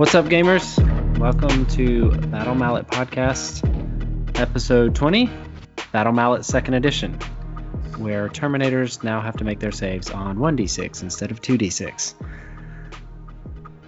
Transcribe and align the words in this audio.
What's 0.00 0.14
up, 0.14 0.24
gamers? 0.24 0.78
Welcome 1.18 1.66
to 1.66 2.10
Battle 2.28 2.54
Mallet 2.54 2.86
Podcast, 2.86 3.60
episode 4.40 4.94
20, 4.94 5.28
Battle 5.92 6.14
Mallet 6.14 6.46
Second 6.46 6.72
Edition, 6.72 7.12
where 7.98 8.30
Terminators 8.30 9.04
now 9.04 9.20
have 9.20 9.36
to 9.36 9.44
make 9.44 9.60
their 9.60 9.70
saves 9.70 10.10
on 10.10 10.38
1d6 10.38 11.02
instead 11.02 11.30
of 11.30 11.42
2d6. 11.42 12.14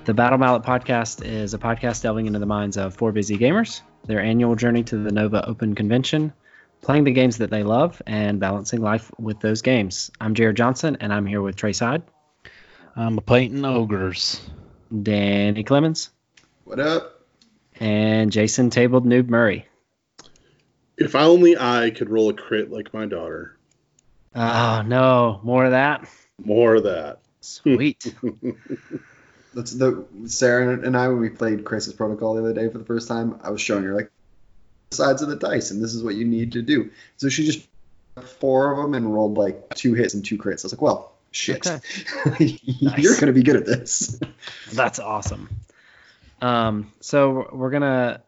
The 0.04 0.12
Battle 0.12 0.36
Mallet 0.36 0.64
Podcast 0.64 1.24
is 1.24 1.54
a 1.54 1.58
podcast 1.58 2.02
delving 2.02 2.26
into 2.26 2.40
the 2.40 2.44
minds 2.44 2.76
of 2.76 2.94
four 2.94 3.12
busy 3.12 3.38
gamers, 3.38 3.80
their 4.04 4.20
annual 4.20 4.54
journey 4.54 4.82
to 4.82 4.98
the 4.98 5.12
Nova 5.12 5.48
Open 5.48 5.74
Convention, 5.74 6.34
playing 6.82 7.04
the 7.04 7.12
games 7.12 7.38
that 7.38 7.48
they 7.48 7.62
love, 7.62 8.02
and 8.06 8.38
balancing 8.38 8.82
life 8.82 9.10
with 9.18 9.40
those 9.40 9.62
games. 9.62 10.10
I'm 10.20 10.34
Jared 10.34 10.58
Johnson, 10.58 10.98
and 11.00 11.10
I'm 11.10 11.24
here 11.24 11.40
with 11.40 11.56
Trey 11.56 11.72
Side, 11.72 12.02
I'm 12.94 13.16
a 13.16 13.22
painting 13.22 13.64
ogres. 13.64 14.42
Danny 14.92 15.64
Clemens, 15.64 16.10
What 16.64 16.78
up? 16.80 17.20
and 17.80 18.30
Jason 18.30 18.70
Tabled 18.70 19.06
Noob 19.06 19.28
Murray. 19.28 19.66
If 20.98 21.14
only 21.14 21.56
I 21.56 21.90
could 21.90 22.10
roll 22.10 22.28
a 22.28 22.34
crit 22.34 22.70
like 22.70 22.92
my 22.92 23.06
daughter. 23.06 23.56
Oh 24.34 24.82
no, 24.86 25.40
more 25.42 25.64
of 25.64 25.70
that. 25.72 26.08
More 26.44 26.74
of 26.76 26.84
that. 26.84 27.20
Sweet. 27.40 28.14
That's 29.54 29.72
the 29.72 30.06
Sarah 30.26 30.78
and 30.80 30.96
I 30.96 31.08
when 31.08 31.20
we 31.20 31.28
played 31.28 31.64
Crisis 31.64 31.92
Protocol 31.92 32.34
the 32.34 32.40
other 32.42 32.54
day 32.54 32.68
for 32.68 32.78
the 32.78 32.84
first 32.84 33.08
time. 33.08 33.38
I 33.42 33.50
was 33.50 33.60
showing 33.60 33.84
her 33.84 33.94
like 33.94 34.10
sides 34.92 35.22
of 35.22 35.28
the 35.28 35.36
dice, 35.36 35.70
and 35.70 35.82
this 35.82 35.94
is 35.94 36.02
what 36.02 36.14
you 36.14 36.24
need 36.24 36.52
to 36.52 36.62
do. 36.62 36.90
So 37.16 37.28
she 37.28 37.44
just 37.44 37.66
four 38.40 38.72
of 38.72 38.78
them 38.78 38.94
and 38.94 39.12
rolled 39.12 39.36
like 39.36 39.74
two 39.74 39.94
hits 39.94 40.14
and 40.14 40.24
two 40.24 40.38
crits. 40.38 40.64
I 40.64 40.66
was 40.66 40.72
like, 40.72 40.82
well, 40.82 41.11
shit, 41.32 41.66
you're 42.38 43.18
gonna 43.18 43.32
be 43.32 43.42
good 43.42 43.56
at 43.56 43.66
this. 43.66 44.20
That's 44.72 44.98
awesome. 44.98 45.48
Um, 46.40 46.92
so 47.00 47.48
we're 47.52 47.70
gonna 47.70 48.22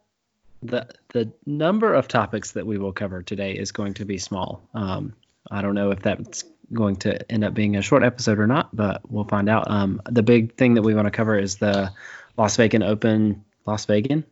the 0.63 0.89
the 1.13 1.31
number 1.47 1.95
of 1.95 2.09
topics 2.09 2.53
that 2.53 2.67
we 2.67 2.79
will 2.79 2.93
cover 2.93 3.23
today 3.23 3.53
is 3.53 3.73
going 3.73 3.95
to 3.95 4.05
be 4.05 4.19
small. 4.19 4.63
Um, 4.75 5.15
I 5.51 5.63
don't 5.63 5.75
know 5.75 5.91
if 5.91 6.01
that's 6.01 6.45
going 6.73 6.97
to 6.97 7.31
end 7.31 7.45
up 7.45 7.55
being 7.55 7.77
a 7.77 7.83
short 7.83 8.03
episode 8.03 8.39
or 8.39 8.47
not, 8.47 8.75
but 8.75 9.03
we'll 9.11 9.25
find 9.25 9.49
out. 9.49 9.71
Um, 9.71 10.01
the 10.11 10.23
big 10.23 10.57
thing 10.57 10.75
that 10.75 10.83
we 10.83 10.95
want 10.95 11.07
to 11.07 11.11
cover 11.11 11.39
is 11.39 11.57
the 11.57 11.93
Las 12.37 12.57
Vegas 12.57 12.83
Open. 12.83 13.45
Las 13.67 13.85
Vegas. 13.87 14.25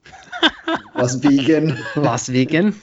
Was 0.95 1.15
vegan. 1.17 1.79
Las 1.97 2.29
Vegas. 2.29 2.77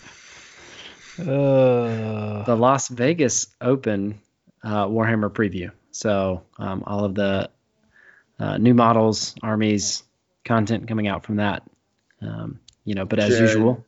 Uh, 1.20 2.44
the 2.44 2.56
Las 2.56 2.88
Vegas 2.88 3.48
Open 3.62 4.20
uh, 4.64 4.86
Warhammer 4.88 5.30
preview. 5.30 5.72
So 6.00 6.44
um, 6.58 6.86
all 6.88 7.04
of 7.04 7.14
the 7.14 7.50
uh, 8.40 8.58
new 8.58 8.74
models, 8.74 9.36
armies, 9.44 10.04
content 10.46 10.88
coming 10.88 11.10
out 11.10 11.26
from 11.26 11.36
that. 11.38 11.64
Um, 12.22 12.62
you 12.86 12.96
know, 12.96 13.04
but 13.04 13.20
as 13.20 13.32
Jared. 13.32 13.42
usual, 13.42 13.86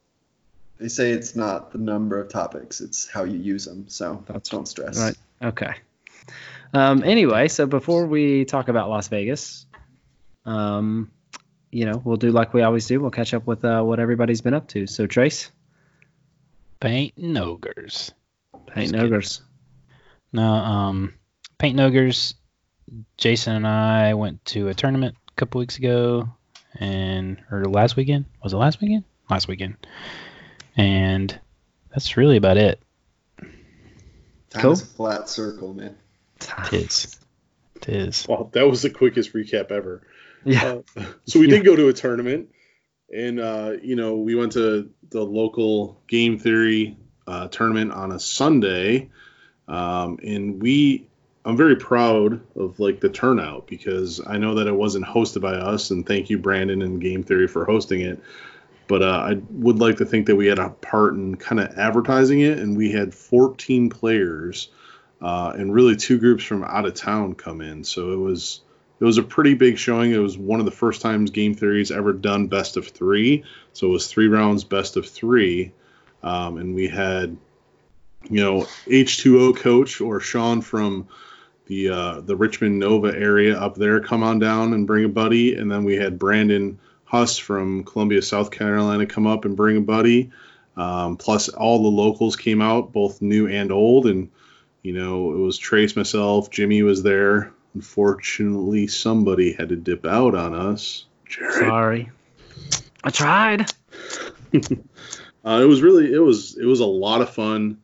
They 0.77 0.89
say 0.89 1.11
it's 1.11 1.37
not 1.37 1.71
the 1.71 1.77
number 1.77 2.19
of 2.19 2.27
topics; 2.27 2.81
it's 2.81 3.09
how 3.09 3.23
you 3.23 3.37
use 3.39 3.63
them. 3.63 3.85
So 3.87 4.25
That's 4.27 4.49
don't 4.49 4.67
stress. 4.67 4.99
right. 4.99 5.15
Okay. 5.41 5.73
Um, 6.73 7.01
anyway, 7.05 7.47
so 7.47 7.65
before 7.65 8.05
we 8.07 8.43
talk 8.43 8.67
about 8.67 8.89
Las 8.89 9.07
Vegas, 9.07 9.65
um, 10.45 11.11
you 11.71 11.85
know, 11.85 12.01
we'll 12.03 12.17
do 12.17 12.31
like 12.31 12.53
we 12.53 12.61
always 12.61 12.87
do. 12.87 12.99
We'll 12.99 13.11
catch 13.11 13.33
up 13.33 13.47
with 13.47 13.63
uh, 13.63 13.83
what 13.83 14.01
everybody's 14.01 14.41
been 14.41 14.53
up 14.53 14.67
to. 14.69 14.85
So 14.85 15.07
Trace, 15.07 15.49
painting 16.81 17.37
ogres. 17.37 18.11
paint 18.67 18.91
kidding. 18.91 18.99
ogres. 19.01 19.41
No, 20.33 20.43
um, 20.43 21.13
painting 21.61 21.79
ogres. 21.79 22.33
Jason 23.17 23.55
and 23.55 23.67
I 23.67 24.15
went 24.15 24.43
to 24.45 24.67
a 24.67 24.73
tournament 24.73 25.15
a 25.29 25.31
couple 25.33 25.59
weeks 25.59 25.77
ago, 25.77 26.27
and 26.73 27.37
or 27.51 27.65
last 27.65 27.95
weekend 27.95 28.25
was 28.43 28.51
it 28.51 28.57
last 28.57 28.81
weekend? 28.81 29.03
Last 29.29 29.47
weekend, 29.47 29.77
and 30.75 31.39
that's 31.91 32.17
really 32.17 32.35
about 32.35 32.57
it. 32.57 32.81
Time 33.39 34.61
Cool. 34.61 34.71
is 34.71 34.81
a 34.81 34.85
flat 34.87 35.29
circle, 35.29 35.73
man. 35.75 35.95
It 36.65 36.73
is. 36.73 37.19
It 37.75 37.89
is. 37.89 38.27
Wow, 38.27 38.49
that 38.53 38.67
was 38.67 38.81
the 38.81 38.89
quickest 38.89 39.33
recap 39.33 39.71
ever. 39.71 40.01
Yeah. 40.43 40.79
Uh, 40.97 41.03
so 41.25 41.39
we 41.39 41.47
did 41.53 41.63
go 41.63 41.75
to 41.75 41.87
a 41.89 41.93
tournament, 41.93 42.49
and 43.15 43.39
uh, 43.39 43.73
you 43.81 43.95
know 43.95 44.15
we 44.15 44.33
went 44.33 44.53
to 44.53 44.89
the 45.09 45.23
local 45.23 46.01
game 46.07 46.39
theory 46.39 46.97
uh, 47.27 47.47
tournament 47.49 47.91
on 47.91 48.11
a 48.11 48.19
Sunday, 48.19 49.11
um, 49.67 50.17
and 50.23 50.61
we 50.61 51.07
I'm 51.43 51.57
very 51.57 51.75
proud 51.75 52.41
of 52.55 52.79
like 52.79 52.99
the 52.99 53.09
turnout 53.09 53.67
because 53.67 54.21
I 54.25 54.37
know 54.37 54.55
that 54.55 54.67
it 54.67 54.75
wasn't 54.75 55.05
hosted 55.05 55.41
by 55.41 55.53
us, 55.53 55.89
and 55.89 56.05
thank 56.05 56.29
you 56.29 56.37
Brandon 56.37 56.81
and 56.81 57.01
Game 57.01 57.23
Theory 57.23 57.47
for 57.47 57.65
hosting 57.65 58.01
it. 58.01 58.21
But 58.87 59.01
uh, 59.01 59.25
I 59.31 59.41
would 59.49 59.79
like 59.79 59.97
to 59.97 60.05
think 60.05 60.27
that 60.27 60.35
we 60.35 60.47
had 60.47 60.59
a 60.59 60.69
part 60.69 61.13
in 61.13 61.35
kind 61.37 61.59
of 61.59 61.77
advertising 61.77 62.41
it, 62.41 62.59
and 62.59 62.77
we 62.77 62.91
had 62.91 63.13
14 63.15 63.89
players, 63.89 64.69
uh, 65.21 65.53
and 65.55 65.73
really 65.73 65.95
two 65.95 66.19
groups 66.19 66.43
from 66.43 66.63
out 66.63 66.85
of 66.85 66.93
town 66.93 67.33
come 67.33 67.61
in. 67.61 67.83
So 67.83 68.11
it 68.11 68.17
was 68.17 68.61
it 68.99 69.05
was 69.05 69.17
a 69.17 69.23
pretty 69.23 69.55
big 69.55 69.79
showing. 69.79 70.11
It 70.11 70.19
was 70.19 70.37
one 70.37 70.59
of 70.59 70.67
the 70.67 70.71
first 70.71 71.01
times 71.01 71.31
Game 71.31 71.55
Theory's 71.55 71.89
ever 71.89 72.13
done 72.13 72.47
best 72.47 72.77
of 72.77 72.87
three. 72.87 73.43
So 73.73 73.87
it 73.87 73.91
was 73.91 74.07
three 74.07 74.27
rounds, 74.27 74.63
best 74.63 74.95
of 74.95 75.07
three. 75.07 75.71
Um, 76.21 76.57
and 76.57 76.75
we 76.75 76.87
had, 76.87 77.35
you 78.29 78.43
know, 78.43 78.67
H2O 78.85 79.57
coach 79.57 80.01
or 80.01 80.19
Sean 80.19 80.61
from 80.61 81.07
the 81.71 81.87
uh, 81.89 82.19
the 82.19 82.35
Richmond 82.35 82.79
Nova 82.79 83.17
area 83.17 83.57
up 83.57 83.75
there 83.75 84.01
come 84.01 84.23
on 84.23 84.39
down 84.39 84.73
and 84.73 84.85
bring 84.85 85.05
a 85.05 85.09
buddy. 85.09 85.55
And 85.55 85.71
then 85.71 85.85
we 85.85 85.95
had 85.95 86.19
Brandon 86.19 86.79
Huss 87.05 87.37
from 87.37 87.85
Columbia, 87.85 88.21
South 88.21 88.51
Carolina 88.51 89.05
come 89.05 89.25
up 89.25 89.45
and 89.45 89.55
bring 89.55 89.77
a 89.77 89.81
buddy. 89.81 90.31
Um, 90.75 91.15
plus, 91.15 91.47
all 91.47 91.81
the 91.81 91.87
locals 91.87 92.35
came 92.35 92.61
out, 92.61 92.91
both 92.91 93.21
new 93.21 93.47
and 93.47 93.71
old. 93.71 94.05
And, 94.05 94.31
you 94.81 94.91
know, 94.91 95.31
it 95.31 95.37
was 95.37 95.57
Trace, 95.57 95.95
myself, 95.95 96.49
Jimmy 96.49 96.83
was 96.83 97.03
there. 97.03 97.53
Unfortunately, 97.73 98.87
somebody 98.87 99.53
had 99.53 99.69
to 99.69 99.77
dip 99.77 100.05
out 100.05 100.35
on 100.35 100.53
us. 100.53 101.05
Jared. 101.25 101.53
Sorry. 101.53 102.11
I 103.01 103.09
tried. 103.11 103.71
Uh, 105.43 105.59
it 105.63 105.65
was 105.65 105.81
really, 105.81 106.13
it 106.13 106.19
was, 106.19 106.55
it 106.55 106.65
was 106.65 106.81
a 106.81 106.85
lot 106.85 107.19
of 107.21 107.33
fun, 107.33 107.79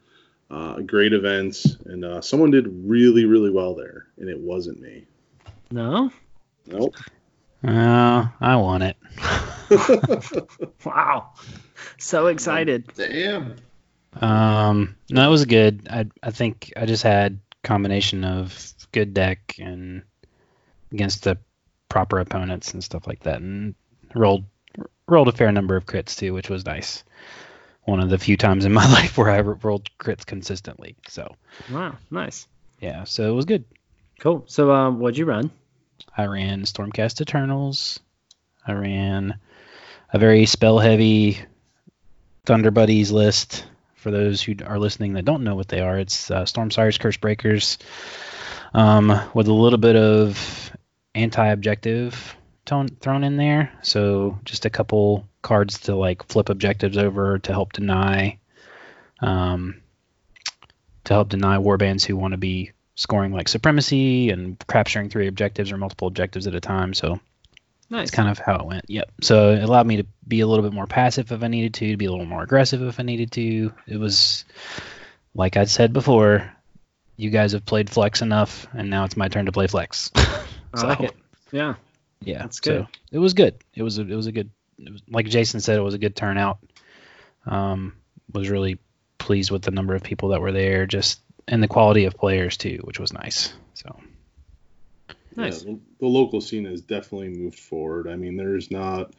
uh, 0.49 0.75
a 0.77 0.83
great 0.83 1.13
event, 1.13 1.57
and 1.85 2.05
uh, 2.05 2.21
someone 2.21 2.51
did 2.51 2.67
really, 2.67 3.25
really 3.25 3.51
well 3.51 3.75
there, 3.75 4.07
and 4.17 4.29
it 4.29 4.39
wasn't 4.39 4.79
me. 4.81 5.05
No. 5.71 6.11
Nope. 6.65 6.95
Uh, 7.65 8.27
I 8.39 8.55
won 8.55 8.81
it. 8.81 8.97
Wow. 10.85 11.33
So 11.97 12.27
excited. 12.27 12.89
Damn. 12.95 13.55
Um, 14.13 14.95
no, 15.09 15.27
it 15.27 15.31
was 15.31 15.45
good. 15.45 15.87
I 15.91 16.05
I 16.23 16.31
think 16.31 16.71
I 16.77 16.85
just 16.85 17.03
had 17.03 17.39
combination 17.63 18.23
of 18.23 18.73
good 18.91 19.13
deck 19.13 19.55
and 19.59 20.03
against 20.91 21.23
the 21.23 21.37
proper 21.89 22.19
opponents 22.19 22.73
and 22.73 22.83
stuff 22.83 23.07
like 23.07 23.23
that, 23.23 23.41
and 23.41 23.75
rolled 24.15 24.45
rolled 25.07 25.27
a 25.27 25.33
fair 25.33 25.51
number 25.51 25.75
of 25.75 25.85
crits 25.85 26.15
too, 26.15 26.33
which 26.33 26.49
was 26.49 26.65
nice. 26.65 27.03
One 27.87 28.01
of 28.01 28.09
the 28.09 28.17
few 28.17 28.35
times 28.35 28.65
in 28.65 28.73
my 28.73 28.85
life 28.91 29.17
where 29.17 29.29
I 29.29 29.39
rolled 29.39 29.89
crits 29.97 30.25
consistently. 30.25 30.97
So 31.07 31.33
Wow. 31.71 31.95
Nice. 32.11 32.47
yeah, 32.81 33.05
so 33.05 33.29
it 33.29 33.33
was 33.33 33.45
good. 33.45 33.63
Cool. 34.19 34.43
So, 34.47 34.71
um, 34.71 34.99
what'd 34.99 35.17
you 35.17 35.25
run? 35.25 35.51
I 36.17 36.25
ran 36.25 36.63
Stormcast 36.63 37.21
Eternals. 37.21 37.99
I 38.65 38.73
ran 38.73 39.39
a 40.11 40.19
very 40.19 40.45
spell 40.45 40.79
heavy 40.79 41.39
Thunder 42.45 42.71
Buddies 42.71 43.09
list. 43.11 43.65
For 43.95 44.11
those 44.11 44.41
who 44.41 44.55
are 44.65 44.79
listening 44.79 45.13
that 45.13 45.25
don't 45.25 45.43
know 45.43 45.55
what 45.55 45.67
they 45.69 45.79
are, 45.79 45.97
it's 45.97 46.29
uh, 46.29 46.45
Storm 46.45 46.71
Sires, 46.71 46.97
Curse 46.97 47.17
Breakers, 47.17 47.77
um, 48.73 49.17
with 49.33 49.47
a 49.47 49.53
little 49.53 49.79
bit 49.79 49.95
of 49.95 50.71
anti-objective 51.15 52.35
tone 52.65 52.87
thrown 52.87 53.23
in 53.23 53.37
there. 53.37 53.71
So 53.81 54.39
just 54.45 54.65
a 54.65 54.69
couple 54.69 55.27
cards 55.47 55.79
to 55.81 55.95
like 55.95 56.27
flip 56.27 56.49
objectives 56.49 56.97
over 56.97 57.39
to 57.39 57.51
help 57.51 57.73
deny, 57.73 58.37
um, 59.21 59.81
to 61.05 61.13
help 61.13 61.29
deny 61.29 61.57
warbands 61.57 62.03
who 62.05 62.17
want 62.17 62.33
to 62.33 62.37
be 62.37 62.71
scoring 62.95 63.31
like 63.31 63.47
supremacy 63.47 64.29
and 64.29 64.57
capturing 64.67 65.09
three 65.09 65.27
objectives 65.27 65.71
or 65.71 65.77
multiple 65.77 66.07
objectives 66.07 66.47
at 66.47 66.55
a 66.55 66.59
time. 66.59 66.93
So 66.93 67.19
Nice. 67.89 68.01
that's 68.01 68.11
kind 68.11 68.29
of 68.29 68.37
how 68.39 68.55
it 68.57 68.65
went. 68.65 68.85
Yep. 68.89 69.11
So 69.21 69.51
it 69.53 69.63
allowed 69.63 69.87
me 69.87 69.97
to 69.97 70.05
be 70.27 70.41
a 70.41 70.47
little 70.47 70.63
bit 70.63 70.73
more 70.73 70.87
passive 70.87 71.31
if 71.31 71.41
I 71.41 71.47
needed 71.47 71.75
to, 71.75 71.91
to 71.91 71.97
be 71.97 72.05
a 72.05 72.11
little 72.11 72.25
more 72.25 72.43
aggressive 72.43 72.81
if 72.81 72.99
I 72.99 73.03
needed 73.03 73.31
to. 73.33 73.71
It 73.87 73.97
was 73.97 74.43
like 75.33 75.55
I 75.55 75.63
said 75.65 75.93
before, 75.93 76.51
you 77.15 77.29
guys 77.29 77.53
have 77.53 77.65
played 77.65 77.89
flex 77.89 78.21
enough, 78.21 78.67
and 78.73 78.89
now 78.89 79.05
it's 79.05 79.15
my 79.15 79.27
turn 79.29 79.45
to 79.45 79.51
play 79.51 79.67
flex. 79.67 80.11
I 80.73 80.83
like 80.83 80.99
it. 81.01 81.15
Yeah. 81.51 81.75
Yeah, 82.21 82.39
That's 82.39 82.57
so 82.61 82.71
good. 82.79 82.87
it 83.11 83.19
was 83.19 83.33
good. 83.33 83.55
It 83.75 83.83
was 83.83 83.99
a, 83.99 84.01
it 84.01 84.15
was 84.15 84.27
a 84.27 84.31
good. 84.31 84.49
It 84.77 84.91
was, 84.91 85.01
like 85.09 85.27
Jason 85.27 85.59
said, 85.59 85.77
it 85.77 85.81
was 85.81 85.93
a 85.93 85.99
good 85.99 86.15
turnout. 86.15 86.59
Um, 87.45 87.93
was 88.33 88.49
really 88.49 88.79
pleased 89.17 89.51
with 89.51 89.61
the 89.61 89.71
number 89.71 89.95
of 89.95 90.03
people 90.03 90.29
that 90.29 90.41
were 90.41 90.51
there, 90.51 90.85
just 90.85 91.21
and 91.47 91.63
the 91.63 91.67
quality 91.67 92.05
of 92.05 92.15
players 92.15 92.57
too, 92.57 92.81
which 92.83 92.99
was 92.99 93.13
nice. 93.13 93.53
So 93.73 93.97
Nice. 95.37 95.63
Yeah, 95.63 95.73
the, 95.73 95.79
the 95.99 96.07
local 96.07 96.41
scene 96.41 96.65
has 96.65 96.81
definitely 96.81 97.29
moved 97.29 97.59
forward. 97.59 98.07
I 98.07 98.15
mean, 98.15 98.35
there's 98.35 98.71
not 98.71 99.13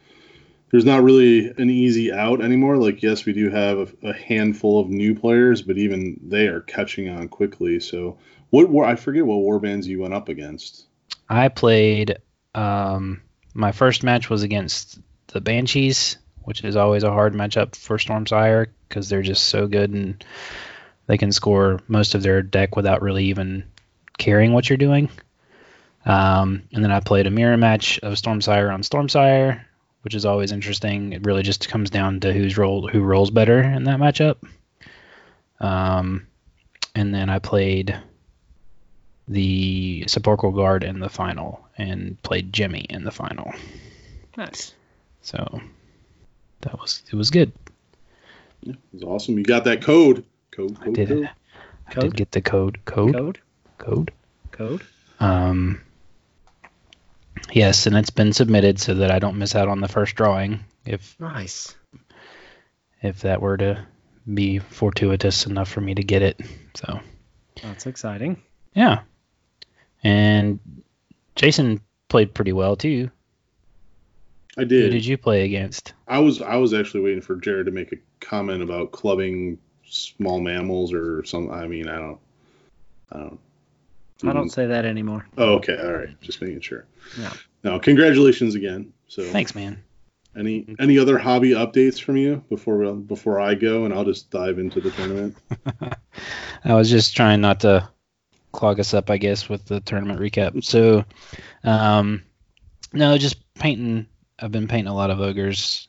there's 0.69 0.85
not 0.85 1.01
really 1.01 1.47
an 1.57 1.69
easy 1.69 2.11
out 2.11 2.41
anymore. 2.41 2.77
Like, 2.77 3.01
yes, 3.01 3.25
we 3.25 3.33
do 3.33 3.49
have 3.49 3.95
a, 4.03 4.09
a 4.09 4.13
handful 4.13 4.79
of 4.79 4.89
new 4.89 5.15
players, 5.15 5.63
but 5.63 5.77
even 5.77 6.19
they 6.21 6.47
are 6.47 6.59
catching 6.61 7.09
on 7.09 7.27
quickly. 7.29 7.79
So, 7.79 8.17
what 8.51 8.69
war? 8.69 8.85
I 8.85 8.95
forget 8.95 9.25
what 9.25 9.37
war 9.37 9.59
bands 9.59 9.87
you 9.87 10.01
went 10.01 10.13
up 10.13 10.29
against. 10.29 10.85
I 11.29 11.47
played. 11.47 12.17
Um, 12.53 13.21
my 13.53 13.71
first 13.71 14.03
match 14.03 14.29
was 14.29 14.43
against 14.43 14.99
the 15.31 15.41
Banshees, 15.41 16.17
which 16.43 16.63
is 16.63 16.75
always 16.75 17.03
a 17.03 17.11
hard 17.11 17.33
matchup 17.33 17.75
for 17.75 17.97
Stormsire 17.97 18.67
because 18.87 19.09
they're 19.09 19.21
just 19.21 19.47
so 19.47 19.67
good 19.67 19.91
and 19.91 20.23
they 21.07 21.17
can 21.17 21.31
score 21.31 21.79
most 21.87 22.15
of 22.15 22.23
their 22.23 22.41
deck 22.41 22.75
without 22.75 23.01
really 23.01 23.25
even 23.25 23.63
caring 24.17 24.53
what 24.53 24.69
you're 24.69 24.77
doing. 24.77 25.09
Um, 26.05 26.63
and 26.71 26.83
then 26.83 26.91
I 26.91 26.99
played 26.99 27.27
a 27.27 27.31
mirror 27.31 27.57
match 27.57 27.99
of 27.99 28.13
Stormsire 28.13 28.73
on 28.73 28.81
Stormsire, 28.81 29.61
which 30.01 30.15
is 30.15 30.25
always 30.25 30.51
interesting. 30.51 31.13
It 31.13 31.25
really 31.25 31.43
just 31.43 31.69
comes 31.69 31.89
down 31.89 32.19
to 32.21 32.33
who's 32.33 32.57
rolled 32.57 32.91
who 32.91 33.01
rolls 33.01 33.31
better 33.31 33.61
in 33.61 33.83
that 33.85 33.99
matchup. 33.99 34.37
Um, 35.59 36.27
and 36.95 37.13
then 37.13 37.29
I 37.29 37.39
played 37.39 37.97
the 39.27 40.05
Sepulchral 40.07 40.51
Guard 40.51 40.83
in 40.83 40.99
the 40.99 41.09
final 41.09 41.67
and 41.77 42.21
played 42.23 42.51
Jimmy 42.51 42.85
in 42.89 43.03
the 43.03 43.11
final. 43.11 43.53
Nice. 44.35 44.73
So 45.21 45.61
that 46.61 46.79
was 46.79 47.03
it 47.11 47.15
was 47.15 47.29
good. 47.31 47.51
Yeah, 48.61 48.73
it 48.73 48.79
was 48.93 49.03
awesome. 49.03 49.37
You 49.37 49.43
got 49.43 49.63
that 49.65 49.81
code. 49.81 50.25
Code. 50.51 50.77
I 50.81 50.85
code, 50.85 50.93
did 50.95 51.07
code. 51.09 51.23
it. 51.23 51.29
I 51.87 51.91
Code? 51.93 52.03
did 52.03 52.15
get 52.15 52.31
the 52.31 52.41
code. 52.41 52.79
Code. 52.85 53.13
Code. 53.15 53.39
Code. 53.77 54.11
Code. 54.51 54.81
Um. 55.19 55.81
Yes, 57.51 57.87
and 57.87 57.95
it's 57.95 58.09
been 58.09 58.33
submitted 58.33 58.79
so 58.79 58.95
that 58.95 59.11
I 59.11 59.19
don't 59.19 59.37
miss 59.37 59.55
out 59.55 59.67
on 59.69 59.79
the 59.81 59.87
first 59.87 60.15
drawing 60.15 60.59
if 60.85 61.15
Nice. 61.19 61.73
if 63.01 63.21
that 63.21 63.41
were 63.41 63.57
to 63.57 63.85
be 64.31 64.59
fortuitous 64.59 65.45
enough 65.45 65.69
for 65.69 65.81
me 65.81 65.95
to 65.95 66.03
get 66.03 66.21
it. 66.21 66.39
So 66.75 66.99
That's 67.63 67.85
exciting. 67.87 68.41
yeah, 68.75 68.99
and 70.03 70.59
Jason 71.35 71.81
played 72.09 72.33
pretty 72.33 72.53
well 72.53 72.75
too. 72.75 73.09
I 74.59 74.65
did. 74.65 74.69
Who 74.69 74.89
did. 74.89 74.91
did 74.91 75.05
you 75.05 75.17
play 75.17 75.45
against? 75.45 75.93
I 76.05 76.19
was 76.19 76.41
I 76.41 76.57
was 76.57 76.73
actually 76.73 77.01
waiting 77.01 77.21
for 77.21 77.37
Jared 77.37 77.67
to 77.67 77.71
make 77.71 77.93
a 77.93 77.97
comment 78.19 78.61
about 78.61 78.91
clubbing 78.91 79.57
small 79.87 80.41
mammals 80.41 80.91
or 80.93 81.23
some. 81.23 81.49
I 81.49 81.65
mean, 81.65 81.87
I 81.87 81.95
don't. 81.95 82.19
I 83.11 83.17
don't. 83.19 83.39
I 84.27 84.33
don't 84.33 84.49
say 84.49 84.65
that 84.65 84.83
anymore. 84.83 85.25
Oh, 85.37 85.53
okay. 85.55 85.77
All 85.77 85.93
right. 85.93 86.19
Just 86.19 86.41
making 86.41 86.59
sure. 86.59 86.85
Yeah. 87.17 87.31
No, 87.63 87.79
congratulations 87.79 88.55
again. 88.55 88.91
So 89.07 89.23
Thanks, 89.23 89.55
man. 89.55 89.81
Any 90.37 90.75
any 90.77 90.99
other 90.99 91.17
hobby 91.17 91.51
updates 91.51 92.01
from 92.01 92.17
you 92.17 92.43
before 92.49 92.77
we, 92.77 92.91
before 92.91 93.39
I 93.39 93.55
go 93.55 93.85
and 93.85 93.93
I'll 93.93 94.03
just 94.03 94.29
dive 94.29 94.59
into 94.59 94.81
the 94.81 94.91
tournament? 94.91 95.37
I 96.65 96.73
was 96.73 96.89
just 96.89 97.15
trying 97.15 97.39
not 97.39 97.61
to 97.61 97.87
clog 98.51 98.81
us 98.81 98.93
up, 98.93 99.09
I 99.09 99.17
guess, 99.17 99.47
with 99.47 99.63
the 99.65 99.79
tournament 99.79 100.19
recap. 100.19 100.65
So, 100.65 101.05
um, 101.63 102.23
no, 102.91 103.17
just 103.17 103.37
painting. 103.53 104.07
I've 104.41 104.51
been 104.51 104.67
painting 104.67 104.87
a 104.91 104.95
lot 104.95 105.11
of 105.11 105.19
ogres. 105.19 105.87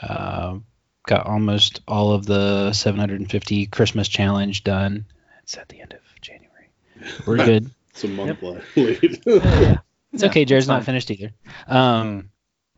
Uh, 0.00 0.58
got 1.06 1.26
almost 1.26 1.80
all 1.86 2.12
of 2.12 2.26
the 2.26 2.72
750 2.72 3.66
Christmas 3.66 4.08
challenge 4.08 4.64
done. 4.64 5.04
It's 5.42 5.56
at 5.56 5.68
the 5.68 5.80
end 5.80 5.92
of 5.92 6.00
January. 6.20 6.70
We're 7.26 7.36
good. 7.44 7.70
It's 7.90 8.04
a 8.04 8.08
month 8.08 8.42
late. 8.42 8.66
yeah. 9.26 9.78
It's 10.12 10.22
Yeah, 10.22 10.28
okay. 10.28 10.44
Jared's 10.44 10.64
it's 10.64 10.68
not 10.68 10.84
finished 10.84 11.10
either. 11.10 11.32
Um, 11.66 12.30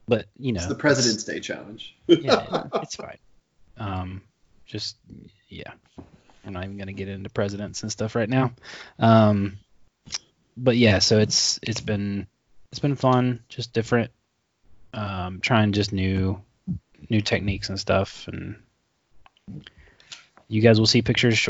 but 0.08 0.26
you 0.38 0.52
know, 0.52 0.58
It's 0.58 0.66
the 0.69 0.75
President's 0.75 1.25
Day 1.25 1.40
challenge. 1.40 1.96
yeah, 2.06 2.64
it's 2.75 2.96
fine. 2.96 3.19
Um, 3.76 4.22
just 4.66 4.96
yeah, 5.49 5.72
I'm 6.46 6.52
not 6.52 6.64
even 6.64 6.76
gonna 6.76 6.93
get 6.93 7.08
into 7.08 7.31
presidents 7.31 7.82
and 7.82 7.90
stuff 7.93 8.14
right 8.14 8.28
now. 8.28 8.52
Um, 8.99 9.58
but 10.56 10.76
yeah, 10.76 10.99
so 10.99 11.19
it's 11.19 11.58
it's 11.62 11.81
been 11.81 12.26
it's 12.70 12.81
been 12.81 12.96
fun, 12.96 13.40
just 13.49 13.72
different, 13.72 14.11
um, 14.94 15.41
trying 15.41 15.73
just 15.73 15.93
new 15.93 16.41
new 17.11 17.20
techniques 17.20 17.69
and 17.69 17.79
stuff, 17.79 18.29
and 18.29 18.56
you 20.49 20.61
guys 20.62 20.79
will 20.79 20.87
see 20.87 21.02
pictures 21.02 21.37
sh- 21.37 21.49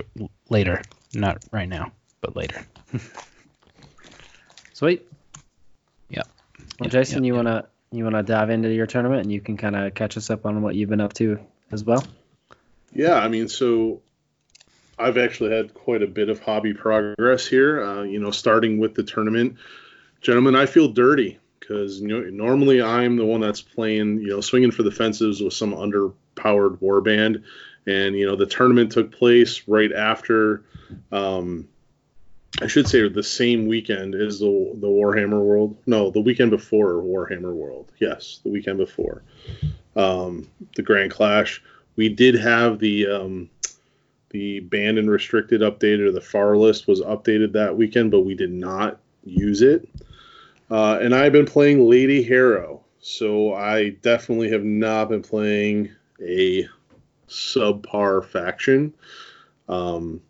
later, 0.48 0.82
not 1.12 1.44
right 1.52 1.68
now, 1.68 1.92
but 2.20 2.34
later. 2.34 2.66
Sweet. 4.72 5.06
Yep. 6.08 6.26
Well, 6.58 6.86
Yep, 6.86 6.90
Jason, 6.92 7.24
yep, 7.24 7.28
you 7.28 7.34
yep. 7.36 7.44
wanna 7.44 7.66
you 7.92 8.04
wanna 8.04 8.22
dive 8.22 8.50
into 8.50 8.72
your 8.72 8.86
tournament 8.86 9.22
and 9.22 9.32
you 9.32 9.40
can 9.40 9.56
kind 9.56 9.76
of 9.76 9.94
catch 9.94 10.16
us 10.16 10.30
up 10.30 10.46
on 10.46 10.62
what 10.62 10.74
you've 10.74 10.90
been 10.90 11.00
up 11.00 11.12
to 11.14 11.38
as 11.70 11.84
well. 11.84 12.04
Yeah, 12.92 13.14
I 13.14 13.28
mean, 13.28 13.48
so 13.48 14.02
I've 14.98 15.18
actually 15.18 15.54
had 15.54 15.74
quite 15.74 16.02
a 16.02 16.06
bit 16.06 16.28
of 16.28 16.40
hobby 16.40 16.74
progress 16.74 17.46
here. 17.46 17.82
Uh, 17.82 18.02
you 18.02 18.18
know, 18.18 18.30
starting 18.30 18.78
with 18.78 18.94
the 18.94 19.02
tournament, 19.02 19.56
gentlemen, 20.20 20.54
I 20.54 20.66
feel 20.66 20.88
dirty 20.88 21.38
because 21.66 22.00
normally 22.00 22.82
I'm 22.82 23.16
the 23.16 23.24
one 23.24 23.40
that's 23.40 23.62
playing, 23.62 24.20
you 24.20 24.28
know, 24.28 24.40
swinging 24.40 24.70
for 24.70 24.82
the 24.82 24.90
fences 24.90 25.42
with 25.42 25.54
some 25.54 25.72
underpowered 25.72 26.78
warband, 26.78 27.42
and 27.86 28.16
you 28.16 28.26
know, 28.26 28.36
the 28.36 28.46
tournament 28.46 28.92
took 28.92 29.12
place 29.12 29.62
right 29.66 29.92
after. 29.92 30.64
Um, 31.10 31.68
I 32.62 32.68
should 32.68 32.86
say 32.86 33.08
the 33.08 33.22
same 33.22 33.66
weekend 33.66 34.14
as 34.14 34.40
the 34.40 34.72
the 34.74 34.88
Warhammer 34.88 35.40
World. 35.40 35.76
No, 35.86 36.10
the 36.10 36.20
weekend 36.20 36.50
before 36.50 36.94
Warhammer 36.94 37.52
World. 37.52 37.90
Yes, 37.98 38.40
the 38.44 38.50
weekend 38.50 38.78
before 38.78 39.22
um, 39.96 40.48
the 40.76 40.82
Grand 40.82 41.10
Clash 41.10 41.62
we 41.96 42.08
did 42.08 42.34
have 42.34 42.78
the 42.78 43.06
um, 43.06 43.50
the 44.30 44.60
banned 44.60 44.98
and 44.98 45.10
restricted 45.10 45.60
updated 45.60 46.08
or 46.08 46.12
the 46.12 46.20
far 46.20 46.56
list 46.56 46.88
was 46.88 47.00
updated 47.00 47.52
that 47.52 47.76
weekend, 47.76 48.10
but 48.10 48.22
we 48.22 48.34
did 48.34 48.52
not 48.52 48.98
use 49.24 49.62
it. 49.62 49.88
Uh, 50.70 50.98
and 51.00 51.14
I've 51.14 51.32
been 51.32 51.46
playing 51.46 51.88
Lady 51.88 52.22
Harrow, 52.22 52.82
so 53.00 53.54
I 53.54 53.90
definitely 53.90 54.50
have 54.50 54.64
not 54.64 55.10
been 55.10 55.22
playing 55.22 55.90
a 56.20 56.66
subpar 57.28 58.24
faction. 58.24 58.94
Um, 59.68 60.20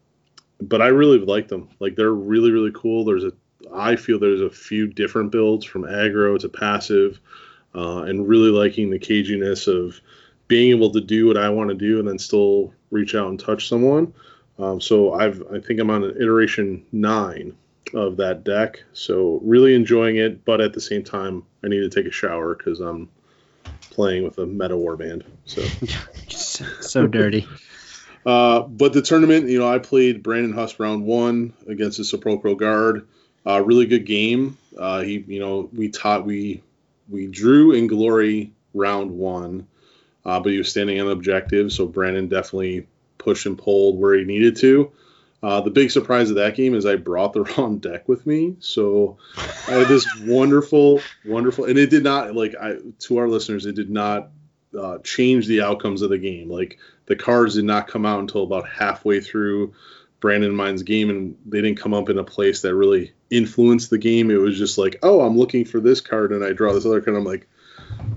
but 0.60 0.82
I 0.82 0.88
really 0.88 1.18
like 1.18 1.48
them. 1.48 1.68
Like 1.80 1.96
they're 1.96 2.12
really 2.12 2.50
really 2.50 2.72
cool. 2.74 3.04
There's 3.04 3.24
a 3.24 3.32
I 3.72 3.96
feel 3.96 4.18
there's 4.18 4.40
a 4.40 4.50
few 4.50 4.86
different 4.86 5.32
builds 5.32 5.64
from 5.64 5.82
aggro 5.82 6.38
to 6.38 6.48
passive, 6.48 7.20
uh, 7.74 8.02
and 8.02 8.26
really 8.28 8.50
liking 8.50 8.90
the 8.90 8.98
caginess 8.98 9.68
of 9.68 10.00
being 10.48 10.70
able 10.70 10.90
to 10.90 11.00
do 11.00 11.26
what 11.26 11.36
I 11.36 11.48
want 11.48 11.70
to 11.70 11.76
do 11.76 11.98
and 11.98 12.06
then 12.06 12.18
still 12.18 12.72
reach 12.90 13.14
out 13.14 13.28
and 13.28 13.40
touch 13.40 13.68
someone. 13.68 14.12
Um, 14.58 14.80
so 14.80 15.14
I've 15.14 15.42
I 15.52 15.58
think 15.60 15.80
I'm 15.80 15.90
on 15.90 16.04
an 16.04 16.16
iteration 16.20 16.84
nine 16.92 17.56
of 17.94 18.16
that 18.18 18.44
deck. 18.44 18.82
So 18.92 19.40
really 19.42 19.74
enjoying 19.74 20.16
it, 20.16 20.44
but 20.44 20.60
at 20.60 20.72
the 20.72 20.80
same 20.80 21.04
time 21.04 21.44
I 21.62 21.68
need 21.68 21.80
to 21.80 21.88
take 21.88 22.06
a 22.06 22.12
shower 22.12 22.54
because 22.54 22.80
I'm 22.80 23.08
playing 23.90 24.24
with 24.24 24.38
a 24.38 24.46
meta 24.46 24.74
warband. 24.74 25.24
So 25.46 25.62
so 26.80 27.06
dirty. 27.06 27.46
uh, 28.26 28.62
but 28.62 28.92
the 28.92 29.02
tournament, 29.02 29.48
you 29.48 29.58
know, 29.58 29.68
I 29.68 29.78
played 29.78 30.22
Brandon 30.22 30.52
Huss 30.52 30.78
round 30.78 31.04
one 31.04 31.52
against 31.66 31.98
the 31.98 32.04
Sepulchral 32.04 32.56
Guard. 32.56 33.06
Uh, 33.46 33.62
really 33.62 33.86
good 33.86 34.06
game. 34.06 34.58
Uh, 34.76 35.02
he, 35.02 35.24
you 35.26 35.38
know, 35.38 35.68
we 35.72 35.90
taught 35.90 36.24
we 36.24 36.62
we 37.08 37.26
drew 37.26 37.72
in 37.72 37.86
glory 37.86 38.52
round 38.72 39.10
one, 39.10 39.66
uh, 40.24 40.40
but 40.40 40.52
he 40.52 40.58
was 40.58 40.70
standing 40.70 41.00
on 41.00 41.08
objective, 41.08 41.72
so 41.72 41.86
Brandon 41.86 42.28
definitely 42.28 42.86
pushed 43.18 43.46
and 43.46 43.58
pulled 43.58 43.98
where 43.98 44.14
he 44.14 44.24
needed 44.24 44.56
to. 44.56 44.90
Uh, 45.44 45.60
the 45.60 45.70
big 45.70 45.90
surprise 45.90 46.30
of 46.30 46.36
that 46.36 46.56
game 46.56 46.74
is 46.74 46.86
I 46.86 46.96
brought 46.96 47.34
the 47.34 47.42
wrong 47.58 47.76
deck 47.76 48.08
with 48.08 48.26
me, 48.26 48.56
so 48.60 49.18
I 49.36 49.72
had 49.72 49.88
this 49.88 50.06
wonderful, 50.22 51.02
wonderful, 51.22 51.66
and 51.66 51.78
it 51.78 51.90
did 51.90 52.02
not 52.02 52.34
like 52.34 52.54
I 52.58 52.76
to 53.00 53.18
our 53.18 53.28
listeners, 53.28 53.66
it 53.66 53.74
did 53.74 53.90
not 53.90 54.30
uh, 54.76 54.98
change 55.04 55.46
the 55.46 55.60
outcomes 55.60 56.00
of 56.00 56.08
the 56.08 56.16
game. 56.16 56.48
Like 56.48 56.78
the 57.04 57.14
cards 57.14 57.56
did 57.56 57.66
not 57.66 57.88
come 57.88 58.06
out 58.06 58.20
until 58.20 58.42
about 58.42 58.66
halfway 58.66 59.20
through 59.20 59.74
Brandon 60.18 60.48
and 60.48 60.56
mine's 60.56 60.82
game, 60.82 61.10
and 61.10 61.36
they 61.44 61.60
didn't 61.60 61.78
come 61.78 61.92
up 61.92 62.08
in 62.08 62.16
a 62.16 62.24
place 62.24 62.62
that 62.62 62.74
really 62.74 63.12
influenced 63.28 63.90
the 63.90 63.98
game. 63.98 64.30
It 64.30 64.36
was 64.36 64.56
just 64.56 64.78
like, 64.78 64.98
oh, 65.02 65.20
I'm 65.20 65.36
looking 65.36 65.66
for 65.66 65.78
this 65.78 66.00
card, 66.00 66.32
and 66.32 66.42
I 66.42 66.54
draw 66.54 66.72
this 66.72 66.86
other 66.86 67.02
card. 67.02 67.18
I'm 67.18 67.24
like, 67.24 67.46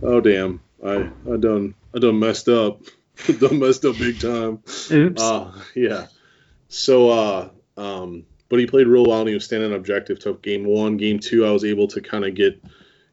oh 0.02 0.22
damn, 0.22 0.62
I 0.82 1.10
I 1.30 1.36
done 1.36 1.76
I 1.94 2.00
done 2.00 2.20
messed 2.20 2.48
up, 2.48 2.84
done 3.40 3.60
messed 3.60 3.84
up 3.84 3.98
big 3.98 4.22
time. 4.22 4.64
Oops. 4.90 5.22
Uh, 5.22 5.52
yeah. 5.76 6.08
So, 6.70 7.10
uh, 7.10 7.50
um, 7.78 8.26
but 8.50 8.60
he 8.60 8.66
played 8.66 8.88
real 8.88 9.06
well 9.06 9.20
and 9.20 9.28
he 9.30 9.34
was 9.34 9.46
standing 9.46 9.74
objective. 9.74 10.20
Took 10.20 10.42
game 10.42 10.66
one, 10.66 10.98
game 10.98 11.20
two. 11.20 11.46
I 11.46 11.52
was 11.52 11.66
able 11.66 11.88
to 11.90 12.02
kind 12.02 12.26
of 12.26 12.36
get 12.36 12.62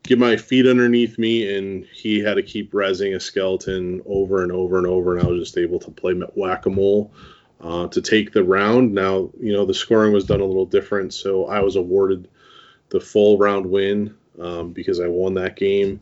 get 0.02 0.18
my 0.18 0.36
feet 0.36 0.66
underneath 0.66 1.18
me, 1.18 1.56
and 1.56 1.84
he 1.86 2.20
had 2.20 2.34
to 2.34 2.42
keep 2.42 2.72
resing 2.72 3.16
a 3.16 3.20
skeleton 3.20 4.02
over 4.06 4.42
and 4.42 4.52
over 4.52 4.78
and 4.78 4.86
over, 4.86 5.16
and 5.16 5.26
I 5.26 5.30
was 5.30 5.40
just 5.40 5.58
able 5.58 5.78
to 5.80 5.90
play 5.90 6.12
whack 6.34 6.66
a 6.66 6.70
mole 6.70 7.10
uh, 7.60 7.88
to 7.88 8.00
take 8.00 8.32
the 8.32 8.44
round. 8.44 8.92
Now, 8.92 9.30
you 9.40 9.52
know, 9.52 9.64
the 9.64 9.74
scoring 9.74 10.12
was 10.12 10.26
done 10.26 10.40
a 10.40 10.44
little 10.44 10.66
different, 10.66 11.14
so 11.14 11.46
I 11.46 11.60
was 11.60 11.76
awarded 11.76 12.28
the 12.90 13.00
full 13.00 13.38
round 13.38 13.66
win 13.66 14.14
um, 14.38 14.72
because 14.72 15.00
I 15.00 15.08
won 15.08 15.34
that 15.34 15.56
game, 15.56 16.00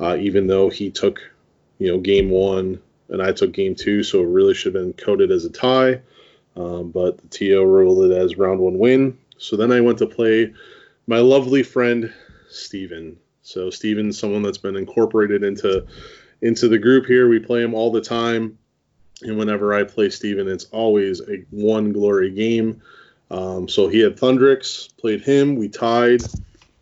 uh, 0.00 0.16
even 0.18 0.46
though 0.46 0.70
he 0.70 0.90
took, 0.90 1.20
you 1.78 1.88
know, 1.88 1.98
game 1.98 2.30
one 2.30 2.80
and 3.08 3.22
I 3.22 3.32
took 3.32 3.52
game 3.52 3.74
two, 3.74 4.02
so 4.02 4.22
it 4.22 4.26
really 4.26 4.54
should 4.54 4.74
have 4.74 4.82
been 4.82 4.94
coded 4.94 5.30
as 5.30 5.44
a 5.44 5.50
tie. 5.50 6.00
Um, 6.56 6.90
but 6.90 7.18
the 7.18 7.28
TO 7.28 7.64
ruled 7.64 8.10
it 8.10 8.14
as 8.14 8.36
round 8.36 8.60
one 8.60 8.78
win. 8.78 9.18
So 9.38 9.56
then 9.56 9.72
I 9.72 9.80
went 9.80 9.98
to 9.98 10.06
play 10.06 10.52
my 11.06 11.18
lovely 11.18 11.62
friend 11.62 12.12
Steven. 12.50 13.16
So 13.42 13.70
Steven's 13.70 14.18
someone 14.18 14.42
that's 14.42 14.58
been 14.58 14.76
incorporated 14.76 15.42
into 15.42 15.86
into 16.42 16.68
the 16.68 16.78
group 16.78 17.06
here. 17.06 17.28
We 17.28 17.38
play 17.38 17.62
him 17.62 17.74
all 17.74 17.90
the 17.90 18.00
time, 18.00 18.58
and 19.22 19.38
whenever 19.38 19.74
I 19.74 19.84
play 19.84 20.10
Steven, 20.10 20.48
it's 20.48 20.66
always 20.66 21.20
a 21.20 21.44
one 21.50 21.92
glory 21.92 22.30
game. 22.30 22.82
Um, 23.30 23.68
so 23.68 23.88
he 23.88 24.00
had 24.00 24.16
Thundrik's, 24.16 24.88
played 24.88 25.22
him, 25.22 25.56
we 25.56 25.68
tied. 25.68 26.22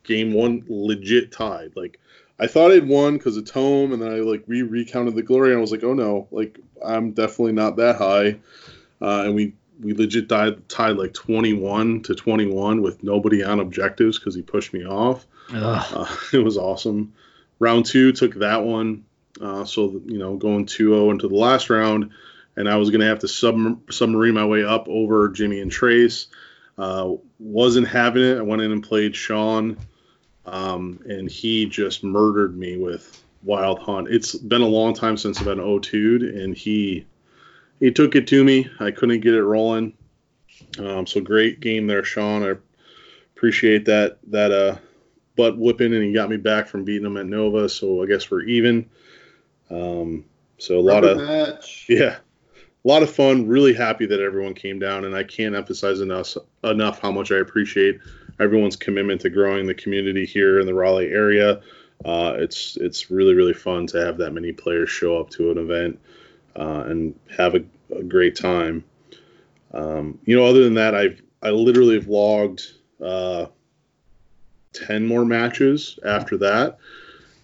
Game 0.03 0.33
one, 0.33 0.65
legit 0.69 1.31
tied. 1.31 1.73
Like 1.77 2.01
I 2.41 2.47
thought 2.47 2.73
I'd 2.73 2.89
won 2.89 3.17
because 3.17 3.37
of 3.37 3.45
Tome, 3.45 3.93
and 3.93 4.03
then 4.03 4.13
I 4.13 4.17
like 4.17 4.43
re 4.47 4.63
recounted 4.63 5.15
the 5.15 5.23
glory, 5.23 5.51
and 5.51 5.59
I 5.59 5.61
was 5.61 5.71
like, 5.71 5.85
oh 5.85 5.95
no, 5.95 6.27
like 6.31 6.59
I'm 6.85 7.13
definitely 7.13 7.53
not 7.53 7.77
that 7.77 7.97
high. 7.97 8.37
Uh, 9.01 9.25
and 9.25 9.35
we 9.35 9.55
we 9.81 9.95
legit 9.95 10.29
died, 10.29 10.69
tied 10.69 10.97
like 10.97 11.15
21 11.15 12.03
to 12.03 12.15
21 12.15 12.83
with 12.83 13.03
nobody 13.03 13.43
on 13.43 13.61
objectives 13.61 14.19
because 14.19 14.35
he 14.35 14.43
pushed 14.43 14.73
me 14.73 14.85
off. 14.85 15.27
Uh, 15.53 16.07
it 16.33 16.39
was 16.39 16.57
awesome. 16.57 17.15
Round 17.59 17.85
two 17.85 18.13
took 18.13 18.35
that 18.37 18.65
one. 18.65 19.05
Uh, 19.41 19.65
so, 19.65 20.01
you 20.05 20.19
know, 20.19 20.37
going 20.37 20.67
2 20.67 20.93
0 20.93 21.11
into 21.11 21.29
the 21.29 21.37
last 21.37 21.71
round, 21.71 22.11
and 22.57 22.69
I 22.69 22.77
was 22.77 22.91
going 22.91 23.01
to 23.01 23.07
have 23.07 23.21
to 23.21 23.29
sub- 23.29 23.91
submarine 23.91 24.35
my 24.35 24.45
way 24.45 24.65
up 24.65 24.89
over 24.89 25.29
Jimmy 25.29 25.61
and 25.61 25.71
Trace. 25.71 26.27
Uh, 26.77 27.15
wasn't 27.39 27.89
having 27.89 28.23
it. 28.23 28.39
I 28.39 28.43
went 28.43 28.63
in 28.63 28.73
and 28.73 28.83
played 28.83 29.15
Sean, 29.15 29.79
um, 30.47 31.01
and 31.07 31.31
he 31.31 31.67
just 31.67 32.03
murdered 32.03 32.57
me 32.57 32.77
with 32.77 33.23
Wild 33.43 33.79
Hunt. 33.79 34.09
It's 34.09 34.35
been 34.35 34.63
a 34.63 34.67
long 34.67 34.95
time 34.95 35.17
since 35.17 35.39
I've 35.39 35.45
been 35.45 35.59
0 35.59 35.81
and 36.23 36.57
he 36.57 37.07
he 37.81 37.91
took 37.91 38.15
it 38.15 38.29
to 38.29 38.45
me. 38.45 38.69
I 38.79 38.91
couldn't 38.91 39.21
get 39.21 39.35
it 39.35 39.43
rolling. 39.43 39.95
Um, 40.79 41.07
so 41.07 41.21
great 41.21 41.61
game 41.61 41.87
there, 41.87 42.05
Sean. 42.05 42.43
I 42.43 42.55
appreciate 43.35 43.87
that 43.87 44.19
that 44.29 44.53
uh, 44.53 44.77
butt 45.37 45.59
whipping, 45.59 45.95
and 45.95 46.05
he 46.05 46.13
got 46.13 46.31
me 46.31 46.37
back 46.37 46.69
from 46.69 46.85
beating 46.85 47.07
him 47.07 47.17
at 47.17 47.27
Nova. 47.27 47.69
So 47.69 48.03
I 48.03 48.07
guess 48.07 48.31
we're 48.31 48.43
even. 48.43 48.89
Um, 49.71 50.25
so 50.59 50.79
a 50.79 50.81
lot 50.81 51.05
Rubber 51.05 51.23
of 51.23 51.29
match. 51.29 51.87
yeah, 51.89 52.19
a 52.85 52.89
lot 52.89 53.03
of 53.03 53.11
fun. 53.11 53.49
Really 53.49 53.73
happy 53.73 54.07
that 54.07 54.21
everyone 54.21 54.55
came 54.55 54.79
down, 54.79 55.07
and 55.07 55.17
I 55.17 55.25
can't 55.25 55.55
emphasize 55.55 56.01
enough 56.01 56.37
enough 56.63 57.01
how 57.01 57.11
much 57.11 57.33
I 57.33 57.37
appreciate 57.37 57.99
everyone's 58.39 58.77
commitment 58.77 59.23
to 59.23 59.31
growing 59.31 59.67
the 59.67 59.75
community 59.75 60.27
here 60.27 60.61
in 60.61 60.67
the 60.67 60.75
Raleigh 60.75 61.11
area. 61.11 61.61
Uh, 62.05 62.35
it's 62.39 62.77
it's 62.77 63.11
really 63.11 63.35
really 63.35 63.53
fun 63.55 63.87
to 63.87 64.05
have 64.05 64.19
that 64.19 64.33
many 64.33 64.53
players 64.53 64.91
show 64.91 65.19
up 65.19 65.31
to 65.31 65.51
an 65.51 65.59
event 65.59 65.99
uh, 66.57 66.85
and 66.87 67.15
have 67.37 67.55
a, 67.55 67.63
a 67.95 68.03
great 68.03 68.37
time. 68.37 68.85
Um, 69.73 70.19
you 70.25 70.37
know, 70.37 70.45
other 70.45 70.65
than 70.65 70.75
that, 70.75 70.95
I've 70.95 71.23
I 71.43 71.51
literally 71.51 71.95
have 71.95 72.09
logged 72.09 72.63
uh, 73.03 73.47
ten 74.73 75.07
more 75.07 75.25
matches 75.25 75.99
after 76.05 76.37
that 76.39 76.79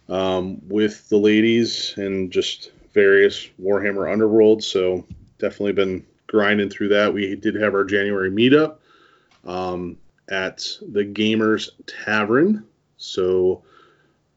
um, 0.09 0.61
with 0.69 1.09
the 1.09 1.17
ladies 1.17 1.95
and 1.97 2.31
just 2.31 2.73
various 2.93 3.49
Warhammer 3.61 4.11
Underworld. 4.11 4.63
So 4.63 5.05
definitely 5.39 5.73
been 5.73 6.05
grinding 6.27 6.71
through 6.71 6.89
that. 6.89 7.13
We 7.13 7.37
did 7.37 7.55
have 7.57 7.75
our 7.75 7.85
January 7.85 8.31
meetup 8.31 8.77
um, 9.45 9.97
at 10.29 10.67
the 10.93 11.05
Gamers 11.05 11.71
Tavern. 11.87 12.65
So 12.97 13.63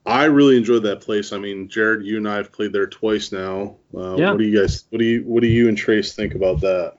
I 0.06 0.26
really 0.26 0.58
enjoyed 0.58 0.84
that 0.84 1.02
place. 1.02 1.34
I 1.34 1.38
mean, 1.38 1.68
Jared, 1.68 2.06
you 2.06 2.18
and 2.18 2.28
I 2.28 2.38
have 2.38 2.52
played 2.52 2.74
there 2.74 2.88
twice 2.88 3.32
now. 3.32 3.76
Uh, 3.96 4.16
Yeah. 4.16 4.32
What 4.32 4.40
do 4.40 4.46
you 4.46 4.60
guys? 4.60 4.86
What 4.90 5.00
do 5.00 5.06
you? 5.06 5.22
What 5.24 5.42
do 5.42 5.48
you 5.48 5.68
and 5.68 5.78
Trace 5.78 6.14
think 6.14 6.36
about 6.36 6.62
that? 6.62 6.98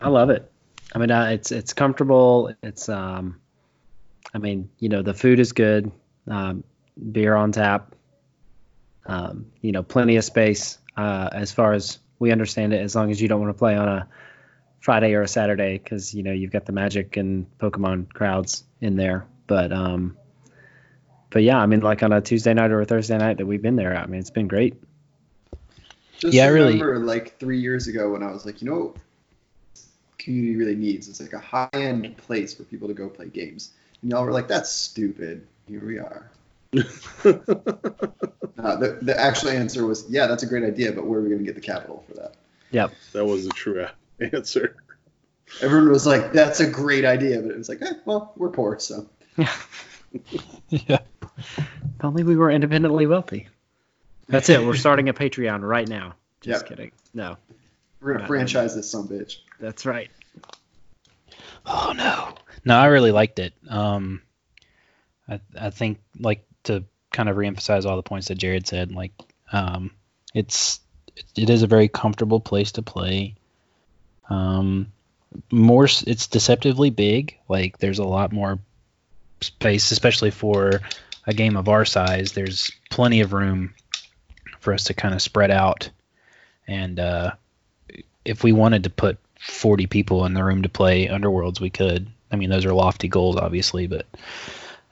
I 0.00 0.08
love 0.08 0.30
it. 0.30 0.50
I 0.94 0.98
mean, 0.98 1.10
uh, 1.10 1.26
it's 1.26 1.52
it's 1.52 1.72
comfortable. 1.72 2.52
It's 2.62 2.88
um, 2.88 3.40
I 4.34 4.38
mean, 4.38 4.70
you 4.78 4.88
know, 4.88 5.02
the 5.02 5.14
food 5.14 5.38
is 5.38 5.52
good. 5.52 5.92
Um, 6.26 6.64
beer 7.12 7.34
on 7.34 7.52
tap. 7.52 7.94
Um, 9.06 9.46
you 9.60 9.72
know, 9.72 9.82
plenty 9.82 10.16
of 10.16 10.24
space. 10.24 10.78
Uh, 10.96 11.28
as 11.32 11.52
far 11.52 11.72
as 11.72 11.98
we 12.18 12.32
understand 12.32 12.72
it, 12.72 12.80
as 12.80 12.94
long 12.94 13.10
as 13.10 13.20
you 13.20 13.28
don't 13.28 13.40
want 13.40 13.54
to 13.54 13.58
play 13.58 13.76
on 13.76 13.88
a 13.88 14.08
Friday 14.80 15.14
or 15.14 15.22
a 15.22 15.28
Saturday, 15.28 15.78
because 15.78 16.14
you 16.14 16.22
know 16.22 16.32
you've 16.32 16.52
got 16.52 16.66
the 16.66 16.72
Magic 16.72 17.16
and 17.16 17.46
Pokemon 17.58 18.12
crowds 18.12 18.64
in 18.80 18.96
there. 18.96 19.26
But 19.46 19.72
um, 19.72 20.16
but 21.30 21.42
yeah, 21.42 21.58
I 21.58 21.66
mean, 21.66 21.80
like 21.80 22.02
on 22.02 22.12
a 22.12 22.20
Tuesday 22.20 22.52
night 22.54 22.70
or 22.70 22.80
a 22.80 22.84
Thursday 22.84 23.16
night 23.18 23.38
that 23.38 23.46
we've 23.46 23.62
been 23.62 23.76
there, 23.76 23.96
I 23.96 24.06
mean, 24.06 24.20
it's 24.20 24.30
been 24.30 24.48
great. 24.48 24.74
Just 26.18 26.34
Yeah, 26.34 26.44
I 26.44 26.48
really- 26.48 26.72
remember 26.80 26.98
like 26.98 27.38
three 27.38 27.60
years 27.60 27.86
ago 27.88 28.10
when 28.12 28.22
I 28.22 28.30
was 28.30 28.44
like, 28.44 28.60
you 28.62 28.70
know, 28.70 28.94
community 30.18 30.56
really 30.56 30.74
needs 30.76 31.08
is 31.08 31.20
like 31.20 31.32
a 31.32 31.38
high 31.38 31.68
end 31.72 32.16
place 32.18 32.52
for 32.54 32.64
people 32.64 32.88
to 32.88 32.94
go 32.94 33.08
play 33.08 33.28
games. 33.28 33.70
And 34.02 34.10
y'all 34.10 34.24
were 34.24 34.32
like, 34.32 34.48
that's 34.48 34.70
stupid. 34.70 35.46
Here 35.68 35.84
we 35.84 35.98
are. 35.98 36.30
Uh, 38.58 38.76
the, 38.76 38.98
the 39.00 39.18
actual 39.18 39.48
answer 39.48 39.86
was, 39.86 40.04
yeah, 40.10 40.26
that's 40.26 40.42
a 40.42 40.46
great 40.46 40.62
idea, 40.64 40.92
but 40.92 41.06
where 41.06 41.18
are 41.18 41.22
we 41.22 41.30
going 41.30 41.38
to 41.38 41.44
get 41.46 41.54
the 41.54 41.60
capital 41.62 42.04
for 42.06 42.12
that? 42.14 42.34
Yeah, 42.70 42.88
That 43.14 43.24
was 43.24 43.44
the 43.46 43.52
true 43.54 43.86
answer. 44.20 44.76
Everyone 45.62 45.90
was 45.90 46.06
like, 46.06 46.34
that's 46.34 46.60
a 46.60 46.68
great 46.68 47.06
idea, 47.06 47.40
but 47.40 47.52
it 47.52 47.56
was 47.56 47.70
like, 47.70 47.80
eh, 47.80 47.94
well, 48.04 48.34
we're 48.36 48.50
poor, 48.50 48.78
so 48.78 49.08
yeah. 50.68 50.98
If 51.58 52.04
only 52.04 52.22
we 52.22 52.36
were 52.36 52.50
independently 52.50 53.06
wealthy. 53.06 53.48
That's 54.28 54.48
it. 54.48 54.64
We're 54.64 54.76
starting 54.76 55.08
a 55.08 55.14
Patreon 55.14 55.60
right 55.66 55.88
now. 55.88 56.14
Just 56.40 56.62
Yep. 56.62 56.68
kidding. 56.68 56.92
No, 57.12 57.36
we're 58.00 58.14
gonna 58.14 58.26
franchise 58.26 58.74
this 58.74 58.90
some 58.90 59.08
bitch. 59.08 59.38
that's 59.58 59.84
right. 59.84 60.10
Oh 61.66 61.92
no. 61.96 62.34
No, 62.64 62.76
I 62.76 62.86
really 62.86 63.12
liked 63.12 63.38
it. 63.38 63.54
Um, 63.68 64.22
I 65.28 65.40
I 65.58 65.70
think 65.70 65.98
like 66.18 66.44
to 66.64 66.84
kind 67.10 67.28
of 67.28 67.36
reemphasize 67.36 67.84
all 67.86 67.96
the 67.96 68.02
points 68.02 68.28
that 68.28 68.38
Jared 68.38 68.66
said. 68.66 68.92
Like, 68.92 69.12
um, 69.52 69.90
it's 70.34 70.80
it 71.36 71.50
is 71.50 71.62
a 71.62 71.66
very 71.66 71.88
comfortable 71.88 72.40
place 72.40 72.72
to 72.72 72.82
play. 72.82 73.34
Um, 74.28 74.92
more 75.50 75.84
it's 75.84 76.26
deceptively 76.28 76.90
big. 76.90 77.36
Like, 77.48 77.78
there's 77.78 77.98
a 77.98 78.04
lot 78.04 78.32
more 78.32 78.58
space, 79.40 79.90
especially 79.90 80.30
for 80.30 80.80
a 81.26 81.34
game 81.34 81.56
of 81.56 81.68
our 81.68 81.84
size. 81.84 82.32
There's 82.32 82.70
plenty 82.90 83.20
of 83.20 83.32
room 83.32 83.74
for 84.60 84.72
us 84.72 84.84
to 84.84 84.94
kind 84.94 85.14
of 85.14 85.22
spread 85.22 85.50
out, 85.50 85.90
and 86.66 86.98
uh, 86.98 87.32
if 88.24 88.44
we 88.44 88.52
wanted 88.52 88.84
to 88.84 88.90
put 88.90 89.18
40 89.40 89.86
people 89.86 90.26
in 90.26 90.34
the 90.34 90.44
room 90.44 90.62
to 90.62 90.68
play 90.68 91.06
Underworlds, 91.06 91.60
we 91.60 91.70
could. 91.70 92.08
I 92.30 92.36
mean, 92.36 92.50
those 92.50 92.64
are 92.64 92.72
lofty 92.72 93.08
goals, 93.08 93.36
obviously, 93.36 93.86
but 93.86 94.06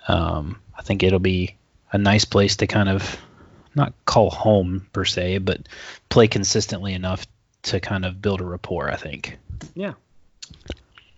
um, 0.09 0.61
I 0.77 0.83
think 0.83 1.03
it'll 1.03 1.19
be 1.19 1.57
a 1.93 1.99
nice 1.99 2.25
place 2.25 2.57
to 2.57 2.67
kind 2.67 2.89
of 2.89 3.19
not 3.75 3.93
call 4.07 4.31
home 4.31 4.87
per 4.93 5.05
se, 5.05 5.39
but 5.39 5.69
play 6.09 6.27
consistently 6.27 6.95
enough 6.95 7.27
to 7.63 7.81
kind 7.81 8.05
of 8.05 8.21
build 8.21 8.41
a 8.41 8.45
rapport. 8.45 8.91
I 8.91 8.97
think. 8.97 9.39
Yeah, 9.75 9.95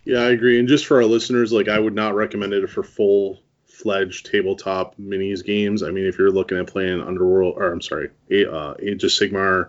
Yeah, 0.04 0.20
I 0.20 0.30
agree. 0.30 0.58
And 0.58 0.68
just 0.68 0.86
for 0.86 0.96
our 0.96 1.04
listeners, 1.04 1.52
like 1.52 1.68
I 1.68 1.78
would 1.78 1.94
not 1.94 2.14
recommend 2.14 2.52
it 2.52 2.68
for 2.68 2.82
full 2.82 3.40
fledged 3.80 4.26
tabletop 4.30 4.96
minis 4.96 5.44
games. 5.44 5.82
I 5.82 5.90
mean, 5.90 6.06
if 6.06 6.18
you're 6.18 6.30
looking 6.30 6.58
at 6.58 6.66
playing 6.66 7.00
Underworld, 7.00 7.54
or 7.56 7.72
I'm 7.72 7.80
sorry, 7.80 8.10
uh, 8.30 8.74
Age 8.80 9.04
of 9.04 9.10
Sigmar 9.10 9.68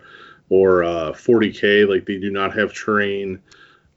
or 0.50 0.84
uh, 0.84 1.12
40k, 1.12 1.88
like 1.88 2.06
they 2.06 2.18
do 2.20 2.32
not 2.32 2.56
have 2.58 2.74
terrain. 2.74 3.42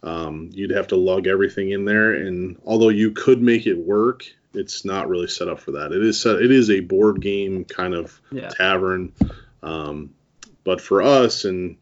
Um, 0.03 0.51
you'd 0.53 0.71
have 0.71 0.89
to 0.89 0.97
lug 0.97 1.27
everything 1.27 1.71
in 1.71 1.85
there, 1.87 2.13
and 2.13 2.59
although 2.67 2.91
you 2.91 3.13
could 3.13 3.41
make 3.41 3.67
it 3.67 3.79
work, 3.79 4.25
it's 4.53 4.85
not 4.85 5.09
really 5.09 5.27
set 5.29 5.49
up 5.49 5.61
for 5.61 5.73
that. 5.73 5.93
It 5.93 6.03
is 6.05 6.21
set, 6.21 6.37
it 6.43 6.53
is 6.53 6.71
a 6.71 6.81
board 6.81 7.21
game 7.23 7.65
kind 7.65 7.95
of 7.95 8.21
Yeah. 8.31 8.51
tavern, 8.51 9.13
um, 9.63 10.11
but 10.63 10.81
for 10.81 11.01
us 11.03 11.45
and 11.47 11.77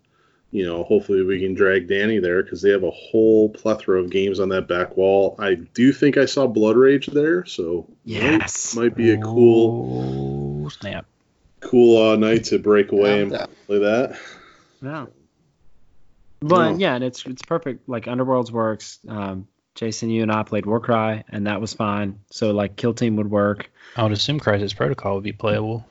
you 0.52 0.64
know, 0.66 0.84
hopefully 0.84 1.22
we 1.24 1.40
can 1.40 1.54
drag 1.54 1.88
Danny 1.88 2.18
there 2.18 2.42
because 2.42 2.60
they 2.62 2.70
have 2.70 2.84
a 2.84 2.90
whole 2.90 3.48
plethora 3.48 3.98
of 4.00 4.10
games 4.10 4.38
on 4.38 4.50
that 4.50 4.68
back 4.68 4.96
wall. 4.96 5.34
I 5.38 5.54
do 5.54 5.92
think 5.92 6.16
I 6.18 6.26
saw 6.26 6.46
Blood 6.46 6.76
Rage 6.76 7.06
there, 7.06 7.44
so 7.46 7.88
Yes. 8.04 8.76
might, 8.76 8.82
might 8.84 8.94
be 8.96 9.10
a 9.12 9.18
cool, 9.18 10.62
Oh, 10.64 10.68
snap. 10.68 11.06
cool 11.60 12.10
uh, 12.10 12.16
night 12.16 12.44
to 12.44 12.58
break 12.58 12.92
away 12.92 13.22
and 13.22 13.32
Yeah. 13.32 13.46
play 13.66 13.78
that. 13.78 14.18
Yeah. 14.82 15.06
But 16.40 16.72
No. 16.72 16.76
yeah, 16.78 16.94
and 16.96 17.04
it's 17.04 17.24
it's 17.24 17.42
perfect. 17.42 17.88
Like 17.88 18.04
Underworlds 18.06 18.50
works. 18.50 18.98
Um, 19.08 19.46
Jason, 19.74 20.10
you 20.10 20.22
and 20.22 20.30
I 20.30 20.42
played 20.42 20.66
Warcry, 20.66 21.24
and 21.30 21.46
that 21.46 21.60
was 21.62 21.72
fine. 21.72 22.18
So 22.30 22.50
like 22.50 22.76
Kill 22.76 22.92
Team 22.92 23.16
would 23.16 23.30
work. 23.30 23.70
I 23.96 24.02
would 24.02 24.12
assume 24.12 24.38
Crisis 24.38 24.74
Protocol 24.74 25.14
would 25.14 25.24
be 25.24 25.32
playable. 25.32 25.86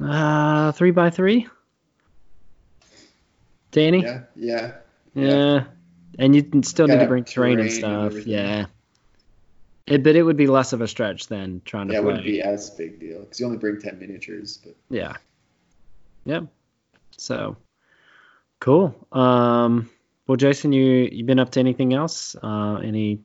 Uh, 0.00 0.70
three 0.72 0.92
by 0.92 1.10
three. 1.10 1.48
Danny. 3.70 4.02
Yeah, 4.02 4.22
yeah. 4.34 4.72
Yeah. 5.14 5.64
And 6.18 6.34
you 6.34 6.42
can 6.42 6.62
still 6.62 6.86
need 6.86 6.94
Gotta 6.96 7.06
bring 7.08 7.24
terrain 7.24 7.58
and 7.60 7.68
terrain 7.70 7.82
and 7.84 7.92
stuff. 7.92 8.06
everything. 8.06 8.32
yeah. 8.32 8.66
It, 9.86 10.04
but 10.04 10.14
it 10.14 10.22
would 10.22 10.36
be 10.36 10.46
less 10.46 10.72
of 10.72 10.80
a 10.80 10.88
stretch 10.88 11.26
than 11.26 11.62
trying 11.64 11.88
to 11.88 11.94
Yeah, 11.94 12.00
it 12.00 12.04
wouldn't 12.04 12.24
be 12.24 12.42
as 12.42 12.70
big 12.70 13.00
deal 13.00 13.20
because 13.20 13.40
you 13.40 13.46
only 13.46 13.58
bring 13.58 13.80
ten 13.80 13.98
miniatures. 13.98 14.58
But 14.64 14.76
Yeah. 14.88 15.16
Yep. 16.26 16.44
So 17.16 17.56
cool. 18.60 18.94
Um 19.12 19.90
well 20.26 20.36
Jason, 20.36 20.72
you 20.72 21.08
you 21.10 21.24
been 21.24 21.38
up 21.40 21.50
to 21.52 21.60
anything 21.60 21.92
else? 21.94 22.36
Uh 22.40 22.74
any 22.84 23.20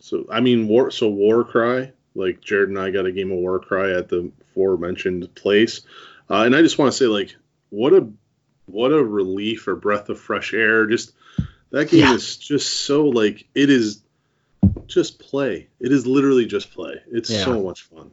So 0.00 0.26
I 0.30 0.40
mean, 0.40 0.68
war. 0.68 0.90
So 0.90 1.08
Warcry, 1.08 1.92
like 2.14 2.40
Jared 2.40 2.68
and 2.70 2.78
I 2.78 2.90
got 2.90 3.06
a 3.06 3.12
game 3.12 3.30
of 3.30 3.38
War 3.38 3.58
Cry 3.60 3.92
at 3.92 4.08
the 4.08 4.30
aforementioned 4.50 5.34
place, 5.34 5.82
uh, 6.28 6.42
and 6.44 6.54
I 6.56 6.62
just 6.62 6.78
want 6.78 6.90
to 6.92 6.96
say, 6.98 7.06
like, 7.06 7.36
what 7.70 7.92
a 7.92 8.08
what 8.72 8.92
a 8.92 9.02
relief 9.02 9.66
or 9.68 9.76
breath 9.76 10.08
of 10.08 10.18
fresh 10.20 10.52
air. 10.54 10.86
Just 10.86 11.12
that 11.70 11.90
game 11.90 12.00
Yeah. 12.00 12.14
is 12.14 12.36
just 12.36 12.72
so 12.84 13.04
like 13.08 13.46
it 13.54 13.70
is 13.70 14.02
just 14.86 15.18
play. 15.18 15.68
It 15.80 15.92
is 15.92 16.06
literally 16.06 16.46
just 16.46 16.72
play. 16.72 17.00
It's 17.10 17.30
Yeah. 17.30 17.44
so 17.44 17.62
much 17.62 17.82
fun. 17.82 18.10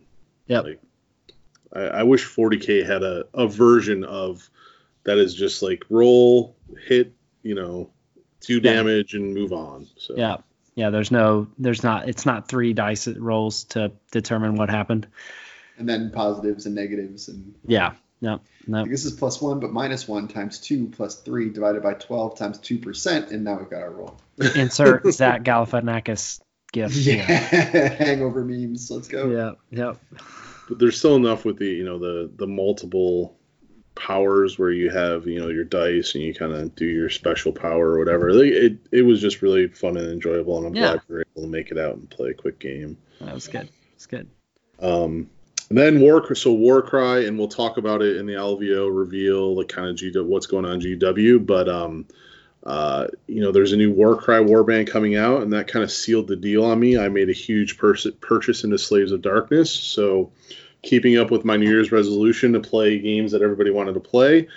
Yep. 0.47 0.63
Like, 0.63 0.81
I, 1.73 1.81
I 1.81 2.03
wish 2.03 2.25
40k 2.25 2.85
had 2.85 3.03
a, 3.03 3.25
a 3.33 3.47
version 3.47 4.03
of 4.03 4.49
that 5.03 5.17
is 5.17 5.33
just 5.33 5.61
like 5.61 5.83
roll, 5.89 6.55
hit, 6.87 7.13
you 7.43 7.55
know, 7.55 7.89
do 8.41 8.55
Yeah. 8.55 8.73
damage 8.73 9.13
and 9.13 9.33
move 9.33 9.53
on. 9.53 9.87
So 9.97 10.15
yeah. 10.17 10.37
Yeah, 10.75 10.91
there's 10.91 11.09
no 11.09 11.47
there's 11.57 11.83
not 11.83 12.07
it's 12.07 12.25
not 12.25 12.47
three 12.47 12.73
dice 12.73 13.07
rolls 13.07 13.63
to 13.65 13.91
determine 14.11 14.55
what 14.55 14.69
happened. 14.69 15.07
and 15.79 15.87
then 15.89 16.09
positives 16.11 16.65
and 16.65 16.73
negatives 16.75 17.27
and 17.29 17.53
Yeah. 17.67 17.93
No. 18.21 18.39
No. 18.67 18.85
this 18.85 19.05
is 19.05 19.13
plus 19.13 19.41
one 19.41 19.59
but 19.59 19.71
minus 19.71 20.07
one 20.07 20.27
times 20.27 20.59
two 20.59 20.87
plus 20.87 21.15
three 21.21 21.49
divided 21.49 21.83
by 21.83 21.93
twelve 21.93 22.37
times 22.37 22.57
two 22.57 22.79
percent 22.79 23.31
and 23.31 23.43
now 23.43 23.57
we've 23.59 23.69
got 23.69 23.81
our 23.81 23.91
roll. 23.91 24.19
Insert 24.55 25.05
Zach 25.11 25.43
Galifianakis 25.43 26.39
gift. 26.73 26.95
Yeah, 26.95 27.21
hangover 27.23 28.43
memes. 28.43 28.89
Let's 28.91 29.07
go. 29.07 29.29
Yeah. 29.29 29.51
Yep. 29.85 29.97
but 30.67 30.79
there's 30.79 30.97
still 30.97 31.15
enough 31.15 31.45
with 31.45 31.57
the 31.59 31.67
you 31.67 31.83
know 31.85 31.99
the 31.99 32.29
the 32.35 32.47
multiple 32.47 33.35
powers 33.95 34.59
where 34.59 34.71
you 34.71 34.89
have 34.91 35.25
you 35.25 35.39
know 35.39 35.47
your 35.49 35.63
dice 35.63 36.13
and 36.13 36.23
you 36.23 36.33
kind 36.33 36.53
of 36.53 36.75
do 36.75 36.85
your 36.85 37.09
special 37.09 37.51
power 37.51 37.93
or 37.93 37.97
whatever 37.99 38.31
like, 38.31 38.51
it 38.51 38.77
it 38.91 39.01
was 39.01 39.19
just 39.19 39.41
really 39.41 39.67
fun 39.69 39.97
and 39.97 40.11
enjoyable 40.11 40.57
and 40.59 40.67
i'm 40.67 40.75
Yeah. 40.75 40.91
glad 40.91 41.01
we 41.07 41.15
were 41.15 41.25
able 41.35 41.41
to 41.43 41.47
make 41.51 41.71
it 41.71 41.79
out 41.79 41.95
and 41.95 42.07
play 42.07 42.29
a 42.29 42.33
quick 42.35 42.59
game 42.59 42.97
That 43.21 43.33
was 43.33 43.47
good. 43.47 43.69
It's 43.95 44.05
good. 44.05 44.27
um 44.79 45.11
and 45.11 45.29
then 45.69 45.99
war 45.99 46.33
so 46.35 46.53
warcry 46.53 47.27
and 47.27 47.37
we'll 47.37 47.47
talk 47.47 47.77
about 47.77 48.01
it 48.01 48.17
in 48.17 48.25
the 48.25 48.33
LVO 48.33 48.95
reveal 48.95 49.55
like 49.55 49.67
kind 49.67 49.87
of 49.87 50.25
what's 50.25 50.47
going 50.47 50.65
on 50.65 50.79
gw 50.79 51.45
but 51.45 51.67
um 51.67 52.05
uh, 52.67 53.07
you 53.27 53.39
know, 53.39 53.53
there's 53.53 53.71
a 53.71 53.77
new 53.77 53.93
Warcry 53.93 54.43
warband 54.43 54.89
coming 54.89 55.15
out, 55.15 55.41
and 55.41 55.53
that 55.53 55.69
kind 55.69 55.83
of 55.83 55.91
sealed 55.91 56.27
the 56.27 56.35
deal 56.35 56.65
on 56.65 56.77
me. 56.77 56.97
I 56.97 57.07
made 57.07 57.29
a 57.29 57.33
huge 57.33 57.77
purchase 57.77 58.63
into 58.65 58.77
Slaves 58.77 59.13
of 59.13 59.21
Darkness, 59.21 59.71
so 59.71 60.33
keeping 60.81 61.17
up 61.17 61.31
with 61.31 61.45
my 61.45 61.55
New 61.55 61.69
Year's 61.69 61.93
resolution 61.93 62.51
to 62.53 62.59
play 62.59 62.99
games 62.99 63.31
that 63.31 63.41
everybody 63.41 63.71
wanted 63.71 63.93
to 63.93 64.01
play. 64.01 64.49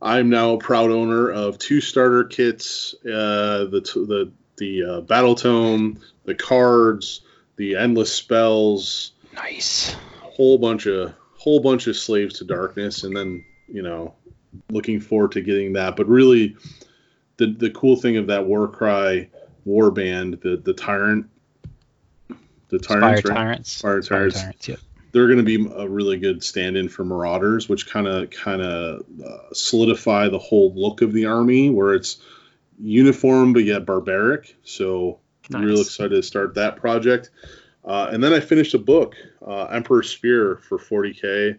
I'm 0.00 0.30
now 0.30 0.54
a 0.54 0.58
proud 0.58 0.90
owner 0.90 1.30
of 1.30 1.58
two 1.58 1.82
starter 1.82 2.24
kits, 2.24 2.94
uh, 3.04 3.66
the 3.66 3.82
t- 3.84 4.06
the 4.06 4.32
the 4.56 4.84
uh, 4.84 5.00
battle 5.02 5.34
tome, 5.34 6.00
the 6.24 6.34
cards, 6.34 7.20
the 7.56 7.76
endless 7.76 8.12
spells, 8.12 9.12
Nice. 9.34 9.94
Whole 10.38 10.56
bunch 10.56 10.86
of 10.86 11.12
whole 11.36 11.60
bunch 11.60 11.88
of 11.88 11.96
slaves 11.96 12.38
to 12.38 12.44
darkness, 12.44 13.02
and 13.02 13.14
then 13.14 13.44
you 13.66 13.82
know, 13.82 14.14
looking 14.70 15.00
forward 15.00 15.32
to 15.32 15.42
getting 15.42 15.74
that. 15.74 15.96
But 15.96 16.08
really, 16.08 16.56
the 17.36 17.52
the 17.52 17.70
cool 17.70 17.96
thing 17.96 18.16
of 18.16 18.28
that 18.28 18.46
war 18.46 18.60
Warcry 18.60 19.30
warband, 19.66 20.40
the 20.40 20.56
the 20.56 20.72
tyrant, 20.72 21.26
the 22.68 22.78
Fire 22.78 23.20
tyrants, 23.20 23.24
right? 23.28 23.34
tyrants. 23.34 23.80
Fire 23.80 24.00
tyrants. 24.00 24.68
Yep. 24.68 24.78
they're 25.10 25.26
going 25.26 25.38
to 25.38 25.44
be 25.44 25.68
a 25.74 25.88
really 25.88 26.18
good 26.18 26.44
stand-in 26.44 26.88
for 26.88 27.04
Marauders, 27.04 27.68
which 27.68 27.90
kind 27.90 28.06
of 28.06 28.30
kind 28.30 28.62
of 28.62 29.04
uh, 29.24 29.52
solidify 29.52 30.28
the 30.28 30.38
whole 30.38 30.72
look 30.72 31.02
of 31.02 31.12
the 31.12 31.26
army, 31.26 31.68
where 31.68 31.94
it's 31.94 32.18
uniform 32.78 33.52
but 33.52 33.64
yet 33.64 33.84
barbaric. 33.84 34.56
So 34.62 35.18
I'm 35.52 35.64
real 35.64 35.80
excited 35.80 36.10
to 36.10 36.22
start 36.22 36.54
that 36.54 36.76
project. 36.76 37.30
Uh, 37.88 38.10
and 38.12 38.22
then 38.22 38.34
I 38.34 38.40
finished 38.40 38.74
a 38.74 38.78
book, 38.78 39.16
uh, 39.46 39.64
Emperor 39.64 40.02
Spear, 40.02 40.60
for 40.68 40.78
40k. 40.78 41.58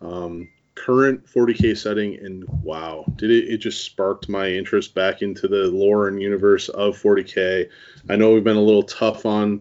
Um, 0.00 0.48
current 0.76 1.26
40k 1.26 1.76
setting, 1.76 2.16
and 2.24 2.44
wow, 2.62 3.04
did 3.16 3.30
it? 3.30 3.48
It 3.48 3.58
just 3.58 3.84
sparked 3.84 4.28
my 4.28 4.48
interest 4.48 4.94
back 4.94 5.20
into 5.20 5.48
the 5.48 5.66
lore 5.66 6.06
and 6.06 6.22
universe 6.22 6.68
of 6.68 7.00
40k. 7.00 7.68
I 8.08 8.16
know 8.16 8.32
we've 8.32 8.44
been 8.44 8.56
a 8.56 8.62
little 8.62 8.84
tough 8.84 9.26
on 9.26 9.60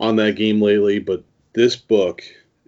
on 0.00 0.14
that 0.16 0.36
game 0.36 0.62
lately, 0.62 1.00
but 1.00 1.24
this 1.54 1.74
book, 1.74 2.22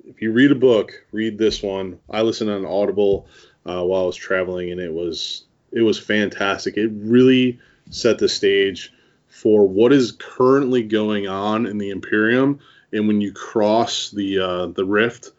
if 0.05 0.21
you 0.21 0.33
read 0.33 0.51
a 0.51 0.57
book, 0.57 0.93
read 1.13 1.39
this 1.39 1.63
one. 1.63 1.99
I 2.11 2.23
listened 2.23 2.51
on 2.51 2.67
Audible 2.67 3.29
uh, 3.67 3.85
while 3.85 4.03
I 4.03 4.07
was 4.07 4.17
traveling, 4.17 4.73
and 4.73 4.81
it 4.81 4.93
was 4.93 5.45
it 5.71 5.83
was 5.83 5.99
fantastic. 5.99 6.77
It 6.77 6.91
really 6.93 7.61
set 7.91 8.19
the 8.19 8.29
stage 8.29 8.93
for 9.29 9.67
what 9.67 9.93
is 9.93 10.13
currently 10.13 10.83
going 10.83 11.29
on 11.29 11.67
in 11.67 11.79
the 11.79 11.91
Imperium, 11.91 12.59
and 12.93 13.07
when 13.07 13.21
you 13.21 13.33
cross 13.33 14.11
the 14.11 14.39
uh, 14.41 14.67
the 14.67 14.85
rift, 14.85 15.31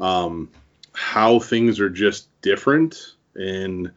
um, 0.00 0.50
how 0.92 1.38
things 1.38 1.80
are 1.80 1.90
just 1.90 2.28
different, 2.42 3.14
and 3.34 3.92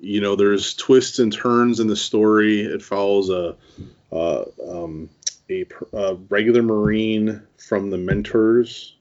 you 0.00 0.20
know 0.20 0.36
there's 0.36 0.74
twists 0.74 1.18
and 1.18 1.32
turns 1.32 1.80
in 1.80 1.86
the 1.86 1.96
story. 1.96 2.60
It 2.60 2.82
follows 2.82 3.30
a 3.30 3.56
uh, 4.12 4.44
um, 4.66 5.10
a, 5.50 5.66
a 5.92 6.14
regular 6.28 6.62
Marine 6.62 7.42
from 7.58 7.90
the 7.90 7.98
Mentors. 7.98 8.94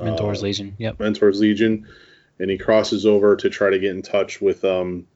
Mentors 0.00 0.40
uh, 0.40 0.42
Legion. 0.42 0.74
Yep. 0.78 1.00
Mentors 1.00 1.40
Legion, 1.40 1.86
and 2.38 2.50
he 2.50 2.58
crosses 2.58 3.06
over 3.06 3.36
to 3.36 3.50
try 3.50 3.70
to 3.70 3.78
get 3.78 3.90
in 3.90 4.02
touch 4.02 4.40
with 4.40 4.64
um, 4.64 5.06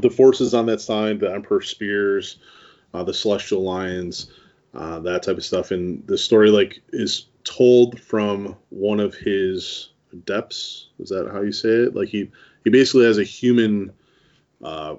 the 0.00 0.10
forces 0.10 0.54
on 0.54 0.66
that 0.66 0.80
side, 0.80 1.20
the 1.20 1.32
Emperor 1.32 1.62
Spears, 1.62 2.38
uh, 2.94 3.04
the 3.04 3.14
Celestial 3.14 3.62
Lions, 3.62 4.30
uh, 4.74 5.00
that 5.00 5.22
type 5.22 5.36
of 5.36 5.44
stuff. 5.44 5.70
And 5.70 6.06
the 6.06 6.18
story 6.18 6.50
like 6.50 6.82
is 6.92 7.26
told 7.44 8.00
from 8.00 8.56
one 8.70 9.00
of 9.00 9.14
his 9.14 9.90
adepts. 10.12 10.88
Is 10.98 11.10
that 11.10 11.30
how 11.32 11.42
you 11.42 11.52
say 11.52 11.68
it? 11.68 11.94
Like 11.94 12.08
he 12.08 12.30
he 12.64 12.70
basically 12.70 13.06
has 13.06 13.18
a 13.18 13.24
human 13.24 13.92
uh, 14.62 14.96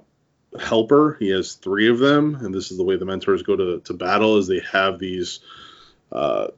helper. 0.60 1.16
He 1.18 1.30
has 1.30 1.54
three 1.54 1.88
of 1.88 1.98
them, 1.98 2.36
and 2.36 2.54
this 2.54 2.70
is 2.70 2.76
the 2.76 2.84
way 2.84 2.96
the 2.96 3.04
mentors 3.04 3.42
go 3.42 3.56
to, 3.56 3.80
to 3.80 3.94
battle. 3.94 4.38
Is 4.38 4.46
they 4.46 4.62
have 4.72 4.98
these. 4.98 5.40
Uh, 6.12 6.48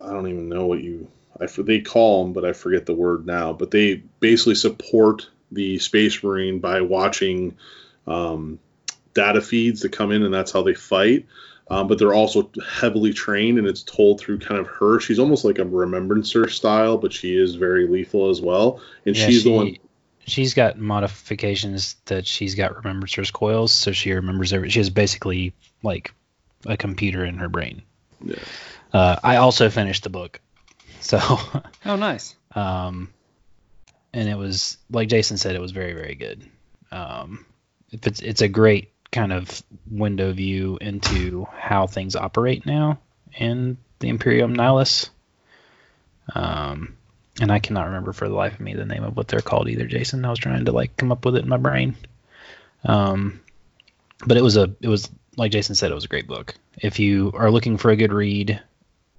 I 0.00 0.12
don't 0.12 0.28
even 0.28 0.48
know 0.48 0.66
what 0.66 0.82
you 0.82 1.08
I 1.40 1.46
they 1.46 1.80
call 1.80 2.24
them, 2.24 2.32
but 2.32 2.44
I 2.44 2.52
forget 2.52 2.86
the 2.86 2.94
word 2.94 3.26
now. 3.26 3.52
But 3.52 3.70
they 3.70 3.94
basically 4.20 4.56
support 4.56 5.28
the 5.50 5.78
Space 5.78 6.22
Marine 6.22 6.58
by 6.58 6.82
watching 6.82 7.56
um, 8.06 8.58
data 9.14 9.40
feeds 9.40 9.80
that 9.80 9.92
come 9.92 10.12
in, 10.12 10.22
and 10.22 10.34
that's 10.34 10.52
how 10.52 10.62
they 10.62 10.74
fight. 10.74 11.26
Um, 11.70 11.86
but 11.86 11.98
they're 12.00 12.12
also 12.14 12.50
heavily 12.68 13.12
trained, 13.12 13.58
and 13.58 13.66
it's 13.66 13.82
told 13.84 14.20
through 14.20 14.40
kind 14.40 14.58
of 14.60 14.66
her. 14.66 14.98
She's 14.98 15.20
almost 15.20 15.44
like 15.44 15.58
a 15.60 15.64
remembrancer 15.64 16.48
style, 16.48 16.96
but 16.98 17.12
she 17.12 17.36
is 17.36 17.54
very 17.54 17.86
lethal 17.86 18.28
as 18.28 18.40
well. 18.40 18.80
And 19.06 19.16
Yeah, 19.16 19.26
she's 19.26 19.42
she- 19.42 19.48
the 19.48 19.54
one. 19.56 19.76
She's 20.26 20.54
got 20.54 20.78
modifications 20.78 21.96
that 22.04 22.26
she's 22.26 22.54
got 22.54 22.76
remembrancer's 22.76 23.30
coils, 23.30 23.72
so 23.72 23.90
she 23.92 24.12
remembers 24.12 24.52
every. 24.52 24.68
She 24.70 24.78
has 24.78 24.90
basically 24.90 25.54
like 25.82 26.12
a 26.66 26.76
computer 26.76 27.24
in 27.24 27.38
her 27.38 27.48
brain. 27.48 27.82
Yeah. 28.24 28.36
Uh, 28.92 29.16
I 29.24 29.36
also 29.36 29.70
finished 29.70 30.02
the 30.04 30.10
book, 30.10 30.40
so 31.00 31.18
Oh, 31.86 31.96
nice. 31.96 32.36
um, 32.54 33.10
and 34.12 34.28
it 34.28 34.36
was 34.36 34.76
like 34.90 35.08
Jason 35.08 35.36
said, 35.36 35.56
it 35.56 35.60
was 35.60 35.72
very 35.72 35.94
very 35.94 36.14
good. 36.14 36.44
Um, 36.92 37.44
if 37.90 38.06
it's 38.06 38.20
it's 38.20 38.42
a 38.42 38.48
great 38.48 38.92
kind 39.12 39.32
of 39.32 39.62
window 39.90 40.32
view 40.32 40.78
into 40.80 41.46
how 41.52 41.86
things 41.86 42.16
operate 42.16 42.64
now 42.64 42.98
in 43.36 43.76
the 43.98 44.08
Imperium 44.08 44.54
Nihilus. 44.56 45.10
Um, 46.34 46.96
and 47.40 47.50
I 47.50 47.58
cannot 47.58 47.86
remember 47.86 48.12
for 48.12 48.28
the 48.28 48.34
life 48.34 48.54
of 48.54 48.60
me 48.60 48.74
the 48.74 48.84
name 48.84 49.04
of 49.04 49.16
what 49.16 49.28
they're 49.28 49.40
called 49.40 49.68
either, 49.68 49.86
Jason. 49.86 50.24
I 50.24 50.30
was 50.30 50.38
trying 50.38 50.64
to 50.64 50.72
like 50.72 50.96
come 50.96 51.12
up 51.12 51.24
with 51.24 51.36
it 51.36 51.42
in 51.42 51.48
my 51.48 51.56
brain. 51.56 51.96
Um, 52.84 53.40
but 54.26 54.36
it 54.36 54.42
was 54.42 54.56
a 54.56 54.74
it 54.80 54.88
was 54.88 55.10
like 55.36 55.52
Jason 55.52 55.74
said, 55.74 55.90
it 55.90 55.94
was 55.94 56.04
a 56.04 56.08
great 56.08 56.26
book. 56.26 56.54
If 56.76 56.98
you 56.98 57.32
are 57.34 57.50
looking 57.50 57.78
for 57.78 57.90
a 57.90 57.96
good 57.96 58.12
read 58.12 58.60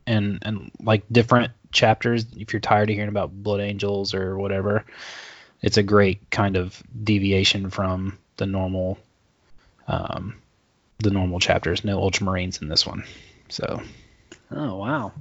and 0.05 0.39
and 0.43 0.71
like 0.81 1.03
different 1.11 1.51
chapters, 1.71 2.25
if 2.35 2.53
you're 2.53 2.59
tired 2.59 2.89
of 2.89 2.95
hearing 2.95 3.09
about 3.09 3.31
Blood 3.31 3.61
Angels 3.61 4.13
or 4.13 4.37
whatever, 4.37 4.85
it's 5.61 5.77
a 5.77 5.83
great 5.83 6.29
kind 6.29 6.57
of 6.57 6.81
deviation 7.03 7.69
from 7.69 8.17
the 8.37 8.45
normal 8.45 8.97
um, 9.91 10.35
the 10.99 11.11
normal 11.11 11.39
chapters. 11.39 11.83
No 11.83 11.99
Ultramarines 11.99 12.61
in 12.61 12.67
this 12.69 12.85
one. 12.85 13.03
So 13.49 13.81
Oh, 14.51 14.77
wow. 14.77 15.11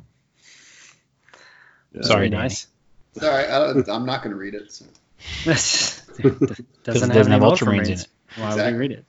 Yeah. 1.93 2.03
Sorry, 2.03 2.29
Danny. 2.29 2.43
nice. 2.45 2.67
Sorry, 3.19 3.47
all 3.47 3.75
right. 3.75 3.89
I, 3.89 3.93
I'm 3.95 4.07
not 4.07 4.23
going 4.23 4.33
to 4.33 4.39
read 4.39 4.55
it. 4.55 4.73
So. 4.73 4.85
doesn't, 5.45 6.43
it 6.61 6.85
doesn't 6.85 7.11
have 7.11 7.27
any 7.29 7.39
Ultramarines 7.45 7.87
in 7.87 7.93
it. 7.93 8.09
Why 8.37 8.45
would 8.45 8.53
Exactly. 8.53 8.73
we 8.73 8.79
read 8.79 8.93
it? 8.93 9.05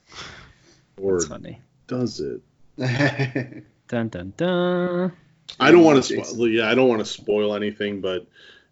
Or 1.00 1.12
That's 1.18 1.26
funny. 1.26 1.60
does 1.86 2.20
it? 2.20 2.40
Dun 3.88 4.08
dun 4.08 4.32
dun. 4.36 5.12
I 5.60 5.70
don't 5.70 5.84
want 5.84 6.02
to 6.02 6.08
Jason. 6.16 6.24
spoil. 6.34 6.48
Yeah, 6.48 6.70
I 6.70 6.74
don't 6.74 6.88
want 6.88 7.00
to 7.00 7.04
spoil 7.04 7.54
anything, 7.54 8.00
but 8.00 8.26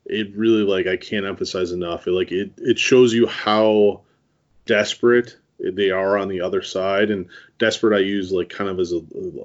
it 0.07 0.35
really 0.35 0.63
like 0.63 0.87
I 0.87 0.97
can't 0.97 1.27
emphasize 1.27 1.73
enough. 1.73 2.07
It, 2.07 2.13
like 2.13 2.33
it, 2.33 2.53
it 2.57 2.79
shows 2.79 3.13
you 3.13 3.27
how 3.27 4.01
desperate 4.65 5.37
they 5.63 5.91
are 5.91 6.19
on 6.19 6.29
the 6.29 6.41
other 6.41 6.63
side, 6.63 7.11
and 7.11 7.27
desperate 7.59 7.97
I 7.97 8.01
use 8.01 8.33
like 8.33 8.49
kind 8.49 8.71
of 8.71 8.79
as 8.79 8.93
a 8.93 9.01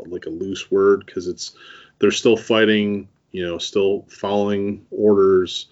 like 0.08 0.26
a 0.26 0.30
loose 0.30 0.70
word 0.72 1.06
because 1.06 1.28
it's 1.28 1.56
they're 2.00 2.12
still 2.12 2.38
fighting, 2.38 3.08
you 3.32 3.46
know, 3.46 3.58
still 3.58 4.06
following 4.10 4.86
orders, 4.92 5.68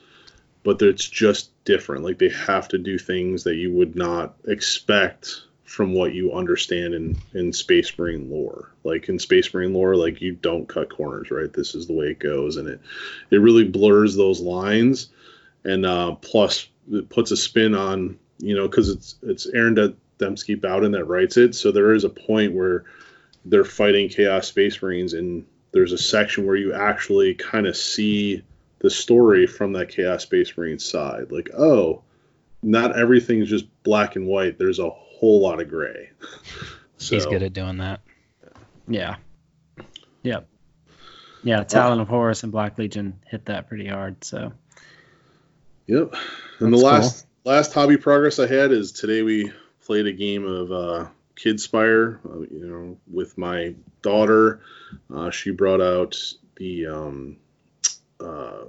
but 0.64 0.82
it's 0.82 1.08
just 1.08 1.52
different. 1.66 2.04
Like 2.04 2.20
they 2.20 2.30
have 2.30 2.68
to 2.70 2.78
do 2.78 2.98
things 2.98 3.44
that 3.44 3.56
you 3.56 3.74
would 3.74 3.96
not 3.96 4.36
expect 4.48 5.44
from 5.74 5.94
what 5.94 6.14
you 6.14 6.34
understand 6.34 6.94
in 6.94 7.18
in 7.34 7.52
space 7.52 7.98
marine 7.98 8.30
lore 8.30 8.70
like 8.84 9.10
in 9.10 9.18
space 9.18 9.52
marine 9.56 9.74
lore 9.74 9.96
like 9.96 10.22
you 10.22 10.34
don't 10.34 10.70
cut 10.70 10.88
corners 10.88 11.32
right 11.32 11.52
this 11.52 11.74
is 11.74 11.88
the 11.88 11.94
way 11.94 12.08
it 12.08 12.20
goes 12.20 12.58
and 12.58 12.68
it 12.68 12.80
it 13.32 13.38
really 13.38 13.64
blurs 13.64 14.16
those 14.16 14.40
lines 14.40 15.10
and 15.64 15.84
uh 15.84 16.12
plus 16.22 16.68
it 16.92 17.10
puts 17.10 17.32
a 17.32 17.38
spin 17.38 17.74
on 17.74 18.20
you 18.38 18.56
know 18.56 18.68
because 18.68 18.90
it's 18.90 19.16
it's 19.24 19.48
aaron 19.48 19.98
dembski 20.24 20.60
bowden 20.60 20.92
that 20.92 21.06
writes 21.06 21.38
it 21.38 21.56
so 21.56 21.72
there 21.72 21.94
is 21.94 22.04
a 22.04 22.10
point 22.10 22.54
where 22.54 22.84
they're 23.46 23.66
fighting 23.66 24.10
chaos 24.10 24.48
space 24.48 24.82
marines 24.82 25.14
and 25.14 25.46
there's 25.72 25.92
a 25.92 25.98
section 25.98 26.46
where 26.46 26.56
you 26.56 26.74
actually 26.74 27.34
kind 27.34 27.68
of 27.68 27.76
see 27.76 28.44
the 28.80 28.90
story 28.90 29.48
from 29.48 29.74
that 29.74 29.90
chaos 29.90 30.24
space 30.24 30.56
marine 30.58 30.80
side 30.80 31.32
like 31.32 31.50
oh 31.58 32.02
not 32.62 32.98
everything's 32.98 33.50
just 33.50 33.66
black 33.84 34.16
and 34.16 34.28
white 34.28 34.58
there's 34.58 34.80
a 34.80 34.90
whole 34.90 35.42
lot 35.42 35.62
of 35.62 35.70
gray 35.70 36.10
so 37.04 37.16
He's 37.16 37.26
good 37.26 37.44
at 37.44 37.54
doing 37.54 37.78
that. 37.78 38.02
Yeah. 38.88 39.18
Yep. 40.24 40.48
Yeah, 41.44 41.64
Talon 41.64 42.00
of 42.00 42.08
Horus 42.08 42.44
and 42.44 42.52
Black 42.52 42.78
Legion 42.78 43.20
hit 43.28 43.46
that 43.46 43.68
pretty 43.68 43.88
hard. 43.88 44.24
So 44.24 44.54
Yep. 45.88 46.16
And 46.60 46.74
That's 46.74 46.82
the 46.82 46.88
last 46.88 47.28
last 47.44 47.74
hobby 47.74 47.98
progress 47.98 48.40
I 48.40 48.48
had 48.48 48.72
is 48.72 48.94
today 48.94 49.22
we 49.22 49.52
played 49.86 50.08
a 50.08 50.14
game 50.14 50.46
of 50.46 50.72
uh, 50.72 51.08
Kidspire, 51.36 52.20
uh, 52.26 52.40
you 52.40 52.68
know, 52.68 52.98
with 53.12 53.38
my 53.38 53.76
daughter. 54.02 54.62
Uh, 55.14 55.30
she 55.30 55.52
brought 55.52 55.82
out 55.82 56.18
the 56.56 56.88
um, 56.88 57.38
uh, 58.20 58.66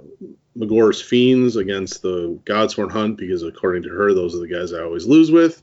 Magore's 0.57 1.01
Fiends 1.01 1.55
against 1.55 2.01
the 2.01 2.39
Godsworn 2.45 2.91
Hunt 2.91 3.17
because, 3.17 3.43
according 3.43 3.83
to 3.83 3.89
her, 3.89 4.13
those 4.13 4.35
are 4.35 4.39
the 4.39 4.47
guys 4.47 4.73
I 4.73 4.81
always 4.81 5.05
lose 5.05 5.31
with. 5.31 5.61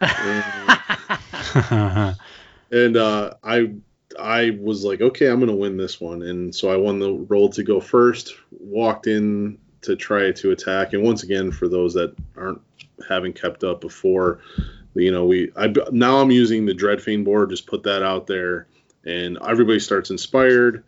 And 2.70 2.96
uh, 2.96 3.34
I 3.42 3.72
I 4.18 4.58
was 4.60 4.84
like, 4.84 5.00
okay, 5.00 5.26
I'm 5.26 5.40
gonna 5.40 5.54
win 5.54 5.76
this 5.76 6.00
one, 6.00 6.22
and 6.22 6.54
so 6.54 6.70
I 6.70 6.76
won 6.76 6.98
the 6.98 7.12
roll 7.12 7.48
to 7.50 7.62
go 7.62 7.80
first. 7.80 8.34
Walked 8.50 9.06
in 9.06 9.58
to 9.82 9.96
try 9.96 10.32
to 10.32 10.50
attack, 10.50 10.92
and 10.92 11.02
once 11.02 11.22
again, 11.22 11.50
for 11.50 11.68
those 11.68 11.94
that 11.94 12.14
aren't 12.36 12.60
having 13.08 13.32
kept 13.32 13.64
up 13.64 13.80
before, 13.80 14.40
you 14.98 15.10
know, 15.10 15.24
we 15.24 15.50
I 15.56 15.72
now 15.90 16.18
I'm 16.18 16.30
using 16.30 16.66
the 16.66 16.74
Dreadfiend 16.74 17.24
board. 17.24 17.50
Just 17.50 17.66
put 17.66 17.82
that 17.84 18.02
out 18.02 18.26
there, 18.26 18.66
and 19.04 19.38
everybody 19.46 19.80
starts 19.80 20.10
inspired, 20.10 20.84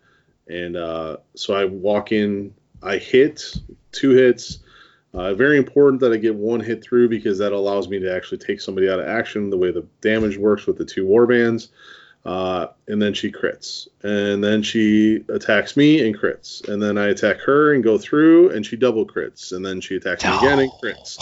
and 0.47 0.75
uh, 0.75 1.17
so 1.35 1.53
I 1.53 1.65
walk 1.65 2.11
in, 2.11 2.53
I 2.81 2.97
hit 2.97 3.55
two 3.91 4.11
hits. 4.11 4.59
Uh, 5.13 5.33
very 5.33 5.57
important 5.57 5.99
that 5.99 6.13
I 6.13 6.17
get 6.17 6.35
one 6.35 6.61
hit 6.61 6.81
through 6.81 7.09
because 7.09 7.37
that 7.39 7.51
allows 7.51 7.89
me 7.89 7.99
to 7.99 8.15
actually 8.15 8.37
take 8.37 8.61
somebody 8.61 8.89
out 8.89 8.99
of 8.99 9.07
action 9.07 9.49
the 9.49 9.57
way 9.57 9.69
the 9.69 9.85
damage 9.99 10.37
works 10.37 10.65
with 10.65 10.77
the 10.77 10.85
two 10.85 11.05
warbands. 11.05 11.67
Uh, 12.23 12.67
and 12.87 13.01
then 13.01 13.13
she 13.13 13.31
crits. 13.31 13.87
And 14.03 14.43
then 14.43 14.61
she 14.63 15.25
attacks 15.27 15.75
me 15.75 16.05
and 16.05 16.17
crits. 16.17 16.67
And 16.69 16.81
then 16.81 16.97
I 16.97 17.07
attack 17.07 17.39
her 17.41 17.73
and 17.73 17.83
go 17.83 17.97
through 17.97 18.51
and 18.51 18.65
she 18.65 18.77
double 18.77 19.05
crits. 19.05 19.51
And 19.51 19.65
then 19.65 19.81
she 19.81 19.95
attacks 19.95 20.23
me 20.23 20.37
again 20.37 20.59
and 20.59 20.71
crits. 20.81 21.17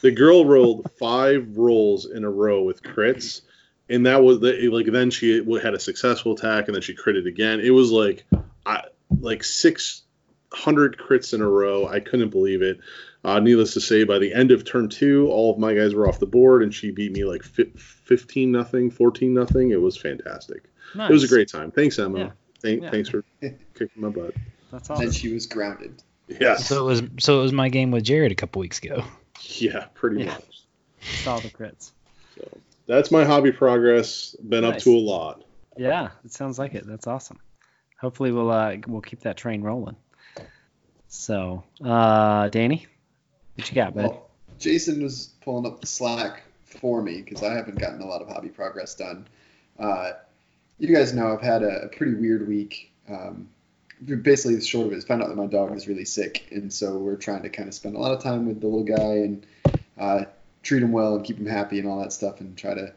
The 0.00 0.10
girl 0.10 0.44
rolled 0.44 0.90
five 0.98 1.56
rolls 1.56 2.06
in 2.06 2.24
a 2.24 2.30
row 2.30 2.62
with 2.62 2.82
crits. 2.82 3.42
And 3.90 4.06
that 4.06 4.22
was 4.22 4.40
the, 4.40 4.68
like 4.68 4.86
then 4.86 5.10
she 5.10 5.36
had 5.62 5.74
a 5.74 5.80
successful 5.80 6.32
attack 6.32 6.66
and 6.66 6.74
then 6.74 6.82
she 6.82 6.94
critted 6.94 7.26
again. 7.26 7.60
It 7.60 7.70
was 7.70 7.90
like 7.90 8.24
I 8.66 8.84
like 9.20 9.42
600 9.42 10.98
crits 10.98 11.32
in 11.32 11.40
a 11.40 11.48
row. 11.48 11.88
I 11.88 12.00
couldn't 12.00 12.30
believe 12.30 12.62
it. 12.62 12.80
Uh, 13.24 13.40
needless 13.40 13.74
to 13.74 13.80
say, 13.80 14.04
by 14.04 14.18
the 14.18 14.32
end 14.32 14.52
of 14.52 14.64
turn 14.64 14.88
two, 14.88 15.28
all 15.28 15.52
of 15.52 15.58
my 15.58 15.74
guys 15.74 15.94
were 15.94 16.08
off 16.08 16.20
the 16.20 16.26
board, 16.26 16.62
and 16.62 16.72
she 16.72 16.92
beat 16.92 17.10
me 17.10 17.24
like 17.24 17.42
fifteen 17.42 18.52
nothing, 18.52 18.90
fourteen 18.90 19.34
nothing. 19.34 19.72
It 19.72 19.80
was 19.80 19.96
fantastic. 19.96 20.64
It 20.94 21.12
was 21.12 21.24
a 21.24 21.28
great 21.28 21.48
time. 21.48 21.72
Thanks, 21.72 21.98
Emma. 21.98 22.18
Yeah. 22.18 22.30
Thank, 22.60 22.82
Yeah. 22.82 22.90
Thanks 22.90 23.08
for 23.08 23.24
kicking 23.40 23.88
my 23.96 24.08
butt. 24.08 24.34
That's 24.70 24.88
awesome. 24.88 25.06
And 25.06 25.14
she 25.14 25.32
was 25.32 25.46
grounded. 25.46 26.02
Yes. 26.28 26.66
So 26.66 26.84
it 26.84 26.84
was 26.84 27.02
so 27.18 27.40
it 27.40 27.42
was 27.42 27.52
my 27.52 27.68
game 27.68 27.90
with 27.90 28.04
Jared 28.04 28.32
a 28.32 28.36
couple 28.36 28.60
weeks 28.60 28.78
ago. 28.78 29.02
yeah, 29.60 29.86
pretty 29.94 30.20
Yeah. 30.20 30.26
much. 30.32 30.62
Saw 31.14 31.40
the 31.40 31.48
crits. 31.50 31.92
So 32.36 32.60
that's 32.86 33.10
my 33.10 33.24
hobby 33.24 33.52
progress. 33.52 34.34
Been 34.36 34.64
up 34.64 34.78
to 34.78 34.90
a 34.90 34.98
lot. 34.98 35.44
Yeah, 35.76 36.10
it 36.24 36.32
sounds 36.32 36.58
like 36.58 36.74
it. 36.74 36.86
That's 36.86 37.06
awesome. 37.06 37.38
Hopefully 38.00 38.30
we'll 38.32 38.50
uh 38.50 38.76
we'll 38.86 39.00
keep 39.00 39.20
that 39.20 39.36
train 39.36 39.62
rolling. 39.62 39.96
So, 41.08 41.64
uh 41.84 42.48
Danny, 42.48 42.86
what 43.54 43.68
you 43.68 43.74
got, 43.74 43.94
bud? 43.94 44.02
Well, 44.04 44.30
Jason 44.58 45.02
was 45.02 45.30
pulling 45.42 45.66
up 45.66 45.80
the 45.80 45.86
slack 45.86 46.42
for 46.64 47.00
me 47.02 47.22
because 47.22 47.42
I 47.42 47.54
haven't 47.54 47.78
gotten 47.78 48.00
a 48.02 48.06
lot 48.06 48.20
of 48.22 48.28
hobby 48.28 48.48
progress 48.48 48.94
done. 48.94 49.26
Uh, 49.78 50.12
you 50.78 50.94
guys 50.94 51.12
know 51.14 51.32
I've 51.32 51.40
had 51.40 51.62
a, 51.62 51.82
a 51.84 51.88
pretty 51.88 52.14
weird 52.14 52.46
week. 52.46 52.92
Um, 53.08 53.48
basically, 54.04 54.56
the 54.56 54.64
short 54.64 54.86
of 54.86 54.92
it 54.92 54.96
is 54.96 55.04
found 55.04 55.22
out 55.22 55.28
that 55.28 55.36
my 55.36 55.46
dog 55.46 55.76
is 55.76 55.88
really 55.88 56.04
sick, 56.04 56.48
and 56.50 56.72
so 56.72 56.98
we're 56.98 57.16
trying 57.16 57.42
to 57.42 57.48
kind 57.48 57.68
of 57.68 57.74
spend 57.74 57.96
a 57.96 57.98
lot 57.98 58.12
of 58.12 58.22
time 58.22 58.46
with 58.46 58.60
the 58.60 58.66
little 58.66 58.84
guy 58.84 59.18
and 59.18 59.46
uh, 59.98 60.24
treat 60.62 60.82
him 60.82 60.92
well 60.92 61.16
and 61.16 61.24
keep 61.24 61.38
him 61.38 61.46
happy 61.46 61.78
and 61.78 61.88
all 61.88 62.00
that 62.00 62.12
stuff, 62.12 62.40
and 62.40 62.56
try 62.56 62.74
to 62.74 62.92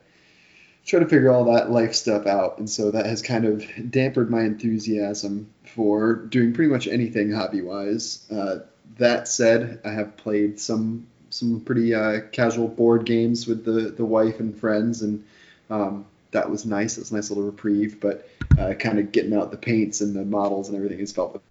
try 0.85 0.99
to 0.99 1.07
figure 1.07 1.31
all 1.31 1.45
that 1.45 1.69
life 1.69 1.93
stuff 1.93 2.25
out. 2.25 2.57
And 2.57 2.69
so 2.69 2.91
that 2.91 3.05
has 3.05 3.21
kind 3.21 3.45
of 3.45 3.63
dampened 3.91 4.29
my 4.29 4.41
enthusiasm 4.41 5.51
for 5.63 6.15
doing 6.15 6.53
pretty 6.53 6.71
much 6.71 6.87
anything 6.87 7.31
hobby 7.31 7.61
wise. 7.61 8.25
Uh, 8.31 8.59
that 8.97 9.27
said, 9.27 9.79
I 9.85 9.91
have 9.91 10.17
played 10.17 10.59
some 10.59 11.07
some 11.29 11.61
pretty 11.61 11.93
uh, 11.95 12.21
casual 12.31 12.67
board 12.67 13.05
games 13.05 13.47
with 13.47 13.63
the 13.63 13.91
the 13.91 14.05
wife 14.05 14.39
and 14.39 14.59
friends, 14.59 15.01
and 15.01 15.23
um, 15.69 16.05
that 16.31 16.49
was 16.49 16.65
nice. 16.65 16.97
It 16.97 17.01
was 17.01 17.11
a 17.11 17.15
nice 17.15 17.29
little 17.29 17.43
reprieve. 17.43 17.99
But 17.99 18.27
uh, 18.57 18.73
kind 18.73 18.99
of 18.99 19.11
getting 19.11 19.33
out 19.33 19.51
the 19.51 19.57
paints 19.57 20.01
and 20.01 20.15
the 20.15 20.25
models 20.25 20.67
and 20.67 20.75
everything 20.75 20.99
has 20.99 21.11
felt 21.11 21.35
a 21.35 21.41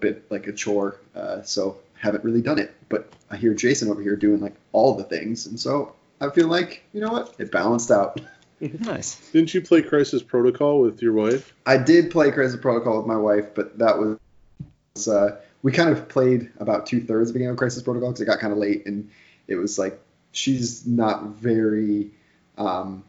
bit 0.00 0.30
like 0.30 0.46
a 0.46 0.52
chore. 0.52 1.00
Uh, 1.14 1.42
so 1.42 1.78
haven't 1.94 2.24
really 2.24 2.42
done 2.42 2.58
it. 2.58 2.74
But 2.88 3.12
I 3.30 3.36
hear 3.36 3.54
Jason 3.54 3.90
over 3.90 4.02
here 4.02 4.16
doing 4.16 4.40
like 4.40 4.54
all 4.72 4.94
the 4.94 5.04
things, 5.04 5.46
and 5.46 5.58
so 5.58 5.94
I 6.20 6.30
feel 6.30 6.48
like 6.48 6.82
you 6.92 7.00
know 7.00 7.12
what, 7.12 7.34
it 7.38 7.50
balanced 7.50 7.90
out. 7.90 8.20
Nice. 8.60 9.20
Didn't 9.30 9.54
you 9.54 9.62
play 9.62 9.82
Crisis 9.82 10.20
Protocol 10.20 10.80
with 10.80 11.00
your 11.00 11.12
wife? 11.12 11.54
I 11.64 11.76
did 11.76 12.10
play 12.10 12.32
Crisis 12.32 12.58
Protocol 12.60 12.96
with 12.98 13.06
my 13.06 13.16
wife, 13.16 13.54
but 13.54 13.78
that 13.78 13.96
was 13.96 15.06
uh, 15.06 15.36
we 15.62 15.70
kind 15.70 15.90
of 15.90 16.08
played 16.08 16.50
about 16.58 16.84
two 16.84 17.00
thirds 17.00 17.30
of 17.30 17.34
the 17.34 17.38
game 17.38 17.50
of 17.50 17.56
Crisis 17.56 17.84
Protocol 17.84 18.10
because 18.10 18.20
it 18.20 18.24
got 18.24 18.40
kind 18.40 18.52
of 18.52 18.58
late, 18.58 18.84
and 18.86 19.10
it 19.46 19.54
was 19.54 19.78
like 19.78 20.00
she's 20.32 20.84
not 20.88 21.26
very 21.26 22.10
um, 22.56 23.04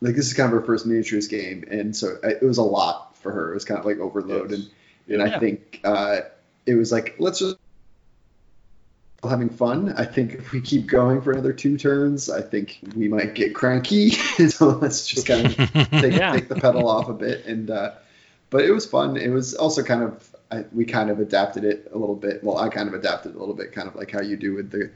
like 0.00 0.14
this 0.14 0.26
is 0.26 0.34
kind 0.34 0.52
of 0.52 0.60
her 0.60 0.66
first 0.66 0.86
miniatures 0.86 1.28
game, 1.28 1.64
and 1.70 1.94
so 1.96 2.16
it 2.22 2.42
was 2.42 2.58
a 2.58 2.62
lot 2.62 3.16
for 3.18 3.32
her. 3.32 3.50
It 3.52 3.54
was 3.54 3.64
kind 3.64 3.78
of 3.80 3.86
like 3.86 3.98
overload, 3.98 4.50
Yes. 4.50 4.60
and 4.60 4.70
and 5.22 5.28
Yeah. 5.30 5.36
I 5.36 5.38
think 5.40 5.80
uh, 5.84 6.20
it 6.66 6.74
was 6.74 6.92
like 6.92 7.16
let's 7.18 7.38
just 7.38 7.56
having 9.22 9.48
fun. 9.48 9.94
I 9.96 10.04
think 10.04 10.34
if 10.34 10.52
we 10.52 10.60
keep 10.60 10.86
going 10.86 11.22
for 11.22 11.32
another 11.32 11.52
two 11.54 11.78
turns, 11.78 12.28
I 12.28 12.42
think 12.42 12.78
we 12.94 13.08
might 13.08 13.34
get 13.34 13.54
cranky. 13.54 14.10
so 14.50 14.68
let's 14.68 15.06
just 15.06 15.26
kind 15.26 15.46
of 15.46 15.56
take, 15.90 16.12
Yeah. 16.14 16.32
take 16.32 16.48
the 16.48 16.56
pedal 16.56 16.88
off 16.88 17.08
a 17.08 17.14
bit 17.14 17.46
and 17.46 17.70
uh, 17.70 17.92
but 18.50 18.64
it 18.64 18.70
was 18.70 18.84
fun 18.86 19.16
it 19.16 19.30
was 19.30 19.54
also 19.54 19.82
kind 19.82 20.02
of 20.02 20.36
I, 20.50 20.64
we 20.72 20.84
kind 20.84 21.08
of 21.10 21.18
adapted 21.20 21.64
it 21.64 21.90
a 21.92 21.98
little 21.98 22.14
bit 22.14 22.44
well 22.44 22.58
i 22.58 22.68
kind 22.68 22.86
of 22.86 22.94
adapted 22.94 23.32
it 23.32 23.36
a 23.36 23.38
little 23.40 23.54
bit 23.54 23.72
kind 23.72 23.88
of 23.88 23.94
like 23.96 24.10
how 24.10 24.20
you 24.20 24.36
do 24.36 24.54
with 24.54 24.70
the 24.70 24.90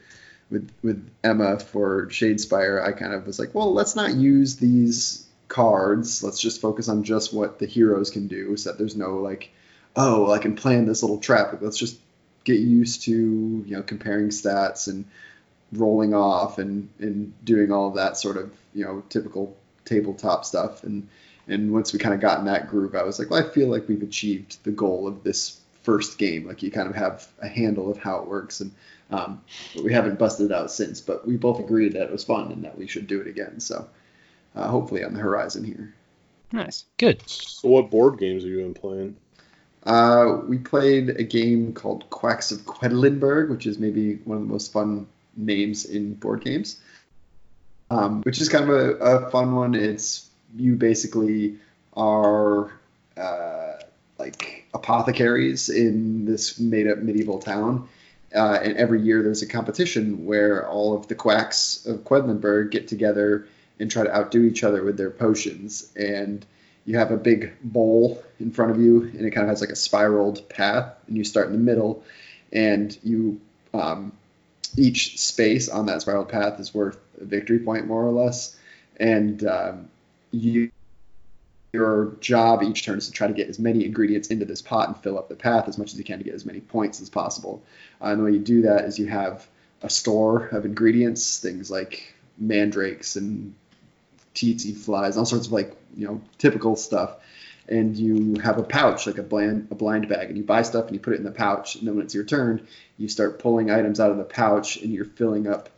with 0.50 0.70
with 0.82 1.10
emma 1.22 1.58
for 1.58 2.06
shadespire 2.06 2.82
i 2.84 2.92
kind 2.92 3.12
of 3.12 3.26
was 3.26 3.38
like 3.38 3.54
well 3.54 3.72
let's 3.72 3.96
not 3.96 4.14
use 4.14 4.56
these 4.56 5.28
cards. 5.48 6.22
Let's 6.22 6.40
just 6.40 6.60
focus 6.60 6.88
on 6.88 7.02
just 7.02 7.32
what 7.32 7.58
the 7.58 7.66
heroes 7.66 8.10
can 8.10 8.28
do 8.28 8.56
so 8.56 8.70
that 8.70 8.78
there's 8.78 8.96
no 8.96 9.16
like 9.16 9.50
oh 9.96 10.30
i 10.30 10.38
can 10.38 10.54
plan 10.54 10.86
this 10.86 11.02
little 11.02 11.18
trap. 11.18 11.58
Let's 11.60 11.78
just 11.78 11.98
get 12.44 12.60
used 12.60 13.02
to 13.02 13.12
you 13.12 13.76
know 13.76 13.82
comparing 13.82 14.28
stats 14.28 14.88
and 14.88 15.04
rolling 15.72 16.14
off 16.14 16.58
and 16.58 16.88
and 16.98 17.32
doing 17.44 17.72
all 17.72 17.90
that 17.92 18.16
sort 18.16 18.36
of 18.36 18.52
you 18.74 18.84
know 18.84 19.02
typical 19.08 19.56
tabletop 19.84 20.44
stuff. 20.44 20.84
And 20.84 21.08
and 21.48 21.72
once 21.72 21.92
we 21.92 21.98
kind 21.98 22.14
of 22.14 22.20
got 22.20 22.40
in 22.40 22.44
that 22.44 22.68
groove 22.68 22.94
i 22.94 23.02
was 23.02 23.18
like 23.18 23.30
well 23.30 23.42
i 23.42 23.48
feel 23.48 23.68
like 23.68 23.88
we've 23.88 24.02
achieved 24.02 24.62
the 24.64 24.70
goal 24.70 25.08
of 25.08 25.24
this 25.24 25.58
first 25.88 26.18
game. 26.18 26.46
Like 26.46 26.62
you 26.62 26.70
kind 26.70 26.86
of 26.86 26.94
have 26.96 27.26
a 27.40 27.48
handle 27.48 27.90
of 27.90 27.96
how 27.96 28.18
it 28.18 28.28
works. 28.28 28.60
And 28.60 28.72
um, 29.10 29.40
but 29.74 29.84
we 29.84 29.92
haven't 29.92 30.18
busted 30.18 30.50
it 30.50 30.54
out 30.54 30.70
since 30.70 31.00
but 31.00 31.26
we 31.26 31.36
both 31.36 31.60
agreed 31.60 31.92
that 31.92 32.02
it 32.02 32.12
was 32.12 32.24
fun 32.24 32.52
and 32.52 32.64
that 32.64 32.76
we 32.76 32.86
should 32.86 33.06
do 33.06 33.20
it 33.20 33.26
again 33.26 33.60
so 33.60 33.86
uh, 34.54 34.68
hopefully 34.68 35.04
on 35.04 35.14
the 35.14 35.20
horizon 35.20 35.64
here 35.64 35.94
Nice. 36.52 36.84
Good. 36.96 37.28
So 37.28 37.68
what 37.68 37.90
board 37.90 38.18
games 38.18 38.42
have 38.42 38.50
you 38.50 38.58
been 38.58 38.74
playing? 38.74 39.16
Uh, 39.84 40.40
we 40.46 40.58
played 40.58 41.10
a 41.10 41.22
game 41.22 41.72
called 41.72 42.08
Quacks 42.10 42.50
of 42.52 42.60
Quedlinburg, 42.64 43.48
which 43.50 43.66
is 43.66 43.78
maybe 43.78 44.16
one 44.16 44.38
of 44.38 44.46
the 44.46 44.52
most 44.52 44.72
fun 44.72 45.06
names 45.36 45.84
in 45.84 46.14
board 46.14 46.44
games. 46.44 46.80
Um, 47.90 48.22
which 48.22 48.40
is 48.40 48.48
kind 48.48 48.68
of 48.68 48.70
a, 48.70 48.90
a 48.96 49.30
fun 49.30 49.54
one. 49.54 49.74
It's 49.74 50.28
you 50.56 50.74
basically 50.76 51.56
are 51.96 52.72
uh, 53.16 53.74
like 54.18 54.66
apothecaries 54.74 55.68
in 55.68 56.24
this 56.26 56.58
made-up 56.58 56.98
medieval 56.98 57.38
town, 57.38 57.88
uh, 58.34 58.58
and 58.62 58.76
every 58.76 59.00
year 59.00 59.22
there's 59.22 59.42
a 59.42 59.46
competition 59.46 60.26
where 60.26 60.66
all 60.66 60.94
of 60.94 61.08
the 61.08 61.14
quacks 61.14 61.86
of 61.86 62.04
Quedlinburg 62.04 62.70
get 62.70 62.88
together 62.88 63.46
and 63.80 63.90
try 63.90 64.04
to 64.04 64.14
outdo 64.14 64.44
each 64.44 64.64
other 64.64 64.82
with 64.82 64.96
their 64.96 65.10
potions. 65.10 65.90
And 65.96 66.44
you 66.84 66.98
have 66.98 67.10
a 67.10 67.16
big 67.16 67.52
bowl 67.62 68.22
in 68.40 68.50
front 68.50 68.70
of 68.70 68.80
you, 68.80 69.02
and 69.02 69.20
it 69.20 69.30
kind 69.30 69.44
of 69.44 69.50
has 69.50 69.60
like 69.60 69.70
a 69.70 69.76
spiraled 69.76 70.48
path, 70.48 70.94
and 71.06 71.16
you 71.16 71.24
start 71.24 71.48
in 71.48 71.52
the 71.52 71.58
middle, 71.58 72.02
and 72.52 72.96
you 73.02 73.40
um, 73.74 74.12
each 74.76 75.18
space 75.18 75.68
on 75.68 75.86
that 75.86 76.00
spiraled 76.00 76.28
path 76.30 76.58
is 76.58 76.72
worth 76.72 76.98
a 77.20 77.24
victory 77.24 77.58
point 77.58 77.86
more 77.86 78.06
or 78.06 78.12
less, 78.12 78.56
and 78.98 79.46
um, 79.46 79.88
you 80.30 80.70
your 81.72 82.16
job 82.20 82.62
each 82.62 82.84
turn 82.84 82.98
is 82.98 83.06
to 83.06 83.12
try 83.12 83.26
to 83.26 83.32
get 83.32 83.48
as 83.48 83.58
many 83.58 83.84
ingredients 83.84 84.28
into 84.28 84.44
this 84.44 84.62
pot 84.62 84.88
and 84.88 84.96
fill 84.96 85.18
up 85.18 85.28
the 85.28 85.34
path 85.34 85.68
as 85.68 85.76
much 85.76 85.92
as 85.92 85.98
you 85.98 86.04
can 86.04 86.18
to 86.18 86.24
get 86.24 86.34
as 86.34 86.46
many 86.46 86.60
points 86.60 87.00
as 87.00 87.10
possible. 87.10 87.62
Uh, 88.00 88.06
and 88.06 88.20
the 88.20 88.24
way 88.24 88.32
you 88.32 88.38
do 88.38 88.62
that 88.62 88.84
is 88.84 88.98
you 88.98 89.06
have 89.06 89.46
a 89.82 89.90
store 89.90 90.46
of 90.48 90.64
ingredients, 90.64 91.38
things 91.38 91.70
like 91.70 92.14
mandrakes 92.38 93.16
and 93.16 93.54
tsetse 94.34 94.76
flies, 94.76 95.16
all 95.16 95.26
sorts 95.26 95.46
of 95.46 95.52
like 95.52 95.76
you 95.96 96.06
know 96.06 96.20
typical 96.38 96.76
stuff. 96.76 97.16
And 97.70 97.94
you 97.98 98.40
have 98.42 98.56
a 98.56 98.62
pouch, 98.62 99.06
like 99.06 99.18
a 99.18 99.22
blind 99.22 99.68
a 99.70 99.74
blind 99.74 100.08
bag, 100.08 100.28
and 100.28 100.38
you 100.38 100.42
buy 100.42 100.62
stuff 100.62 100.86
and 100.86 100.94
you 100.94 101.00
put 101.00 101.12
it 101.12 101.18
in 101.18 101.24
the 101.24 101.30
pouch. 101.30 101.76
And 101.76 101.86
then 101.86 101.96
when 101.96 102.04
it's 102.06 102.14
your 102.14 102.24
turn, 102.24 102.66
you 102.96 103.08
start 103.08 103.38
pulling 103.38 103.70
items 103.70 104.00
out 104.00 104.10
of 104.10 104.16
the 104.16 104.24
pouch 104.24 104.78
and 104.78 104.90
you're 104.90 105.04
filling 105.04 105.46
up 105.46 105.68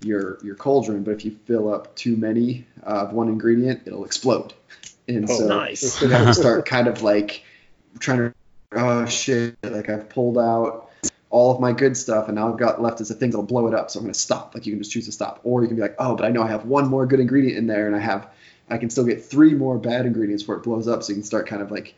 your 0.00 0.38
your 0.42 0.54
cauldron. 0.54 1.02
But 1.02 1.12
if 1.12 1.24
you 1.24 1.36
fill 1.46 1.72
up 1.72 1.94
too 1.96 2.16
many 2.16 2.66
of 2.82 3.12
one 3.12 3.28
ingredient, 3.28 3.82
it'll 3.86 4.04
explode. 4.04 4.54
And 5.06 5.28
Oh, 5.30 5.38
so 5.38 5.46
nice. 5.48 6.02
you 6.02 6.08
have 6.08 6.26
to 6.26 6.34
start 6.34 6.66
kind 6.66 6.86
of 6.86 7.02
like 7.02 7.44
trying 7.98 8.18
to 8.18 8.34
oh 8.72 9.06
shit 9.06 9.56
like 9.62 9.88
i've 9.88 10.10
pulled 10.10 10.36
out 10.36 10.90
all 11.30 11.54
of 11.54 11.58
my 11.58 11.72
good 11.72 11.96
stuff 11.96 12.26
and 12.28 12.34
now 12.36 12.52
i've 12.52 12.58
got 12.58 12.82
left 12.82 13.00
is 13.00 13.08
the 13.08 13.14
things 13.14 13.32
that'll 13.32 13.46
blow 13.46 13.66
it 13.66 13.72
up 13.72 13.90
so 13.90 13.98
i'm 13.98 14.04
going 14.04 14.12
to 14.12 14.18
stop 14.20 14.54
like 14.54 14.66
you 14.66 14.72
can 14.72 14.78
just 14.78 14.92
choose 14.92 15.06
to 15.06 15.12
stop 15.12 15.40
or 15.42 15.62
you 15.62 15.68
can 15.68 15.76
be 15.76 15.80
like 15.80 15.94
oh 15.98 16.14
but 16.14 16.26
i 16.26 16.28
know 16.28 16.42
i 16.42 16.46
have 16.48 16.66
one 16.66 16.86
more 16.86 17.06
good 17.06 17.18
ingredient 17.18 17.56
in 17.56 17.66
there 17.66 17.86
and 17.86 17.96
i 17.96 17.98
have 17.98 18.28
i 18.68 18.76
can 18.76 18.90
still 18.90 19.04
get 19.04 19.24
three 19.24 19.54
more 19.54 19.78
bad 19.78 20.04
ingredients 20.04 20.42
before 20.42 20.56
it 20.56 20.62
blows 20.62 20.86
up 20.86 21.02
so 21.02 21.08
you 21.08 21.14
can 21.14 21.24
start 21.24 21.46
kind 21.46 21.62
of 21.62 21.70
like 21.70 21.94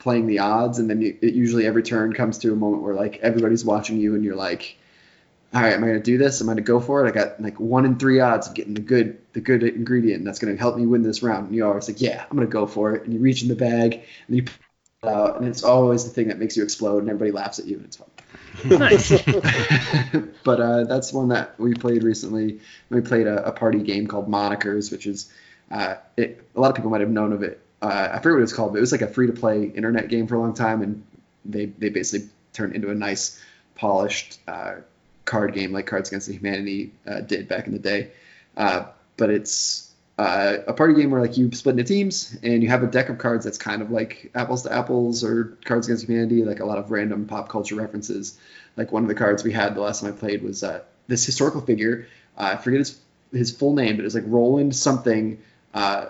playing 0.00 0.26
the 0.26 0.40
odds 0.40 0.80
and 0.80 0.90
then 0.90 1.00
you, 1.00 1.16
it 1.22 1.34
usually 1.34 1.64
every 1.66 1.84
turn 1.84 2.12
comes 2.12 2.38
to 2.38 2.52
a 2.52 2.56
moment 2.56 2.82
where 2.82 2.94
like 2.94 3.18
everybody's 3.22 3.64
watching 3.64 3.96
you 3.96 4.16
and 4.16 4.24
you're 4.24 4.34
like 4.34 4.76
all 5.54 5.60
right, 5.60 5.74
am 5.74 5.84
I 5.84 5.88
gonna 5.88 6.00
do 6.00 6.16
this? 6.16 6.40
Am 6.40 6.48
I 6.48 6.52
gonna 6.52 6.62
go 6.62 6.80
for 6.80 7.04
it? 7.04 7.08
I 7.08 7.12
got 7.12 7.40
like 7.40 7.60
one 7.60 7.84
in 7.84 7.98
three 7.98 8.20
odds 8.20 8.48
of 8.48 8.54
getting 8.54 8.74
the 8.74 8.80
good 8.80 9.18
the 9.34 9.40
good 9.40 9.62
ingredient 9.62 10.24
that's 10.24 10.38
gonna 10.38 10.56
help 10.56 10.76
me 10.76 10.86
win 10.86 11.02
this 11.02 11.22
round. 11.22 11.48
And 11.48 11.56
you 11.56 11.66
always 11.66 11.88
like, 11.88 12.00
yeah, 12.00 12.24
I'm 12.30 12.36
gonna 12.36 12.46
go 12.46 12.66
for 12.66 12.94
it. 12.94 13.04
And 13.04 13.12
you 13.12 13.20
reach 13.20 13.42
in 13.42 13.48
the 13.48 13.54
bag 13.54 14.02
and 14.26 14.36
you 14.36 14.44
pull 14.44 14.54
it 15.02 15.14
out, 15.14 15.38
and 15.38 15.46
it's 15.46 15.62
always 15.62 16.04
the 16.04 16.10
thing 16.10 16.28
that 16.28 16.38
makes 16.38 16.56
you 16.56 16.62
explode, 16.62 16.98
and 17.00 17.10
everybody 17.10 17.32
laughs 17.32 17.58
at 17.58 17.66
you, 17.66 17.76
and 17.76 17.84
it's 17.84 17.96
fun. 17.96 18.08
nice. 18.78 19.10
but 20.44 20.60
uh, 20.60 20.84
that's 20.84 21.12
one 21.12 21.28
that 21.28 21.58
we 21.58 21.74
played 21.74 22.02
recently. 22.02 22.60
We 22.88 23.02
played 23.02 23.26
a, 23.26 23.48
a 23.48 23.52
party 23.52 23.82
game 23.82 24.06
called 24.06 24.30
Monikers, 24.30 24.90
which 24.90 25.06
is 25.06 25.30
uh, 25.70 25.96
it, 26.16 26.46
a 26.54 26.60
lot 26.60 26.70
of 26.70 26.76
people 26.76 26.90
might 26.90 27.00
have 27.00 27.10
known 27.10 27.32
of 27.32 27.42
it. 27.42 27.60
Uh, 27.82 28.08
I 28.12 28.18
forget 28.20 28.36
what 28.36 28.42
it's 28.42 28.52
called, 28.52 28.72
but 28.72 28.78
it 28.78 28.82
was 28.82 28.92
like 28.92 29.02
a 29.02 29.08
free 29.08 29.26
to 29.26 29.32
play 29.32 29.64
internet 29.64 30.08
game 30.08 30.26
for 30.26 30.36
a 30.36 30.40
long 30.40 30.54
time, 30.54 30.80
and 30.80 31.04
they 31.44 31.66
they 31.66 31.90
basically 31.90 32.30
turned 32.54 32.74
into 32.74 32.90
a 32.90 32.94
nice 32.94 33.38
polished 33.74 34.38
uh, 34.46 34.76
card 35.24 35.54
game 35.54 35.72
like 35.72 35.86
Cards 35.86 36.08
Against 36.08 36.30
Humanity 36.30 36.92
uh, 37.06 37.20
did 37.20 37.48
back 37.48 37.66
in 37.66 37.72
the 37.72 37.78
day. 37.78 38.10
Uh, 38.56 38.84
but 39.16 39.30
it's 39.30 39.92
uh, 40.18 40.58
a 40.66 40.72
party 40.72 40.94
game 40.94 41.10
where 41.10 41.20
like 41.20 41.36
you 41.36 41.50
split 41.52 41.72
into 41.78 41.84
teams 41.84 42.36
and 42.42 42.62
you 42.62 42.68
have 42.68 42.82
a 42.82 42.86
deck 42.86 43.08
of 43.08 43.18
cards 43.18 43.44
that's 43.44 43.58
kind 43.58 43.82
of 43.82 43.90
like 43.90 44.30
apples 44.34 44.62
to 44.62 44.72
apples 44.72 45.24
or 45.24 45.56
Cards 45.64 45.86
Against 45.86 46.06
Humanity, 46.06 46.44
like 46.44 46.60
a 46.60 46.64
lot 46.64 46.78
of 46.78 46.90
random 46.90 47.26
pop 47.26 47.48
culture 47.48 47.74
references. 47.74 48.38
Like 48.76 48.92
one 48.92 49.02
of 49.02 49.08
the 49.08 49.14
cards 49.14 49.42
we 49.42 49.52
had 49.52 49.74
the 49.74 49.80
last 49.80 50.02
time 50.02 50.12
I 50.12 50.16
played 50.16 50.42
was 50.42 50.62
uh, 50.62 50.82
this 51.08 51.24
historical 51.24 51.60
figure. 51.60 52.06
Uh, 52.36 52.54
I 52.54 52.56
forget 52.56 52.78
his 52.78 52.98
his 53.32 53.50
full 53.50 53.74
name, 53.74 53.96
but 53.96 54.02
it 54.02 54.04
was 54.04 54.14
like 54.14 54.24
Roland 54.26 54.76
something. 54.76 55.38
Uh, 55.72 56.06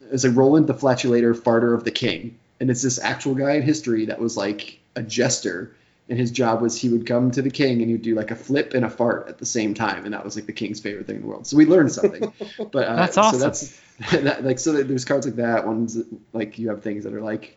it 0.00 0.12
was 0.12 0.24
like 0.24 0.36
Roland 0.36 0.66
the 0.66 0.74
Flatulator, 0.74 1.34
Farter 1.34 1.74
of 1.74 1.84
the 1.84 1.90
King, 1.90 2.38
and 2.60 2.70
it's 2.70 2.82
this 2.82 2.98
actual 2.98 3.34
guy 3.34 3.52
in 3.52 3.62
history 3.62 4.06
that 4.06 4.18
was 4.18 4.36
like 4.36 4.78
a 4.96 5.02
jester 5.02 5.74
and 6.12 6.20
his 6.20 6.30
job 6.30 6.60
was 6.60 6.78
he 6.78 6.90
would 6.90 7.06
come 7.06 7.30
to 7.30 7.40
the 7.40 7.48
king 7.48 7.80
and 7.80 7.90
he'd 7.90 8.02
do 8.02 8.14
like 8.14 8.30
a 8.30 8.36
flip 8.36 8.74
and 8.74 8.84
a 8.84 8.90
fart 8.90 9.28
at 9.28 9.38
the 9.38 9.46
same 9.46 9.72
time, 9.72 10.04
and 10.04 10.12
that 10.12 10.22
was 10.22 10.36
like 10.36 10.44
the 10.44 10.52
king's 10.52 10.78
favorite 10.78 11.06
thing 11.06 11.16
in 11.16 11.22
the 11.22 11.26
world. 11.26 11.46
So 11.46 11.56
we 11.56 11.64
learned 11.64 11.90
something. 11.90 12.30
But 12.70 12.86
uh, 12.86 12.96
That's 12.96 13.14
So 13.14 13.22
awesome. 13.22 13.40
that's 13.40 13.80
that, 14.10 14.44
like 14.44 14.58
so. 14.58 14.82
There's 14.82 15.06
cards 15.06 15.24
like 15.24 15.36
that. 15.36 15.66
Ones 15.66 15.96
like 16.34 16.58
you 16.58 16.68
have 16.68 16.82
things 16.82 17.04
that 17.04 17.14
are 17.14 17.22
like 17.22 17.56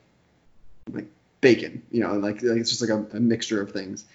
like 0.93 1.07
bacon, 1.41 1.83
you 1.91 1.99
know, 1.99 2.13
like, 2.13 2.41
like 2.43 2.59
it's 2.61 2.69
just 2.69 2.81
like 2.81 2.91
a, 2.91 3.17
a 3.17 3.19
mixture 3.19 3.61
of 3.61 3.73
things, 3.73 4.05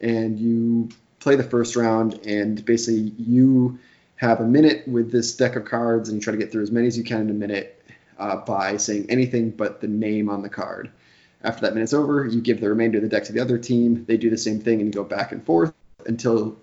and 0.00 0.38
you 0.38 0.90
play 1.18 1.34
the 1.34 1.42
first 1.42 1.74
round, 1.74 2.24
and 2.24 2.64
basically 2.64 3.12
you 3.18 3.80
have 4.14 4.38
a 4.38 4.46
minute 4.46 4.86
with 4.86 5.10
this 5.10 5.34
deck 5.34 5.56
of 5.56 5.64
cards, 5.64 6.08
and 6.08 6.18
you 6.18 6.22
try 6.22 6.30
to 6.30 6.38
get 6.38 6.52
through 6.52 6.62
as 6.62 6.70
many 6.70 6.86
as 6.86 6.96
you 6.96 7.02
can 7.02 7.22
in 7.22 7.30
a 7.30 7.34
minute 7.34 7.82
uh, 8.20 8.36
by 8.36 8.76
saying 8.76 9.06
anything 9.08 9.50
but 9.50 9.80
the 9.80 9.88
name 9.88 10.28
on 10.28 10.42
the 10.42 10.48
card. 10.48 10.88
After 11.42 11.62
that 11.62 11.74
minute's 11.74 11.94
over, 11.94 12.26
you 12.26 12.40
give 12.40 12.60
the 12.60 12.68
remainder 12.68 12.98
of 12.98 13.02
the 13.02 13.08
deck 13.08 13.24
to 13.24 13.32
the 13.32 13.40
other 13.40 13.58
team. 13.58 14.04
They 14.06 14.16
do 14.16 14.30
the 14.30 14.38
same 14.38 14.60
thing, 14.60 14.80
and 14.80 14.92
go 14.92 15.04
back 15.04 15.32
and 15.32 15.44
forth 15.44 15.72
until 16.06 16.56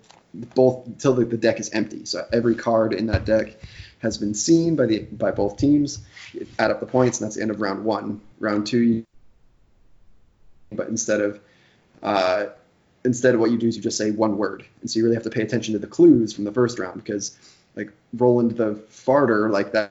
both 0.54 0.86
until 0.86 1.14
the, 1.14 1.24
the 1.24 1.36
deck 1.36 1.60
is 1.60 1.70
empty. 1.70 2.04
So 2.04 2.26
every 2.32 2.54
card 2.54 2.92
in 2.92 3.06
that 3.06 3.24
deck 3.24 3.56
has 4.00 4.18
been 4.18 4.34
seen 4.34 4.76
by 4.76 4.86
the 4.86 4.98
by 5.00 5.30
both 5.30 5.56
teams. 5.56 6.04
You 6.32 6.46
add 6.58 6.70
up 6.70 6.80
the 6.80 6.86
points, 6.86 7.20
and 7.20 7.26
that's 7.26 7.36
the 7.36 7.42
end 7.42 7.50
of 7.50 7.60
round 7.60 7.84
one. 7.84 8.20
Round 8.38 8.66
two, 8.66 9.04
but 10.72 10.88
instead 10.88 11.20
of 11.20 11.40
uh, 12.02 12.46
instead 13.04 13.34
of 13.34 13.40
what 13.40 13.50
you 13.50 13.56
do 13.56 13.68
is 13.68 13.76
you 13.76 13.82
just 13.82 13.96
say 13.96 14.10
one 14.10 14.36
word, 14.36 14.64
and 14.82 14.90
so 14.90 14.98
you 14.98 15.04
really 15.04 15.16
have 15.16 15.24
to 15.24 15.30
pay 15.30 15.42
attention 15.42 15.72
to 15.72 15.78
the 15.78 15.86
clues 15.86 16.34
from 16.34 16.44
the 16.44 16.52
first 16.52 16.78
round 16.78 17.02
because 17.02 17.38
like 17.76 17.92
Roland 18.12 18.52
the 18.52 18.74
farter, 18.90 19.50
like 19.50 19.72
that 19.72 19.90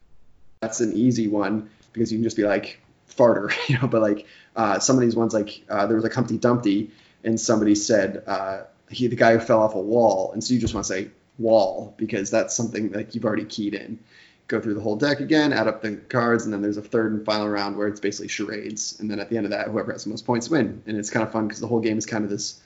that's 0.62 0.80
an 0.80 0.94
easy 0.94 1.28
one 1.28 1.70
because 1.94 2.12
you 2.12 2.18
can 2.18 2.24
just 2.24 2.38
be 2.38 2.44
like 2.44 2.80
farter, 3.18 3.52
you 3.70 3.78
know. 3.80 3.88
But 3.88 4.02
like 4.02 4.26
uh, 4.56 4.80
some 4.80 4.96
of 4.96 5.02
these 5.02 5.16
ones, 5.16 5.34
like 5.34 5.64
uh, 5.70 5.86
there 5.88 5.96
was 5.96 6.04
like 6.04 6.14
Humpty 6.14 6.38
Dumpty, 6.38 6.92
and 7.24 7.40
somebody 7.40 7.76
said 7.76 8.24
uh, 8.28 8.64
he 8.90 9.08
the 9.08 9.16
guy 9.16 9.34
who 9.34 9.40
fell 9.40 9.62
off 9.62 9.76
a 9.76 9.82
wall, 9.82 10.32
and 10.34 10.44
so 10.44 10.54
you 10.54 10.60
just 10.60 10.74
want 10.74 10.86
to 10.86 10.94
say 10.94 11.10
wall 11.38 11.94
because 11.98 12.32
that's 12.32 12.56
something 12.56 12.92
like 12.92 13.16
you've 13.16 13.26
already 13.26 13.46
keyed 13.46 13.74
in. 13.74 14.00
Go 14.48 14.62
through 14.62 14.76
the 14.76 14.82
whole 14.82 14.96
deck 14.96 15.22
again, 15.22 15.52
add 15.54 15.68
up 15.68 15.82
the 15.82 15.96
cards, 15.96 16.46
and 16.46 16.54
then 16.54 16.62
there's 16.62 16.78
a 16.78 16.82
third 16.82 17.12
and 17.14 17.26
final 17.26 17.50
round 17.50 17.76
where 17.76 17.88
it's 17.88 18.00
basically 18.00 18.28
charades, 18.28 19.00
and 19.00 19.10
then 19.10 19.20
at 19.20 19.30
the 19.30 19.38
end 19.38 19.46
of 19.46 19.52
that, 19.52 19.68
whoever 19.68 19.92
has 19.92 20.04
the 20.04 20.12
most 20.12 20.26
points 20.26 20.50
win, 20.50 20.84
and 20.86 20.98
it's 20.98 21.10
kind 21.10 21.26
of 21.26 21.32
fun 21.32 21.48
because 21.48 21.60
the 21.60 21.68
whole 21.68 21.80
game 21.80 21.98
is 21.98 22.06
kind 22.06 22.24
of 22.24 22.30
this 22.30 22.62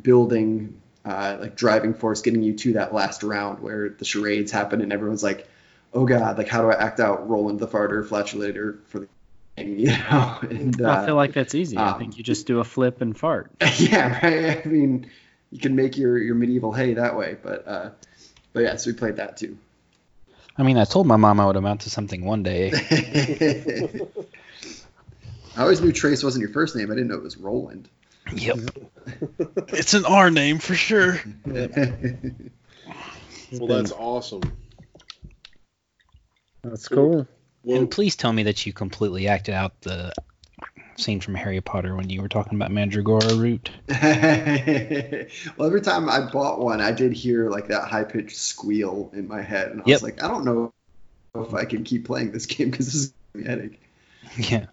building, 0.00 0.80
uh, 1.04 1.36
like 1.40 1.54
driving 1.54 1.94
force, 1.94 2.22
getting 2.22 2.42
you 2.42 2.54
to 2.54 2.72
that 2.72 2.92
last 2.92 3.22
round 3.22 3.60
where 3.60 3.90
the 3.90 4.04
charades 4.04 4.50
happen, 4.50 4.80
and 4.80 4.92
everyone's 4.92 5.22
like, 5.22 5.48
"Oh 5.94 6.06
God, 6.06 6.38
like 6.38 6.48
how 6.48 6.60
do 6.60 6.70
I 6.70 6.74
act 6.74 6.98
out 6.98 7.28
Roland 7.28 7.60
the 7.60 7.68
farter 7.68 8.04
flatulator 8.04 8.80
for 8.88 8.98
the 8.98 9.06
game?" 9.06 9.11
You 9.58 9.88
know, 9.88 10.38
and 10.42 10.80
uh, 10.80 10.90
I 10.90 11.06
feel 11.06 11.14
like 11.14 11.34
that's 11.34 11.54
easy. 11.54 11.76
I 11.76 11.90
um, 11.90 11.98
think 11.98 12.16
you 12.16 12.24
just 12.24 12.46
do 12.46 12.60
a 12.60 12.64
flip 12.64 13.02
and 13.02 13.16
fart. 13.16 13.50
yeah, 13.76 14.18
right. 14.24 14.64
I 14.64 14.68
mean, 14.68 15.10
you 15.50 15.58
can 15.58 15.76
make 15.76 15.98
your 15.98 16.16
your 16.16 16.34
medieval 16.34 16.72
hay 16.72 16.94
that 16.94 17.18
way, 17.18 17.36
but 17.40 17.68
uh, 17.68 17.90
but 18.54 18.60
yeah, 18.60 18.76
so 18.76 18.90
we 18.90 18.96
played 18.96 19.16
that 19.16 19.36
too. 19.36 19.58
I 20.56 20.62
mean, 20.62 20.78
I 20.78 20.84
told 20.84 21.06
my 21.06 21.16
mom 21.16 21.38
I 21.38 21.46
would 21.46 21.56
amount 21.56 21.82
to 21.82 21.90
something 21.90 22.24
one 22.24 22.42
day. 22.42 22.72
I 25.54 25.60
always 25.62 25.82
knew 25.82 25.92
Trace 25.92 26.24
wasn't 26.24 26.40
your 26.42 26.52
first 26.52 26.74
name. 26.74 26.90
I 26.90 26.94
didn't 26.94 27.08
know 27.08 27.16
it 27.16 27.22
was 27.22 27.36
Roland. 27.36 27.90
Yep. 28.34 28.58
it's 29.68 29.92
an 29.92 30.06
R 30.06 30.30
name 30.30 30.60
for 30.60 30.74
sure. 30.74 31.20
Well, 33.52 33.66
that's 33.66 33.92
awesome. 33.92 34.40
That's 36.62 36.88
cool. 36.88 37.26
Well, 37.64 37.78
And 37.78 37.90
please 37.90 38.16
tell 38.16 38.32
me 38.32 38.42
that 38.44 38.66
you 38.66 38.72
completely 38.72 39.28
acted 39.28 39.54
out 39.54 39.80
the 39.82 40.12
scene 40.96 41.20
from 41.20 41.34
Harry 41.34 41.60
Potter 41.60 41.94
when 41.96 42.10
you 42.10 42.20
were 42.20 42.28
talking 42.28 42.54
about 42.56 42.70
Mandragora 42.70 43.34
root. 43.38 43.70
well, 45.56 45.66
every 45.66 45.80
time 45.80 46.08
I 46.08 46.28
bought 46.30 46.60
one, 46.60 46.80
I 46.80 46.92
did 46.92 47.12
hear 47.12 47.50
like 47.50 47.68
that 47.68 47.88
high 47.88 48.04
pitched 48.04 48.36
squeal 48.36 49.10
in 49.14 49.28
my 49.28 49.42
head, 49.42 49.70
and 49.70 49.80
I 49.80 49.84
Yep. 49.86 49.96
was 49.96 50.02
like, 50.02 50.22
I 50.22 50.28
don't 50.28 50.44
know 50.44 50.72
if 51.36 51.54
I 51.54 51.64
can 51.64 51.84
keep 51.84 52.04
playing 52.06 52.32
this 52.32 52.46
game 52.46 52.70
because 52.70 52.86
this 52.86 52.94
is 52.94 53.14
giving 53.34 53.46
me 53.46 53.52
a 53.52 53.56
headache. 53.56 53.80
Yeah. 54.50 54.66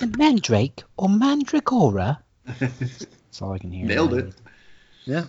The 0.00 0.06
Mandrake 0.16 0.82
or 0.96 1.08
Mandragora? 1.08 2.18
That's 2.46 3.42
all 3.42 3.52
I 3.52 3.58
can 3.58 3.70
hear. 3.70 3.86
Nailed 3.86 4.14
it. 4.14 4.34
Yeah. 5.04 5.24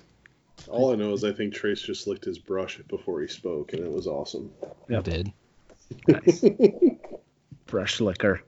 All 0.68 0.92
I 0.94 0.96
know 0.96 1.14
is 1.14 1.24
I 1.24 1.34
think 1.34 1.54
Trace 1.54 1.82
just 1.82 2.08
licked 2.08 2.26
his 2.26 2.40
brush 2.40 2.80
before 2.88 3.22
he 3.22 3.28
spoke, 3.28 3.74
and 3.74 3.84
it 3.84 3.92
was 3.92 4.08
awesome. 4.08 4.52
I 4.90 5.02
did. 5.02 5.32
Nice. 6.08 6.44
Brush 7.66 8.02
liquor. 8.02 8.42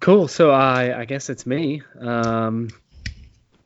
Cool. 0.00 0.28
So 0.28 0.50
I 0.50 1.00
I 1.00 1.04
guess 1.04 1.28
it's 1.28 1.46
me. 1.46 1.82
Um, 1.98 2.68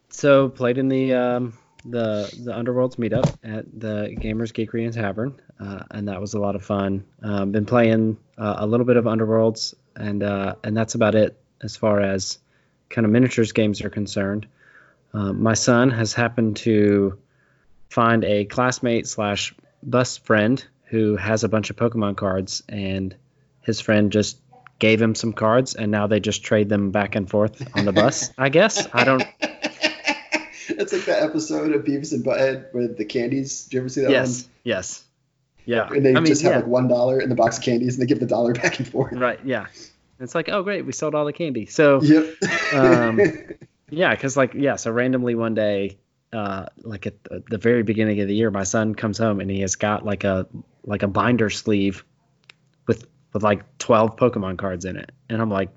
so 0.08 0.48
played 0.48 0.78
in 0.78 0.88
the 0.88 1.14
um, 1.14 1.58
the 1.84 2.32
the 2.42 2.52
Underworlds 2.52 2.96
meetup 2.96 3.37
at 3.44 3.66
the 3.78 4.16
Gamers 4.18 4.52
Geekery 4.52 4.84
and 4.84 4.92
Tavern, 4.92 5.40
uh, 5.60 5.84
and 5.90 6.08
that 6.08 6.20
was 6.20 6.34
a 6.34 6.40
lot 6.40 6.56
of 6.56 6.64
fun. 6.64 7.04
Um, 7.22 7.52
been 7.52 7.66
playing 7.66 8.16
uh, 8.38 8.56
a 8.58 8.66
little 8.66 8.87
bit 8.87 8.96
of 8.96 9.04
Underworlds, 9.04 9.74
and 9.96 10.22
uh, 10.22 10.54
and 10.64 10.76
that's 10.76 10.94
about 10.94 11.14
it 11.14 11.38
as 11.62 11.76
far 11.76 12.00
as 12.00 12.38
kind 12.90 13.04
of 13.04 13.10
miniatures 13.12 13.52
games 13.52 13.82
are 13.82 13.90
concerned. 13.90 14.46
Um, 15.12 15.42
my 15.42 15.54
son 15.54 15.90
has 15.90 16.12
happened 16.12 16.56
to 16.58 17.18
find 17.90 18.24
a 18.24 18.44
classmate 18.44 19.06
slash 19.06 19.54
bus 19.90 20.16
friend 20.16 20.64
who 20.85 21.16
has 21.16 21.44
a 21.44 21.49
bunch 21.49 21.70
of 21.70 21.77
Pokemon 21.77 22.16
cards, 22.16 22.62
and 22.68 23.14
his 23.62 23.81
friend 23.81 24.12
just 24.12 24.38
gave 24.79 25.01
him 25.01 25.14
some 25.14 25.33
cards, 25.33 25.75
and 25.75 25.90
now 25.90 26.07
they 26.07 26.20
just 26.20 26.44
trade 26.44 26.68
them 26.68 26.90
back 26.90 27.14
and 27.14 27.29
forth 27.29 27.62
on 27.77 27.85
the 27.85 27.92
bus. 27.92 28.31
I 28.38 28.49
guess 28.49 28.87
I 28.92 29.05
don't. 29.05 29.25
it's 30.68 30.92
like 30.92 31.05
that 31.05 31.23
episode 31.23 31.73
of 31.73 31.85
Beavis 31.85 32.12
and 32.12 32.25
Butthead 32.25 32.73
with 32.73 32.97
the 32.97 33.05
candies. 33.05 33.66
Do 33.66 33.77
you 33.77 33.81
ever 33.83 33.88
see 33.88 34.03
that 34.03 34.11
yes. 34.11 34.42
one? 34.42 34.51
Yes. 34.64 35.05
Yeah. 35.64 35.88
And 35.88 36.05
they 36.05 36.11
I 36.11 36.14
mean, 36.14 36.27
just 36.27 36.42
have 36.42 36.53
yeah. 36.53 36.59
like 36.59 36.66
one 36.66 36.88
dollar 36.88 37.20
in 37.20 37.29
the 37.29 37.35
box 37.35 37.59
of 37.59 37.64
candies, 37.64 37.94
and 37.94 38.03
they 38.03 38.07
give 38.07 38.20
the 38.20 38.27
dollar 38.27 38.53
back 38.55 38.79
and 38.79 38.87
forth. 38.87 39.12
Right. 39.12 39.40
Yeah. 39.44 39.66
It's 40.20 40.35
like, 40.35 40.49
oh 40.49 40.62
great, 40.62 40.87
we 40.87 40.92
sold 40.92 41.14
all 41.14 41.25
the 41.25 41.33
candy. 41.33 41.66
So 41.66 42.01
Yep. 42.03 42.37
Um, 42.75 43.20
yeah, 43.90 44.14
because 44.14 44.37
like 44.37 44.55
yeah, 44.55 44.77
so 44.77 44.90
randomly 44.90 45.35
one 45.35 45.55
day, 45.55 45.99
uh, 46.35 46.66
like 46.83 47.07
at 47.07 47.14
the, 47.25 47.59
very 47.59 47.83
beginning 47.83 48.20
of 48.20 48.29
the 48.29 48.35
year, 48.35 48.51
my 48.51 48.64
son 48.64 48.94
comes 48.94 49.18
home 49.18 49.40
and 49.40 49.51
he 49.51 49.61
has 49.61 49.77
got 49.77 50.05
like 50.05 50.25
a 50.25 50.47
like 50.85 51.03
a 51.03 51.09
binder 51.09 51.49
sleeve 51.49 52.05
with 52.87 53.07
with 53.33 53.42
like 53.42 53.79
twelve 53.79 54.16
Pokemon 54.16 54.59
cards 54.59 54.85
in 54.85 54.97
it, 54.97 55.12
and 55.29 55.40
I'm 55.40 55.51
like, 55.51 55.70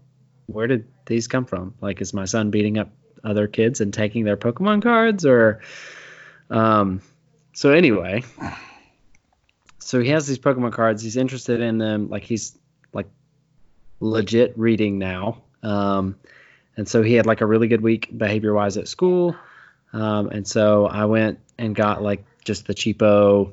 where 0.47 0.67
did 0.67 0.87
these 1.05 1.27
come 1.27 1.45
from? 1.45 1.75
Like, 1.79 2.01
is 2.01 2.13
my 2.13 2.25
son 2.25 2.49
beating 2.49 2.77
up 2.77 2.89
other 3.23 3.47
kids 3.47 3.81
and 3.81 3.93
taking 3.93 4.23
their 4.23 4.37
Pokemon 4.37 4.81
cards, 4.81 5.25
or 5.25 5.61
um, 6.49 7.01
so 7.53 7.71
anyway. 7.71 8.23
So 9.79 10.01
he 10.01 10.09
has 10.09 10.27
these 10.27 10.39
Pokemon 10.39 10.73
cards. 10.73 11.01
He's 11.01 11.15
interested 11.15 11.61
in 11.61 11.77
them. 11.77 12.09
Like 12.09 12.23
he's 12.23 12.57
like 12.91 13.07
legit 14.01 14.57
reading 14.57 14.99
now. 14.99 15.43
Um, 15.63 16.17
and 16.75 16.87
so 16.87 17.03
he 17.03 17.13
had 17.13 17.25
like 17.25 17.39
a 17.39 17.45
really 17.45 17.69
good 17.69 17.81
week 17.81 18.09
behavior 18.15 18.53
wise 18.53 18.75
at 18.75 18.87
school. 18.87 19.35
Um, 19.93 20.29
and 20.29 20.47
so 20.47 20.85
I 20.85 21.05
went 21.05 21.39
and 21.57 21.75
got 21.75 22.01
like 22.01 22.25
just 22.43 22.67
the 22.67 22.73
cheapo, 22.73 23.51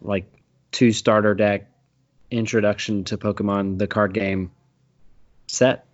like 0.00 0.30
two 0.72 0.92
starter 0.92 1.34
deck 1.34 1.70
introduction 2.30 3.04
to 3.04 3.18
Pokemon, 3.18 3.78
the 3.78 3.86
card 3.86 4.12
game 4.12 4.50
set. 5.46 5.86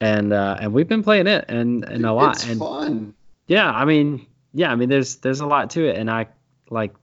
And 0.00 0.32
uh, 0.32 0.58
and 0.60 0.72
we've 0.72 0.88
been 0.88 1.02
playing 1.02 1.26
it 1.26 1.46
and, 1.48 1.84
and 1.84 2.04
a 2.04 2.12
lot. 2.12 2.36
It's 2.36 2.46
and 2.46 2.58
fun. 2.58 3.14
yeah, 3.46 3.70
I 3.70 3.86
mean, 3.86 4.26
yeah, 4.52 4.70
I 4.70 4.74
mean, 4.76 4.90
there's 4.90 5.16
there's 5.16 5.40
a 5.40 5.46
lot 5.46 5.70
to 5.70 5.88
it, 5.88 5.96
and 5.96 6.10
I 6.10 6.28
like 6.68 6.94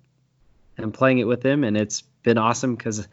am 0.77 0.91
playing 0.91 1.17
it 1.17 1.23
with 1.23 1.41
them, 1.41 1.63
and 1.63 1.75
it's 1.75 2.01
been 2.21 2.37
awesome 2.37 2.75
because 2.75 3.07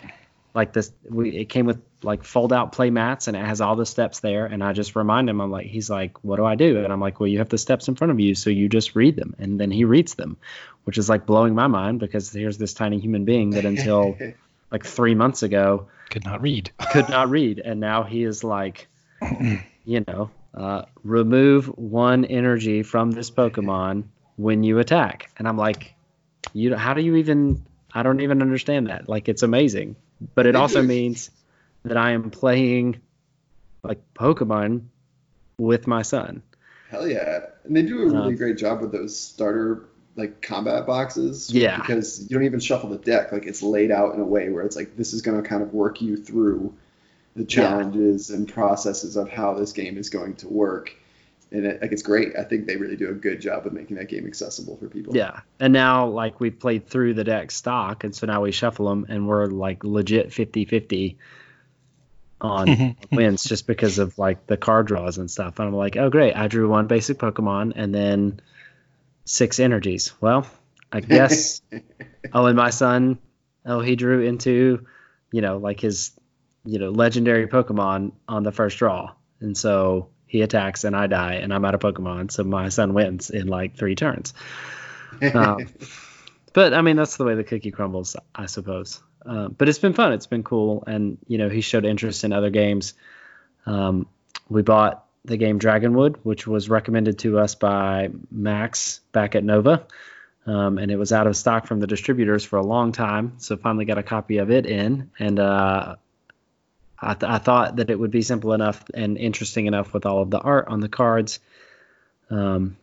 like 0.55 0.73
this, 0.73 0.93
we 1.09 1.37
it 1.37 1.45
came 1.47 1.67
with 1.67 1.81
like 2.03 2.25
fold 2.25 2.53
out 2.53 2.73
play 2.73 2.91
mats, 2.91 3.29
and 3.29 3.37
it 3.37 3.45
has 3.45 3.61
all 3.61 3.77
the 3.77 3.87
steps 3.87 4.21
there, 4.21 4.47
and 4.47 4.65
I 4.65 4.73
just 4.73 4.97
remind 4.97 5.29
him, 5.29 5.41
I'm 5.41 5.51
like, 5.51 5.67
he's 5.67 5.91
like, 5.91 6.23
what 6.25 6.37
do 6.37 6.45
I 6.45 6.55
do? 6.55 6.83
And 6.83 6.93
I'm 6.93 7.01
like, 7.01 7.21
well, 7.21 7.27
you 7.29 7.39
have 7.39 7.49
the 7.49 7.59
steps 7.59 7.89
in 7.89 7.95
front 7.95 8.11
of 8.11 8.21
you, 8.21 8.35
so 8.35 8.51
you 8.51 8.69
just 8.69 8.97
read 8.97 9.17
them, 9.17 9.35
and 9.39 9.61
then 9.61 9.71
he 9.71 9.85
reads 9.85 10.15
them, 10.15 10.37
which 10.85 10.99
is 10.99 11.09
like 11.09 11.27
blowing 11.27 11.55
my 11.55 11.67
mind 11.67 12.01
because 12.01 12.33
here's 12.33 12.59
this 12.59 12.75
tiny 12.75 12.99
human 12.99 13.25
being 13.25 13.51
that 13.51 13.65
until 13.65 14.17
like 14.71 14.85
three 14.85 15.15
months 15.15 15.43
ago 15.43 15.89
Could 16.11 16.25
not 16.25 16.41
read. 16.41 16.71
could 16.93 17.09
not 17.09 17.29
read, 17.31 17.61
and 17.61 17.81
now 17.81 18.03
he 18.03 18.25
is 18.25 18.43
like, 18.43 18.89
you 19.85 20.05
know, 20.09 20.31
uh, 20.55 20.83
remove 21.05 21.67
one 21.67 22.25
energy 22.25 22.83
from 22.83 23.13
this 23.13 23.31
Pokemon 23.31 24.05
when 24.37 24.65
you 24.65 24.79
attack, 24.79 25.31
and 25.39 25.47
I'm 25.47 25.59
like, 25.59 25.95
you, 26.55 26.75
how 26.75 26.95
do 26.95 27.03
you 27.03 27.17
even? 27.17 27.65
I 27.93 28.03
don't 28.03 28.21
even 28.21 28.41
understand 28.41 28.87
that. 28.87 29.09
Like, 29.09 29.29
it's 29.29 29.43
amazing, 29.43 29.97
but 30.35 30.47
it 30.47 30.57
also 30.57 30.83
means 30.97 31.31
that 31.85 31.97
I 31.97 32.13
am 32.13 32.31
playing 32.31 33.01
like 33.83 34.01
Pokemon 34.15 34.87
with 35.59 35.87
my 35.87 36.03
son. 36.03 36.43
Hell 36.91 37.07
yeah. 37.07 37.41
And 37.65 37.77
they 37.77 37.83
do 37.83 38.03
a 38.03 38.07
really 38.07 38.33
Um, 38.33 38.37
great 38.37 38.59
job 38.59 38.81
with 38.81 38.93
those 38.93 39.19
starter 39.19 39.85
like 40.17 40.43
combat 40.43 40.87
boxes. 40.87 41.53
Yeah. 41.53 41.79
Because 41.79 42.23
you 42.23 42.29
don't 42.37 42.45
even 42.45 42.61
shuffle 42.61 42.91
the 42.91 42.99
deck. 42.99 43.33
Like 43.33 43.47
it's 43.47 43.63
laid 43.63 43.91
out 43.91 44.15
in 44.15 44.21
a 44.21 44.25
way 44.25 44.51
where 44.51 44.65
it's 44.65 44.77
like 44.77 44.97
this 44.97 45.13
is 45.13 45.23
gonna 45.23 45.43
kind 45.43 45.63
of 45.63 45.73
work 45.73 46.03
you 46.03 46.17
through 46.17 46.75
the 47.37 47.45
challenges 47.45 48.31
and 48.31 48.49
processes 48.53 49.17
of 49.17 49.31
how 49.31 49.55
this 49.55 49.73
game 49.73 49.97
is 49.97 50.11
going 50.11 50.35
to 50.37 50.49
work. 50.49 50.95
And 51.53 51.67
it, 51.67 51.83
like 51.83 51.93
it's 51.93 52.03
great. 52.03 52.37
I 52.39 52.45
think 52.45 52.67
they 52.67 52.77
really 52.77 52.97
do 52.97 53.11
a 53.11 53.15
good 53.15 53.41
job 53.41 53.67
of 53.67 53.73
making 53.73 53.97
that 53.97 54.09
game 54.09 54.27
accessible 54.27 54.77
for 54.77 54.89
people. 54.89 55.17
Yeah, 55.17 55.41
and 55.59 55.73
now 55.73 56.07
like 56.07 56.39
we've 56.39 56.59
played 56.59 56.87
through 56.87 57.15
the 57.15 57.25
deck 57.25 57.51
stock, 57.51 58.05
and 58.05 58.15
so 58.15 58.27
now 58.27 58.43
we 58.43 58.53
shuffle 58.53 58.89
them, 58.89 59.07
and 59.09 59.27
we're 59.27 59.47
like 59.47 59.83
legit 59.83 60.29
50-50 60.29 61.17
on 62.41 62.67
mhm. 62.69 62.97
wins 63.11 63.45
just 63.45 63.67
because 63.67 63.99
of 63.99 64.19
like 64.19 64.47
the 64.47 64.57
card 64.57 64.87
draws 64.87 65.19
and 65.19 65.31
stuff. 65.31 65.59
And 65.59 65.69
I'm 65.69 65.75
like, 65.75 65.97
oh 65.97 66.11
great, 66.11 66.35
I 66.35 66.49
drew 66.49 66.69
one 66.69 66.87
basic 66.87 67.19
Pokemon 67.19 67.73
and 67.77 67.95
then 67.95 68.41
six 69.25 69.61
energies. 69.61 70.13
Well, 70.21 70.47
I 70.93 71.01
guess. 71.01 71.63
oh, 72.33 72.47
and 72.47 72.57
my 72.57 72.71
son, 72.71 73.19
oh 73.67 73.81
he 73.81 73.97
drew 73.97 74.23
into, 74.23 74.87
you 75.33 75.41
know, 75.41 75.59
like 75.59 75.81
his, 75.81 76.13
you 76.65 76.79
know, 76.79 76.91
legendary 76.91 77.47
Pokemon 77.47 78.13
on 78.29 78.43
the 78.43 78.53
first 78.53 78.79
draw, 78.79 79.15
and 79.41 79.57
so 79.57 80.09
he 80.31 80.43
attacks 80.43 80.85
and 80.85 80.95
I 80.95 81.09
die 81.09 81.35
and 81.35 81.53
I'm 81.53 81.64
out 81.64 81.75
of 81.75 81.81
Pokemon, 81.81 82.31
so 82.31 82.45
my 82.45 82.69
son 82.69 82.95
wins 82.95 83.31
in 83.31 83.49
like 83.49 83.77
three 83.77 83.97
turns. 83.97 84.33
Um, 85.35 85.66
but 86.53 86.73
I 86.73 86.83
mean, 86.83 86.95
that's 86.95 87.16
the 87.16 87.25
way 87.25 87.35
the 87.35 87.43
cookie 87.43 87.73
crumbles, 87.73 88.14
I 88.33 88.47
suppose. 88.47 89.03
Uh, 89.27 89.49
but 89.49 89.69
it's 89.69 89.81
been 89.81 89.93
fun. 89.93 90.12
It's 90.12 90.29
been 90.29 90.45
cool, 90.45 90.85
and 90.87 91.19
you 91.27 91.37
know, 91.37 91.49
he 91.49 91.62
showed 91.62 91.85
interest 91.85 92.23
in 92.23 92.33
other 92.33 92.51
games. 92.51 92.95
Um, 93.66 94.07
we 94.49 94.62
bought 94.62 95.05
the 95.25 95.37
game 95.37 95.59
Dragonwood, 95.59 96.19
which 96.23 96.47
was 96.47 96.71
recommended 96.71 97.19
to 97.19 97.40
us 97.40 97.57
by 97.57 98.11
Max 98.31 99.01
back 99.11 99.35
at 99.35 99.43
Nova, 99.43 99.85
um, 100.47 100.79
and 100.79 100.93
it 100.93 100.97
was 100.97 101.12
out 101.12 101.27
of 101.27 101.37
stock 101.37 101.66
from 101.66 101.81
the 101.81 101.88
distributors 101.88 102.45
for 102.45 102.57
a 102.57 102.64
long 102.64 102.93
time. 102.93 103.35
So 103.38 103.57
finally 103.57 103.85
got 103.85 103.99
a 103.99 104.05
copy 104.05 104.38
of 104.38 104.53
it 104.53 104.64
in, 104.64 105.11
and 105.19 105.40
uh, 105.40 105.97
I, 107.01 107.15
th- 107.15 107.31
I 107.31 107.39
thought 107.39 107.77
that 107.77 107.91
it 107.91 107.99
would 107.99 108.11
be 108.11 108.23
simple 108.23 108.53
enough 108.53 108.85
and 108.93 109.17
interesting 109.17 109.67
enough 109.67 109.95
with 109.95 110.07
all 110.07 110.23
of 110.23 110.31
the 110.31 110.39
art 110.39 110.69
on 110.69 110.81
the 110.81 110.89
cards. 110.89 111.41
Um, 112.31 112.77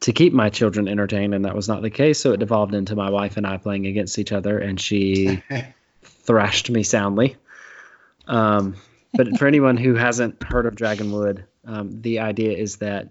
to 0.00 0.12
keep 0.12 0.32
my 0.32 0.48
children 0.48 0.88
entertained, 0.88 1.34
and 1.34 1.44
that 1.44 1.54
was 1.54 1.68
not 1.68 1.82
the 1.82 1.90
case. 1.90 2.18
So 2.18 2.32
it 2.32 2.38
devolved 2.38 2.74
into 2.74 2.96
my 2.96 3.10
wife 3.10 3.36
and 3.36 3.46
I 3.46 3.58
playing 3.58 3.86
against 3.86 4.18
each 4.18 4.32
other, 4.32 4.58
and 4.58 4.80
she 4.80 5.42
thrashed 6.02 6.70
me 6.70 6.82
soundly. 6.82 7.36
Um, 8.26 8.76
but 9.12 9.38
for 9.38 9.46
anyone 9.46 9.76
who 9.76 9.94
hasn't 9.94 10.42
heard 10.42 10.66
of 10.66 10.74
Dragonwood, 10.74 11.44
um, 11.66 12.00
the 12.00 12.20
idea 12.20 12.56
is 12.56 12.76
that 12.76 13.10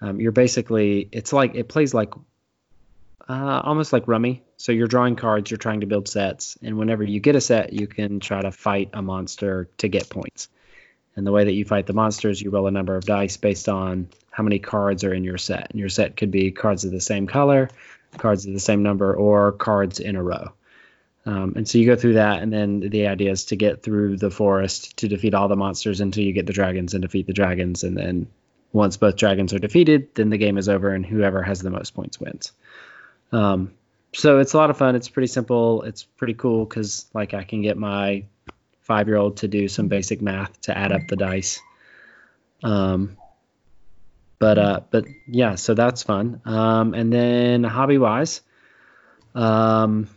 um, 0.00 0.20
you're 0.20 0.32
basically 0.32 1.08
it's 1.10 1.32
like 1.32 1.54
it 1.54 1.68
plays 1.68 1.94
like 1.94 2.12
uh, 3.28 3.60
almost 3.64 3.92
like 3.92 4.08
Rummy. 4.08 4.42
So 4.56 4.72
you're 4.72 4.86
drawing 4.86 5.16
cards, 5.16 5.50
you're 5.50 5.58
trying 5.58 5.80
to 5.80 5.86
build 5.86 6.08
sets, 6.08 6.56
and 6.62 6.78
whenever 6.78 7.04
you 7.04 7.20
get 7.20 7.36
a 7.36 7.40
set, 7.40 7.72
you 7.72 7.86
can 7.86 8.20
try 8.20 8.40
to 8.40 8.52
fight 8.52 8.90
a 8.92 9.02
monster 9.02 9.68
to 9.78 9.88
get 9.88 10.08
points. 10.08 10.48
And 11.14 11.26
the 11.26 11.32
way 11.32 11.44
that 11.44 11.52
you 11.52 11.64
fight 11.64 11.86
the 11.86 11.94
monsters, 11.94 12.40
you 12.40 12.50
roll 12.50 12.66
a 12.66 12.70
number 12.70 12.94
of 12.94 13.04
dice 13.04 13.38
based 13.38 13.68
on 13.68 14.08
how 14.30 14.42
many 14.42 14.58
cards 14.58 15.02
are 15.02 15.14
in 15.14 15.24
your 15.24 15.38
set. 15.38 15.70
And 15.70 15.80
your 15.80 15.88
set 15.88 16.16
could 16.16 16.30
be 16.30 16.50
cards 16.50 16.84
of 16.84 16.92
the 16.92 17.00
same 17.00 17.26
color, 17.26 17.70
cards 18.18 18.46
of 18.46 18.52
the 18.52 18.60
same 18.60 18.82
number, 18.82 19.14
or 19.14 19.52
cards 19.52 19.98
in 19.98 20.16
a 20.16 20.22
row. 20.22 20.52
Um, 21.24 21.54
and 21.56 21.66
so 21.68 21.78
you 21.78 21.86
go 21.86 21.96
through 21.96 22.14
that, 22.14 22.42
and 22.42 22.52
then 22.52 22.80
the 22.80 23.08
idea 23.08 23.32
is 23.32 23.46
to 23.46 23.56
get 23.56 23.82
through 23.82 24.18
the 24.18 24.30
forest 24.30 24.98
to 24.98 25.08
defeat 25.08 25.34
all 25.34 25.48
the 25.48 25.56
monsters 25.56 26.00
until 26.00 26.22
you 26.22 26.32
get 26.32 26.46
the 26.46 26.52
dragons 26.52 26.94
and 26.94 27.02
defeat 27.02 27.26
the 27.26 27.32
dragons. 27.32 27.82
And 27.82 27.96
then 27.96 28.28
once 28.72 28.96
both 28.96 29.16
dragons 29.16 29.52
are 29.52 29.58
defeated, 29.58 30.14
then 30.14 30.30
the 30.30 30.38
game 30.38 30.58
is 30.58 30.68
over, 30.68 30.90
and 30.90 31.04
whoever 31.04 31.42
has 31.42 31.60
the 31.60 31.70
most 31.70 31.94
points 31.94 32.20
wins. 32.20 32.52
Um, 33.32 33.72
so 34.12 34.38
it's 34.38 34.54
a 34.54 34.56
lot 34.56 34.70
of 34.70 34.78
fun. 34.78 34.96
It's 34.96 35.08
pretty 35.08 35.26
simple. 35.26 35.82
It's 35.82 36.04
pretty 36.04 36.34
cool 36.34 36.64
because 36.64 37.06
like 37.12 37.34
I 37.34 37.44
can 37.44 37.62
get 37.62 37.76
my 37.76 38.24
five 38.82 39.08
year 39.08 39.16
old 39.16 39.38
to 39.38 39.48
do 39.48 39.68
some 39.68 39.88
basic 39.88 40.22
math 40.22 40.60
to 40.62 40.76
add 40.76 40.92
up 40.92 41.02
the 41.08 41.16
dice. 41.16 41.60
Um, 42.62 43.16
but 44.38 44.58
uh, 44.58 44.80
but 44.90 45.04
yeah, 45.26 45.54
so 45.56 45.74
that's 45.74 46.02
fun. 46.02 46.40
Um, 46.44 46.94
and 46.94 47.12
then 47.12 47.64
hobby 47.64 47.98
wise, 47.98 48.42
um, 49.34 50.08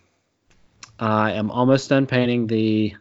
I 0.99 1.34
am 1.34 1.51
almost 1.51 1.89
done 1.89 2.05
painting 2.05 2.47
the 2.47 2.95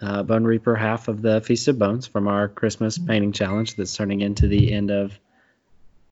uh, 0.00 0.22
Bone 0.22 0.44
Reaper 0.44 0.74
half 0.74 1.08
of 1.08 1.20
the 1.20 1.40
Feast 1.40 1.68
of 1.68 1.78
Bones 1.78 2.06
from 2.06 2.26
our 2.26 2.48
Christmas 2.48 2.98
painting 2.98 3.32
challenge 3.32 3.76
that's 3.76 3.94
turning 3.94 4.22
into 4.22 4.48
the 4.48 4.72
end 4.72 4.90
of 4.90 5.18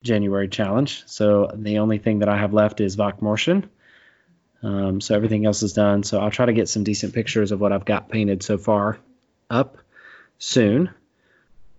January 0.03 0.49
challenge. 0.49 1.03
So 1.07 1.51
the 1.55 1.79
only 1.79 1.99
thing 1.99 2.21
that 2.21 2.29
I 2.29 2.39
have 2.39 2.53
left 2.53 2.81
is 2.81 2.97
Vokmortian. 2.97 3.69
Um, 4.63 5.01
so 5.01 5.15
everything 5.15 5.47
else 5.47 5.63
is 5.63 5.73
done. 5.73 6.03
So 6.03 6.19
I'll 6.21 6.31
try 6.31 6.47
to 6.47 6.53
get 6.53 6.69
some 6.69 6.85
decent 6.85 7.15
pictures 7.15 7.53
of 7.53 7.61
what 7.61 7.73
I've 7.73 7.85
got 7.85 8.09
painted 8.09 8.43
so 8.43 8.59
far 8.59 8.99
up 9.51 9.79
soon. 10.39 10.91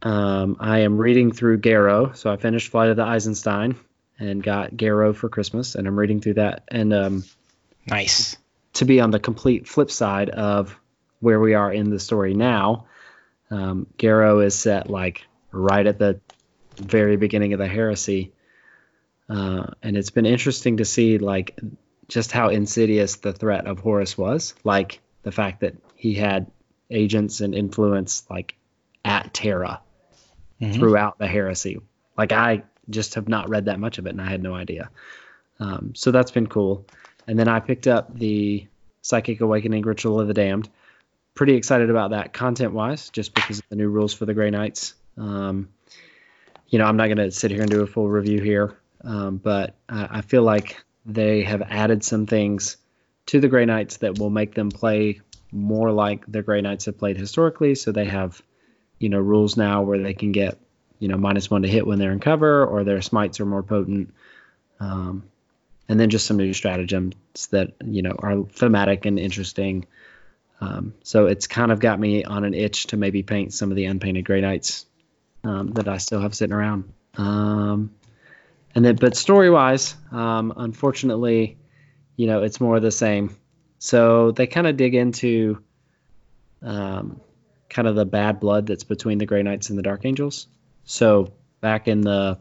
Um, 0.01 0.57
I 0.59 0.79
am 0.79 0.97
reading 0.97 1.31
through 1.33 1.59
Garro, 1.59 2.15
so 2.15 2.31
I 2.31 2.37
finished 2.37 2.71
Flight 2.71 2.89
of 2.89 2.95
the 2.95 3.03
Eisenstein 3.03 3.75
and 4.17 4.41
got 4.41 4.71
Garro 4.71 5.13
for 5.13 5.27
Christmas, 5.29 5.75
and 5.75 5.87
I'm 5.87 5.99
reading 5.99 6.21
through 6.21 6.35
that. 6.35 6.63
And 6.69 6.93
um, 6.93 7.23
Nice. 7.85 8.37
to 8.75 8.85
be 8.85 9.01
on 9.01 9.11
the 9.11 9.19
complete 9.19 9.67
flip 9.67 9.91
side 9.91 10.29
of 10.29 10.77
where 11.19 11.39
we 11.39 11.53
are 11.53 11.71
in 11.71 11.89
the 11.89 11.99
story 11.99 12.33
now, 12.33 12.85
um, 13.51 13.87
Garro 13.97 14.45
is 14.45 14.57
set 14.57 14.89
like 14.89 15.25
right 15.51 15.85
at 15.85 15.99
the 15.99 16.21
very 16.79 17.17
beginning 17.17 17.53
of 17.53 17.59
the 17.59 17.67
heresy, 17.67 18.33
uh, 19.29 19.67
and 19.83 19.95
it's 19.97 20.09
been 20.09 20.25
interesting 20.25 20.77
to 20.77 20.85
see 20.85 21.17
like 21.17 21.59
just 22.07 22.31
how 22.31 22.49
insidious 22.49 23.17
the 23.17 23.33
threat 23.33 23.67
of 23.67 23.79
Horus 23.79 24.17
was, 24.17 24.55
like 24.63 24.99
the 25.23 25.31
fact 25.31 25.61
that 25.61 25.75
he 25.95 26.15
had 26.15 26.49
agents 26.89 27.41
and 27.41 27.53
influence 27.53 28.23
like 28.29 28.55
at 29.05 29.33
Terra 29.33 29.81
Mhm. 30.59 30.73
throughout 30.73 31.17
the 31.19 31.27
heresy. 31.27 31.79
Like 32.17 32.31
I 32.31 32.63
just 32.89 33.15
have 33.15 33.29
not 33.29 33.49
read 33.49 33.65
that 33.65 33.79
much 33.79 33.97
of 33.99 34.07
it, 34.07 34.09
and 34.09 34.21
I 34.21 34.25
had 34.29 34.41
no 34.41 34.55
idea. 34.55 34.89
Um, 35.59 35.93
so 35.95 36.11
that's 36.11 36.31
been 36.31 36.47
cool. 36.47 36.85
And 37.27 37.37
then 37.37 37.47
I 37.47 37.59
picked 37.59 37.85
up 37.87 38.17
the 38.17 38.65
Psychic 39.01 39.41
Awakening 39.41 39.83
Ritual 39.83 40.19
of 40.19 40.27
the 40.27 40.33
Damned. 40.33 40.67
Pretty 41.35 41.53
excited 41.53 41.89
about 41.89 42.11
that 42.11 42.33
content 42.33 42.73
wise, 42.73 43.09
just 43.11 43.33
because 43.35 43.59
of 43.59 43.65
the 43.69 43.75
new 43.75 43.87
rules 43.89 44.13
for 44.13 44.25
the 44.25 44.33
Grey 44.33 44.49
Knights. 44.49 44.95
Um, 45.17 45.69
you 46.69 46.79
know, 46.79 46.85
I'm 46.85 46.97
not 46.97 47.07
going 47.07 47.17
to 47.17 47.31
sit 47.31 47.51
here 47.51 47.61
and 47.61 47.69
do 47.69 47.81
a 47.81 47.87
full 47.87 48.07
review 48.07 48.41
here, 48.41 48.77
um, 49.03 49.37
but 49.37 49.75
I, 49.87 50.07
I 50.11 50.21
feel 50.21 50.43
like 50.43 50.83
they 51.05 51.43
have 51.43 51.61
added 51.61 52.03
some 52.03 52.25
things 52.25 52.77
to 53.27 53.39
the 53.39 53.47
Grey 53.47 53.65
Knights 53.65 53.97
that 53.97 54.19
will 54.19 54.29
make 54.29 54.53
them 54.53 54.69
play 54.69 55.21
more 55.51 55.91
like 55.91 56.25
the 56.27 56.41
Grey 56.41 56.61
Knights 56.61 56.85
have 56.85 56.97
played 56.97 57.17
historically. 57.17 57.75
So 57.75 57.91
they 57.91 58.05
have, 58.05 58.41
you 58.99 59.09
know, 59.09 59.19
rules 59.19 59.57
now 59.57 59.81
where 59.81 59.99
they 59.99 60.13
can 60.13 60.31
get, 60.31 60.59
you 60.99 61.07
know, 61.07 61.17
minus 61.17 61.49
one 61.49 61.63
to 61.63 61.67
hit 61.67 61.87
when 61.87 61.97
they're 61.97 62.11
in 62.11 62.19
cover, 62.19 62.65
or 62.65 62.83
their 62.83 63.01
smites 63.01 63.39
are 63.39 63.45
more 63.45 63.63
potent. 63.63 64.13
Um, 64.79 65.23
and 65.87 65.99
then 65.99 66.11
just 66.11 66.27
some 66.27 66.37
new 66.37 66.53
stratagems 66.53 67.15
that 67.51 67.73
you 67.83 68.03
know 68.03 68.15
are 68.17 68.43
thematic 68.43 69.05
and 69.05 69.19
interesting. 69.19 69.87
Um, 70.61 70.93
so 71.03 71.25
it's 71.25 71.47
kind 71.47 71.71
of 71.71 71.79
got 71.79 71.99
me 71.99 72.23
on 72.23 72.43
an 72.43 72.53
itch 72.53 72.87
to 72.87 72.97
maybe 72.97 73.23
paint 73.23 73.53
some 73.53 73.71
of 73.71 73.75
the 73.75 73.85
unpainted 73.85 74.25
Grey 74.25 74.41
Knights 74.41 74.85
um, 75.43 75.71
that 75.71 75.87
I 75.87 75.97
still 75.97 76.21
have 76.21 76.35
sitting 76.35 76.53
around. 76.55 76.91
Um, 77.17 77.91
and 78.75 78.85
then, 78.85 78.95
but 78.95 79.15
story 79.15 79.49
wise, 79.49 79.95
um, 80.11 80.53
unfortunately, 80.55 81.57
you 82.15 82.27
know, 82.27 82.43
it's 82.43 82.61
more 82.61 82.75
of 82.75 82.81
the 82.81 82.91
same. 82.91 83.35
So 83.79 84.31
they 84.31 84.47
kind 84.47 84.67
of 84.67 84.77
dig 84.77 84.93
into 84.93 85.63
um, 86.61 87.21
kind 87.69 87.87
of 87.87 87.95
the 87.95 88.05
bad 88.05 88.39
blood 88.39 88.67
that's 88.67 88.83
between 88.83 89.17
the 89.17 89.25
Grey 89.25 89.43
Knights 89.43 89.69
and 89.69 89.77
the 89.77 89.83
Dark 89.83 90.05
Angels. 90.05 90.47
So 90.83 91.33
back 91.61 91.87
in 91.87 92.01
the 92.01 92.39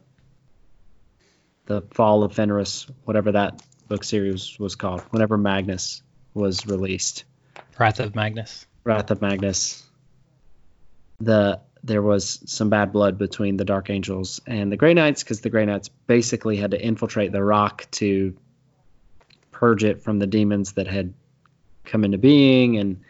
the 1.66 1.82
Fall 1.92 2.24
of 2.24 2.32
Fenris, 2.32 2.86
whatever 3.04 3.32
that 3.32 3.62
book 3.88 4.02
series 4.02 4.58
was 4.58 4.74
called, 4.74 5.02
whenever 5.10 5.36
Magnus 5.36 6.02
was 6.32 6.66
released, 6.66 7.24
Wrath 7.78 8.00
of 8.00 8.14
Magnus. 8.14 8.66
Wrath 8.84 9.10
of 9.10 9.20
Magnus, 9.20 9.84
the 11.20 11.60
there 11.84 12.02
was 12.02 12.40
some 12.46 12.70
bad 12.70 12.92
blood 12.92 13.18
between 13.18 13.56
the 13.56 13.64
Dark 13.64 13.90
Angels 13.90 14.40
and 14.46 14.70
the 14.72 14.76
Grey 14.76 14.94
Knights 14.94 15.22
because 15.22 15.40
the 15.40 15.50
Grey 15.50 15.64
Knights 15.66 15.88
basically 16.06 16.56
had 16.56 16.72
to 16.72 16.80
infiltrate 16.82 17.32
the 17.32 17.42
rock 17.42 17.86
to 17.92 18.36
purge 19.52 19.84
it 19.84 20.02
from 20.02 20.18
the 20.18 20.26
demons 20.26 20.72
that 20.72 20.86
had 20.86 21.14
come 21.84 22.04
into 22.04 22.18
being 22.18 22.76
and 22.76 23.00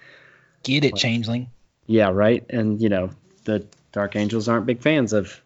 Get 0.62 0.84
it, 0.84 0.96
Changeling. 0.96 1.50
yeah, 1.86 2.10
right. 2.10 2.44
And 2.50 2.80
you 2.80 2.88
know, 2.88 3.10
the 3.44 3.66
Dark 3.92 4.16
Angels 4.16 4.48
aren't 4.48 4.66
big 4.66 4.80
fans 4.82 5.12
of 5.12 5.40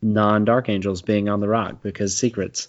non-Dark 0.00 0.68
Angels 0.68 1.02
being 1.02 1.28
on 1.28 1.40
the 1.40 1.48
rock 1.48 1.82
because 1.82 2.16
secrets. 2.16 2.68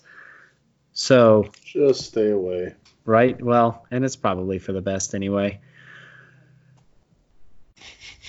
So, 0.94 1.50
Just 1.66 2.02
stay 2.08 2.30
away. 2.30 2.76
right? 3.06 3.42
Well, 3.42 3.86
and 3.90 4.04
it's 4.06 4.16
probably 4.16 4.60
for 4.60 4.74
the 4.74 4.82
best 4.82 5.16
anyway. 5.16 5.60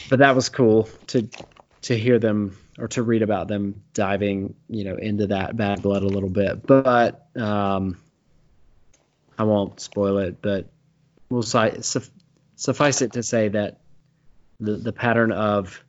But 0.08 0.18
that 0.20 0.34
was 0.36 0.48
cool 0.48 0.88
to 1.08 1.28
to 1.85 1.97
hear 1.99 2.18
them 2.18 2.57
or 2.78 2.89
to 2.89 3.03
read 3.03 3.22
about 3.22 3.47
them 3.47 3.82
diving, 3.93 4.55
you 4.68 4.85
know, 4.85 4.97
into 4.97 5.26
that 5.28 5.57
bad 5.57 5.82
blood 5.82 6.03
a 6.03 6.09
little 6.09 6.30
bit. 6.30 6.66
But 6.66 7.26
um 7.37 7.99
I 9.39 9.45
won't 9.45 9.80
spoil 9.80 10.18
it, 10.18 10.41
but 10.41 10.68
we'll 11.28 11.43
si- 11.43 11.82
suff- 11.82 12.11
suffice 12.57 13.03
it 13.03 13.14
to 13.14 13.22
say 13.22 13.49
that 13.49 13.80
the 14.61 14.76
the 14.76 14.93
pattern 14.93 15.32
of 15.32 15.82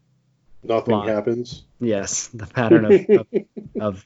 Nothing 0.64 0.96
Fly. 0.96 1.12
happens. 1.12 1.64
Yes, 1.80 2.28
the 2.30 2.48
pattern 2.48 2.86
of, 2.86 3.10
of, 3.10 3.28
of 3.80 4.06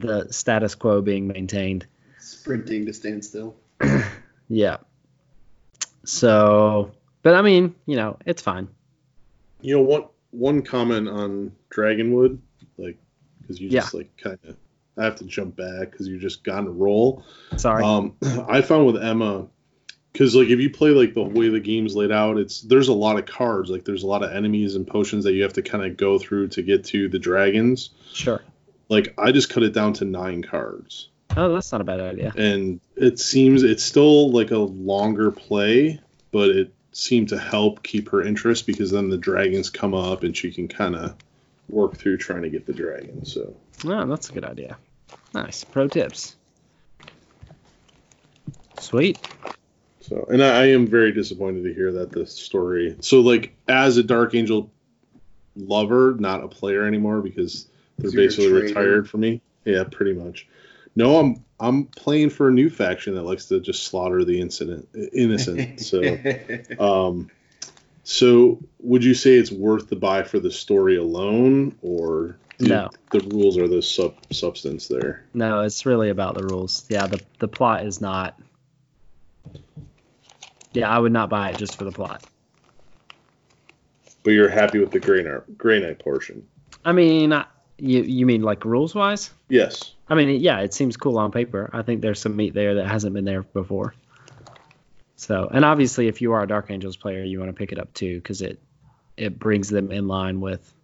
the 0.00 0.32
status 0.32 0.74
quo 0.74 1.02
being 1.02 1.28
maintained. 1.28 1.86
Sprinting 2.18 2.86
to 2.86 2.92
stand 2.92 3.24
still. 3.24 3.54
Yeah. 4.52 4.78
So, 6.04 6.90
but 7.22 7.36
I 7.36 7.42
mean, 7.42 7.76
you 7.86 7.94
know, 7.94 8.16
it's 8.26 8.42
fine. 8.42 8.66
You 9.60 9.76
know, 9.76 9.82
one 9.82 10.04
one 10.30 10.62
comment 10.62 11.08
on 11.08 11.52
Dragonwood, 11.74 12.38
like, 12.78 12.98
because 13.40 13.60
you 13.60 13.70
just 13.70 13.94
like 13.94 14.16
kind 14.16 14.38
of, 14.48 14.56
I 14.96 15.04
have 15.04 15.16
to 15.16 15.24
jump 15.24 15.56
back 15.56 15.90
because 15.90 16.06
you 16.08 16.18
just 16.18 16.44
got 16.44 16.58
on 16.58 16.66
a 16.66 16.70
roll. 16.70 17.24
Sorry. 17.56 17.82
Um, 17.82 18.14
I 18.48 18.60
found 18.62 18.86
with 18.86 19.02
Emma, 19.02 19.46
because 20.12 20.34
like 20.34 20.48
if 20.48 20.58
you 20.60 20.70
play 20.70 20.90
like 20.90 21.14
the 21.14 21.22
way 21.22 21.48
the 21.48 21.60
game's 21.60 21.94
laid 21.96 22.12
out, 22.12 22.36
it's 22.38 22.60
there's 22.62 22.88
a 22.88 22.92
lot 22.92 23.18
of 23.18 23.26
cards. 23.26 23.70
Like 23.70 23.84
there's 23.84 24.02
a 24.02 24.06
lot 24.06 24.22
of 24.22 24.32
enemies 24.32 24.76
and 24.76 24.86
potions 24.86 25.24
that 25.24 25.32
you 25.32 25.42
have 25.42 25.52
to 25.54 25.62
kind 25.62 25.84
of 25.84 25.96
go 25.96 26.18
through 26.18 26.48
to 26.48 26.62
get 26.62 26.84
to 26.86 27.08
the 27.08 27.18
dragons. 27.18 27.90
sure. 28.12 28.42
Like 28.88 29.14
I 29.18 29.30
just 29.32 29.50
cut 29.50 29.62
it 29.62 29.72
down 29.72 29.92
to 29.94 30.04
nine 30.04 30.42
cards, 30.42 31.10
Oh, 31.36 31.54
that's 31.54 31.70
not 31.70 31.80
a 31.80 31.84
bad 31.84 32.00
idea. 32.00 32.32
and 32.36 32.80
it 32.96 33.20
seems 33.20 33.62
it's 33.62 33.84
still 33.84 34.32
like 34.32 34.50
a 34.50 34.58
longer 34.58 35.30
play, 35.30 36.00
but 36.32 36.48
it 36.50 36.74
seemed 36.92 37.28
to 37.28 37.38
help 37.38 37.82
keep 37.82 38.08
her 38.10 38.22
interest 38.22 38.66
because 38.66 38.90
then 38.90 39.08
the 39.08 39.16
dragons 39.16 39.70
come 39.70 39.94
up 39.94 40.22
and 40.22 40.36
she 40.36 40.50
can 40.50 40.68
kind 40.68 40.96
of 40.96 41.14
work 41.68 41.96
through 41.96 42.16
trying 42.16 42.42
to 42.42 42.50
get 42.50 42.66
the 42.66 42.72
dragon. 42.72 43.24
So 43.24 43.54
Oh, 43.84 44.06
that's 44.06 44.28
a 44.28 44.32
good 44.32 44.44
idea. 44.44 44.76
Nice. 45.32 45.64
Pro 45.64 45.88
tips. 45.88 46.36
Sweet. 48.78 49.18
So, 50.00 50.26
and 50.30 50.42
I, 50.42 50.62
I 50.62 50.66
am 50.66 50.86
very 50.86 51.12
disappointed 51.12 51.64
to 51.64 51.74
hear 51.74 51.92
that 51.92 52.10
the 52.10 52.26
story. 52.26 52.96
So, 53.00 53.20
like, 53.20 53.54
as 53.68 53.96
a 53.96 54.02
Dark 54.02 54.34
Angel 54.34 54.70
lover, 55.56 56.16
not 56.18 56.42
a 56.42 56.48
player 56.48 56.84
anymore 56.84 57.20
because 57.20 57.68
they're 57.98 58.10
So 58.10 58.16
you're 58.16 58.24
a 58.24 58.26
basically 58.26 58.52
retired 58.52 59.08
for 59.08 59.18
me. 59.18 59.40
Yeah, 59.64 59.84
pretty 59.84 60.14
much. 60.14 60.48
No, 60.96 61.18
I'm 61.18 61.44
I'm 61.58 61.84
playing 61.84 62.30
for 62.30 62.48
a 62.48 62.52
new 62.52 62.70
faction 62.70 63.14
that 63.14 63.22
likes 63.22 63.46
to 63.46 63.60
just 63.60 63.84
slaughter 63.84 64.24
the 64.24 64.40
incident 64.40 64.88
innocent. 65.12 65.80
so, 65.80 66.18
um, 66.78 67.30
so 68.02 68.58
would 68.80 69.04
you 69.04 69.14
say 69.14 69.34
it's 69.34 69.52
worth 69.52 69.88
the 69.88 69.96
buy 69.96 70.22
for 70.22 70.40
the 70.40 70.50
story 70.50 70.96
alone, 70.96 71.76
or 71.82 72.36
do 72.58 72.68
No. 72.68 72.90
the 73.10 73.20
rules 73.20 73.56
are 73.58 73.68
the 73.68 73.82
sub 73.82 74.14
substance 74.32 74.88
there? 74.88 75.24
No, 75.34 75.60
it's 75.60 75.86
really 75.86 76.10
about 76.10 76.34
the 76.34 76.44
rules. 76.44 76.86
Yeah, 76.88 77.06
the 77.06 77.20
the 77.38 77.48
plot 77.48 77.84
is 77.84 78.00
not. 78.00 78.38
Yeah, 80.72 80.88
I 80.88 80.98
would 80.98 81.12
not 81.12 81.30
buy 81.30 81.50
it 81.50 81.56
just 81.58 81.76
for 81.76 81.84
the 81.84 81.92
plot. 81.92 82.24
But 84.22 84.32
you're 84.32 84.48
happy 84.48 84.78
with 84.78 84.90
the 84.90 85.00
Grey 85.00 85.22
Knight, 85.22 85.56
Grey 85.56 85.80
Knight 85.80 85.98
portion? 85.98 86.46
I 86.84 86.92
mean, 86.92 87.32
you 87.78 88.02
you 88.02 88.26
mean 88.26 88.42
like 88.42 88.64
rules 88.64 88.94
wise? 88.94 89.30
Yes. 89.48 89.94
I 90.10 90.16
mean, 90.16 90.40
yeah, 90.40 90.58
it 90.60 90.74
seems 90.74 90.96
cool 90.96 91.18
on 91.18 91.30
paper. 91.30 91.70
I 91.72 91.82
think 91.82 92.00
there's 92.00 92.20
some 92.20 92.34
meat 92.34 92.52
there 92.52 92.74
that 92.76 92.88
hasn't 92.88 93.14
been 93.14 93.24
there 93.24 93.44
before. 93.44 93.94
So, 95.14 95.48
and 95.52 95.64
obviously, 95.64 96.08
if 96.08 96.20
you 96.20 96.32
are 96.32 96.42
a 96.42 96.48
Dark 96.48 96.70
Angels 96.70 96.96
player, 96.96 97.22
you 97.22 97.38
want 97.38 97.50
to 97.50 97.56
pick 97.56 97.70
it 97.70 97.78
up 97.78 97.94
too 97.94 98.16
because 98.16 98.42
it 98.42 98.58
it 99.16 99.38
brings 99.38 99.68
them 99.68 99.92
in 99.92 100.08
line 100.08 100.40
with 100.40 100.74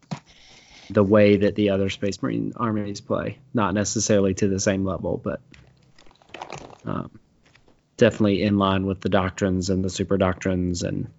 the 0.90 1.02
way 1.02 1.38
that 1.38 1.56
the 1.56 1.70
other 1.70 1.90
Space 1.90 2.22
Marine 2.22 2.52
armies 2.54 3.00
play. 3.00 3.38
Not 3.52 3.74
necessarily 3.74 4.34
to 4.34 4.46
the 4.46 4.60
same 4.60 4.84
level, 4.84 5.20
but 5.22 5.40
um, 6.84 7.10
definitely 7.96 8.42
in 8.42 8.58
line 8.58 8.86
with 8.86 9.00
the 9.00 9.08
doctrines 9.08 9.70
and 9.70 9.84
the 9.84 9.90
super 9.90 10.18
doctrines 10.18 10.84
and 10.84 11.10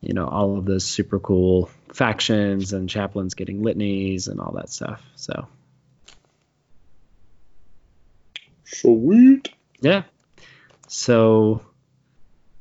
you 0.00 0.14
know 0.14 0.26
all 0.26 0.56
of 0.56 0.64
those 0.64 0.86
super 0.86 1.18
cool 1.18 1.68
factions 1.92 2.72
and 2.72 2.88
chaplains 2.88 3.34
getting 3.34 3.62
litanies 3.62 4.28
and 4.28 4.40
all 4.40 4.52
that 4.52 4.70
stuff. 4.70 5.02
So. 5.16 5.48
Sweet. 8.72 9.50
Yeah. 9.80 10.02
So, 10.88 11.62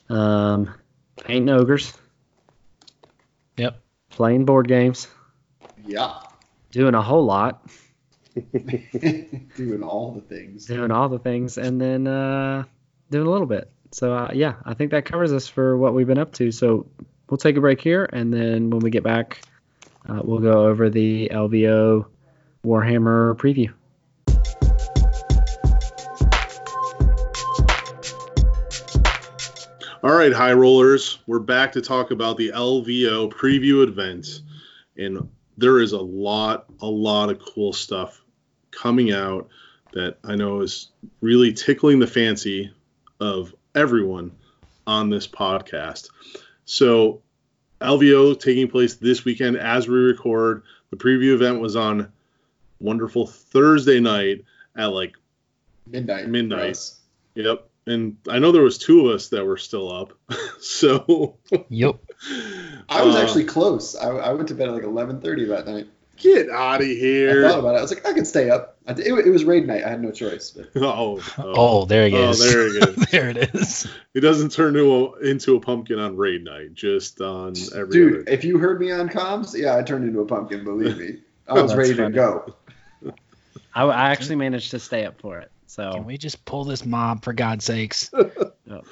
um, 0.10 0.74
painting 1.24 1.50
ogres, 1.50 1.94
Yep. 3.58 3.80
playing 4.10 4.46
board 4.46 4.68
games, 4.68 5.08
yeah. 5.86 6.20
doing 6.72 6.96
a 6.96 7.02
whole 7.02 7.26
lot, 7.26 7.66
Doing 9.58 9.84
all 9.84 10.14
the 10.14 10.22
things. 10.22 10.66
doing 10.66 10.90
all 10.92 11.10
the 11.10 11.20
things, 11.20 11.58
and 11.58 11.80
then 11.82 12.08
uh, 12.08 12.64
doing 13.10 13.28
a 13.28 13.30
little 13.30 13.48
bit. 13.48 13.70
So, 13.92 14.14
uh, 14.14 14.32
yeah, 14.34 14.56
I 14.66 14.74
think 14.74 14.92
that 14.92 15.04
covers 15.04 15.34
us 15.34 15.48
for 15.50 15.76
what 15.78 15.94
we've 15.94 16.08
been 16.08 16.18
up 16.18 16.32
to. 16.36 16.52
So, 16.52 16.88
we'll 17.30 17.38
take 17.38 17.58
a 17.58 17.62
break 17.62 17.82
here, 17.82 18.10
and 18.14 18.34
then 18.34 18.70
when 18.70 18.80
we 18.80 18.90
get 18.90 19.04
back, 19.04 19.42
uh, 20.08 20.22
we'll 20.24 20.40
go 20.40 20.66
over 20.68 20.90
the 20.90 21.30
LVO 21.34 22.06
Warhammer 22.66 23.36
preview. 23.36 23.74
All 30.04 30.12
right, 30.12 30.34
high 30.34 30.54
rollers, 30.54 31.20
we're 31.28 31.38
back 31.38 31.74
to 31.74 31.82
talk 31.82 32.10
about 32.10 32.36
the 32.36 32.50
LVO 32.56 33.32
preview 33.32 33.88
event, 33.88 34.42
and 34.98 35.30
there 35.60 35.80
is 35.80 35.92
a 35.92 36.02
lot, 36.02 36.66
a 36.82 36.88
lot 36.88 37.30
of 37.30 37.38
cool 37.38 37.72
stuff 37.72 38.20
coming 38.72 39.12
out 39.12 39.50
that 39.94 40.18
I 40.24 40.36
know 40.36 40.62
is 40.62 40.90
really 41.22 41.54
tickling 41.54 42.00
the 42.00 42.08
fancy 42.08 42.74
of 43.20 43.54
everyone 43.76 44.32
on 44.88 45.12
this 45.12 45.28
podcast. 45.28 46.10
So, 46.66 47.22
LVO 47.80 48.40
taking 48.40 48.70
place 48.70 48.96
this 48.96 49.24
weekend 49.24 49.56
as 49.58 49.88
we 49.88 49.98
record. 49.98 50.64
The 50.90 50.98
preview 50.98 51.36
event 51.36 51.60
was 51.60 51.76
on 51.76 52.12
wonderful 52.80 53.28
Thursday 53.28 54.00
night 54.00 54.46
at 54.76 54.94
like 54.94 55.14
Midnight. 55.86 56.28
Midnight. 56.28 56.80
yep. 57.36 57.68
And 57.88 58.18
I 58.30 58.40
know 58.40 58.52
there 58.52 58.62
was 58.62 58.78
two 58.78 59.08
of 59.08 59.16
us 59.16 59.30
that 59.30 59.46
were 59.46 59.58
still 59.58 59.92
up. 59.92 60.14
so 60.62 61.38
Yep. 61.70 61.96
I 62.90 63.04
was 63.04 63.16
uh, 63.16 63.20
actually 63.22 63.46
close. 63.46 63.96
I, 63.96 64.10
I 64.10 64.34
went 64.34 64.50
to 64.50 64.56
bed 64.56 64.68
at 64.70 64.74
like 64.76 64.84
11:30 64.84 65.48
that 65.50 65.68
night. 65.68 65.88
get 66.18 66.50
out 66.50 66.82
of 66.82 66.86
here! 66.88 67.46
I 67.46 67.50
thought 67.50 67.60
about 67.60 67.76
it. 67.76 67.80
I 67.80 67.82
was 67.82 67.92
like, 67.94 68.06
I 68.08 68.14
could 68.14 68.28
stay 68.28 68.52
up. 68.52 68.78
I, 68.88 68.92
it, 68.92 69.00
it 69.26 69.30
was 69.32 69.44
raid 69.44 69.66
night. 69.66 69.84
I 69.84 69.90
had 69.90 70.02
no 70.02 70.12
choice. 70.12 70.52
But 70.52 70.70
Oh, 70.76 71.20
oh. 71.40 71.54
Oh, 71.56 71.86
there 71.86 72.08
he 72.08 72.16
Oh, 72.16 72.30
is. 72.30 72.40
there 72.40 72.70
he 72.72 72.78
is. 72.78 72.96
there 73.12 73.30
it 73.30 73.38
is. 73.56 73.88
It 74.14 74.20
doesn't 74.22 74.52
turn 74.52 74.76
into 74.76 74.92
a, 74.94 75.20
into 75.28 75.56
a 75.56 75.60
pumpkin 75.60 75.98
on 75.98 76.16
raid 76.18 76.44
night, 76.44 76.76
just 76.76 77.20
on 77.22 77.54
every 77.76 77.92
dude, 77.92 78.14
other. 78.22 78.30
if 78.30 78.44
you 78.44 78.60
heard 78.60 78.80
me 78.80 78.92
on 78.92 79.10
comms, 79.10 79.58
yeah, 79.60 79.76
I 79.76 79.82
turned 79.82 80.06
into 80.06 80.20
a 80.20 80.26
pumpkin. 80.26 80.64
Believe 80.64 80.98
me, 81.00 81.18
I 81.48 81.54
was 81.54 81.72
That's 81.72 81.78
ready 81.78 81.94
funny. 81.96 82.10
to 82.10 82.16
go. 82.16 82.56
I, 83.74 83.84
I 83.86 84.12
actually 84.12 84.36
managed 84.36 84.70
to 84.72 84.80
stay 84.80 85.06
up 85.06 85.20
for 85.20 85.40
it. 85.40 85.50
Can 85.76 85.92
So 85.92 86.02
we 86.02 86.18
just 86.18 86.44
pull 86.46 86.66
this 86.66 86.86
mob 86.86 87.24
for 87.24 87.34
God's 87.34 87.66
sakes? 87.66 88.12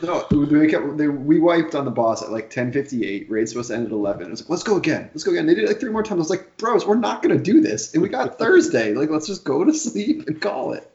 No, 0.01 0.25
we 0.29 0.67
kept 0.67 0.97
they, 0.97 1.07
we 1.07 1.39
wiped 1.39 1.73
on 1.73 1.85
the 1.85 1.91
boss 1.91 2.21
at 2.21 2.31
like 2.31 2.49
10:58. 2.49 3.27
Raid's 3.29 3.51
supposed 3.51 3.69
to 3.69 3.75
end 3.75 3.85
at 3.85 3.93
11. 3.93 4.27
I 4.27 4.29
was 4.29 4.41
like, 4.41 4.49
let's 4.49 4.63
go 4.63 4.75
again. 4.75 5.09
Let's 5.13 5.23
go 5.23 5.31
again. 5.31 5.45
They 5.45 5.55
did 5.55 5.63
it 5.63 5.67
like 5.67 5.79
three 5.79 5.89
more 5.91 6.03
times. 6.03 6.17
I 6.17 6.19
was 6.19 6.29
like, 6.29 6.57
bros, 6.57 6.85
we're 6.85 6.95
not 6.95 7.21
gonna 7.21 7.37
do 7.37 7.61
this. 7.61 7.93
And 7.93 8.03
we 8.03 8.09
got 8.09 8.37
Thursday. 8.39 8.93
Like, 8.93 9.09
let's 9.09 9.25
just 9.27 9.45
go 9.45 9.63
to 9.63 9.73
sleep 9.73 10.27
and 10.27 10.41
call 10.41 10.73
it. 10.73 10.91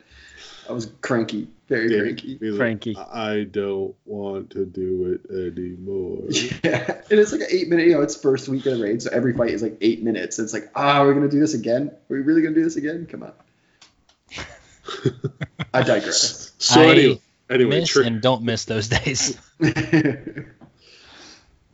I 0.69 0.73
was 0.73 0.91
cranky, 1.01 1.49
very 1.69 1.89
Danny, 1.89 2.03
cranky. 2.03 2.39
like, 2.41 2.59
Frankie. 2.59 2.97
I 2.97 3.45
don't 3.45 3.95
want 4.05 4.51
to 4.51 4.67
do 4.67 5.15
it 5.15 5.31
anymore. 5.31 6.25
Yeah, 6.63 7.01
and 7.11 7.21
it's 7.21 7.33
like 7.33 7.43
an 7.43 7.49
eight 7.51 7.69
minute. 7.69 7.87
You 7.87 7.95
know, 7.95 8.03
it's 8.03 8.17
first 8.17 8.49
week 8.49 8.67
of 8.67 8.77
the 8.77 8.85
raid, 8.85 9.01
so 9.01 9.11
every 9.13 9.33
fight 9.33 9.51
is 9.51 9.63
like 9.63 9.79
eight 9.81 10.03
minutes. 10.03 10.39
And 10.39 10.45
it's 10.45 10.53
like, 10.53 10.71
ah, 10.75 11.03
we're 11.03 11.15
gonna 11.15 11.29
do 11.29 11.41
this 11.41 11.55
again. 11.55 11.89
Are 11.89 11.97
we 12.11 12.21
really 12.21 12.43
gonna 12.43 12.55
do 12.55 12.65
this 12.65 12.77
again? 12.77 13.07
Come 13.07 13.23
on. 13.23 13.33
I 15.73 15.83
digress. 15.83 16.53
So 16.65 16.81
I 16.81 16.93
anyway, 16.93 17.21
anyway, 17.51 17.81
miss 17.81 17.91
Tra- 17.91 18.07
and 18.07 18.23
don't 18.23 18.43
miss 18.43 18.65
those 18.65 18.89
days. 18.89 19.39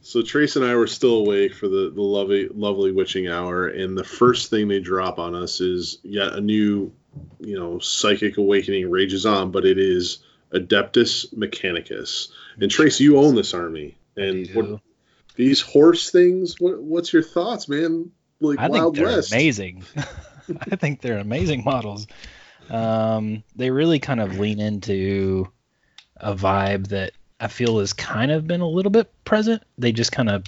so 0.02 0.22
Trace 0.22 0.56
and 0.56 0.64
I 0.64 0.74
were 0.74 0.88
still 0.88 1.18
awake 1.18 1.54
for 1.54 1.68
the 1.68 1.92
the 1.94 2.02
lovely 2.02 2.48
lovely 2.48 2.90
witching 2.90 3.28
hour, 3.28 3.68
and 3.68 3.96
the 3.96 4.02
first 4.02 4.50
thing 4.50 4.66
they 4.66 4.80
drop 4.80 5.20
on 5.20 5.36
us 5.36 5.60
is 5.60 5.98
yet 6.02 6.32
a 6.32 6.40
new, 6.40 6.92
you 7.38 7.56
know, 7.56 7.78
psychic 7.78 8.36
awakening 8.36 8.90
rages 8.90 9.26
on, 9.26 9.52
but 9.52 9.64
it 9.64 9.78
is 9.78 10.18
Adeptus 10.52 11.32
Mechanicus. 11.34 12.28
And 12.60 12.70
Trace, 12.70 12.98
you 12.98 13.18
own 13.18 13.36
this 13.36 13.54
army, 13.54 13.96
and 14.16 14.48
what, 14.48 14.80
these 15.36 15.60
horse 15.60 16.10
things. 16.10 16.58
What 16.58 16.82
what's 16.82 17.12
your 17.12 17.22
thoughts, 17.22 17.68
man? 17.68 18.10
Like 18.40 18.58
I 18.58 18.64
think 18.64 18.74
Wild 18.74 18.96
they're 18.96 19.06
West. 19.06 19.32
amazing. 19.32 19.84
I 19.96 20.76
think 20.76 21.00
they're 21.00 21.18
amazing 21.18 21.62
models. 21.64 22.06
Um, 22.70 23.42
they 23.56 23.70
really 23.70 23.98
kind 23.98 24.20
of 24.20 24.38
lean 24.38 24.60
into 24.60 25.48
a 26.16 26.34
vibe 26.34 26.88
that 26.88 27.12
I 27.38 27.48
feel 27.48 27.80
has 27.80 27.92
kind 27.92 28.30
of 28.30 28.46
been 28.46 28.60
a 28.60 28.68
little 28.68 28.90
bit 28.90 29.12
present. 29.24 29.62
They 29.78 29.92
just 29.92 30.12
kind 30.12 30.30
of 30.30 30.44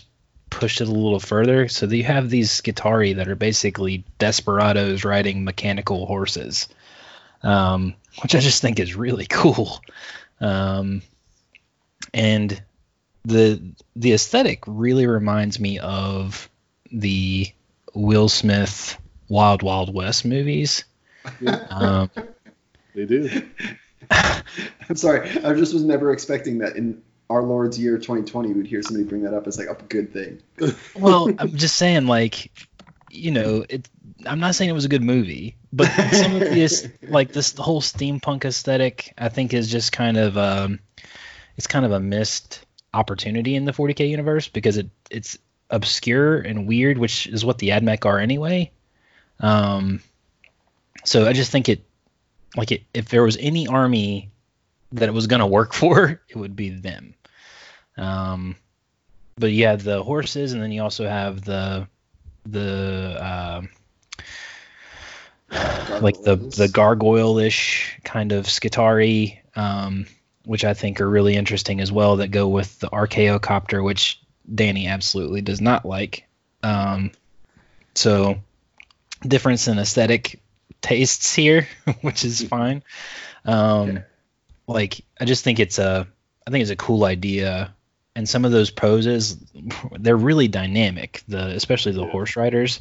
pushed 0.51 0.81
it 0.81 0.89
a 0.89 0.93
little 0.93 1.19
further. 1.19 1.69
So 1.69 1.87
you 1.87 2.05
have 2.05 2.31
these 2.31 2.51
Skitarii 2.51 3.17
that 3.17 3.29
are 3.29 3.35
basically 3.35 4.05
desperados 4.19 5.05
riding 5.05 5.45
mechanical 5.45 6.07
horses, 6.07 6.69
um, 7.43 7.95
which 8.23 8.35
I 8.35 8.41
just 8.41 8.61
think 8.63 8.79
is 8.79 8.95
really 8.95 9.27
cool. 9.31 9.81
Um, 10.41 11.03
and 12.13 12.63
the 13.25 13.63
the 13.97 14.13
aesthetic 14.13 14.65
really 14.67 15.07
reminds 15.07 15.59
me 15.59 15.79
of 15.79 16.49
the 16.91 17.51
Will 17.95 18.29
Smith 18.29 18.99
Wild 19.29 19.63
Wild 19.63 19.95
West 19.95 20.25
movies. 20.25 20.85
Um, 21.71 22.11
They 22.95 23.07
do. 23.07 23.43
I'm 24.11 24.97
sorry. 24.97 25.31
I 25.43 25.55
just 25.55 25.73
was 25.73 25.85
never 25.85 26.13
expecting 26.13 26.59
that 26.59 26.77
in 26.77 27.03
our 27.31 27.43
Lord's 27.43 27.79
year 27.79 27.97
2020 27.97 28.53
we'd 28.53 28.67
hear 28.67 28.83
somebody 28.83 29.09
bring 29.09 29.23
that 29.23 29.35
up 29.35 29.47
as 29.47 29.59
like 29.59 29.69
a 29.69 29.83
good 29.85 30.13
thing. 30.13 30.43
well, 30.95 31.31
I'm 31.39 31.57
just 31.57 31.77
saying, 31.77 32.07
like, 32.07 32.51
you 33.11 33.31
know, 33.31 33.65
it. 33.69 33.89
I'm 34.27 34.39
not 34.39 34.55
saying 34.55 34.71
it 34.71 34.75
was 34.75 34.85
a 34.85 34.89
good 34.89 35.03
movie, 35.03 35.57
but 35.73 35.89
some 36.13 36.35
of 36.35 36.41
this, 36.41 36.89
like 37.03 37.33
this 37.33 37.57
whole 37.57 37.81
steampunk 37.81 38.45
aesthetic, 38.45 39.15
I 39.19 39.31
think 39.31 39.53
is 39.53 39.69
just 39.69 39.91
kind 39.91 40.17
of, 40.17 40.39
um, 40.39 40.79
it's 41.57 41.67
kind 41.67 41.85
of 41.85 41.91
a 41.91 41.99
missed 41.99 42.65
opportunity 42.95 43.57
in 43.57 43.65
the 43.65 43.73
40k 43.73 44.09
universe 44.09 44.49
because 44.49 44.77
it 44.77 44.91
it's 45.11 45.39
obscure 45.71 46.39
and 46.39 46.69
weird, 46.69 46.99
which 46.99 47.27
is 47.27 47.45
what 47.45 47.59
the 47.59 47.71
AdMech 47.71 48.05
are 48.07 48.19
anyway. 48.19 48.71
Um, 49.41 50.01
so 51.05 51.27
I 51.27 51.33
just 51.33 51.51
think 51.51 51.69
it, 51.69 51.85
like, 52.57 52.73
it, 52.73 52.83
if 52.95 53.09
there 53.09 53.23
was 53.23 53.37
any 53.39 53.67
army 53.67 54.31
that 54.93 55.09
it 55.09 55.13
was 55.13 55.27
going 55.27 55.41
to 55.41 55.47
work 55.47 55.73
for, 55.75 56.21
it 56.29 56.37
would 56.37 56.57
be 56.57 56.71
them. 56.71 57.15
Um, 57.97 58.57
but 59.37 59.53
you 59.53 59.67
have 59.67 59.83
the 59.83 60.03
horses, 60.03 60.53
and 60.53 60.63
then 60.63 60.73
you 60.73 60.83
also 60.83 61.09
have 61.09 61.43
the 61.43 61.87
the 62.45 63.17
um 63.21 63.69
like 66.01 66.21
the 66.23 66.37
the 66.37 66.69
gargoyle-ish 66.69 67.99
kind 68.05 68.33
of 68.33 68.47
Skitarii, 68.47 69.39
um, 69.57 70.07
which 70.45 70.65
I 70.65 70.75
think 70.75 71.01
are 71.01 71.09
really 71.09 71.35
interesting 71.37 71.81
as 71.81 71.93
well. 71.93 72.17
That 72.17 72.29
go 72.29 72.49
with 72.49 72.79
the 72.81 72.89
Archaeocopter, 72.89 73.83
which 73.83 74.21
Danny 74.53 74.87
absolutely 74.87 75.41
does 75.41 75.61
not 75.61 75.85
like. 75.85 76.27
Um, 76.63 77.13
so 77.95 78.41
difference 79.27 79.69
in 79.69 79.79
aesthetic 79.79 80.41
tastes 80.81 81.35
here, 81.35 81.67
which 82.01 82.25
is 82.25 82.43
fine. 82.49 82.83
Um, 83.45 83.89
Yeah. 83.91 84.03
Like 84.69 85.05
I 85.21 85.25
just 85.25 85.43
think 85.45 85.59
it's 85.61 85.79
a 85.79 86.07
I 86.47 86.51
think 86.51 86.63
it's 86.63 86.71
a 86.71 86.77
cool 86.77 87.05
idea, 87.05 87.75
and 88.15 88.29
some 88.29 88.45
of 88.45 88.53
those 88.53 88.71
poses 88.71 89.37
they're 89.99 90.17
really 90.17 90.49
dynamic. 90.49 91.23
The 91.29 91.49
especially 91.49 91.93
the 91.93 92.05
Yeah. 92.05 92.11
horse 92.11 92.37
riders. 92.37 92.81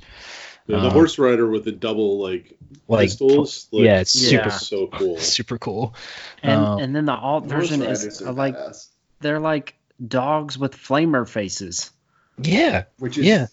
Yeah, 0.68 0.80
the 0.80 0.88
Um, 0.88 0.94
horse 0.94 1.18
rider 1.18 1.48
with 1.50 1.66
the 1.66 1.72
double 1.72 2.20
like, 2.22 2.56
Like 2.88 3.06
pistols. 3.10 3.68
Like, 3.72 3.84
yeah, 3.84 4.00
it's 4.02 4.12
super- 4.12 4.48
it's 4.50 4.68
so 4.68 4.88
cool. 4.88 5.18
super 5.18 5.58
cool. 5.58 5.96
and 6.44 6.64
Um, 6.64 6.80
and 6.80 6.96
then 6.96 7.06
the 7.06 7.16
alt 7.16 7.48
version 7.48 7.82
is 7.82 8.22
like 8.22 8.56
badass, 8.56 8.88
they're 9.22 9.40
like 9.40 9.74
dogs 10.08 10.58
with 10.60 10.76
flamer 10.76 11.28
faces. 11.28 11.90
Yeah, 12.38 12.84
which 13.00 13.18
is 13.18 13.26
yeah. 13.26 13.48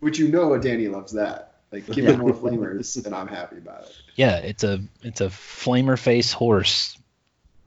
which 0.00 0.18
you 0.18 0.28
know 0.28 0.56
Danny 0.58 0.88
loves 0.88 1.12
that. 1.12 1.53
Like 1.74 1.86
give 1.86 2.04
Yeah. 2.04 2.12
me 2.12 2.16
more 2.16 2.32
flamers 2.32 3.04
and 3.04 3.14
I'm 3.14 3.26
happy 3.28 3.58
about 3.58 3.82
it. 3.84 3.92
yeah. 4.16 4.36
It's 4.38 4.64
a 4.64 4.80
it's 5.02 5.20
a 5.20 5.26
flamer 5.26 5.98
face 5.98 6.32
horse, 6.32 6.96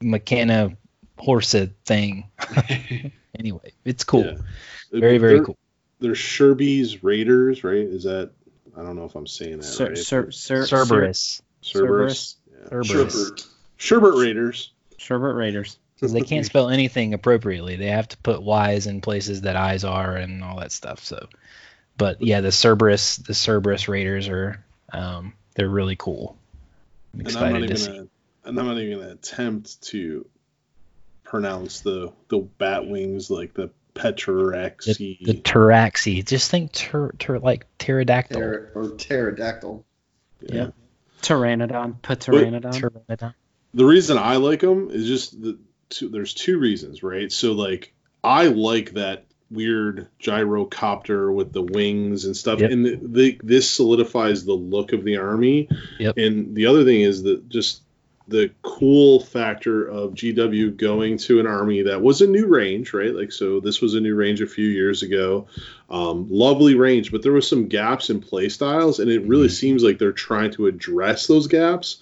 mechana 0.02 0.76
horse 1.18 1.54
thing. 1.86 2.30
anyway, 3.40 3.74
it's 3.86 4.04
cool. 4.04 4.26
Yeah. 4.26 4.38
Very 5.00 5.18
very 5.18 5.34
They're- 5.36 5.44
cool. 5.46 5.58
They're 6.00 6.14
Sherby's 6.14 7.04
Raiders, 7.04 7.64
right? 7.64 7.78
Is 7.78 8.04
that 8.04 8.32
I 8.78 8.84
don't 8.84 8.96
know 8.96 9.06
if 9.06 9.16
I'm 9.16 9.26
saying 9.26 9.58
that 9.58 9.64
Cer- 9.64 9.88
right. 9.88 9.98
cer- 9.98 10.32
cer- 10.32 10.66
Cerberus. 10.68 11.42
Cerberus. 11.64 12.36
Yeah. 12.52 12.68
Cerberus. 12.70 13.32
Sherbert. 13.32 13.48
Sherbert 13.80 14.22
Raiders. 14.22 14.72
Sherbert 15.00 15.36
Raiders. 15.36 15.80
Because 15.96 16.14
they 16.14 16.22
can't 16.22 16.46
spell 16.46 16.70
anything 16.70 17.16
appropriately. 17.16 17.76
They 17.78 17.88
have 17.88 18.08
to 18.10 18.18
put 18.18 18.44
Y's 18.44 18.86
in 18.86 19.02
places 19.02 19.42
that 19.42 19.56
I's 19.56 19.84
are 19.84 20.16
and 20.16 20.44
all 20.44 20.60
that 20.60 20.72
stuff. 20.72 21.04
So, 21.04 21.28
but 21.98 22.22
yeah, 22.22 22.42
the 22.42 22.52
Cerberus, 22.52 23.18
the 23.18 23.34
Cerberus 23.34 23.88
Raiders 23.88 24.28
are, 24.30 24.64
um, 24.94 25.34
they're 25.56 25.70
really 25.70 25.96
cool. 25.96 26.38
I'm 27.14 27.22
And 27.22 27.30
I'm 27.30 27.34
not 27.34 27.44
excited 27.44 27.60
to 27.60 27.66
even 27.66 27.78
see. 27.78 27.88
gonna, 27.88 28.08
and 28.46 28.60
I'm 28.60 28.68
not 28.68 28.78
even 28.78 29.00
gonna 29.00 29.12
attempt 29.12 29.82
to 29.84 30.26
pronounce 31.24 31.82
the 31.82 32.14
the 32.30 32.38
bat 32.38 32.88
wings 32.88 33.30
like 33.30 33.54
the 33.54 33.72
Petraxi. 33.98 35.26
The 35.26 35.42
Pteraxii. 35.42 36.26
Just 36.26 36.52
think 36.52 36.72
ter, 36.72 37.12
ter, 37.14 37.40
like 37.40 37.66
pterodactyl. 37.80 38.40
Pter- 38.40 38.72
or 38.76 38.90
pterodactyl. 38.90 39.84
Yeah. 40.42 40.70
Pteranodon. 41.22 42.00
Pteranodon. 42.02 42.62
Pteranodon. 42.62 43.34
the 43.74 43.86
reason 43.86 44.18
I 44.18 44.36
like 44.36 44.60
them 44.60 44.90
is 44.92 45.08
just 45.08 45.42
the 45.42 45.58
two, 45.90 46.10
there's 46.10 46.34
two 46.34 46.60
reasons, 46.60 47.02
right? 47.02 47.32
So 47.32 47.54
like 47.54 47.94
I 48.24 48.48
like 48.48 48.94
that 48.94 49.26
weird 49.50 50.08
gyrocopter 50.22 51.34
with 51.34 51.54
the 51.54 51.62
wings 51.62 52.26
and 52.26 52.36
stuff. 52.36 52.60
Yep. 52.60 52.72
And 52.72 52.86
the, 52.86 53.00
the, 53.02 53.40
this 53.44 53.70
solidifies 53.70 54.46
the 54.46 54.54
look 54.54 54.94
of 54.94 55.04
the 55.04 55.18
army. 55.18 55.70
Yep. 56.00 56.18
And 56.18 56.56
the 56.56 56.66
other 56.66 56.84
thing 56.84 57.02
is 57.02 57.24
that 57.24 57.48
just 57.50 57.82
the 58.30 58.52
cool 58.62 59.22
factor 59.22 59.88
of 59.88 60.14
GW 60.14 60.76
going 60.76 61.18
to 61.20 61.40
an 61.40 61.48
army 61.48 61.84
that 61.84 62.02
was 62.02 62.22
a 62.22 62.28
new 62.28 62.48
range, 62.48 62.94
right? 62.94 63.16
Like, 63.16 63.32
so 63.32 63.62
this 63.62 63.80
was 63.80 63.94
a 63.94 64.02
new 64.02 64.16
range 64.16 64.42
a 64.42 64.48
few 64.48 64.68
years 64.68 65.02
ago. 65.02 65.48
Um, 65.90 66.28
lovely 66.30 66.76
range, 66.76 67.10
but 67.14 67.24
there 67.24 67.32
was 67.32 67.48
some 67.48 67.70
gaps 67.70 68.10
in 68.10 68.20
play 68.20 68.50
styles, 68.50 69.00
and 69.00 69.10
it 69.10 69.22
really 69.22 69.48
Mhm. 69.48 69.52
seems 69.52 69.82
like 69.82 69.98
they're 69.98 70.12
trying 70.12 70.52
to 70.52 70.68
address 70.68 71.28
those 71.28 71.48
gaps 71.48 72.02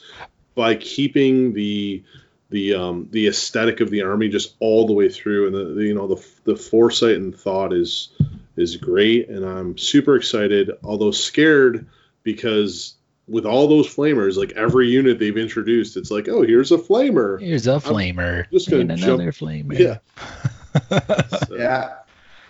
by 0.56 0.74
keeping 0.74 1.54
the 1.54 2.02
the 2.50 2.76
um, 2.76 3.08
the 3.12 3.28
aesthetic 3.28 3.80
of 3.80 3.90
the 3.90 4.04
army 4.04 4.30
just 4.30 4.56
all 4.60 4.88
the 4.88 4.94
way 4.94 5.10
through, 5.10 5.48
and 5.48 5.56
the, 5.56 5.74
the 5.74 5.84
you 5.84 5.94
know 5.94 6.08
the 6.08 6.26
the 6.44 6.56
foresight 6.56 7.16
and 7.16 7.36
thought 7.36 7.74
is 7.74 8.10
is 8.56 8.78
great, 8.78 9.30
and 9.30 9.46
I'm 9.46 9.78
super 9.78 10.16
excited, 10.16 10.72
although 10.84 11.12
scared 11.12 11.88
because 12.24 12.96
with 13.28 13.46
all 13.46 13.68
those 13.68 13.88
flamers, 13.88 14.38
like 14.38 14.52
every 14.52 14.90
unit 14.90 15.18
they've 15.18 15.38
introduced, 15.38 15.98
it's 15.98 16.12
like, 16.12 16.28
oh, 16.30 16.44
here's 16.44 16.72
a 16.72 16.78
flamer. 16.78 17.42
Here's 17.42 17.68
a 17.68 17.80
flamer. 17.80 18.50
just 18.52 18.70
gonna 18.70 18.82
and 18.82 18.98
jump- 18.98 19.22
another 19.22 19.32
flamer. 19.32 19.78
Yeah. 19.78 19.98
So, 21.48 21.56
Yeah, 21.56 21.94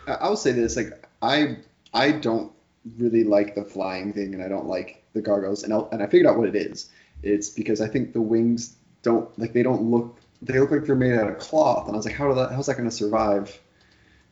I 0.08 0.14
I 0.14 0.30
will 0.30 0.36
say 0.36 0.52
this: 0.52 0.76
like 0.76 1.08
I 1.22 1.58
I 1.94 2.12
don't 2.12 2.52
really 2.98 3.24
like 3.24 3.54
the 3.54 3.64
flying 3.64 4.14
thing, 4.14 4.34
and 4.34 4.44
I 4.44 4.48
don't 4.48 4.66
like 4.66 5.04
the 5.14 5.22
gargoyles, 5.22 5.64
and 5.64 5.72
I, 5.72 5.78
and 5.92 6.02
I 6.02 6.08
figured 6.08 6.26
out 6.26 6.38
what 6.38 6.50
it 6.50 6.56
is. 6.56 6.90
It's 7.22 7.50
because 7.50 7.82
I 7.82 7.88
think 7.88 8.14
the 8.14 8.22
wings 8.22 8.76
don't 9.06 9.38
like 9.40 9.54
they 9.54 9.64
don't 9.64 9.84
look 9.84 10.20
they 10.42 10.60
look 10.60 10.72
like 10.72 10.84
they're 10.86 10.96
made 10.96 11.14
out 11.14 11.30
of 11.30 11.38
cloth, 11.38 11.86
and 11.88 11.96
I 11.96 11.98
was 11.98 12.06
like, 12.06 12.16
how 12.16 12.34
that 12.34 12.52
how's 12.52 12.66
that 12.66 12.76
going 12.76 12.90
to 12.90 12.96
survive? 12.96 13.58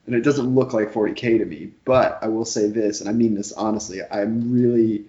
And 0.05 0.13
it 0.15 0.21
doesn't 0.21 0.53
look 0.53 0.73
like 0.73 0.91
40k 0.91 1.37
to 1.37 1.45
me. 1.45 1.71
But 1.85 2.19
I 2.21 2.27
will 2.27 2.43
say 2.43 2.67
this, 2.67 2.99
and 2.99 3.09
I 3.09 3.13
mean 3.13 3.35
this 3.35 3.53
honestly, 3.53 4.01
I'm 4.11 4.51
really 4.51 5.05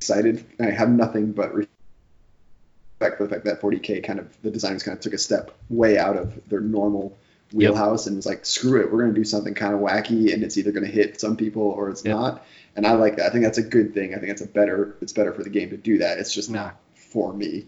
excited. 0.00 0.46
I 0.58 0.70
have 0.70 0.88
nothing 0.88 1.32
but 1.32 1.54
respect 1.54 3.18
for 3.18 3.24
the 3.24 3.28
fact 3.28 3.44
that 3.44 3.60
40k 3.60 4.02
kind 4.02 4.18
of 4.18 4.34
the 4.42 4.50
designers 4.50 4.82
kind 4.82 4.96
of 4.96 5.02
took 5.02 5.12
a 5.12 5.18
step 5.18 5.50
way 5.68 5.98
out 5.98 6.16
of 6.16 6.40
their 6.48 6.60
normal 6.60 7.18
wheelhouse 7.52 8.06
and 8.06 8.16
was 8.16 8.26
like, 8.26 8.46
screw 8.46 8.80
it, 8.80 8.90
we're 8.92 9.00
going 9.00 9.12
to 9.12 9.20
do 9.20 9.24
something 9.24 9.54
kind 9.54 9.74
of 9.74 9.80
wacky, 9.80 10.32
and 10.32 10.42
it's 10.42 10.56
either 10.56 10.72
going 10.72 10.86
to 10.86 10.90
hit 10.90 11.20
some 11.20 11.36
people 11.36 11.62
or 11.62 11.90
it's 11.90 12.04
Yep. 12.04 12.16
not. 12.16 12.46
And 12.76 12.86
I 12.86 12.92
like 12.92 13.16
that. 13.16 13.26
I 13.26 13.30
think 13.30 13.44
that's 13.44 13.58
a 13.58 13.62
good 13.62 13.92
thing. 13.92 14.14
I 14.14 14.18
think 14.18 14.30
it's 14.30 14.40
a 14.40 14.46
better. 14.46 14.96
It's 15.02 15.12
better 15.12 15.32
for 15.32 15.42
the 15.42 15.50
game 15.50 15.70
to 15.70 15.76
do 15.76 15.98
that. 15.98 16.18
It's 16.18 16.32
just 16.32 16.50
not 16.50 16.76
for 16.94 17.32
me. 17.32 17.66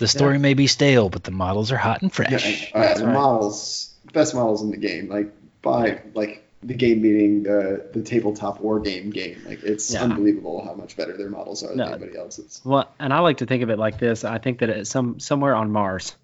The 0.00 0.08
story 0.08 0.38
may 0.38 0.54
be 0.54 0.66
stale, 0.66 1.08
but 1.08 1.22
the 1.24 1.30
models 1.30 1.70
are 1.72 1.76
hot 1.76 2.02
and 2.02 2.12
fresh. 2.12 2.70
Yeah, 2.74 2.80
uh, 2.80 2.98
the 2.98 3.06
right. 3.06 3.14
models, 3.14 3.94
best 4.12 4.34
models 4.34 4.62
in 4.62 4.70
the 4.70 4.76
game. 4.76 5.08
Like 5.08 5.32
by 5.62 6.02
like 6.14 6.46
the 6.62 6.74
game 6.74 7.00
meaning 7.02 7.42
the 7.44 7.88
the 7.92 8.02
tabletop 8.02 8.60
war 8.60 8.80
game 8.80 9.10
game. 9.10 9.42
Like 9.46 9.62
it's 9.62 9.92
Yeah. 9.92 10.02
unbelievable 10.04 10.64
how 10.64 10.74
much 10.74 10.96
better 10.96 11.16
their 11.16 11.30
models 11.30 11.62
are 11.62 11.68
than 11.68 11.76
No. 11.78 11.84
anybody 11.86 12.16
else's. 12.18 12.60
Well, 12.64 12.90
and 12.98 13.12
I 13.12 13.20
like 13.20 13.38
to 13.38 13.46
think 13.46 13.62
of 13.62 13.70
it 13.70 13.78
like 13.78 13.98
this. 13.98 14.24
I 14.24 14.38
think 14.38 14.58
that 14.58 14.70
it, 14.70 14.86
some 14.86 15.20
somewhere 15.20 15.54
on 15.54 15.70
Mars, 15.70 16.14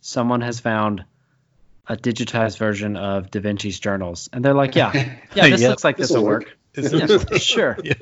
someone 0.00 0.40
has 0.40 0.58
found 0.60 1.04
a 1.88 1.96
digitized 1.96 2.58
version 2.58 2.96
of 2.96 3.30
Da 3.30 3.40
Vinci's 3.40 3.78
journals, 3.78 4.28
and 4.32 4.44
they're 4.44 4.54
like, 4.54 4.74
"Yeah, 4.74 4.92
yeah, 5.34 5.48
this 5.50 5.60
Yep. 5.60 5.70
looks 5.70 5.84
like 5.84 5.96
this 5.96 6.10
will 6.10 6.24
work. 6.24 6.56
work. 6.76 6.92
Yeah, 6.92 7.38
sure. 7.38 7.78
Yeah. 7.84 7.94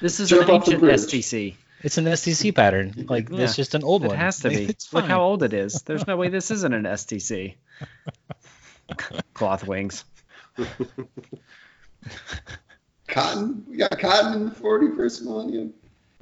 This 0.00 0.18
is 0.20 0.30
Jump 0.30 0.48
an 0.48 0.54
ancient 0.56 0.80
bridge. 0.80 1.00
STC. 1.86 1.88
It's 1.88 1.98
an 1.98 2.04
STC 2.06 2.54
pattern. 2.54 3.06
Like 3.08 3.28
Yeah. 3.30 3.40
it's 3.44 3.56
just 3.56 3.74
an 3.74 3.82
old 3.84 4.04
It 4.04 4.08
one. 4.08 4.16
It 4.16 4.20
has 4.20 4.40
to 4.40 4.48
be. 4.50 4.64
It's 4.68 4.92
Look 4.92 5.02
fine. 5.04 5.10
how 5.10 5.22
old 5.22 5.42
it 5.42 5.52
is. 5.52 5.82
There's 5.82 6.06
no 6.06 6.16
way 6.16 6.28
this 6.28 6.50
isn't 6.50 6.72
an 6.74 6.84
STC. 6.84 7.54
Cloth 9.34 9.66
wings. 9.66 10.04
Cotton, 13.08 13.64
we 13.68 13.76
got 13.76 13.98
cotton 13.98 14.32
in 14.34 14.44
the 14.46 14.50
41st 14.54 15.22
millennium. 15.22 15.72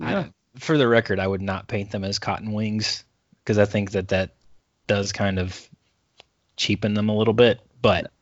I- 0.00 0.30
for 0.58 0.78
the 0.78 0.86
record, 0.86 1.18
I 1.18 1.26
would 1.26 1.42
not 1.42 1.66
paint 1.66 1.90
them 1.90 2.04
as 2.04 2.20
cotton 2.20 2.52
wings 2.52 3.02
because 3.42 3.58
I 3.58 3.64
think 3.64 3.90
that 3.92 4.08
that 4.08 4.36
does 4.86 5.10
kind 5.12 5.40
of 5.40 5.68
cheapen 6.56 6.94
them 6.94 7.08
a 7.08 7.16
little 7.16 7.34
bit. 7.34 7.60
But 7.82 8.12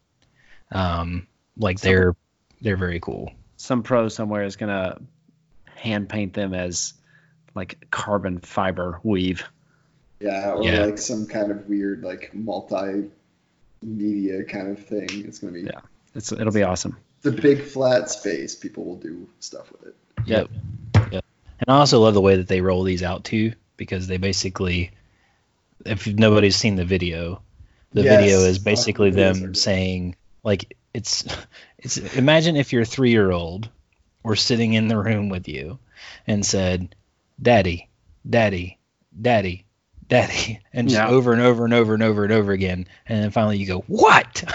um, 0.71 1.27
like 1.59 1.79
So- 1.79 1.89
they're 1.89 2.17
they're 2.63 2.77
very 2.79 3.01
cool. 3.01 3.33
Some 3.59 3.83
pro 3.83 4.09
somewhere 4.09 4.45
is 4.45 4.57
gonna 4.57 4.99
hand 5.77 6.09
paint 6.09 6.33
them 6.33 6.55
as 6.55 6.95
like 7.55 7.87
carbon 7.91 8.39
fiber 8.39 9.01
weave. 9.03 9.45
Yeah, 10.21 10.53
or 10.53 10.63
Yeah. 10.65 10.85
like 10.85 10.99
some 10.99 11.27
kind 11.27 11.51
of 11.51 11.69
weird 11.69 12.03
like 12.03 12.33
multi-media 13.83 14.45
kind 14.45 14.69
of 14.69 14.85
thing. 14.85 15.09
It's 15.27 15.39
gonna 15.39 15.53
be 15.53 15.63
Yeah. 15.63 15.81
It's 16.15 16.31
it'll 16.33 16.53
be 16.53 16.63
awesome. 16.63 16.97
the 17.23 17.33
big 17.33 17.63
flat 17.63 18.11
space. 18.11 18.55
People 18.55 18.85
will 18.85 18.97
do 18.97 19.29
stuff 19.41 19.71
with 19.73 19.87
it. 19.89 19.95
Yep. 20.27 20.51
Yep. 21.13 21.25
And 21.61 21.69
I 21.69 21.79
also 21.79 22.01
love 22.01 22.15
the 22.15 22.21
way 22.21 22.37
that 22.37 22.49
they 22.49 22.61
roll 22.61 22.83
these 22.83 23.03
out 23.03 23.25
too, 23.25 23.53
because 23.77 24.07
they 24.09 24.17
basically, 24.17 24.91
if 25.87 26.07
nobody's 26.07 26.57
seen 26.57 26.77
the 26.77 26.85
video, 26.85 27.43
the 27.93 28.03
Yes. 28.03 28.21
video 28.21 28.41
is 28.41 28.59
basically 28.59 29.11
the 29.11 29.17
them 29.17 29.55
saying 29.55 30.17
like 30.45 30.77
it's 30.93 31.25
it's 31.79 31.97
imagine 32.17 32.57
if 32.57 32.73
your 32.73 32.85
three 32.85 33.11
year 33.11 33.31
old 33.31 33.69
were 34.23 34.37
sitting 34.37 34.75
in 34.75 34.89
the 34.89 34.99
room 34.99 35.29
with 35.29 35.49
you 35.49 35.79
and 36.27 36.45
said, 36.45 36.95
"Daddy, 37.43 37.91
Daddy, 38.29 38.79
Daddy." 39.21 39.67
Daddy, 40.09 40.61
and 40.75 40.89
just 40.89 40.99
Yeah. 41.01 41.09
over 41.09 41.33
and 41.33 41.41
over 41.41 41.65
and 41.65 41.73
over 41.73 41.95
and 41.95 42.03
over 42.03 42.25
and 42.25 42.33
over 42.35 42.53
again, 42.53 42.87
and 43.07 43.25
then 43.25 43.31
finally 43.31 43.57
you 43.59 43.67
go, 43.67 43.81
"What?" 43.87 44.45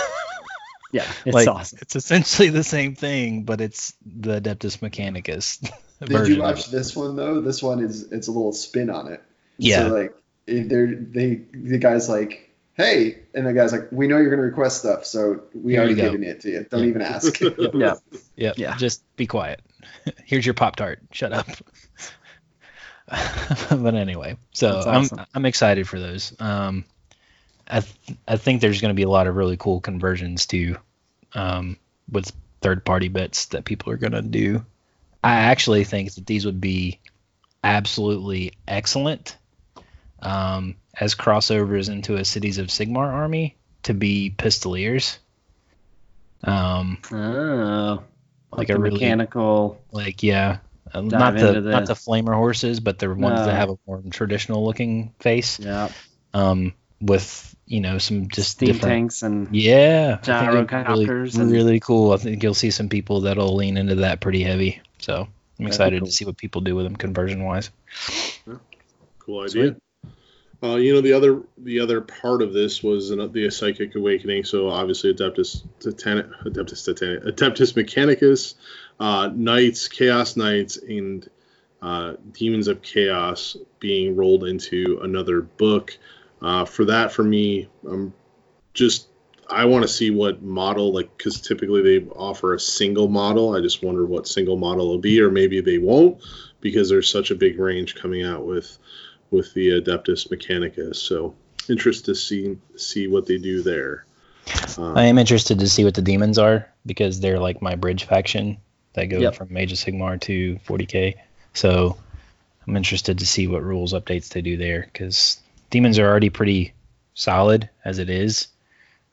Yeah, 0.94 1.06
it's 1.26 1.34
like 1.36 1.48
awesome. 1.50 1.80
it's 1.82 1.96
essentially 1.98 2.50
the 2.50 2.64
same 2.64 2.96
thing, 2.96 3.44
but 3.44 3.60
it's 3.60 3.94
the 4.06 4.40
Adeptus 4.40 4.78
Mechanicus 4.80 5.60
Did 6.00 6.10
version 6.10 6.36
you 6.38 6.42
watch 6.42 6.68
this 6.68 6.96
one 6.96 7.16
though? 7.18 7.42
This 7.42 7.62
one 7.62 7.80
is 7.84 8.10
it's 8.12 8.28
a 8.28 8.32
little 8.32 8.54
spin 8.54 8.90
on 8.90 9.12
it. 9.12 9.22
Yeah. 9.58 9.88
So 9.88 9.94
like 9.96 10.16
they're 10.46 10.96
they 10.96 11.42
the 11.54 11.78
guy's 11.78 12.08
like, 12.08 12.52
hey, 12.76 13.20
and 13.34 13.46
the 13.46 13.52
guy's 13.54 13.74
like, 13.74 13.90
we 13.92 14.08
know 14.08 14.18
you're 14.18 14.30
gonna 14.30 14.44
request 14.44 14.80
stuff, 14.80 15.06
so 15.06 15.42
we 15.54 15.74
Here 15.74 15.82
already 15.82 15.96
you 15.96 16.02
go. 16.04 16.12
given 16.12 16.24
it 16.24 16.40
to 16.42 16.52
you. 16.52 16.66
Don't 16.70 16.84
Yeah. 16.84 16.88
even 16.88 17.02
ask. 17.02 17.42
Yeah. 17.42 17.96
Yeah, 18.38 18.54
Yeah. 18.56 18.78
Just 18.78 19.04
be 19.18 19.26
quiet. 19.28 19.60
Here's 20.24 20.46
your 20.46 20.54
Pop 20.54 20.76
Tart. 20.78 21.00
Shut 21.12 21.34
up. 21.34 21.48
but 23.70 23.96
anyway, 23.96 24.38
so 24.52 24.80
awesome. 24.86 25.20
I'm 25.20 25.26
I'm 25.34 25.46
excited 25.46 25.88
for 25.88 26.00
those. 26.00 26.34
Um, 26.40 26.84
I 27.68 27.82
th- 27.82 28.18
I 28.28 28.38
think 28.38 28.62
there's 28.62 28.82
going 28.82 28.94
to 28.94 28.96
be 28.96 29.04
a 29.04 29.10
lot 29.10 29.28
of 29.28 29.36
really 29.36 29.58
cool 29.58 29.80
conversions 29.80 30.46
too, 30.46 30.78
um, 31.34 31.78
with 32.12 32.32
third 32.62 32.84
party 32.84 33.08
bits 33.08 33.46
that 33.48 33.66
people 33.66 33.92
are 33.94 33.98
going 33.98 34.14
to 34.14 34.22
do. 34.22 34.66
I 35.24 35.36
actually 35.36 35.84
think 35.84 36.14
that 36.16 36.26
these 36.26 36.46
would 36.46 36.62
be 36.62 37.00
absolutely 37.64 38.54
excellent 38.68 39.38
um, 40.22 40.76
as 41.00 41.16
crossovers 41.16 41.90
into 41.90 42.16
a 42.16 42.26
Cities 42.26 42.58
of 42.58 42.68
Sigmar 42.68 43.12
army 43.12 43.56
to 43.84 43.94
be 43.94 44.34
pistoliers. 44.38 45.18
Um, 46.44 47.00
Oh, 47.12 48.04
like 48.52 48.60
like 48.60 48.70
a 48.70 48.76
a 48.76 48.80
really 48.80 48.96
mechanical. 48.96 49.82
like 49.92 50.24
yeah, 50.24 50.58
Dive 50.94 51.06
not 51.06 51.36
the, 51.38 51.62
the- 51.62 51.72
not 51.72 51.86
the 51.88 51.94
flamer 51.94 52.34
horses, 52.34 52.80
but 52.80 53.00
the 53.00 53.08
ones 53.10 53.22
No. 53.40 53.46
that 53.46 53.56
have 53.56 53.70
a 53.70 53.78
more 53.88 54.02
traditional 54.10 54.66
looking 54.66 55.14
face. 55.20 55.60
Yeah, 55.60 55.90
Um, 56.34 56.74
with 57.02 57.56
you 57.66 57.82
know 57.82 57.98
some 57.98 58.28
just 58.30 58.52
steam 58.52 58.68
different. 58.68 58.84
tanks 58.92 59.22
and 59.24 59.54
Yeah, 59.56 60.20
I 60.22 60.26
think 60.26 60.54
it'd 60.54 60.68
be 60.68 60.74
Gyrocopters 60.74 61.34
really, 61.34 61.42
and- 61.42 61.52
really 61.52 61.80
cool. 61.80 62.12
I 62.14 62.18
think 62.18 62.42
you'll 62.44 62.54
see 62.54 62.72
some 62.72 62.90
people 62.90 63.22
that'll 63.22 63.56
lean 63.56 63.78
into 63.78 63.96
that 63.96 64.20
pretty 64.22 64.42
heavy. 64.44 64.82
So 65.00 65.28
I'm 65.60 65.66
be 65.66 65.68
excited 65.68 66.00
cool. 66.00 66.08
to 66.08 66.12
see 66.12 66.26
what 66.26 66.38
people 66.38 66.62
do 66.62 66.76
with 66.76 66.86
them 66.86 66.96
conversion 66.96 67.44
wise. 67.44 67.70
Cool 69.20 69.42
idea. 69.44 69.76
Uh, 70.64 70.76
you 70.78 70.92
know 70.94 71.02
the 71.02 71.14
other 71.14 71.44
the 71.60 71.82
other 71.82 72.02
part 72.02 72.42
of 72.42 72.52
this 72.52 72.82
was 72.82 73.12
an, 73.12 73.32
the 73.32 73.50
psychic 73.52 73.94
awakening. 73.96 74.44
So 74.44 74.70
obviously 74.70 75.14
Adeptus 75.14 75.64
Titanic, 75.80 76.28
Adeptus 76.46 76.84
Titanic, 76.86 77.24
Adeptus 77.26 77.74
Mechanicus, 77.76 78.56
uh, 79.00 79.30
Knights, 79.34 79.88
Chaos 79.88 80.36
Knights, 80.36 80.78
and 80.78 81.30
uh, 81.82 82.14
Demons 82.32 82.68
of 82.68 82.82
Chaos 82.82 83.58
being 83.80 84.16
rolled 84.16 84.44
into 84.44 85.00
another 85.04 85.42
book. 85.42 85.98
Uh, 86.42 86.66
for 86.66 86.86
that, 86.86 87.12
for 87.12 87.24
me, 87.24 87.68
um, 87.88 88.14
just 88.74 89.08
I 89.50 89.66
want 89.66 89.84
to 89.84 89.88
see 89.88 90.12
what 90.12 90.42
model 90.42 90.94
like 90.94 91.16
because 91.18 91.42
typically 91.42 91.82
they 91.82 92.06
offer 92.08 92.54
a 92.54 92.60
single 92.60 93.08
model. 93.08 93.56
I 93.56 93.62
just 93.62 93.84
wonder 93.84 94.06
what 94.06 94.28
single 94.28 94.58
model 94.58 94.88
will 94.88 95.00
be, 95.00 95.22
or 95.22 95.32
maybe 95.32 95.62
they 95.62 95.78
won't 95.78 96.22
because 96.62 96.90
there's 96.90 97.10
such 97.10 97.32
a 97.32 97.36
big 97.36 97.60
range 97.60 97.96
coming 97.96 98.24
out 98.24 98.46
with 98.46 98.78
with 99.30 99.54
the 99.54 99.82
Adeptus 99.82 100.30
Mechanicus. 100.30 100.96
So 100.96 101.36
interested 101.70 102.06
to 102.06 102.16
see 102.16 102.58
see 102.76 103.08
what 103.08 103.26
they 103.26 103.38
do 103.38 103.62
there. 103.62 104.06
Um, 104.78 104.98
I 104.98 105.06
am 105.06 105.18
interested 105.18 105.60
to 105.60 105.68
see 105.68 105.84
what 105.84 105.96
the 105.96 106.02
demons 106.02 106.38
are 106.38 106.68
because 106.86 107.20
they're 107.20 107.40
like 107.40 107.62
my 107.62 107.76
bridge 107.76 108.06
faction 108.06 108.58
that 108.94 109.06
go 109.06 109.20
Yep. 109.20 109.36
from 109.36 109.56
Age 109.58 109.72
of 109.72 109.78
Sigmar 109.78 110.20
to 110.22 110.58
40k. 110.68 111.16
So 111.54 111.98
I'm 112.68 112.76
interested 112.76 113.20
to 113.20 113.26
see 113.26 113.48
what 113.48 113.64
rules 113.64 113.94
updates 113.94 114.30
they 114.30 114.42
do 114.42 114.58
there 114.58 114.82
because 114.92 115.40
demons 115.70 116.00
are 116.00 116.08
already 116.08 116.30
pretty 116.30 116.74
solid 117.14 117.70
as 117.86 118.00
it 118.00 118.10
is. 118.10 118.48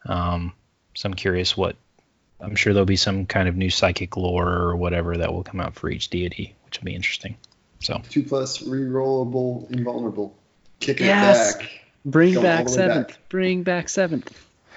Um, 0.07 0.53
so 0.95 1.09
I'm 1.09 1.15
curious 1.15 1.57
what 1.57 1.77
I'm 2.41 2.57
sure 2.57 2.73
there'll 2.75 2.85
be 2.87 2.97
some 2.97 3.27
kind 3.27 3.49
of 3.49 3.57
new 3.57 3.71
psychic 3.71 4.17
lore 4.17 4.49
or 4.49 4.77
whatever 4.77 5.17
that 5.19 5.33
will 5.33 5.45
come 5.45 5.61
out 5.61 5.75
for 5.75 5.89
each 5.89 6.11
deity, 6.11 6.55
which 6.67 6.79
will 6.79 6.85
be 6.87 6.95
interesting. 6.95 7.37
So 7.81 8.03
Two 8.11 8.23
plus 8.23 8.59
rerollable 8.63 9.71
invulnerable. 9.71 10.37
Kicking 10.81 11.07
Yes. 11.07 11.55
it 11.55 11.59
back. 11.61 11.71
Bring 12.05 12.35
Going 12.35 12.45
back 12.45 12.69
seventh. 12.69 13.09
back. 13.09 13.19
Bring 13.31 13.63
back 13.63 13.89
seventh. 13.89 14.31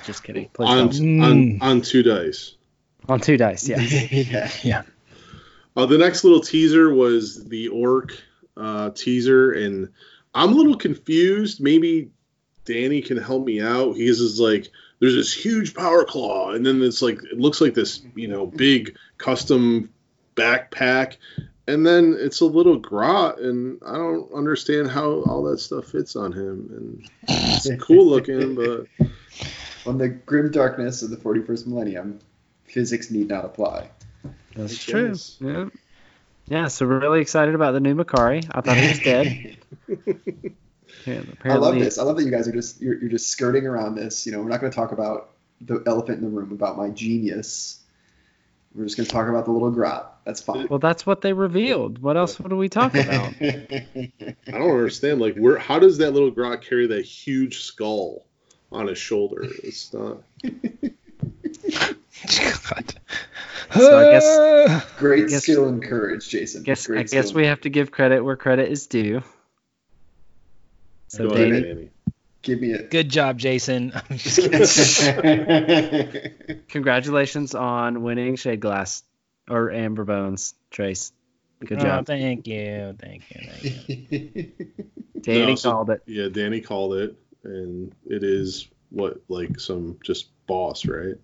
Just 0.06 0.24
kidding. 0.24 0.48
Please 0.54 0.68
on, 0.70 0.90
don't. 0.90 1.22
on 1.22 1.58
on 1.62 1.82
two 1.82 2.04
dice. 2.04 2.54
On 3.10 3.20
two 3.20 3.38
dice, 3.38 3.68
yeah. 3.70 3.80
yeah. 3.80 4.52
yeah, 4.64 4.82
Uh, 5.76 5.86
the 5.86 5.98
next 5.98 6.24
little 6.24 6.42
teaser 6.42 6.94
was 6.94 7.46
the 7.46 7.70
orc 7.70 8.12
uh, 8.56 8.90
teaser, 8.92 9.54
and 9.54 9.90
I'm 10.34 10.54
a 10.54 10.56
little 10.56 10.76
confused. 10.76 11.62
Maybe 11.62 12.12
Danny 12.66 13.02
can 13.02 13.18
help 13.18 13.46
me 13.46 13.62
out. 13.62 13.96
He's 13.96 14.20
just 14.20 14.40
like, 14.40 14.70
there's 15.00 15.16
this 15.16 15.34
huge 15.34 15.74
power 15.74 16.04
claw, 16.04 16.52
and 16.52 16.66
then 16.66 16.82
it's 16.82 17.02
like 17.02 17.20
it 17.24 17.40
looks 17.40 17.62
like 17.62 17.74
this, 17.74 18.02
you 18.16 18.28
know, 18.28 18.46
big 18.46 18.98
custom 19.18 19.90
backpack, 20.36 21.18
and 21.68 21.86
then 21.86 22.16
it's 22.20 22.42
a 22.42 22.46
little 22.46 22.78
grot, 22.78 23.40
and 23.40 23.80
I 23.86 23.94
don't 23.94 24.32
understand 24.34 24.90
how 24.90 25.22
all 25.24 25.44
that 25.44 25.60
stuff 25.60 25.86
fits 25.86 26.16
on 26.16 26.34
him. 26.34 26.70
And 26.76 27.10
it's 27.30 27.84
cool 27.84 28.06
looking, 28.06 28.56
but 28.56 28.88
On 29.88 29.98
the 29.98 30.10
grim 30.10 30.52
darkness 30.52 31.02
of 31.02 31.12
the 31.12 31.16
41st 31.16 31.68
millennium, 31.68 32.20
physics 32.68 33.12
need 33.12 33.28
not 33.30 33.46
apply. 33.46 33.90
That's 34.56 34.88
I 34.88 34.92
true. 34.92 35.10
guess. 35.10 35.38
Yeah. 35.40 35.66
Yeah, 36.50 36.68
so 36.70 36.88
we're 36.88 37.00
really 37.02 37.20
excited 37.20 37.56
about 37.56 37.72
the 37.74 37.82
new 37.82 37.94
Makari. 37.94 38.50
I 38.52 38.62
thought 38.62 38.78
he 38.78 38.88
was 38.88 39.00
dead. 39.00 39.58
Yeah, 41.06 41.22
apparently, 41.32 41.52
I 41.52 41.56
love 41.56 41.80
this. 41.80 41.98
I 41.98 42.04
love 42.04 42.18
that 42.18 42.24
you 42.24 42.32
guys 42.32 42.50
are 42.50 42.52
just 42.52 42.82
you're, 42.82 43.00
you're 43.00 43.10
just 43.10 43.30
skirting 43.30 43.66
around 43.66 43.96
this. 43.96 44.26
You 44.26 44.34
know, 44.34 44.42
we're 44.42 44.50
not 44.50 44.60
going 44.60 44.72
to 44.72 44.76
talk 44.76 44.92
about 44.92 45.32
the 45.62 45.82
elephant 45.86 46.18
in 46.18 46.24
the 46.24 46.30
room 46.30 46.52
about 46.52 46.78
my 46.78 46.90
genius. 46.90 47.82
We're 48.76 48.84
just 48.84 48.98
going 48.98 49.06
to 49.08 49.12
talk 49.12 49.30
about 49.30 49.46
the 49.46 49.52
little 49.52 49.72
grot. 49.72 50.20
That's 50.26 50.42
fine. 50.42 50.68
Well, 50.70 50.80
that's 50.80 51.06
what 51.06 51.22
they 51.22 51.32
revealed. 51.32 52.00
What 52.00 52.18
else 52.18 52.38
would 52.40 52.52
we 52.52 52.68
talk 52.68 52.94
about? 52.96 53.34
I 53.42 54.12
don't 54.46 54.72
understand. 54.72 55.22
Like, 55.22 55.36
where? 55.36 55.58
How 55.58 55.80
does 55.80 55.98
that 56.00 56.12
little 56.12 56.32
grot 56.32 56.62
carry 56.62 56.88
that 56.88 57.06
huge 57.06 57.60
skull 57.60 58.26
on 58.72 58.88
his 58.88 58.98
shoulder? 58.98 59.46
It's 59.64 59.94
not. 59.94 60.18
God. 62.26 62.94
So 63.76 63.98
I 64.00 64.12
guess- 64.12 64.86
Great 64.98 65.26
I 65.26 65.28
guess- 65.28 65.44
skill 65.44 65.68
and 65.68 65.82
courage, 65.84 66.28
Jason. 66.30 66.64
guess 66.64 66.88
Great 66.88 67.00
I 67.00 67.04
guess 67.04 67.34
we 67.34 67.46
have 67.48 67.62
to 67.62 67.70
give 67.70 67.92
credit 67.92 68.22
where 68.24 68.36
credit 68.36 68.70
is 68.72 68.88
due. 68.88 69.22
So 71.10 71.30
Go 71.30 71.36
ahead, 71.36 71.50
Danny, 71.52 71.62
Danny. 71.74 71.90
give 72.42 72.60
me 72.62 72.72
it. 72.72 72.92
Good 72.92 73.10
job, 73.10 73.38
Jason. 73.38 73.92
I'm 74.10 74.18
just 74.18 74.38
kidding. 75.12 76.60
congratulations 76.68 77.56
on 77.56 78.04
winning 78.04 78.36
Shade 78.36 78.60
Glass 78.60 79.04
or 79.50 79.72
Amber 79.72 80.04
Bones, 80.06 80.54
Trace. 80.72 81.12
Good 81.66 81.80
Oh, 81.80 81.84
job. 81.84 82.06
thank 82.06 82.46
you, 82.46 82.96
thank 83.00 83.24
you, 83.32 83.42
thank 83.50 83.90
you. 83.90 84.52
Danny 85.22 85.46
No, 85.46 85.56
so- 85.56 85.72
called 85.72 85.90
it. 85.92 86.02
Yeah, 86.06 86.28
Danny 86.30 86.62
called 86.62 86.94
it, 86.96 87.16
and 87.44 87.94
it 88.06 88.24
is 88.24 88.68
what 88.90 89.20
like 89.28 89.60
some 89.60 89.98
just 90.04 90.28
boss, 90.46 90.86
right? 90.86 91.16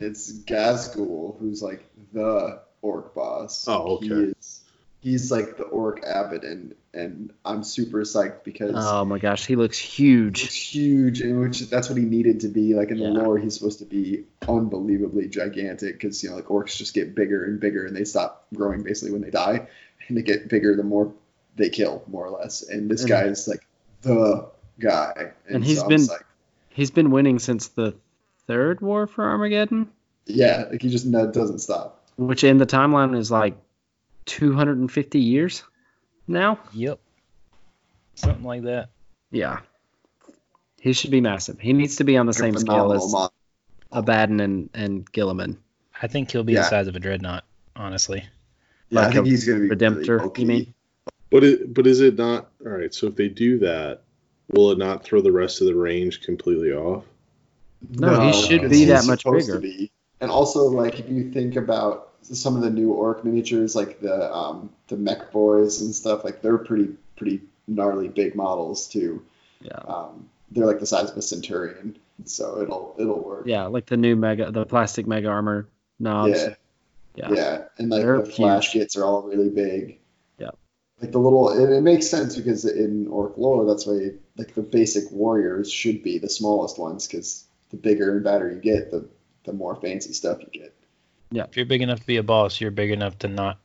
It's 0.00 0.32
Ghazghkull 0.32 1.38
who's 1.38 1.62
like 1.62 1.84
the 2.12 2.60
orc 2.82 3.14
boss. 3.14 3.66
Oh, 3.68 3.96
okay. 3.96 4.06
He 4.08 4.14
is, 4.14 4.60
he's 5.00 5.30
like 5.30 5.56
the 5.56 5.64
orc 5.64 6.02
abbot, 6.04 6.42
and 6.44 6.74
and 6.92 7.32
I'm 7.44 7.62
super 7.62 7.98
psyched 8.00 8.42
because 8.44 8.74
Oh 8.76 9.04
my 9.04 9.18
gosh, 9.18 9.46
he 9.46 9.54
looks 9.56 9.78
He's 9.78 9.92
huge. 9.94 10.56
huge, 10.70 11.20
and 11.20 11.38
which 11.40 11.60
that's 11.70 11.88
what 11.88 11.98
he 11.98 12.04
needed 12.04 12.40
to 12.40 12.48
be. 12.48 12.74
Like 12.74 12.90
in 12.90 12.98
the 12.98 13.04
Yeah. 13.04 13.22
lore, 13.22 13.38
he's 13.38 13.54
supposed 13.54 13.78
to 13.80 13.84
be 13.84 14.24
unbelievably 14.48 15.28
gigantic 15.28 15.94
because 15.94 16.22
you 16.22 16.30
know 16.30 16.36
like 16.36 16.46
orcs 16.46 16.76
just 16.76 16.94
get 16.94 17.14
bigger 17.14 17.44
and 17.44 17.60
bigger, 17.60 17.86
and 17.86 17.94
they 17.94 18.04
stop 18.04 18.46
growing 18.54 18.82
basically 18.82 19.12
when 19.12 19.22
they 19.22 19.30
die, 19.30 19.68
and 20.08 20.16
they 20.16 20.22
get 20.22 20.48
bigger 20.48 20.74
the 20.76 20.82
more 20.82 21.12
they 21.56 21.68
kill, 21.68 22.02
more 22.06 22.26
or 22.26 22.30
less. 22.38 22.62
And 22.62 22.90
this 22.90 23.02
And- 23.02 23.10
guy 23.10 23.22
is 23.24 23.46
like 23.46 23.66
the 24.02 24.48
guy, 24.78 25.32
And 25.48 25.62
he's 25.64 25.82
I'm 25.82 25.88
been- 25.88 26.00
psyched. 26.00 26.24
He's 26.70 26.90
been 26.90 27.10
winning 27.10 27.38
since 27.40 27.68
the 27.68 27.94
third 28.50 28.80
war 28.80 29.06
for 29.06 29.24
Armageddon, 29.24 29.88
yeah, 30.26 30.64
like 30.70 30.82
he 30.82 30.88
just 30.88 31.06
no- 31.06 31.30
doesn't 31.30 31.60
stop. 31.60 32.04
which 32.16 32.42
in 32.42 32.58
the 32.58 32.66
timeline 32.66 33.16
is 33.16 33.30
like 33.30 33.54
250 34.26 35.18
years 35.20 35.62
now. 36.26 36.58
Yep. 36.72 36.98
Something 38.16 38.44
like 38.44 38.62
that. 38.62 38.88
Yeah. 39.30 39.60
He 40.80 40.92
should 40.92 41.10
be 41.10 41.20
massive. 41.20 41.60
He 41.60 41.72
needs 41.72 41.96
to 41.96 42.04
be 42.04 42.16
on 42.16 42.26
the 42.26 42.32
same 42.32 42.56
scale 42.56 42.92
as 42.92 43.12
mon- 43.12 43.30
Abaddon 43.92 44.40
and, 44.40 44.70
and 44.74 45.10
Guilliman. 45.12 45.56
I 46.02 46.06
think 46.08 46.30
he'll 46.30 46.42
be 46.42 46.54
Yeah. 46.54 46.62
the 46.62 46.68
size 46.68 46.86
of 46.88 46.96
a 46.96 47.00
dreadnought, 47.00 47.44
honestly. 47.76 48.24
Yeah, 48.88 49.00
I 49.02 49.12
think 49.12 49.26
he's 49.26 49.44
gonna 49.46 49.60
be 49.60 49.68
Redemptor, 49.68 50.20
really 50.20 50.40
you 50.40 50.46
mean? 50.46 50.74
But 51.30 51.44
it, 51.44 51.72
but 51.72 51.86
is 51.86 52.00
it 52.00 52.16
not 52.18 52.50
all 52.66 52.72
right? 52.72 52.92
So 52.92 53.06
if 53.06 53.14
they 53.14 53.28
do 53.28 53.58
that, 53.60 54.02
will 54.48 54.72
it 54.72 54.78
not 54.78 55.04
throw 55.04 55.20
the 55.20 55.30
rest 55.32 55.60
of 55.60 55.68
the 55.68 55.74
range 55.76 56.22
completely 56.22 56.72
off? 56.72 57.04
No, 57.88 58.20
he 58.20 58.32
should 58.32 58.70
be 58.70 58.84
that 58.86 59.06
much 59.06 59.24
bigger. 59.24 59.62
And 60.20 60.30
also, 60.30 60.64
like 60.64 60.98
if 61.00 61.08
you 61.08 61.30
think 61.30 61.56
about 61.56 62.10
some 62.22 62.54
of 62.56 62.62
the 62.62 62.70
new 62.70 62.92
orc 62.92 63.24
miniatures, 63.24 63.74
like 63.74 64.00
the 64.00 64.32
um, 64.34 64.70
the 64.88 64.96
mech 64.96 65.32
boys 65.32 65.80
and 65.80 65.94
stuff, 65.94 66.24
like 66.24 66.42
they're 66.42 66.58
pretty 66.58 66.94
pretty 67.16 67.40
gnarly 67.66 68.08
big 68.08 68.34
models 68.34 68.86
too. 68.88 69.22
Yeah. 69.62 69.72
Um, 69.86 70.28
they're 70.50 70.66
like 70.66 70.80
the 70.80 70.86
size 70.86 71.10
of 71.10 71.16
a 71.16 71.22
centurion, 71.22 71.96
so 72.24 72.60
it'll 72.60 72.94
it'll 72.98 73.20
work. 73.20 73.44
Yeah, 73.46 73.66
like 73.66 73.86
the 73.86 73.96
new 73.96 74.16
mega, 74.16 74.50
the 74.50 74.66
plastic 74.66 75.06
mega 75.06 75.28
armor 75.28 75.68
knobs. 75.98 76.38
yeah, 76.38 76.54
Yeah. 77.14 77.32
yeah. 77.32 77.62
And 77.78 77.88
like 77.90 78.02
They're 78.02 78.20
the 78.22 78.30
flash 78.30 78.72
huge. 78.72 78.82
kits 78.82 78.96
are 78.96 79.04
all 79.04 79.22
really 79.22 79.48
big. 79.50 79.98
Yeah. 80.38 80.50
Like 81.00 81.12
the 81.12 81.18
little, 81.18 81.50
it, 81.50 81.70
it 81.72 81.82
makes 81.82 82.08
sense 82.08 82.36
because 82.36 82.64
in 82.64 83.06
orc 83.08 83.38
lore, 83.38 83.64
that's 83.64 83.86
why 83.86 84.10
like 84.36 84.54
the 84.54 84.62
basic 84.62 85.10
warriors 85.12 85.70
should 85.70 86.02
be 86.02 86.18
the 86.18 86.28
smallest 86.28 86.78
ones 86.78 87.06
because 87.06 87.44
the 87.70 87.76
bigger 87.76 88.14
and 88.14 88.24
badder 88.24 88.50
you 88.50 88.60
get, 88.60 88.90
the 88.90 89.08
the 89.44 89.52
more 89.52 89.76
fancy 89.76 90.12
stuff 90.12 90.38
you 90.40 90.60
get. 90.60 90.74
Yeah, 91.30 91.44
if 91.44 91.56
you're 91.56 91.66
big 91.66 91.82
enough 91.82 92.00
to 92.00 92.06
be 92.06 92.16
a 92.16 92.22
boss, 92.22 92.60
you're 92.60 92.70
big 92.70 92.90
enough 92.90 93.18
to 93.20 93.28
not 93.28 93.58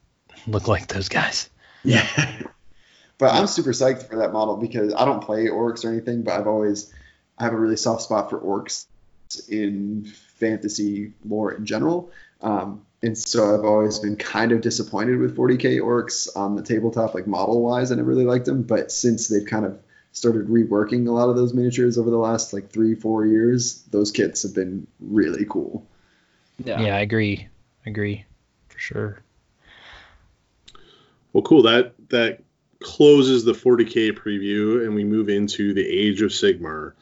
look 0.47 0.67
like 0.67 0.87
those 0.87 1.09
guys. 1.09 1.49
Yeah. 1.83 2.07
But 3.17 3.33
I'm 3.33 3.47
super 3.47 3.71
psyched 3.71 4.09
for 4.09 4.17
that 4.17 4.33
model 4.33 4.57
because 4.57 4.93
I 4.93 5.05
don't 5.05 5.23
play 5.23 5.45
orcs 5.45 5.85
or 5.85 5.89
anything, 5.89 6.23
but 6.23 6.33
I've 6.33 6.47
always 6.47 6.91
I 7.37 7.45
have 7.45 7.53
a 7.53 7.57
really 7.57 7.77
soft 7.77 8.01
spot 8.01 8.29
for 8.29 8.39
orcs 8.39 8.87
in 9.47 10.11
fantasy 10.37 11.13
lore 11.23 11.53
in 11.53 11.65
general. 11.65 12.11
Um, 12.41 12.85
and 13.01 13.17
so 13.17 13.53
I've 13.53 13.63
always 13.63 13.99
been 13.99 14.15
kind 14.17 14.51
of 14.51 14.61
disappointed 14.61 15.17
with 15.19 15.37
40k 15.37 15.79
orcs 15.79 16.27
on 16.35 16.55
the 16.55 16.61
tabletop, 16.61 17.13
like 17.13 17.27
model 17.27 17.61
wise. 17.61 17.91
and 17.91 17.99
I 17.99 18.01
never 18.01 18.11
really 18.11 18.25
liked 18.25 18.45
them, 18.45 18.63
but 18.63 18.91
since 18.91 19.27
they've 19.27 19.45
kind 19.45 19.65
of 19.65 19.79
started 20.15 20.47
reworking 20.47 21.07
a 21.07 21.11
lot 21.11 21.29
of 21.29 21.35
those 21.35 21.53
miniatures 21.53 21.97
over 21.97 22.09
the 22.09 22.17
last 22.17 22.53
like 22.53 22.71
three, 22.71 22.95
four 22.95 23.25
years, 23.25 23.81
those 23.91 24.11
kits 24.11 24.43
have 24.43 24.55
been 24.55 24.87
really 25.01 25.45
cool. 25.47 25.85
Yeah, 26.63 26.81
Yeah. 26.81 26.95
I 26.95 27.01
agree. 27.01 27.47
I 27.85 27.89
Agree. 27.89 28.25
For 28.69 28.79
sure. 28.79 29.19
Well, 31.33 31.43
cool. 31.43 31.63
That 31.63 31.93
that 32.09 32.41
closes 32.81 33.43
the 33.43 33.51
40k 33.51 34.13
preview, 34.13 34.85
and 34.85 34.95
we 34.95 35.03
move 35.03 35.27
into 35.27 35.73
the 35.73 35.85
Age 35.85 36.21
of 36.21 36.31
Sigmar. 36.31 36.93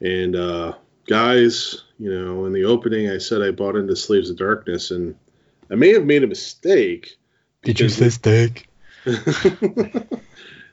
And 0.00 0.36
uh, 0.36 0.74
guys, 1.06 1.84
you 1.98 2.12
know, 2.12 2.44
in 2.44 2.52
the 2.52 2.64
opening, 2.64 3.08
I 3.08 3.16
said 3.16 3.40
I 3.40 3.50
bought 3.50 3.76
into 3.76 3.96
Slaves 3.96 4.28
of 4.28 4.36
Darkness, 4.36 4.90
and 4.90 5.14
I 5.70 5.74
may 5.74 5.94
have 5.94 6.04
made 6.04 6.22
a 6.22 6.26
mistake. 6.26 7.16
because 7.62 7.96
steak? 8.14 8.68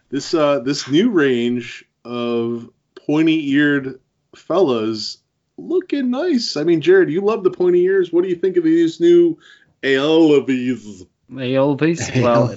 this 0.09 0.33
uh, 0.33 0.59
this 0.59 0.89
new 0.89 1.09
range 1.09 1.85
of 2.05 2.69
pointy 3.05 3.49
eared 3.51 3.99
fellas 4.35 5.17
looking 5.57 6.11
nice. 6.11 6.55
I 6.57 6.63
mean, 6.63 6.81
Jared, 6.81 7.09
you 7.09 7.21
love 7.21 7.43
the 7.43 7.51
pointy 7.51 7.83
ears. 7.83 8.11
What 8.11 8.23
do 8.23 8.29
you 8.29 8.35
think 8.35 8.57
of 8.57 8.63
these 8.63 8.99
new 8.99 9.37
Aelvies? 9.83 11.05
The 11.29 11.57
old 11.57 11.79
piece. 11.79 12.09
Well, 12.15 12.55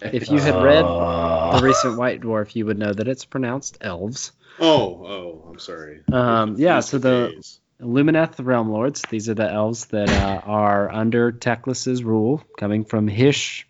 if 0.00 0.30
you 0.30 0.38
had 0.38 0.62
read 0.62 0.82
the 0.82 0.88
Uh, 0.88 1.60
recent 1.62 1.98
White 1.98 2.20
Dwarf, 2.20 2.54
you 2.56 2.66
would 2.66 2.78
know 2.78 2.92
that 2.92 3.08
it's 3.08 3.24
pronounced 3.24 3.78
elves. 3.80 4.32
Oh, 4.60 5.04
oh, 5.06 5.48
I'm 5.50 5.58
sorry. 5.58 6.00
Um, 6.12 6.56
yeah, 6.58 6.80
so 6.80 6.98
the 6.98 7.28
days. 7.34 7.60
Lumineth 7.80 8.44
Realm 8.44 8.70
Lords, 8.70 9.02
these 9.10 9.28
are 9.28 9.34
the 9.34 9.50
elves 9.50 9.86
that 9.86 10.08
uh, 10.08 10.40
are 10.44 10.90
under 10.90 11.32
Teclis's 11.32 12.04
rule, 12.04 12.42
coming 12.56 12.84
from 12.84 13.08
Hysh, 13.08 13.66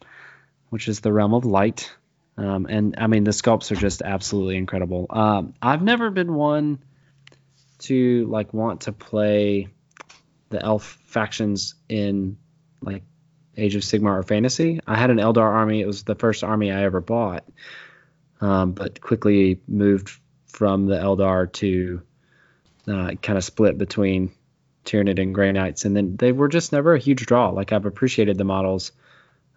which 0.71 0.89
is 0.89 1.01
the 1.01 1.13
realm 1.13 1.35
of 1.35 1.45
light. 1.45 1.91
Um, 2.37 2.67
and 2.69 2.97
I 2.99 3.07
mean, 3.07 3.25
the 3.25 3.31
sculpts 3.31 3.71
are 3.71 3.77
just 3.77 4.03
absolutely 4.03 4.57
incredible. 4.57 5.07
Um, 5.11 5.55
I've 5.63 5.83
never 5.83 6.11
been 6.11 6.35
one 6.35 6.81
to 7.81 8.27
like 8.27 8.53
want 8.53 8.83
to 8.83 8.93
play 8.93 9.69
the 10.51 10.63
elf 10.63 10.99
factions 11.07 11.75
in 11.89 12.37
like 12.81 13.03
Age 13.57 13.77
of 13.77 13.83
Sigmar 13.83 14.19
or 14.19 14.23
Fantasy. 14.23 14.81
I 14.87 14.97
had 14.97 15.11
an 15.11 15.19
Eldar 15.19 15.43
army. 15.43 15.81
It 15.81 15.87
was 15.87 16.03
the 16.03 16.15
first 16.15 16.43
army 16.43 16.73
I 16.73 16.83
ever 16.85 17.01
bought, 17.01 17.45
um, 18.41 18.73
but 18.73 19.01
quickly 19.01 19.61
moved 19.69 20.11
from 20.47 20.87
the 20.87 20.97
Eldar 20.97 21.53
to 21.55 22.03
uh, 22.89 23.13
kind 23.23 23.39
of 23.39 23.45
split 23.45 23.79
between 23.79 24.33
Tyranid 24.85 25.21
and 25.21 25.35
Grey 25.35 25.53
Knights, 25.53 25.85
and 25.85 25.97
then 25.97 26.17
they 26.17 26.33
were 26.33 26.49
just 26.49 26.73
never 26.73 26.95
a 26.95 26.99
huge 26.99 27.27
draw. 27.27 27.51
Like 27.51 27.73
I've 27.73 27.87
appreciated 27.87 28.39
the 28.39 28.45
models, 28.45 28.93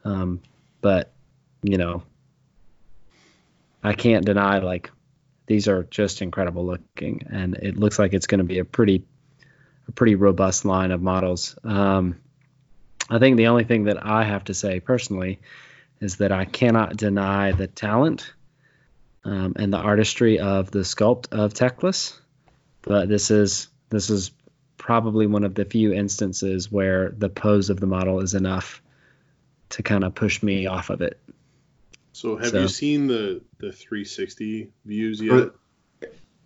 um, 0.03 0.41
but 0.81 1.11
you 1.63 1.77
know, 1.77 2.03
I 3.87 3.93
can't 3.93 4.25
deny 4.25 4.59
like 4.59 4.91
these 5.45 5.69
are 5.69 5.83
just 5.83 6.21
incredible 6.21 6.65
looking, 6.65 7.25
and 7.29 7.55
it 7.55 7.77
looks 7.77 7.97
like 7.97 8.13
it's 8.13 8.27
going 8.27 8.39
to 8.39 8.43
be 8.43 8.59
a 8.59 8.65
pretty 8.65 9.05
a 9.87 9.91
pretty 9.93 10.15
robust 10.15 10.65
line 10.65 10.91
of 10.91 11.01
models. 11.01 11.57
Um, 11.63 12.19
I 13.09 13.19
think 13.19 13.37
the 13.37 13.47
only 13.47 13.63
thing 13.63 13.85
that 13.85 14.05
I 14.05 14.25
have 14.25 14.43
to 14.45 14.53
say 14.53 14.81
personally 14.81 15.39
is 16.01 16.17
that 16.17 16.33
I 16.33 16.43
cannot 16.43 16.97
deny 16.97 17.53
the 17.53 17.67
talent 17.67 18.33
um, 19.23 19.53
and 19.55 19.71
the 19.71 19.77
artistry 19.77 20.39
of 20.39 20.69
the 20.69 20.79
sculpt 20.79 21.31
of 21.31 21.53
Teclis, 21.53 22.19
but 22.81 23.07
this 23.07 23.31
is 23.31 23.69
this 23.89 24.09
is 24.09 24.31
probably 24.77 25.27
one 25.27 25.45
of 25.45 25.55
the 25.55 25.63
few 25.63 25.93
instances 25.93 26.69
where 26.69 27.11
the 27.17 27.29
pose 27.29 27.69
of 27.69 27.79
the 27.79 27.87
model 27.87 28.19
is 28.19 28.33
enough 28.33 28.81
to 29.69 29.81
kind 29.81 30.03
of 30.03 30.13
push 30.13 30.43
me 30.43 30.65
off 30.67 30.89
of 30.89 31.01
it. 31.01 31.17
So 32.17 32.35
have 32.35 32.49
So- 32.49 32.61
you 32.61 32.67
seen 32.67 33.05
the 33.05 33.41
the 33.59 33.71
360 33.71 34.71
views 34.85 35.21
yet? 35.21 35.33
Or- 35.33 35.53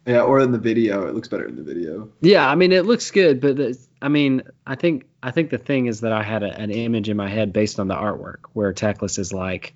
Yeah, 0.05 0.23
or 0.23 0.39
in 0.39 0.51
the 0.51 0.57
video, 0.57 1.07
it 1.07 1.13
looks 1.13 1.27
better 1.27 1.45
in 1.45 1.55
the 1.55 1.63
video. 1.63 2.09
Yeah, 2.21 2.49
I 2.49 2.55
mean 2.55 2.71
it 2.71 2.85
looks 2.85 3.11
good, 3.11 3.39
but 3.39 3.55
the, 3.55 3.77
I 4.01 4.09
mean 4.09 4.41
I 4.67 4.75
think 4.75 5.05
I 5.23 5.31
think 5.31 5.49
the 5.49 5.57
thing 5.57 5.85
is 5.85 6.01
that 6.01 6.11
I 6.11 6.23
had 6.23 6.43
a, 6.43 6.51
an 6.59 6.71
image 6.71 7.07
in 7.07 7.15
my 7.15 7.29
head 7.29 7.53
based 7.53 7.79
on 7.79 7.87
the 7.87 7.95
artwork 7.95 8.39
where 8.53 8.73
Teclis 8.73 9.17
is 9.17 9.31
like 9.31 9.73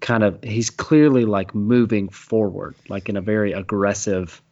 kind 0.00 0.24
of 0.24 0.42
he's 0.42 0.68
clearly 0.68 1.24
like 1.24 1.54
moving 1.54 2.10
forward, 2.10 2.74
like 2.90 3.08
in 3.08 3.16
a 3.16 3.22
very 3.22 3.52
aggressive. 3.52 4.42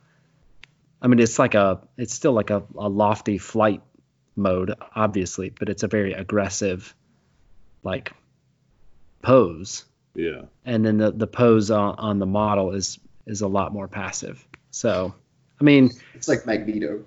I 1.02 1.08
mean 1.08 1.18
it's 1.18 1.38
like 1.38 1.54
a 1.54 1.82
it's 1.98 2.14
still 2.14 2.32
like 2.32 2.48
a, 2.50 2.62
a 2.78 2.88
lofty 2.88 3.36
flight 3.36 3.82
mode, 4.36 4.74
obviously, 4.94 5.50
but 5.50 5.68
it's 5.68 5.82
a 5.82 5.88
very 5.88 6.14
aggressive 6.14 6.94
like 7.82 8.12
pose. 9.20 9.84
Yeah. 10.14 10.42
And 10.64 10.84
then 10.84 10.98
the, 10.98 11.10
the 11.10 11.26
pose 11.26 11.70
on, 11.70 11.94
on 11.96 12.18
the 12.18 12.26
model 12.26 12.72
is 12.72 12.98
is 13.26 13.40
a 13.40 13.48
lot 13.48 13.72
more 13.72 13.88
passive. 13.88 14.44
So 14.70 15.14
I 15.60 15.64
mean 15.64 15.90
It's 16.14 16.28
like 16.28 16.46
Magneto. 16.46 17.04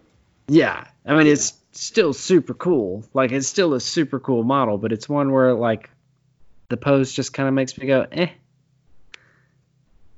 yeah, 0.48 0.86
I 1.06 1.16
mean 1.16 1.28
it's 1.28 1.54
still 1.72 2.14
super 2.14 2.54
cool. 2.54 3.04
Like 3.14 3.32
it's 3.32 3.48
still 3.48 3.74
a 3.74 3.80
super 3.82 4.20
cool 4.20 4.44
model, 4.44 4.78
but 4.78 4.92
it's 4.92 5.08
one 5.10 5.32
where 5.32 5.54
like 5.54 5.90
the 6.70 6.78
pose 6.78 7.12
just 7.14 7.34
kind 7.34 7.48
of 7.48 7.54
makes 7.54 7.78
me 7.78 7.86
go, 7.88 8.08
eh. 8.12 8.28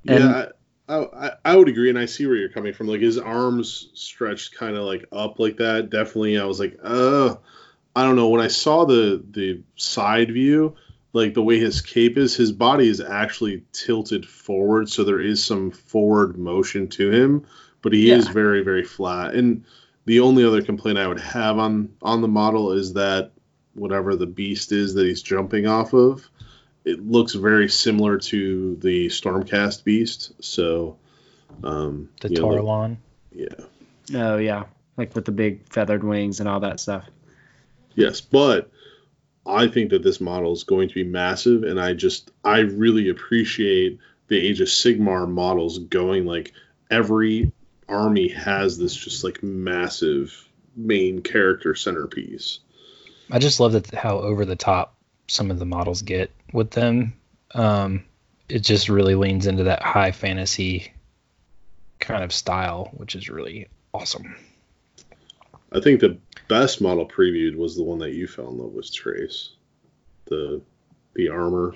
And- 0.08 0.24
yeah, 0.24 0.46
I, 0.90 0.96
I 0.96 1.32
I 1.44 1.56
would 1.58 1.68
agree, 1.68 1.90
and 1.90 2.00
I 2.00 2.06
see 2.06 2.26
where 2.26 2.38
you're 2.38 2.48
coming 2.50 2.72
from. 2.74 2.88
Like 2.88 3.02
his 3.02 3.18
arms 3.18 3.90
stretched 3.94 4.56
kind 4.56 4.78
of 4.78 4.84
like 4.86 5.06
up 5.12 5.40
like 5.40 5.58
that. 5.58 5.90
Definitely, 5.90 6.40
I 6.40 6.46
was 6.46 6.60
like, 6.62 6.78
uh, 6.82 7.36
I 7.96 8.04
don't 8.04 8.16
know. 8.16 8.30
When 8.30 8.40
I 8.40 8.48
saw 8.48 8.86
the 8.86 9.22
the 9.32 9.62
side 9.76 10.32
view, 10.32 10.76
like 11.14 11.34
the 11.34 11.42
way 11.42 11.60
his 11.60 11.82
cape 11.82 12.18
is, 12.18 12.36
his 12.36 12.52
body 12.52 12.88
is 12.88 13.02
actually 13.02 13.64
tilted 13.72 14.28
forward, 14.28 14.90
so 14.90 15.04
there 15.04 15.22
is 15.22 15.44
some 15.44 15.72
forward 15.72 16.38
motion 16.38 16.88
to 16.90 17.10
him, 17.12 17.46
but 17.82 17.94
he 17.94 18.12
is 18.12 18.28
very 18.28 18.64
very 18.64 18.84
flat. 18.84 19.34
And 19.36 19.64
the 20.06 20.20
only 20.20 20.44
other 20.46 20.62
complaint 20.62 20.98
I 20.98 21.08
would 21.08 21.20
have 21.20 21.58
on 21.58 21.90
on 22.02 22.22
the 22.22 22.28
model 22.28 22.72
is 22.72 22.94
that 22.94 23.32
whatever 23.74 24.16
the 24.16 24.26
beast 24.26 24.72
is 24.72 24.94
that 24.96 25.06
he's 25.06 25.22
jumping 25.22 25.68
off 25.68 25.94
of 25.94 26.28
it 26.86 27.06
looks 27.06 27.34
very 27.34 27.68
similar 27.68 28.18
to 28.18 28.76
the 28.78 29.08
Stormcast 29.08 29.84
Beast. 29.84 30.32
So, 30.40 30.96
um, 31.62 32.08
The 32.22 32.30
you 32.30 32.38
know, 32.40 32.48
like- 32.48 32.62
Tarlon. 32.62 32.98
yeah, 33.36 34.16
Oh 34.16 34.38
yeah, 34.38 34.64
like 34.96 35.14
with 35.14 35.26
the 35.26 35.34
big 35.34 35.68
feathered 35.68 36.06
wings 36.06 36.40
and 36.40 36.48
all 36.48 36.62
that 36.62 36.80
stuff. 36.80 37.04
yes, 37.96 38.22
but 38.22 38.72
I 39.48 39.68
think 39.68 39.92
that 39.92 40.04
this 40.04 40.20
model 40.20 40.54
is 40.54 40.64
going 40.64 40.90
to 40.90 40.96
be 40.96 41.04
massive, 41.04 41.64
and 41.64 41.80
I 41.80 41.94
just 41.94 42.32
I 42.44 42.60
really 42.60 43.10
appreciate 43.10 44.00
the 44.28 44.38
Age 44.38 44.62
of 44.62 44.68
Sigmar 44.68 45.30
models 45.30 45.80
going 45.80 46.26
like 46.26 46.52
every 46.92 47.52
army 47.88 48.28
has 48.30 48.78
this 48.78 48.96
just 48.96 49.24
like 49.24 49.42
massive 49.42 50.48
main 50.76 51.22
character 51.22 51.76
centerpiece. 51.76 52.60
I 53.32 53.40
just 53.40 53.60
love 53.60 53.74
that 53.74 53.94
how 53.94 54.20
over 54.20 54.46
the 54.46 54.56
top 54.56 54.96
some 55.28 55.52
of 55.52 55.60
the 55.60 55.66
models 55.66 56.02
get 56.02 56.32
with 56.54 56.72
them. 56.72 57.14
Um, 57.54 58.06
it 58.50 58.60
just 58.60 58.90
really 58.90 59.16
leans 59.16 59.48
into 59.48 59.64
that 59.64 59.82
high 59.82 60.12
fantasy 60.12 60.94
kind 62.00 62.24
of 62.24 62.32
style, 62.32 62.92
which 62.94 63.16
is 63.16 63.30
really 63.30 63.68
awesome. 63.94 64.36
I 65.72 65.82
think 65.82 66.00
the 66.00 66.18
best 66.48 66.82
model 66.82 67.08
previewed 67.08 67.56
was 67.56 67.76
the 67.76 67.84
one 67.84 68.00
that 68.00 68.14
you 68.14 68.28
fell 68.28 68.50
in 68.50 68.58
love 68.58 68.72
with, 68.74 68.94
Trace. 68.94 69.52
The 70.26 70.62
the 71.16 71.30
armor. 71.30 71.74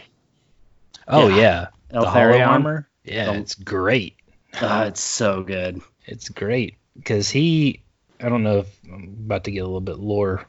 Oh 1.08 1.28
Yeah. 1.30 1.36
yeah, 1.38 1.68
the 1.90 2.06
hollow 2.10 2.32
Eltharion. 2.34 2.48
armor. 2.48 2.88
Yeah, 3.04 3.34
The- 3.34 3.40
it's 3.40 3.56
great. 3.56 4.16
Ah, 4.56 4.84
it's 4.88 5.02
so 5.02 5.44
good. 5.44 5.82
It's 6.06 6.30
great 6.30 6.76
because 6.96 7.30
he. 7.30 7.84
I 8.20 8.30
don't 8.30 8.44
know 8.44 8.60
if 8.60 8.68
I'm 8.92 9.16
about 9.26 9.46
to 9.46 9.52
get 9.52 9.60
a 9.62 9.66
little 9.66 9.82
bit 9.82 9.98
lore 9.98 10.46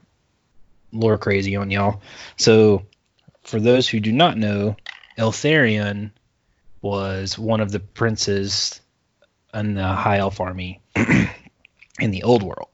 lore 0.92 1.16
crazy 1.16 1.56
on 1.56 1.70
y'all. 1.70 2.02
So, 2.36 2.84
for 3.44 3.58
those 3.60 3.88
who 3.88 3.98
do 4.00 4.12
not 4.12 4.36
know, 4.36 4.76
Eltharion 5.16 6.10
was 6.82 7.38
one 7.38 7.60
of 7.60 7.72
the 7.72 7.80
princes 7.80 8.80
in 9.54 9.74
the 9.74 9.86
High 9.86 10.18
Elf 10.18 10.38
army 10.40 10.82
in 11.98 12.10
the 12.10 12.24
Old 12.24 12.42
World, 12.42 12.71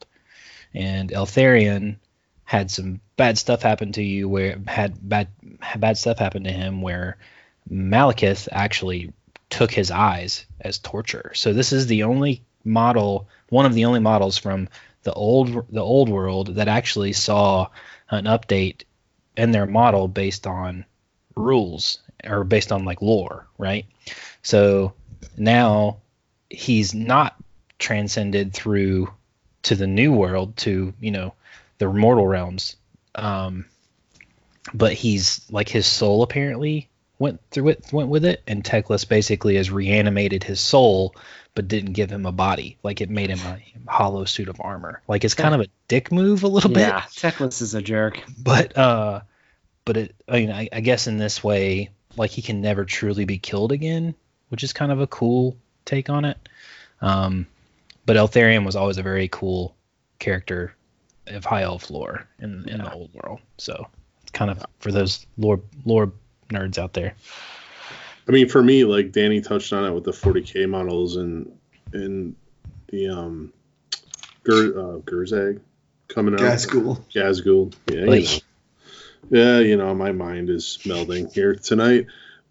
and 0.79 1.11
Eltharion 1.11 1.97
had 2.45 2.71
some 2.71 3.01
bad 3.17 3.37
stuff 3.37 3.63
happen 3.63 3.93
to 3.93 4.03
you 4.03 4.29
where 4.29 4.59
had 4.67 4.97
bad 5.07 5.29
bad 5.77 5.99
stuff 5.99 6.19
happen 6.19 6.45
to 6.45 6.53
him 6.53 6.81
where 6.81 7.19
Malekith 7.71 8.49
actually 8.53 9.13
took 9.51 9.73
his 9.73 9.91
eyes 9.91 10.47
as 10.61 10.79
torture. 10.79 11.33
So 11.35 11.53
this 11.53 11.73
is 11.73 11.89
the 11.89 12.05
only 12.05 12.43
model, 12.65 13.29
one 13.49 13.67
of 13.67 13.75
the 13.75 13.87
only 13.87 14.01
models 14.01 14.39
from 14.39 14.69
the 15.03 15.13
old 15.13 15.67
the 15.71 15.83
old 15.83 16.09
world 16.09 16.55
that 16.55 16.69
actually 16.69 17.13
saw 17.13 17.69
an 18.11 18.25
update 18.25 18.85
in 19.37 19.51
their 19.51 19.67
model 19.67 20.07
based 20.07 20.47
on 20.47 20.85
rules 21.35 21.99
or 22.25 22.45
based 22.45 22.71
on 22.71 22.85
like 22.85 23.03
lore, 23.03 23.49
right? 23.59 23.85
So 24.43 24.95
now 25.37 25.99
he's 26.49 26.95
not 26.95 27.35
transcended 27.79 28.55
through 28.55 29.11
to 29.65 29.75
the 29.75 29.87
new 29.87 30.13
world 30.13 30.57
to, 30.59 30.93
you 31.01 31.11
know, 31.11 31.35
the 31.79 31.89
mortal 31.89 32.27
realms. 32.27 32.77
Um 33.15 33.65
but 34.75 34.93
he's 34.93 35.41
like 35.51 35.69
his 35.69 35.87
soul 35.87 36.23
apparently 36.23 36.89
went 37.19 37.41
through 37.51 37.69
it 37.69 37.85
went 37.93 38.09
with 38.11 38.25
it 38.25 38.43
and 38.47 38.63
Teclis 38.63 39.09
basically 39.09 39.57
has 39.57 39.71
reanimated 39.71 40.45
his 40.45 40.61
soul 40.61 41.15
but 41.55 41.67
didn't 41.69 41.95
give 41.95 42.11
him 42.11 42.27
a 42.27 42.33
body 42.33 42.77
like 42.83 43.01
it 43.01 43.09
made 43.11 43.31
him 43.31 43.39
a 43.41 43.91
hollow 43.91 44.25
suit 44.27 44.49
of 44.49 44.61
armor 44.61 45.01
like 45.09 45.25
it's 45.25 45.35
kind 45.35 45.55
of 45.55 45.63
a 45.63 45.67
dick 45.89 46.13
move 46.13 46.43
a 46.43 46.49
little 46.49 46.71
bit 46.71 46.81
Yeah, 46.81 47.01
bit 47.01 47.11
Teclis 47.15 47.63
is 47.63 47.75
a 47.75 47.83
jerk. 47.83 48.23
but 48.39 48.77
uh 48.77 49.23
but 49.87 49.97
it 49.97 50.15
i 50.29 50.33
mean 50.41 50.51
I, 50.53 50.69
I 50.73 50.81
guess 50.81 51.07
in 51.07 51.17
this 51.17 51.43
way 51.43 51.89
like 52.17 52.31
he 52.31 52.43
can 52.43 52.61
never 52.61 52.85
truly 52.85 53.25
be 53.25 53.39
killed 53.39 53.73
again 53.73 54.15
which 54.51 54.63
is 54.63 54.73
kind 54.75 54.93
of 54.93 55.01
a 55.01 55.07
cool 55.07 55.57
take 55.87 56.11
on 56.11 56.25
it 56.27 56.37
um 57.01 57.47
but 58.09 58.17
eltharion 58.17 58.65
was 58.65 58.75
always 58.75 58.97
a 58.97 59.03
very 59.03 59.29
cool 59.29 59.77
character 60.19 60.75
of 61.27 61.45
high 61.45 61.61
elf 61.63 61.91
lore 61.91 62.27
in, 62.41 62.67
in 62.67 62.79
the 62.79 62.91
old 62.91 63.11
world 63.13 63.39
so 63.59 63.87
it's 64.23 64.31
kind 64.31 64.51
of 64.51 64.65
for 64.79 64.91
those 64.91 65.27
lore 65.37 65.61
lore 65.85 66.11
nerds 66.49 66.79
out 66.79 66.95
there 66.95 67.15
I 68.27 68.31
mean, 68.31 68.49
for 68.49 68.63
me, 68.63 68.85
like 68.85 69.13
Danny 69.13 69.41
touched 69.41 69.73
on 69.73 69.87
it 69.87 69.93
with 69.93 70.05
the 70.05 70.11
40k 70.11 70.69
models 70.69 71.17
and 71.17 71.51
and 71.95 72.37
the 72.89 73.09
um, 73.09 73.53
Gur, 74.45 74.79
uh, 74.79 74.99
Gurzag 74.99 75.61
coming 76.09 76.35
out. 76.35 76.41
Guys, 76.41 76.67
cool. 76.67 76.97
Ghazghkull. 77.15 77.75
Yeah, 77.91 78.05
you 78.05 78.23
know. 78.23 78.39
yeah, 79.31 79.59
you 79.61 79.77
know, 79.79 79.95
my 79.95 80.13
mind 80.13 80.51
is 80.51 80.79
melding 80.83 81.33
here 81.33 81.55
tonight. 81.55 82.07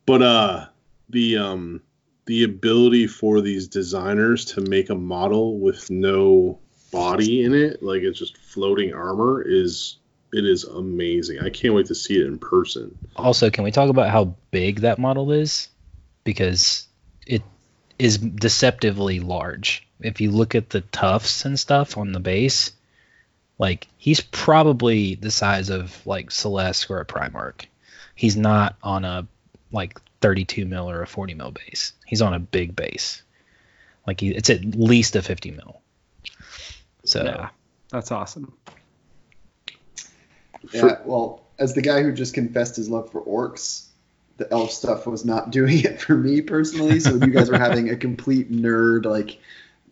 But 0.07 0.23
uh, 0.23 0.65
the 1.09 1.37
um, 1.37 1.81
the 2.27 2.43
ability 2.43 3.07
for 3.07 3.41
these 3.41 3.67
designers 3.67 4.45
to 4.45 4.61
make 4.61 4.89
a 4.89 4.95
model 4.95 5.57
with 5.57 5.89
no 5.89 6.59
body 6.91 7.43
in 7.43 7.53
it, 7.53 7.81
like 7.81 8.03
it's 8.03 8.19
just 8.19 8.37
floating 8.37 8.93
armor, 8.93 9.41
is 9.41 9.97
it 10.33 10.45
is 10.45 10.65
amazing. 10.65 11.39
I 11.39 11.49
can't 11.49 11.73
wait 11.73 11.87
to 11.87 11.95
see 11.95 12.19
it 12.19 12.27
in 12.27 12.37
person. 12.37 12.97
Also, 13.15 13.49
can 13.49 13.63
we 13.63 13.71
talk 13.71 13.89
about 13.89 14.09
how 14.09 14.35
big 14.51 14.81
that 14.81 14.99
model 14.99 15.31
is? 15.31 15.69
Because 16.25 16.85
it 17.25 17.43
is 17.97 18.17
deceptively 18.17 19.21
large. 19.21 19.87
If 20.01 20.19
you 20.19 20.31
look 20.31 20.53
at 20.53 20.69
the 20.69 20.81
tufts 20.81 21.45
and 21.45 21.57
stuff 21.57 21.97
on 21.97 22.11
the 22.11 22.19
base, 22.19 22.73
like 23.57 23.87
he's 23.97 24.19
probably 24.19 25.15
the 25.15 25.31
size 25.31 25.69
of 25.69 26.05
like 26.05 26.29
Celeste 26.29 26.89
or 26.89 26.99
a 26.99 27.05
Primarch. 27.05 27.65
He's 28.15 28.35
not 28.35 28.75
on 28.83 29.05
a 29.05 29.27
like 29.71 29.97
32 30.27 30.65
mil 30.65 30.89
or 30.89 31.01
a 31.01 31.07
40 31.07 31.35
mil 31.35 31.51
base. 31.51 31.93
He's 32.05 32.21
on 32.21 32.33
a 32.33 32.39
big 32.39 32.75
base. 32.75 33.23
Like 34.05 34.19
he, 34.19 34.31
it's 34.31 34.49
at 34.49 34.61
least 34.75 35.15
a 35.15 35.21
50 35.21 35.51
mil. 35.51 35.79
So 37.05 37.23
Yeah, 37.23 37.49
that's 37.91 38.11
awesome. 38.11 38.51
Yeah, 40.73 40.97
well, 41.05 41.43
as 41.57 41.75
the 41.75 41.81
guy 41.81 42.03
who 42.03 42.11
just 42.11 42.33
confessed 42.33 42.75
his 42.75 42.89
love 42.89 43.09
for 43.09 43.21
orcs, 43.21 43.85
the 44.35 44.51
elf 44.51 44.71
stuff 44.71 45.07
was 45.07 45.23
not 45.23 45.49
doing 45.59 45.79
it 45.79 46.01
for 46.01 46.13
me 46.13 46.41
personally. 46.41 46.99
So 46.99 47.15
you 47.15 47.31
guys 47.31 47.49
were 47.49 47.57
having 47.57 47.89
a 47.89 47.95
complete 47.95 48.51
nerd 48.51 49.05
like 49.05 49.39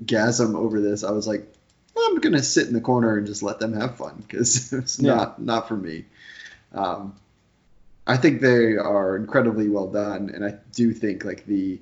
gasm 0.03 0.53
over 0.55 0.81
this. 0.81 1.05
I 1.05 1.11
was 1.11 1.27
like, 1.27 1.49
I'm 1.97 2.19
gonna 2.19 2.43
sit 2.43 2.67
in 2.67 2.73
the 2.73 2.81
corner 2.81 3.17
and 3.17 3.25
just 3.25 3.41
let 3.41 3.59
them 3.59 3.71
have 3.71 3.95
fun 3.95 4.15
because 4.27 4.73
it's 4.73 4.99
Yeah. 4.99 5.15
not 5.15 5.41
not 5.41 5.69
for 5.69 5.77
me. 5.77 6.03
Um, 6.73 7.15
I 8.07 8.17
think 8.17 8.41
they 8.41 8.75
are 8.77 9.15
incredibly 9.15 9.69
well 9.69 9.87
done, 9.87 10.29
and 10.33 10.45
I 10.45 10.55
do 10.73 10.93
think 10.93 11.25
like 11.25 11.45
the 11.45 11.79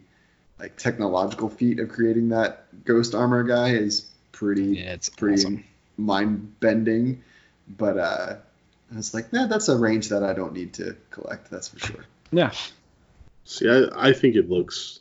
like 0.59 0.77
technological 0.77 1.49
feat 1.49 1.79
of 1.79 1.89
creating 1.89 2.29
that 2.29 2.85
ghost 2.85 3.13
armor 3.13 3.43
guy 3.43 3.69
is 3.71 4.09
pretty 4.31 4.77
Yeah, 4.77 4.93
it's 4.93 5.09
pretty 5.09 5.41
awesome. 5.41 5.63
mind 5.97 6.59
bending. 6.59 7.23
But 7.67 7.97
uh, 7.97 8.35
I 8.91 8.95
was 8.95 9.13
like, 9.13 9.33
nah, 9.33 9.47
that's 9.47 9.69
a 9.69 9.77
range 9.77 10.09
that 10.09 10.23
I 10.23 10.33
don't 10.33 10.53
need 10.53 10.73
to 10.75 10.95
collect. 11.11 11.49
That's 11.49 11.67
for 11.69 11.79
sure. 11.79 12.05
Yeah. 12.31 12.51
See, 13.45 13.69
I, 13.69 14.09
I 14.09 14.13
think 14.13 14.35
it 14.35 14.49
looks 14.49 14.99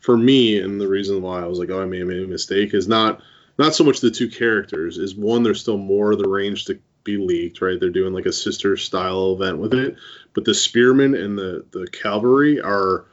for 0.00 0.16
me, 0.16 0.60
and 0.60 0.80
the 0.80 0.88
reason 0.88 1.22
why 1.22 1.40
I 1.40 1.46
was 1.46 1.58
like, 1.58 1.70
oh, 1.70 1.82
I 1.82 1.86
may 1.86 1.98
have 1.98 2.08
made 2.08 2.22
a 2.22 2.26
mistake 2.26 2.74
is 2.74 2.88
not 2.88 3.22
not 3.58 3.74
so 3.74 3.84
much 3.84 4.00
the 4.00 4.10
two 4.10 4.28
characters. 4.28 4.98
Is 4.98 5.14
one, 5.14 5.42
there's 5.42 5.60
still 5.60 5.78
more 5.78 6.12
of 6.12 6.18
the 6.18 6.28
range 6.28 6.66
to 6.66 6.78
be 7.08 7.16
leaked, 7.16 7.62
right? 7.62 7.80
They're 7.80 7.88
doing 7.90 8.12
like 8.12 8.26
a 8.26 8.32
sister 8.32 8.76
style 8.76 9.32
event 9.32 9.58
with 9.58 9.72
it, 9.72 9.96
but 10.34 10.44
the 10.44 10.54
spearmen 10.54 11.14
and 11.14 11.38
the 11.38 11.64
the 11.70 11.86
cavalry 11.86 12.60
are 12.60 13.06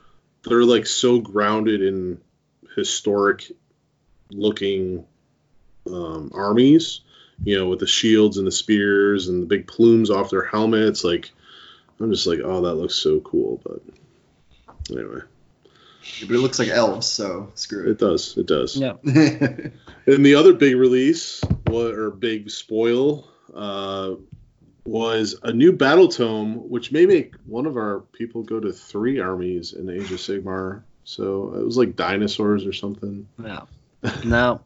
they're 0.44 0.64
like 0.66 0.86
so 0.86 1.20
grounded 1.20 1.82
in 1.82 2.20
historic 2.76 3.52
looking 4.32 5.06
um, 5.88 6.32
armies, 6.34 7.02
you 7.44 7.58
know, 7.58 7.68
with 7.68 7.80
the 7.80 7.88
shields 7.88 8.38
and 8.38 8.46
the 8.46 8.52
spears 8.52 9.30
and 9.30 9.42
the 9.42 9.48
big 9.48 9.68
plumes 9.68 10.10
off 10.10 10.30
their 10.30 10.46
helmets. 10.46 11.04
Like, 11.04 11.32
I'm 12.00 12.12
just 12.12 12.28
like, 12.28 12.40
oh, 12.44 12.62
that 12.62 12.76
looks 12.76 12.96
so 12.96 13.22
cool. 13.22 13.62
But 13.64 13.82
anyway, 14.92 15.22
But 16.22 16.36
it 16.36 16.40
looks 16.40 16.60
like 16.60 16.70
elves, 16.70 17.08
so 17.08 17.52
screw 17.56 17.86
it 17.86 17.92
It 17.92 18.00
does. 18.00 18.38
It 18.38 18.46
does. 18.48 18.76
Yeah. 18.76 18.94
And 20.08 20.24
the 20.24 20.36
other 20.36 20.54
big 20.54 20.76
release, 20.76 21.42
wa- 21.66 21.88
or 21.88 22.12
big 22.12 22.52
spoil, 22.52 23.28
uh, 23.56 24.16
was 24.86 25.36
a 25.42 25.52
new 25.52 25.74
battle 25.74 26.08
tome, 26.08 26.70
which 26.70 26.92
may 26.92 27.06
make 27.06 27.36
one 27.46 27.66
of 27.66 27.76
our 27.76 28.02
people 28.12 28.44
go 28.44 28.60
to 28.60 28.72
three 28.72 29.20
armies 29.20 29.74
in 29.74 29.90
Age 29.90 30.12
of 30.12 30.20
Sigmar. 30.20 30.84
So 31.04 31.56
it 31.56 31.64
was 31.64 31.78
like 31.78 31.96
dinosaurs 31.96 32.66
or 32.66 32.74
something. 32.74 33.28
No. 33.38 33.68
No. 34.24 34.62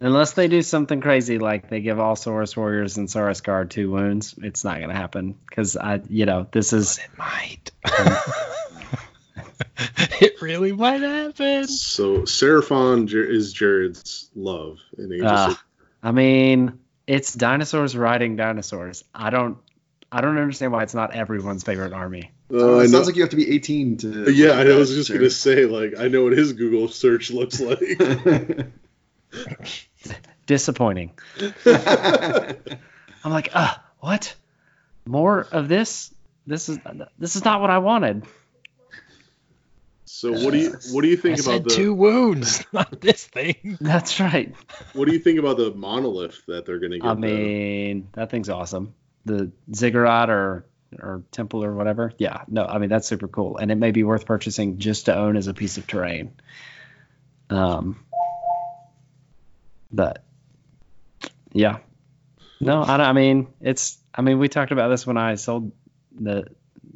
Unless 0.00 0.32
they 0.32 0.48
do 0.48 0.60
something 0.60 1.00
crazy 1.00 1.38
like 1.38 1.70
they 1.70 1.80
give 1.80 2.00
all 2.00 2.16
Saurus 2.16 2.56
warriors 2.56 2.96
and 2.96 3.06
Saurus 3.06 3.40
guard 3.40 3.70
two 3.70 3.88
wounds, 3.88 4.34
it's 4.42 4.64
not 4.64 4.80
gonna 4.80 4.96
happen. 4.96 5.36
Because 5.48 5.76
I, 5.76 6.00
you 6.08 6.26
know, 6.26 6.44
this 6.50 6.72
is 6.72 6.98
It 6.98 7.16
might. 7.16 7.70
it 10.20 10.42
really 10.42 10.72
might 10.72 11.02
happen. 11.02 11.68
So 11.68 12.22
Seraphon 12.22 13.08
is 13.12 13.52
Jared's 13.52 14.28
love 14.34 14.78
in 14.98 15.12
Age 15.12 15.22
of. 15.22 15.50
Sigmar. 15.50 15.58
I 16.02 16.10
mean, 16.10 16.80
it's 17.06 17.32
dinosaurs 17.34 17.96
riding 17.96 18.36
dinosaurs. 18.36 19.04
I 19.14 19.30
don't, 19.30 19.58
I 20.10 20.20
don't 20.20 20.38
understand 20.38 20.72
why 20.72 20.82
it's 20.82 20.94
not 20.94 21.14
everyone's 21.14 21.62
favorite 21.64 21.92
army. 21.92 22.30
Uh, 22.52 22.78
it 22.78 22.88
sounds 22.88 23.06
like 23.06 23.16
you 23.16 23.22
have 23.22 23.30
to 23.30 23.36
be 23.36 23.52
18 23.54 23.96
to. 23.98 24.30
yeah, 24.32 24.52
I 24.52 24.64
was 24.76 24.90
just 24.90 25.08
Sure. 25.08 25.18
gonna 25.18 25.30
say, 25.30 25.64
like, 25.66 25.94
I 25.98 26.08
know 26.08 26.22
what 26.24 26.32
his 26.32 26.52
Google 26.52 26.88
search 26.88 27.30
looks 27.30 27.60
like. 27.60 27.80
Disappointing. 30.46 31.12
I'm 31.66 33.32
like, 33.32 33.50
ah, 33.54 33.82
what? 33.98 34.34
More 35.06 35.40
of 35.50 35.68
this? 35.68 36.12
This 36.46 36.68
is 36.68 36.78
this 37.18 37.34
is 37.34 37.44
not 37.44 37.60
what 37.60 37.70
I 37.70 37.78
wanted. 37.78 38.24
So 40.06 40.32
what 40.32 40.52
do 40.52 40.58
you 40.58 40.70
what 40.92 41.02
do 41.02 41.08
you 41.08 41.16
I 41.16 41.20
think 41.20 41.38
said 41.38 41.54
about 41.56 41.68
the 41.68 41.74
two 41.74 41.92
wounds, 41.92 42.64
not 42.72 43.00
this 43.00 43.24
thing. 43.26 43.76
That's 43.80 44.18
right. 44.20 44.54
what 44.94 45.06
do 45.06 45.12
you 45.12 45.18
think 45.18 45.38
about 45.38 45.56
the 45.58 45.72
monolith 45.74 46.40
that 46.46 46.64
they're 46.64 46.78
gonna 46.78 46.98
get? 46.98 47.06
I 47.06 47.14
though? 47.14 47.20
mean, 47.20 48.08
that 48.12 48.30
thing's 48.30 48.48
awesome. 48.48 48.94
The 49.24 49.50
ziggurat 49.74 50.30
or 50.30 50.66
or 51.00 51.22
temple 51.32 51.64
or 51.64 51.74
whatever. 51.74 52.12
Yeah, 52.18 52.42
no, 52.48 52.64
I 52.64 52.78
mean 52.78 52.88
that's 52.88 53.06
super 53.08 53.28
cool, 53.28 53.56
and 53.58 53.70
it 53.70 53.74
may 53.76 53.90
be 53.90 54.04
worth 54.04 54.24
purchasing 54.26 54.78
just 54.78 55.06
to 55.06 55.16
own 55.16 55.36
as 55.36 55.48
a 55.48 55.54
piece 55.54 55.76
of 55.78 55.86
terrain. 55.86 56.32
Um, 57.50 58.04
but 59.92 60.24
yeah, 61.52 61.78
no, 62.60 62.82
I, 62.82 62.96
don't- 62.96 63.06
I 63.06 63.12
mean 63.12 63.48
it's. 63.60 63.98
I 64.14 64.22
mean, 64.22 64.38
we 64.38 64.48
talked 64.48 64.72
about 64.72 64.88
this 64.88 65.06
when 65.06 65.16
I 65.18 65.34
sold 65.34 65.72
the 66.18 66.46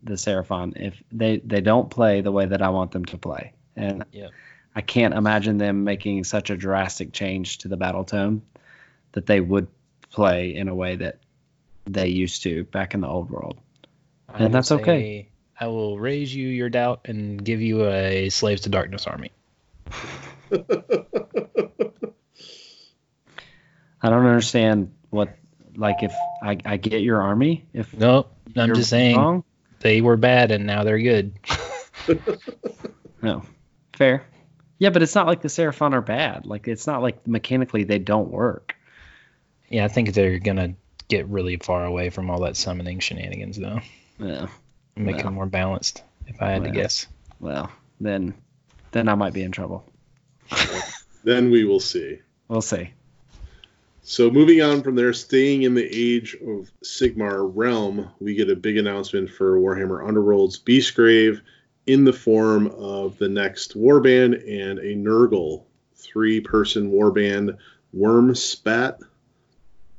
the 0.03 0.15
Seraphon. 0.15 0.73
If 0.77 1.03
they 1.13 1.39
they 1.39 1.61
don't 1.61 1.91
play 1.91 2.21
the 2.21 2.33
way 2.33 2.47
that 2.47 2.63
I 2.63 2.71
want 2.71 2.93
them 2.93 3.05
to 3.07 3.19
play, 3.19 3.53
and. 3.77 4.05
I 4.75 4.83
can't 4.83 5.15
imagine 5.15 5.59
them 5.59 5.83
making 5.85 6.23
such 6.25 6.51
a 6.51 6.57
drastic 6.57 7.13
change 7.13 7.59
to 7.59 7.69
the 7.69 7.77
battle 7.77 8.05
tome 8.05 8.43
that 9.13 9.27
they 9.27 9.41
would 9.41 9.67
play 10.11 10.55
in 10.55 10.69
a 10.69 10.75
way 10.75 10.97
that 10.97 11.19
they 11.87 12.09
used 12.09 12.43
to 12.45 12.65
back 12.65 12.95
in 12.95 13.01
the 13.01 13.09
old 13.09 13.31
world. 13.31 13.59
And 14.29 14.45
will 14.45 14.51
that's 14.51 14.71
okay. 14.71 15.29
I 15.59 15.67
will 15.67 15.99
raise 15.99 16.35
you 16.35 16.49
your 16.49 16.71
doubt 16.71 17.03
and 17.07 17.45
give 17.45 17.61
you 17.61 17.87
a 17.87 18.31
Slaves 18.31 18.63
to 18.63 18.69
Darkness 18.71 19.07
army. 19.07 19.33
I 24.03 24.09
don't 24.09 24.25
understand 24.25 24.93
what 25.11 25.37
like 25.77 26.03
if 26.03 26.15
I, 26.43 26.59
I 26.65 26.77
get 26.79 27.03
your 27.03 27.21
army 27.21 27.67
if 27.75 27.93
No, 27.93 28.29
I'm 28.57 28.75
just 28.75 28.89
saying 28.89 29.17
wrong. 29.17 29.45
They 29.81 30.01
were 30.01 30.17
bad 30.17 30.51
and 30.51 30.67
now 30.67 30.85
they're 30.85 30.99
good. 31.01 31.39
No, 33.23 33.43
fair. 33.95 34.25
Yeah, 34.79 34.91
but 34.91 35.03
it's 35.03 35.15
not 35.15 35.27
like 35.27 35.43
the 35.43 35.49
Seraphon 35.49 35.93
are 35.93 36.01
bad. 36.01 36.47
Like 36.47 36.69
it's 36.69 36.87
not 36.87 37.03
like 37.03 37.27
mechanically 37.27 37.85
they 37.85 37.99
don't 37.99 38.31
work. 38.31 38.75
Yeah, 39.69 39.85
I 39.85 39.89
think 39.89 40.15
they're 40.15 40.39
gonna 40.39 40.75
get 41.09 41.27
really 41.29 41.57
far 41.57 41.85
away 41.85 42.09
from 42.11 42.31
all 42.31 42.41
that 42.41 42.57
summoning 42.57 43.01
shenanigans 43.01 43.59
though. 43.59 43.81
Yeah. 44.19 44.47
Make 44.97 45.17
Well. 45.17 45.25
them 45.25 45.35
more 45.35 45.47
balanced, 45.47 46.03
if 46.27 46.41
I 46.41 46.51
had 46.53 46.65
to 46.65 46.71
guess. 46.71 47.07
Well, 47.41 47.71
then 48.01 48.35
then 48.93 49.09
I 49.09 49.15
might 49.15 49.35
be 49.35 49.43
in 49.43 49.53
trouble. 49.53 49.85
then 51.25 51.51
we 51.51 51.65
will 51.65 51.81
see. 51.81 52.21
We'll 52.49 52.63
see. 52.63 52.91
So 54.03 54.31
moving 54.31 54.61
on 54.63 54.83
from 54.83 54.95
there, 54.97 55.13
staying 55.13 55.63
in 55.63 55.75
the 55.75 55.85
age 55.85 56.35
of 56.35 56.71
Sigmar 56.83 57.51
realm, 57.55 58.09
we 58.19 58.35
get 58.35 58.51
a 58.51 58.57
big 58.57 58.77
announcement 58.77 59.31
for 59.31 59.59
Warhammer 59.61 60.07
Underworld's 60.07 60.59
Beastgrave 60.59 61.41
in 61.87 62.05
the 62.05 62.13
form 62.13 62.69
of 62.69 63.19
the 63.19 63.29
next 63.29 63.77
warband 63.77 64.35
and 64.49 64.79
a 64.79 64.95
Nurgle 64.97 65.65
three-person 65.97 66.91
warband, 66.91 67.57
Wurmspat. 67.97 68.99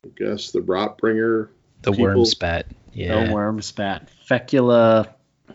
I 0.04 0.08
guess 0.18 0.52
the 0.52 0.60
Rotbringer. 0.60 1.49
The 1.84 1.91
People- 1.91 2.24
wurmspat. 2.26 2.64
Yeah. 2.93 3.26
No 3.26 3.34
wurmspat. 3.36 4.08
Fecula 4.30 5.08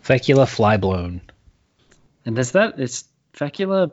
Fecula 0.02 0.46
flyblown. 0.46 1.20
and 2.24 2.38
is 2.38 2.52
that 2.52 2.78
is 2.80 3.04
Fecula 3.34 3.90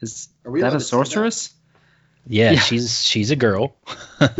is 0.00 0.28
Are 0.44 0.50
we 0.50 0.60
that 0.60 0.68
a 0.68 0.70
to 0.72 0.78
that? 0.78 0.84
sorceress? 0.84 1.52
Yeah, 2.26 2.52
Yeah. 2.52 2.60
she's 2.60 3.02
she's 3.04 3.30
a 3.30 3.36
girl. 3.36 3.74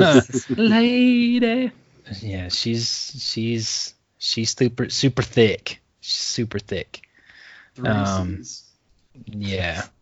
Lady. 0.51 1.71
yeah, 2.21 2.49
she's 2.49 3.13
she's 3.19 3.95
she's 4.19 4.51
super 4.57 4.89
super 4.91 5.23
thick. 5.23 5.81
She's 6.01 6.15
super 6.15 6.59
thick. 6.59 7.03
Three 7.75 7.89
Um, 7.89 8.37
Cs. 8.45 8.63
Yeah. 9.27 9.83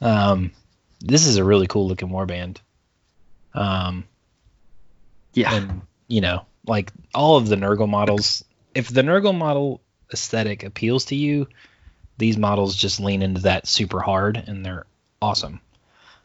Um, 0.00 0.50
this 1.00 1.26
is 1.28 1.36
a 1.36 1.44
really 1.44 1.68
cool 1.68 1.86
looking 1.86 2.08
warband. 2.08 2.56
Um, 3.54 4.02
Yeah. 5.32 5.54
and 5.54 5.82
you 6.08 6.20
know, 6.20 6.44
like 6.66 6.90
all 7.14 7.36
of 7.36 7.48
the 7.48 7.54
Nurgle 7.54 7.88
models, 7.88 8.44
if 8.74 8.88
the 8.88 9.02
Nurgle 9.02 9.32
model 9.36 9.80
aesthetic 10.12 10.64
appeals 10.64 11.04
to 11.06 11.14
you, 11.14 11.46
these 12.18 12.36
models 12.36 12.74
just 12.74 12.98
lean 12.98 13.22
into 13.22 13.42
that 13.42 13.68
super 13.68 14.00
hard, 14.00 14.42
and 14.44 14.66
they're 14.66 14.86
awesome. 15.20 15.60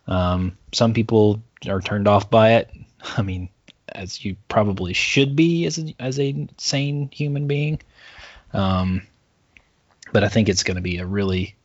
Um, 0.07 0.57
some 0.73 0.93
people 0.93 1.41
are 1.67 1.81
turned 1.81 2.07
off 2.07 2.29
by 2.29 2.53
it. 2.53 2.71
I 3.17 3.21
mean, 3.21 3.49
as 3.89 4.23
you 4.23 4.35
probably 4.47 4.93
should 4.93 5.35
be 5.35 5.65
as 5.65 5.79
a, 5.79 5.95
as 5.99 6.19
a 6.19 6.47
sane 6.57 7.09
human 7.11 7.47
being. 7.47 7.79
Um, 8.53 9.01
but 10.11 10.23
I 10.23 10.29
think 10.29 10.49
it's 10.49 10.63
going 10.63 10.75
to 10.75 10.81
be 10.81 10.97
a 10.97 11.05
really. 11.05 11.55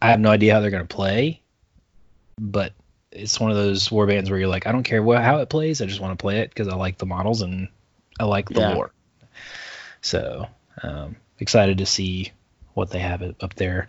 I 0.00 0.08
have 0.10 0.20
no 0.20 0.30
idea 0.30 0.52
how 0.52 0.60
they're 0.60 0.70
going 0.70 0.86
to 0.86 0.94
play, 0.94 1.40
but 2.38 2.72
it's 3.10 3.40
one 3.40 3.50
of 3.50 3.56
those 3.56 3.90
war 3.90 4.06
bands 4.06 4.28
where 4.28 4.38
you're 4.38 4.48
like, 4.48 4.66
I 4.66 4.72
don't 4.72 4.82
care 4.82 5.02
what, 5.02 5.22
how 5.22 5.38
it 5.38 5.48
plays, 5.48 5.80
I 5.80 5.86
just 5.86 6.00
want 6.00 6.18
to 6.18 6.22
play 6.22 6.40
it 6.40 6.50
because 6.50 6.68
I 6.68 6.74
like 6.74 6.98
the 6.98 7.06
models 7.06 7.40
and 7.40 7.68
I 8.20 8.24
like 8.24 8.50
the 8.50 8.60
Yeah. 8.60 8.74
lore. 8.74 8.92
So 10.02 10.46
um, 10.82 11.16
excited 11.38 11.78
to 11.78 11.86
see 11.86 12.32
what 12.74 12.90
they 12.90 12.98
have 12.98 13.22
up 13.40 13.54
there. 13.54 13.88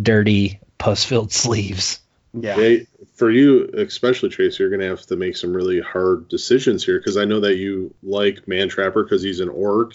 Dirty, 0.00 0.60
pus-filled 0.78 1.32
sleeves 1.32 2.00
Yeah. 2.32 2.56
They, 2.56 2.86
for 3.14 3.30
you, 3.30 3.68
especially 3.74 4.28
Trace, 4.28 4.58
you're 4.58 4.68
going 4.70 4.80
to 4.80 4.86
have 4.88 5.02
to 5.06 5.16
make 5.16 5.36
some 5.36 5.52
really 5.52 5.80
hard 5.80 6.28
decisions 6.28 6.84
here 6.84 6.98
because 6.98 7.16
I 7.16 7.24
know 7.24 7.40
that 7.40 7.56
you 7.56 7.94
like 8.02 8.46
Man 8.46 8.68
Trapper 8.68 9.02
because 9.02 9.22
he's 9.22 9.40
an 9.40 9.48
orc. 9.48 9.94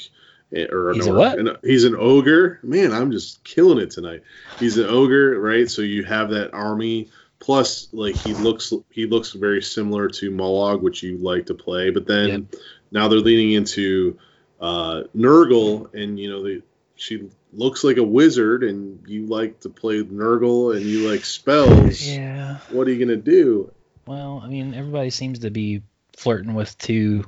eh, 0.53 0.65
Or 0.69 0.89
an 0.89 0.95
He's 0.95 1.07
a 1.07 1.11
orc, 1.11 1.17
what? 1.19 1.39
and 1.39 1.57
he's 1.63 1.85
an 1.85 1.95
ogre. 1.97 2.59
Man, 2.61 2.91
I'm 2.91 3.11
just 3.11 3.43
killing 3.43 3.79
it 3.79 3.91
tonight. 3.91 4.21
He's 4.59 4.77
an 4.77 4.85
ogre, 4.87 5.39
right? 5.39 5.69
So 5.69 5.81
you 5.81 6.03
have 6.03 6.29
that 6.31 6.53
army. 6.53 7.09
Plus, 7.39 7.89
like 7.91 8.15
he 8.15 8.33
looks, 8.33 8.73
he 8.89 9.05
looks 9.05 9.31
very 9.33 9.61
similar 9.61 10.07
to 10.07 10.31
Mollog, 10.31 10.81
which 10.81 11.03
you 11.03 11.17
like 11.17 11.45
to 11.47 11.53
play. 11.53 11.89
But 11.91 12.07
then 12.07 12.47
now 12.91 13.07
they're 13.07 13.19
leaning 13.19 13.51
into 13.53 14.17
uh, 14.59 15.03
Nurgle, 15.15 15.93
and 15.93 16.17
you 16.19 16.29
know 16.29 16.43
they, 16.43 16.61
she 16.95 17.29
looks 17.57 17.83
like 17.83 17.97
a 17.97 18.03
wizard, 18.03 18.63
and 18.63 19.03
you 19.07 19.25
like 19.25 19.61
to 19.61 19.69
play 19.69 20.03
Nurgle, 20.03 20.75
and 20.75 20.85
you 20.85 21.09
like 21.09 21.25
spells 21.25 22.05
Yeah. 22.07 22.57
what 22.69 22.87
are 22.87 22.91
you 22.91 23.03
gonna 23.03 23.17
do? 23.17 23.71
Well, 24.05 24.41
I 24.43 24.47
mean, 24.47 24.73
everybody 24.73 25.09
seems 25.09 25.39
to 25.39 25.49
be 25.49 25.81
flirting 26.15 26.53
with 26.53 26.77
two 26.77 27.25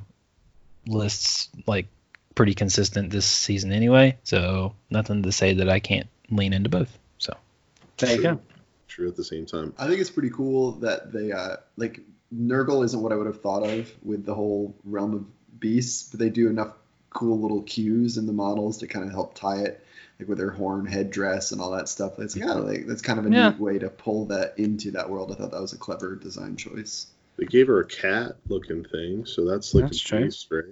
lists 0.85 1.49
like 1.65 1.87
pretty 2.35 2.53
consistent 2.53 3.09
this 3.09 3.25
season 3.25 3.71
anyway. 3.71 4.17
So 4.23 4.75
nothing 4.89 5.23
to 5.23 5.31
say 5.31 5.55
that 5.55 5.69
I 5.69 5.79
can't 5.79 6.07
lean 6.29 6.53
into 6.53 6.69
both. 6.69 6.97
So 7.17 7.35
There 7.97 8.15
you 8.15 8.21
go. 8.21 8.39
True 8.87 9.07
at 9.07 9.15
the 9.15 9.23
same 9.23 9.45
time. 9.45 9.73
I 9.77 9.87
think 9.87 9.99
it's 9.99 10.09
pretty 10.09 10.29
cool 10.29 10.73
that 10.73 11.11
they 11.11 11.31
uh 11.31 11.57
like 11.75 12.01
Nurgle 12.33 12.83
isn't 12.85 13.01
what 13.01 13.11
I 13.11 13.15
would 13.15 13.27
have 13.27 13.41
thought 13.41 13.63
of 13.63 13.91
with 14.03 14.25
the 14.25 14.35
whole 14.35 14.75
realm 14.83 15.13
of 15.13 15.59
beasts, 15.59 16.09
but 16.09 16.19
they 16.19 16.29
do 16.29 16.49
enough 16.49 16.73
cool 17.09 17.39
little 17.39 17.63
cues 17.63 18.17
in 18.17 18.27
the 18.27 18.33
models 18.33 18.77
to 18.79 18.87
kind 18.87 19.05
of 19.05 19.11
help 19.11 19.33
tie 19.33 19.61
it, 19.61 19.83
like 20.19 20.27
with 20.27 20.39
her 20.39 20.49
horn 20.51 20.85
headdress 20.85 21.51
and 21.51 21.61
all 21.61 21.71
that 21.71 21.89
stuff. 21.89 22.19
It's 22.19 22.33
kind 22.35 22.51
of 22.59 22.65
like 22.65 22.87
that's 22.87 23.01
kind 23.01 23.19
of 23.19 23.25
a 23.25 23.29
Yeah. 23.29 23.49
neat 23.49 23.59
way 23.59 23.79
to 23.79 23.89
pull 23.89 24.25
that 24.27 24.57
into 24.57 24.91
that 24.91 25.09
world. 25.09 25.31
I 25.31 25.35
thought 25.35 25.51
that 25.51 25.61
was 25.61 25.73
a 25.73 25.77
clever 25.77 26.15
design 26.15 26.55
choice. 26.55 27.07
They 27.37 27.45
gave 27.45 27.67
her 27.67 27.79
a 27.81 27.85
cat 27.85 28.35
looking 28.47 28.83
thing, 28.83 29.25
so 29.25 29.45
that's 29.45 29.73
like 29.75 29.85
That's 29.85 30.01
a 30.01 30.05
true. 30.05 30.23
beast, 30.25 30.47
right? 30.49 30.63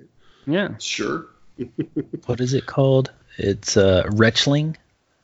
Yeah. 0.47 0.77
Sure. 0.79 1.27
what 2.25 2.41
is 2.41 2.53
it 2.53 2.65
called? 2.65 3.11
It's 3.37 3.77
uh, 3.77 4.09
Retchling. 4.13 4.77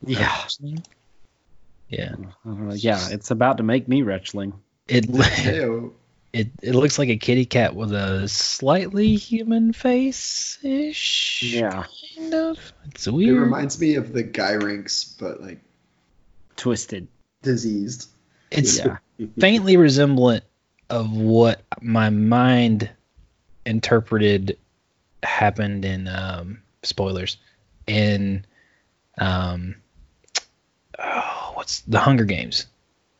Yeah. 0.05 0.19
Retchling? 0.43 0.83
Yeah. 1.89 2.15
Uh, 2.47 2.73
yeah. 2.73 3.07
It's 3.09 3.31
about 3.31 3.57
to 3.57 3.63
make 3.63 3.87
me 3.87 4.01
retchling. 4.03 4.53
It 4.87 5.07
Heyo. 5.07 5.93
It 6.33 6.49
it 6.61 6.73
looks 6.75 6.97
like 6.97 7.09
a 7.09 7.17
kitty 7.17 7.45
cat 7.45 7.75
with 7.75 7.91
a 7.91 8.27
slightly 8.27 9.15
human 9.15 9.73
face 9.73 10.57
ish. 10.63 11.43
Yeah. 11.43 11.85
Kind 12.15 12.33
of. 12.33 12.73
It's 12.85 13.07
It 13.07 13.11
reminds 13.13 13.79
me 13.79 13.95
of 13.95 14.13
the 14.13 14.23
Gyrinx, 14.23 15.17
but 15.19 15.41
like 15.41 15.59
Twisted. 16.55 17.07
diseased. 17.41 18.09
it's 18.49 18.77
Yeah. 18.77 18.97
faintly 19.39 19.77
resemblant 19.77 20.43
of 20.89 21.11
what 21.11 21.61
my 21.81 22.09
mind 22.09 22.89
interpreted 23.65 24.57
happened 25.23 25.85
in 25.85 26.07
um, 26.07 26.61
spoilers 26.83 27.37
in 27.87 28.45
um 29.17 29.75
oh 30.97 31.51
what's 31.55 31.81
the 31.81 31.99
Hunger 31.99 32.25
Games? 32.25 32.67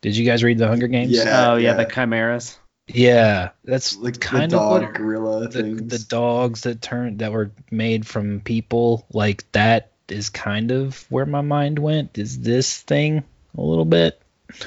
Did 0.02 0.16
you 0.18 0.26
guys 0.26 0.44
read 0.44 0.58
the 0.58 0.68
Hunger 0.68 0.88
Games? 0.88 1.12
Yeah. 1.12 1.52
oh 1.52 1.56
yeah, 1.58 1.74
the 1.74 1.86
chimeras. 1.86 2.58
Yeah, 2.88 3.52
that's 3.64 3.96
Like 3.96 4.20
kind 4.20 4.52
the 4.52 4.58
of 4.58 4.62
dog 4.64 4.82
what 4.84 4.94
gorilla 4.94 5.48
the, 5.48 5.62
things. 5.64 5.82
the 5.88 6.00
dogs 6.00 6.62
that 6.62 6.82
turned 6.82 7.20
that 7.20 7.32
were 7.32 7.52
made 7.70 8.06
from 8.06 8.42
people 8.42 9.06
like 9.14 9.50
that 9.54 9.92
is 10.10 10.30
kind 10.30 10.72
of 10.72 11.06
where 11.10 11.26
my 11.26 11.42
mind 11.42 11.80
went. 11.80 12.18
Is 12.18 12.40
this 12.42 12.82
thing 12.82 13.24
a 13.58 13.62
little 13.62 13.86
bit? 13.86 14.22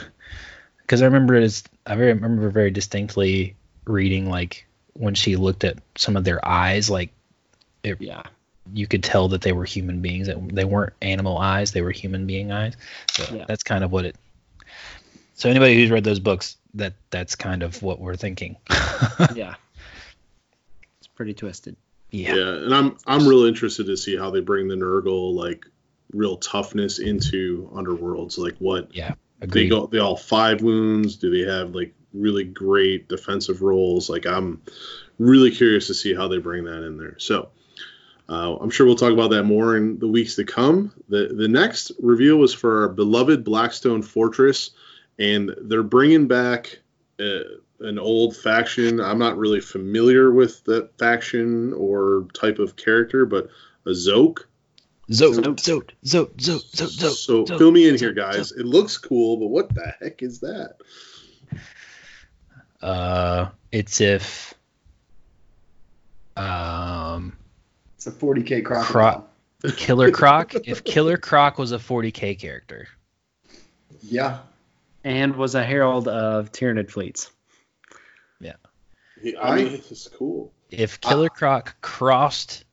Because 0.80 1.00
I 1.00 1.06
remember 1.06 1.34
it's 1.36 1.62
I 1.86 1.94
very 1.96 2.12
remember 2.12 2.50
very 2.50 2.70
distinctly 2.70 3.56
reading 3.86 4.28
like 4.28 4.66
when 4.92 5.14
she 5.14 5.36
looked 5.36 5.64
at 5.64 5.78
some 5.96 6.14
of 6.18 6.24
their 6.24 6.46
eyes, 6.46 6.90
like 6.90 7.10
Yeah. 7.82 8.22
you 8.70 8.86
could 8.86 9.02
tell 9.02 9.28
that 9.28 9.40
they 9.40 9.52
were 9.52 9.64
human 9.64 10.02
beings. 10.02 10.26
That 10.26 10.46
they 10.54 10.66
weren't 10.66 10.92
animal 11.00 11.38
eyes; 11.38 11.72
they 11.72 11.80
were 11.80 11.90
human 11.90 12.26
being 12.26 12.52
eyes. 12.52 12.74
So 13.12 13.34
Yeah. 13.34 13.46
that's 13.48 13.62
kind 13.62 13.82
of 13.82 13.92
what 13.92 14.04
it. 14.04 14.16
So 15.36 15.48
anybody 15.48 15.74
who's 15.76 15.90
read 15.90 16.04
those 16.04 16.20
books, 16.20 16.58
that 16.74 16.94
that's 17.10 17.36
kind 17.36 17.62
of 17.62 17.82
what 17.82 18.00
we're 18.00 18.16
thinking. 18.16 18.56
Yeah. 19.34 19.54
It's 20.98 21.06
pretty 21.06 21.34
twisted. 21.34 21.76
Yeah. 22.10 22.34
yeah, 22.34 22.48
and 22.64 22.74
I'm 22.74 22.96
I'm 23.06 23.26
really 23.26 23.48
interested 23.48 23.86
to 23.86 23.96
see 23.96 24.16
how 24.16 24.30
they 24.30 24.40
bring 24.40 24.68
the 24.68 24.76
Nurgle 24.76 25.34
like 25.34 25.66
real 26.12 26.36
toughness 26.36 26.98
into 26.98 27.68
Underworlds. 27.74 28.38
Like 28.38 28.54
what 28.58 28.94
Yeah, 28.94 29.14
they 29.40 29.68
go 29.68 29.86
they 29.86 29.98
all 29.98 30.16
five 30.16 30.62
wounds? 30.62 31.16
Do 31.16 31.30
they 31.30 31.50
have 31.50 31.74
like 31.74 31.92
really 32.12 32.44
great 32.44 33.08
defensive 33.08 33.62
roles? 33.62 34.08
Like 34.08 34.26
I'm 34.26 34.62
really 35.18 35.50
curious 35.50 35.88
to 35.88 35.94
see 35.94 36.14
how 36.14 36.28
they 36.28 36.38
bring 36.38 36.64
that 36.64 36.84
in 36.84 36.98
there. 36.98 37.18
So 37.18 37.48
uh, 38.28 38.56
I'm 38.56 38.70
sure 38.70 38.86
we'll 38.86 38.94
talk 38.96 39.12
about 39.12 39.30
that 39.30 39.44
more 39.44 39.76
in 39.76 39.98
the 39.98 40.08
weeks 40.08 40.36
to 40.36 40.44
come. 40.44 40.92
The 41.08 41.28
the 41.36 41.48
next 41.48 41.92
reveal 42.00 42.36
was 42.36 42.54
for 42.54 42.82
our 42.82 42.88
beloved 42.88 43.44
Blackstone 43.44 44.02
Fortress, 44.02 44.70
and 45.18 45.54
they're 45.62 45.82
bringing 45.82 46.26
back 46.26 46.78
uh, 47.20 47.40
an 47.80 47.98
old 47.98 48.36
faction. 48.36 49.00
I'm 49.00 49.18
not 49.18 49.36
really 49.36 49.60
familiar 49.60 50.30
with 50.32 50.64
that 50.64 50.96
faction 50.98 51.72
or 51.74 52.26
type 52.34 52.58
of 52.58 52.76
character, 52.76 53.26
but 53.26 53.48
a 53.86 53.90
Zoat. 53.90 54.38
Zoat, 55.10 55.34
Zoat. 55.34 55.60
zoat, 55.60 55.92
zoat, 56.04 56.30
zoat, 56.38 56.62
zoat, 56.74 56.90
zoat. 56.90 57.12
So 57.12 57.44
zoat, 57.44 57.58
fill 57.58 57.70
me 57.70 57.88
in 57.88 57.94
zoat, 57.96 58.00
here, 58.00 58.12
guys. 58.12 58.52
It 58.52 58.64
looks 58.64 58.96
cool, 58.96 59.36
but 59.36 59.48
what 59.48 59.74
the 59.74 59.94
heck 60.00 60.22
is 60.22 60.40
that? 60.40 60.76
Uh, 62.80 63.50
it's 63.70 64.00
if 64.00 64.54
um 66.36 67.36
it's 67.96 68.06
a 68.06 68.12
40k 68.12 68.64
crocodile. 68.64 69.28
Killer 69.76 70.10
Croc. 70.10 70.54
if 70.66 70.84
Killer 70.84 71.16
Croc 71.16 71.56
was 71.58 71.72
a 71.72 71.78
40k 71.78 72.38
character, 72.38 72.88
Yeah. 74.02 74.38
And 75.04 75.36
was 75.36 75.54
a 75.54 75.62
herald 75.62 76.08
of 76.08 76.50
Tyranid 76.52 76.90
fleets. 76.90 77.30
Yeah, 78.40 78.54
I 79.40 79.56
mean, 79.56 79.74
it's 79.74 80.08
cool. 80.08 80.52
if 80.70 81.00
Killer 81.00 81.28
Croc 81.28 81.76
crossed 81.80 82.64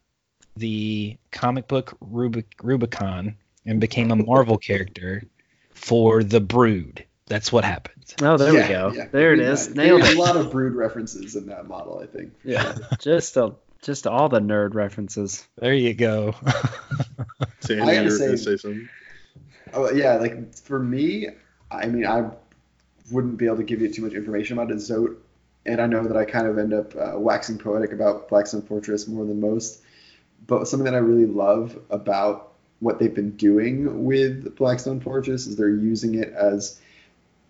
the 0.58 1.18
comic 1.32 1.68
book 1.68 1.98
Rubic- 2.02 2.54
Rubicon 2.62 3.38
and 3.66 3.80
became 3.80 4.12
a 4.12 4.16
Marvel 4.16 4.58
character 4.70 5.24
for 5.74 6.24
the 6.24 6.42
Brood, 6.42 7.06
that's 7.28 7.52
what 7.52 7.64
happens. 7.64 8.16
Oh, 8.22 8.36
there 8.38 8.54
Yeah, 8.54 8.62
we 8.64 8.68
go. 8.74 8.92
yeah. 9.02 9.08
There 9.12 9.34
it 9.34 9.40
Yeah, 9.40 9.52
is. 9.52 9.74
Nailed 9.76 10.02
There's 10.02 10.12
it. 10.14 10.18
a 10.18 10.22
lot 10.22 10.36
of 10.36 10.52
brood 10.52 10.74
references 10.74 11.36
in 11.36 11.46
that 11.48 11.68
model, 11.68 12.00
I 12.00 12.06
think. 12.08 12.34
Yeah. 12.44 12.76
just 13.00 13.38
a, 13.38 13.54
just 13.82 14.06
all 14.08 14.28
the 14.28 14.42
nerd 14.42 14.74
references. 14.74 15.48
There 15.58 15.74
you 15.74 15.94
go. 15.94 16.36
Sandy, 17.62 17.82
I 17.84 17.86
gotta 17.86 18.04
you 18.06 18.12
were 18.12 18.18
gonna 18.18 18.38
say- 18.38 18.38
say 18.38 18.58
something. 18.58 18.90
Oh 19.74 19.90
yeah, 19.92 20.16
like 20.16 20.54
for 20.56 20.80
me, 20.80 21.28
I 21.72 21.88
mean, 21.88 22.06
I 22.06 22.30
wouldn't 23.12 23.38
be 23.38 23.46
able 23.46 23.58
to 23.58 23.64
give 23.64 23.82
you 23.82 23.92
too 23.92 24.02
much 24.04 24.14
information 24.14 24.58
about 24.58 24.72
it, 24.72 24.78
Zoat, 24.78 25.18
and 25.66 25.80
I 25.82 25.86
know 25.88 26.08
that 26.08 26.18
I 26.18 26.26
kind 26.26 26.48
of 26.48 26.58
end 26.58 26.74
up 26.74 26.96
uh, 26.96 27.18
waxing 27.18 27.58
poetic 27.58 27.94
about 27.94 28.30
Blackstone 28.30 28.62
Fortress 28.62 29.08
more 29.08 29.26
than 29.26 29.40
most. 29.40 29.82
But 30.48 30.68
something 30.68 30.86
that 30.86 30.96
I 30.96 31.00
really 31.00 31.28
love 31.28 31.78
about 31.90 32.54
what 32.80 32.98
they've 33.00 33.14
been 33.14 33.32
doing 33.38 34.06
with 34.06 34.56
Blackstone 34.56 35.00
Fortress 35.00 35.46
is 35.48 35.56
they're 35.56 35.70
using 35.70 36.16
it 36.16 36.34
as 36.34 36.80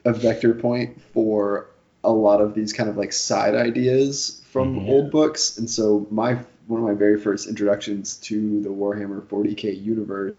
a 0.03 0.11
vector 0.13 0.53
point 0.53 1.01
for 1.13 1.67
a 2.03 2.11
lot 2.11 2.41
of 2.41 2.53
these 2.53 2.73
kind 2.73 2.89
of 2.89 2.97
like 2.97 3.13
side 3.13 3.55
ideas 3.55 4.41
from 4.51 4.75
Mhm. 4.75 4.89
old 4.89 5.11
books. 5.11 5.57
And 5.57 5.69
so 5.69 6.05
my 6.11 6.39
one 6.67 6.81
of 6.81 6.87
my 6.87 6.93
very 6.93 7.17
first 7.19 7.47
introductions 7.47 8.17
to 8.17 8.61
the 8.61 8.69
Warhammer 8.69 9.21
40k 9.27 9.71
universe 9.71 10.33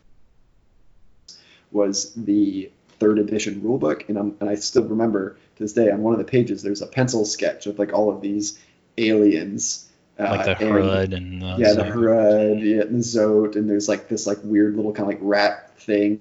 was 1.71 2.13
the 2.15 2.71
third 3.03 3.19
edition 3.19 3.61
rulebook, 3.63 4.09
and 4.09 4.17
I'm, 4.17 4.37
and 4.41 4.49
I 4.49 4.55
still 4.55 4.85
remember 4.85 5.37
to 5.57 5.63
this 5.65 5.73
day 5.73 5.91
on 5.91 6.03
one 6.03 6.13
of 6.13 6.19
the 6.19 6.25
pages 6.25 6.63
there's 6.63 6.83
a 6.83 6.87
pencil 6.87 7.25
sketch 7.25 7.67
of 7.67 7.79
like 7.79 7.93
all 7.93 8.11
of 8.11 8.21
these 8.21 8.59
aliens, 8.97 9.91
uh, 10.21 10.25
like 10.25 10.45
the 10.45 10.65
and- 10.65 10.75
Hrud 10.75 11.13
and 11.17 11.43
the 11.43 11.57
yeah, 11.59 11.73
the 11.73 11.83
Zoat. 11.83 11.93
Hrud, 11.93 12.63
yeah, 12.63 12.83
and 12.83 13.01
the 13.01 13.05
Zoat, 13.05 13.57
and 13.57 13.69
there's 13.69 13.89
like 13.89 14.09
this 14.09 14.27
like 14.27 14.39
weird 14.45 14.77
little 14.77 14.93
kind 14.93 15.03
of 15.03 15.09
like 15.09 15.19
rat 15.21 15.77
thing 15.81 16.21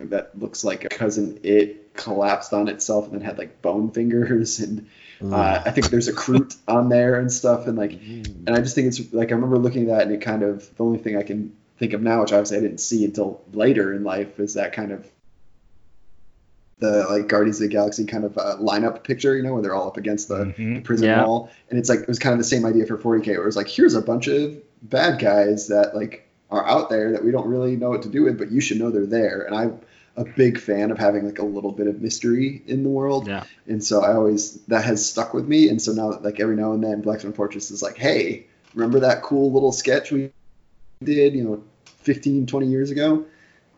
that 0.00 0.36
looks 0.36 0.64
like 0.64 0.84
a 0.84 0.88
cousin. 0.88 1.38
It 1.44 1.94
collapsed 1.94 2.52
on 2.52 2.68
itself 2.68 3.06
and 3.06 3.14
then 3.14 3.20
had 3.20 3.38
like 3.38 3.62
bone 3.62 3.90
fingers 3.90 4.58
and 4.60 4.88
uh, 5.20 5.62
I 5.66 5.72
think 5.72 5.90
there's 5.90 6.06
a 6.06 6.12
Kroot 6.12 6.56
on 6.68 6.88
there 6.88 7.18
and 7.18 7.32
stuff 7.32 7.66
and 7.66 7.76
like 7.76 7.92
and 7.92 8.50
I 8.50 8.60
just 8.60 8.76
think 8.76 8.86
it's 8.86 9.12
like 9.12 9.32
I 9.32 9.34
remember 9.34 9.58
looking 9.58 9.82
at 9.82 9.88
that 9.88 10.02
and 10.02 10.12
it 10.12 10.20
kind 10.20 10.44
of 10.44 10.76
the 10.76 10.84
only 10.84 10.98
thing 11.00 11.16
I 11.16 11.24
can 11.24 11.56
think 11.78 11.92
of 11.92 12.02
now, 12.02 12.20
which 12.20 12.32
obviously 12.32 12.58
I 12.58 12.60
didn't 12.60 12.78
see 12.78 13.04
until 13.04 13.40
later 13.52 13.92
in 13.92 14.04
life, 14.04 14.38
is 14.38 14.54
that 14.54 14.72
kind 14.72 14.92
of 14.92 15.08
the 16.80 17.06
like 17.08 17.26
Guardians 17.28 17.56
of 17.60 17.62
the 17.68 17.72
Galaxy 17.74 18.04
kind 18.04 18.24
of 18.24 18.36
uh, 18.38 18.56
lineup 18.60 19.02
picture, 19.04 19.36
you 19.36 19.42
know, 19.42 19.52
where 19.54 19.62
they're 19.62 19.74
all 19.74 19.88
up 19.88 19.96
against 19.96 20.28
the 20.28 20.46
Mhm. 20.56 20.84
prison 20.84 21.06
Yeah. 21.08 21.24
wall, 21.24 21.50
and 21.70 21.78
it's 21.78 21.88
like 21.88 22.00
it 22.00 22.08
was 22.08 22.18
kind 22.18 22.32
of 22.32 22.38
the 22.38 22.44
same 22.44 22.64
idea 22.64 22.86
for 22.86 22.96
40k, 22.96 23.32
where 23.32 23.42
it 23.42 23.46
was 23.46 23.56
like 23.56 23.68
here's 23.68 23.94
a 23.94 24.02
bunch 24.02 24.28
of 24.28 24.56
bad 24.82 25.18
guys 25.18 25.68
that 25.68 25.94
like 25.96 26.26
are 26.50 26.64
out 26.66 26.88
there 26.88 27.12
that 27.12 27.24
we 27.24 27.30
don't 27.32 27.46
really 27.48 27.76
know 27.76 27.90
what 27.90 28.02
to 28.02 28.08
do 28.08 28.22
with, 28.22 28.38
but 28.38 28.50
you 28.50 28.60
should 28.60 28.78
know 28.78 28.90
they're 28.90 29.06
there, 29.06 29.42
and 29.42 29.54
I'm 29.54 29.80
a 30.16 30.24
big 30.24 30.58
fan 30.58 30.90
of 30.90 30.98
having 30.98 31.24
like 31.24 31.38
a 31.38 31.44
little 31.44 31.70
bit 31.72 31.86
of 31.86 32.00
mystery 32.00 32.62
in 32.66 32.82
the 32.82 32.88
world. 32.88 33.28
Yeah. 33.28 33.44
And 33.68 33.82
so 33.84 34.00
I 34.02 34.14
always 34.14 34.54
that 34.68 34.84
has 34.84 35.04
stuck 35.06 35.32
with 35.34 35.46
me. 35.46 35.68
And 35.68 35.80
so 35.80 35.92
now 35.92 36.10
that 36.10 36.24
like 36.24 36.40
every 36.40 36.56
now 36.56 36.72
and 36.72 36.82
then 36.82 37.02
Blackstone 37.02 37.32
Fortress 37.32 37.70
is 37.70 37.82
like, 37.82 37.96
hey, 37.98 38.46
remember 38.74 39.00
that 39.00 39.22
cool 39.22 39.52
little 39.52 39.70
sketch 39.70 40.10
we 40.10 40.30
did, 41.04 41.34
you 41.34 41.44
know, 41.44 41.62
15, 42.02 42.46
20 42.46 42.66
years 42.66 42.90
ago? 42.90 43.24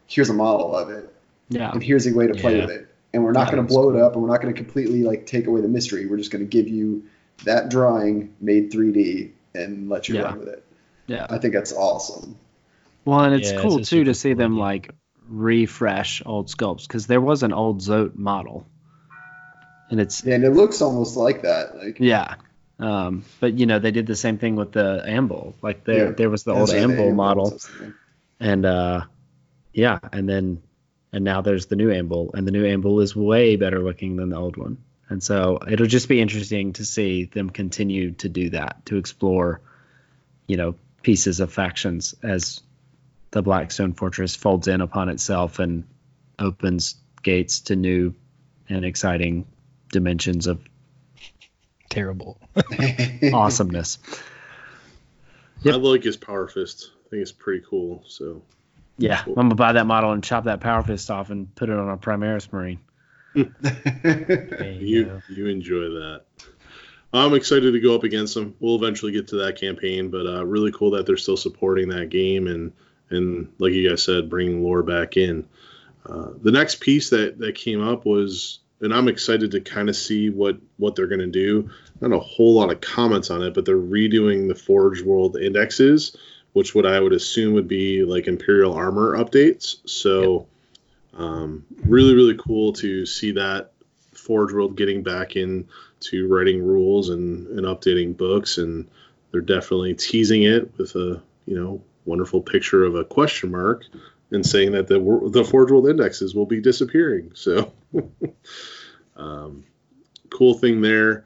Here's 0.06 0.31
a 0.31 0.35
model 0.35 0.74
of 0.74 0.89
it. 0.90 1.12
Yeah. 1.51 1.72
And 1.72 1.82
here's 1.82 2.06
a 2.06 2.14
way 2.14 2.27
to 2.27 2.35
play 2.35 2.56
Yeah. 2.56 2.66
with 2.66 2.74
it. 2.74 2.86
And 3.12 3.24
we're 3.24 3.32
not 3.32 3.46
going 3.50 3.56
to 3.56 3.62
was 3.62 3.72
blow 3.74 3.90
it 3.90 4.00
up 4.00 4.12
and 4.14 4.22
we're 4.22 4.28
not 4.28 4.40
going 4.40 4.54
to 4.54 4.60
completely 4.62 5.02
like 5.02 5.26
take 5.26 5.46
away 5.46 5.60
the 5.60 5.68
mystery. 5.68 6.06
We're 6.06 6.16
just 6.18 6.30
going 6.30 6.44
to 6.44 6.48
give 6.48 6.68
you 6.68 7.04
that 7.44 7.68
drawing 7.68 8.34
made 8.40 8.70
3D 8.70 9.30
and 9.54 9.88
let 9.88 10.08
you 10.08 10.14
Yeah. 10.16 10.22
run 10.22 10.38
with 10.38 10.48
it. 10.48 10.64
Yeah. 11.06 11.26
I 11.28 11.38
think 11.38 11.54
that's 11.54 11.72
awesome. 11.72 12.36
Well, 13.04 13.20
and 13.20 13.34
it's 13.34 13.50
Yeah, 13.50 13.60
cool 13.60 13.78
it's 13.78 13.88
too 13.90 14.04
to 14.04 14.14
see 14.14 14.30
cool 14.30 14.38
them 14.38 14.52
idea. 14.52 14.60
like 14.62 14.94
refresh 15.28 16.22
old 16.24 16.48
sculpts 16.48 16.86
because 16.86 17.06
there 17.06 17.20
was 17.20 17.42
an 17.42 17.52
old 17.52 17.80
Zoat 17.80 18.14
model, 18.16 18.66
and 19.90 20.00
it's 20.00 20.22
And 20.22 20.44
it 20.44 20.50
looks 20.50 20.80
almost 20.82 21.16
like 21.16 21.42
that. 21.42 21.76
Like 21.76 21.98
yeah. 21.98 22.34
Um, 22.78 23.24
but 23.40 23.58
you 23.58 23.66
know 23.66 23.78
they 23.78 23.90
did 23.90 24.06
the 24.06 24.16
same 24.16 24.38
thing 24.38 24.56
with 24.56 24.72
the 24.72 25.02
Ambull. 25.04 25.54
Like 25.62 25.84
there, 25.84 26.06
Yeah. 26.06 26.10
there 26.12 26.30
was 26.30 26.44
the 26.44 26.52
old 26.52 26.68
what 26.68 26.76
Ambull 26.76 27.08
Ambull 27.08 27.14
model, 27.14 27.58
and 28.38 28.64
uh, 28.64 29.02
yeah, 29.72 29.98
and 30.12 30.28
then 30.28 30.62
and 31.12 31.24
now 31.24 31.40
there's 31.40 31.66
the 31.66 31.76
new 31.76 31.90
Ambull, 31.90 32.30
and 32.34 32.46
the 32.46 32.52
new 32.52 32.66
Ambull 32.66 33.00
is 33.00 33.14
way 33.14 33.56
better 33.56 33.80
looking 33.80 34.16
than 34.16 34.30
the 34.30 34.36
old 34.36 34.56
one. 34.56 34.78
And 35.08 35.22
so 35.22 35.58
it'll 35.68 35.86
just 35.86 36.08
be 36.08 36.20
interesting 36.20 36.74
to 36.74 36.84
see 36.84 37.24
them 37.24 37.50
continue 37.50 38.12
to 38.12 38.28
do 38.28 38.50
that, 38.50 38.86
to 38.86 38.96
explore, 38.96 39.60
you 40.46 40.56
know, 40.56 40.76
pieces 41.02 41.40
of 41.40 41.52
factions 41.52 42.14
as 42.22 42.60
the 43.32 43.42
Blackstone 43.42 43.92
Fortress 43.92 44.36
folds 44.36 44.68
in 44.68 44.80
upon 44.80 45.08
itself 45.08 45.58
and 45.58 45.84
opens 46.38 46.94
gates 47.22 47.60
to 47.62 47.76
new 47.76 48.14
and 48.68 48.84
exciting 48.84 49.46
dimensions 49.90 50.46
of 50.46 50.60
Terrible. 51.90 52.38
awesomeness. 53.34 53.98
Yep. 55.62 55.74
I 55.74 55.78
like 55.78 56.04
his 56.04 56.16
power 56.16 56.46
fist. 56.46 56.92
I 57.04 57.08
think 57.10 57.22
it's 57.22 57.32
pretty 57.32 57.64
cool. 57.68 58.04
So 58.06 58.42
Yeah, 59.01 59.22
I'm 59.27 59.35
gonna 59.35 59.55
buy 59.55 59.72
that 59.72 59.86
model 59.86 60.12
and 60.12 60.22
chop 60.22 60.44
that 60.44 60.60
power 60.60 60.82
fist 60.82 61.10
off 61.10 61.31
and 61.31 61.52
put 61.55 61.70
it 61.70 61.78
on 61.78 61.89
a 61.89 61.97
Primaris 61.97 62.52
Marine. 62.52 62.81
You 63.35 63.51
you 64.78 65.22
you 65.28 65.47
enjoy 65.47 65.89
that. 65.89 66.24
I'm 67.12 67.35
excited 67.35 67.72
to 67.72 67.81
go 67.81 67.94
up 67.94 68.05
against 68.05 68.35
them. 68.35 68.55
We'll 68.60 68.77
eventually 68.77 69.12
get 69.12 69.28
to 69.28 69.36
that 69.36 69.59
campaign, 69.59 70.10
but 70.10 70.27
uh, 70.27 70.44
really 70.44 70.70
cool 70.70 70.93
that 70.93 71.06
they're 71.06 71.16
still 71.16 71.39
supporting 71.39 71.89
that 71.89 72.10
game 72.10 72.47
and 72.47 72.72
and 73.09 73.51
like 73.59 73.72
you 73.72 73.89
guys 73.89 74.05
said, 74.05 74.28
bringing 74.28 74.62
lore 74.62 74.82
back 74.82 75.16
in. 75.16 75.48
Uh, 76.05 76.31
the 76.43 76.52
next 76.52 76.81
piece 76.81 77.09
that 77.10 77.39
that 77.39 77.55
came 77.55 77.82
up 77.82 78.05
was, 78.05 78.60
and 78.82 78.93
I'm 78.93 79.09
excited 79.09 79.52
to 79.52 79.62
kind 79.62 79.89
of 79.89 79.97
see 79.97 80.28
what 80.28 80.59
what 80.77 80.94
they're 80.94 81.06
going 81.06 81.20
to 81.20 81.27
do. 81.27 81.70
Not 82.02 82.12
a 82.12 82.20
whole 82.20 82.55
lot 82.55 82.70
of 82.70 82.82
comments 82.82 83.31
on 83.31 83.43
it, 83.43 83.55
but 83.55 83.64
they're 83.64 83.77
redoing 83.77 84.47
the 84.47 84.55
Forge 84.55 85.01
World 85.01 85.39
indexes, 85.39 86.16
which 86.52 86.74
what 86.74 86.86
I 86.86 86.98
would 86.98 87.12
assume 87.12 87.55
would 87.55 87.68
be 87.68 88.05
like 88.05 88.27
Imperial 88.27 88.74
armor 88.74 89.16
updates. 89.16 89.77
So, 89.89 90.47
um, 91.14 91.66
really 91.85 92.14
really 92.14 92.36
cool 92.39 92.72
to 92.74 93.06
see 93.06 93.32
that 93.32 93.72
Forge 94.12 94.52
World 94.52 94.77
getting 94.77 95.02
back 95.02 95.36
in 95.36 95.68
to 96.01 96.28
writing 96.28 96.62
rules 96.62 97.10
and, 97.10 97.47
and 97.48 97.66
updating 97.66 98.16
books, 98.16 98.59
and 98.59 98.89
they're 99.31 99.40
definitely 99.40 99.94
teasing 99.94 100.43
it 100.43 100.77
with 100.78 100.94
a 100.97 101.22
you 101.47 101.60
know 101.60 101.82
wonderful 102.05 102.40
picture 102.40 102.85
of 102.85 102.94
a 102.94 103.05
question 103.05 103.51
mark 103.51 103.85
and 104.31 104.44
saying 104.44 104.72
that 104.72 104.86
the 104.86 104.98
the 105.31 105.44
Forge 105.44 105.70
World 105.70 105.89
indexes 105.89 106.35
will 106.35 106.47
be 106.47 106.60
disappearing. 106.60 107.32
So, 107.40 107.72
um, 109.16 109.64
cool 110.31 110.55
thing 110.55 110.81
there. 110.81 111.24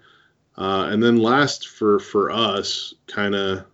Uh, 0.57 0.89
and 0.91 1.03
then 1.03 1.17
last 1.17 1.69
for 1.69 1.99
for 1.99 2.31
us, 2.31 2.95
kind 3.07 3.35
of 3.35 3.65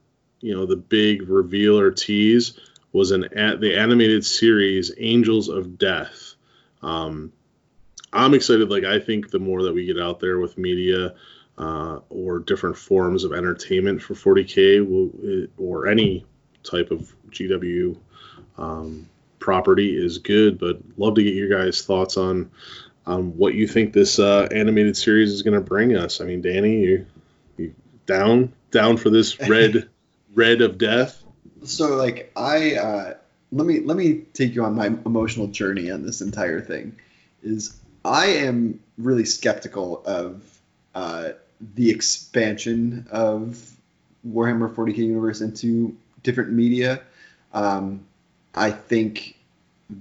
you 0.41 0.55
know 0.55 0.67
the 0.67 0.77
big 0.77 1.29
reveal 1.29 1.79
or 1.79 1.91
tease 1.91 2.59
was 2.93 3.11
an 3.11 3.25
at 3.37 3.61
the 3.61 3.77
animated 3.77 4.25
series 4.25 4.93
Angels 4.99 5.49
of 5.49 5.79
Death. 5.79 6.35
Um, 6.83 7.33
I'm 8.13 8.35
excited. 8.35 8.71
Like 8.71 8.85
I 8.85 8.99
think 8.99 9.31
the 9.31 9.39
more 9.39 9.63
that 9.63 9.75
we 9.75 9.87
get 9.87 10.01
out 10.01 10.21
there 10.21 10.39
with 10.39 10.59
media 10.59 11.15
uh, 11.59 12.01
or 12.09 12.39
different 12.39 12.77
forms 12.77 13.25
of 13.25 13.33
entertainment 13.33 14.03
for 14.03 14.15
40k, 14.15 14.87
will, 14.87 15.47
or 15.59 15.87
any 15.87 16.25
type 16.63 16.91
of 16.91 17.15
GW 17.31 17.97
um, 18.59 19.09
property 19.39 19.97
is 19.97 20.19
good. 20.19 20.59
But 20.59 20.81
love 20.97 21.15
to 21.17 21.23
get 21.23 21.35
your 21.35 21.49
guys' 21.49 21.83
thoughts 21.83 22.17
on 22.17 22.51
on 23.07 23.37
what 23.37 23.55
you 23.55 23.67
think 23.67 23.93
this 23.93 24.19
uh, 24.19 24.49
animated 24.51 24.97
series 24.97 25.33
is 25.33 25.43
going 25.43 25.55
to 25.55 25.61
bring 25.61 25.97
us. 25.97 26.21
I 26.21 26.25
mean, 26.25 26.43
Danny, 26.43 26.81
you, 26.81 27.07
you 27.57 27.75
down 28.07 28.53
down 28.71 28.97
for 28.97 29.11
this 29.11 29.39
red 29.49 29.89
red 30.35 30.61
of 30.61 30.79
death? 30.79 31.23
so 31.65 31.97
like 31.97 32.33
I 32.37 32.75
uh, 32.75 33.15
let 33.53 33.67
me 33.67 33.81
let 33.81 33.97
me 33.97 34.23
take 34.33 34.55
you 34.55 34.65
on 34.65 34.75
my 34.75 34.87
emotional 34.87 35.47
journey 35.47 35.91
on 35.91 36.05
this 36.05 36.21
entire 36.21 36.61
thing. 36.61 36.97
Is 37.43 37.75
I 38.05 38.27
am 38.27 38.81
really 38.99 39.25
skeptical 39.25 40.03
of 40.05 40.43
uh, 40.95 41.31
the 41.75 41.91
expansion 41.91 43.07
of 43.11 43.71
Warhammer 44.27 44.73
40k 44.75 44.99
universe 44.99 45.41
into 45.41 45.97
different 46.23 46.53
media. 46.53 47.01
Um, 47.53 48.07
I 48.55 48.71
think 48.71 49.37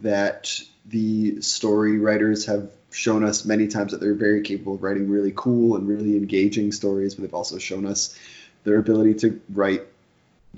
that 0.01 0.61
the 0.85 1.41
story 1.41 1.99
writers 1.99 2.45
have 2.45 2.71
shown 2.91 3.23
us 3.23 3.45
many 3.45 3.67
times 3.67 3.91
that 3.91 4.01
they're 4.01 4.13
very 4.15 4.41
capable 4.41 4.75
of 4.75 4.83
writing 4.83 5.09
really 5.09 5.31
cool 5.35 5.75
and 5.75 5.87
really 5.87 6.17
engaging 6.17 6.71
stories, 6.71 7.15
but 7.15 7.21
they've 7.21 7.33
also 7.33 7.57
shown 7.57 7.85
us 7.85 8.17
their 8.63 8.77
ability 8.77 9.13
to 9.13 9.39
write 9.49 9.83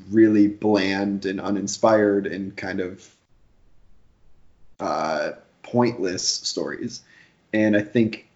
really 0.09 0.47
bland 0.47 1.25
and 1.25 1.41
uninspired 1.41 2.27
and 2.27 2.55
kind 2.55 2.79
of 2.79 3.15
uh, 4.79 5.31
pointless 5.63 6.27
stories. 6.27 7.01
And 7.53 7.75
I 7.75 7.81
think 7.81 8.27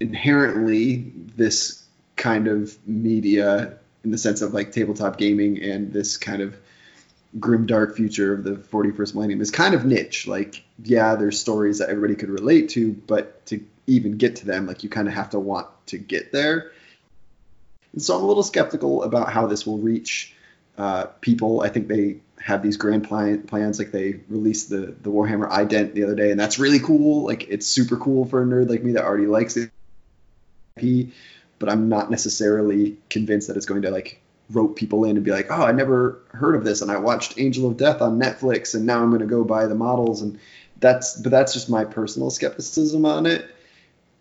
inherently 0.00 1.12
this 1.36 1.84
kind 2.16 2.48
of 2.48 2.76
media, 2.86 3.78
in 4.02 4.10
the 4.10 4.18
sense 4.18 4.42
of 4.42 4.54
like 4.54 4.72
tabletop 4.72 5.18
gaming 5.18 5.62
and 5.62 5.92
this 5.92 6.16
kind 6.16 6.42
of 6.42 6.56
grim 7.38 7.66
dark 7.66 7.96
future 7.96 8.32
of 8.32 8.44
the 8.44 8.52
41st 8.52 9.14
millennium, 9.14 9.40
is 9.40 9.50
kind 9.50 9.74
of 9.74 9.84
niche. 9.84 10.26
Like, 10.26 10.62
yeah, 10.82 11.14
there's 11.14 11.38
stories 11.40 11.78
that 11.78 11.88
everybody 11.88 12.14
could 12.14 12.30
relate 12.30 12.70
to, 12.70 12.92
but 12.92 13.44
to 13.46 13.64
even 13.86 14.16
get 14.16 14.36
to 14.36 14.46
them, 14.46 14.66
like 14.66 14.82
you 14.82 14.88
kind 14.88 15.08
of 15.08 15.14
have 15.14 15.30
to 15.30 15.38
want 15.38 15.68
to 15.86 15.98
get 15.98 16.32
there. 16.32 16.72
And 17.92 18.02
so 18.02 18.16
I'm 18.16 18.24
a 18.24 18.26
little 18.26 18.42
skeptical 18.42 19.02
about 19.04 19.32
how 19.32 19.46
this 19.46 19.66
will 19.66 19.78
reach 19.78 20.34
uh, 20.78 21.06
people. 21.20 21.60
I 21.60 21.68
think 21.68 21.88
they 21.88 22.16
have 22.40 22.62
these 22.62 22.76
grand 22.76 23.04
plan- 23.04 23.42
plans. 23.42 23.78
Like 23.78 23.92
they 23.92 24.20
released 24.28 24.70
the 24.70 24.94
the 25.02 25.10
Warhammer 25.10 25.50
ident 25.50 25.94
the 25.94 26.04
other 26.04 26.14
day, 26.14 26.30
and 26.30 26.38
that's 26.38 26.58
really 26.58 26.80
cool. 26.80 27.24
Like 27.24 27.48
it's 27.48 27.66
super 27.66 27.96
cool 27.96 28.24
for 28.24 28.42
a 28.42 28.46
nerd 28.46 28.68
like 28.68 28.82
me 28.82 28.92
that 28.92 29.04
already 29.04 29.26
likes 29.26 29.56
IP. 29.56 31.08
But 31.58 31.68
I'm 31.68 31.88
not 31.88 32.10
necessarily 32.10 32.96
convinced 33.08 33.48
that 33.48 33.56
it's 33.56 33.66
going 33.66 33.82
to 33.82 33.90
like 33.90 34.20
rope 34.50 34.76
people 34.76 35.04
in 35.04 35.16
and 35.16 35.24
be 35.24 35.30
like, 35.30 35.46
oh, 35.50 35.62
I 35.62 35.72
never 35.72 36.20
heard 36.32 36.54
of 36.54 36.64
this, 36.64 36.82
and 36.82 36.90
I 36.90 36.98
watched 36.98 37.38
Angel 37.38 37.68
of 37.68 37.76
Death 37.76 38.02
on 38.02 38.18
Netflix, 38.18 38.74
and 38.74 38.84
now 38.84 39.02
I'm 39.02 39.08
going 39.08 39.20
to 39.20 39.26
go 39.26 39.44
buy 39.44 39.66
the 39.66 39.74
models. 39.74 40.22
And 40.22 40.38
that's 40.80 41.16
but 41.16 41.30
that's 41.30 41.54
just 41.54 41.70
my 41.70 41.84
personal 41.84 42.30
skepticism 42.30 43.06
on 43.06 43.26
it. 43.26 43.48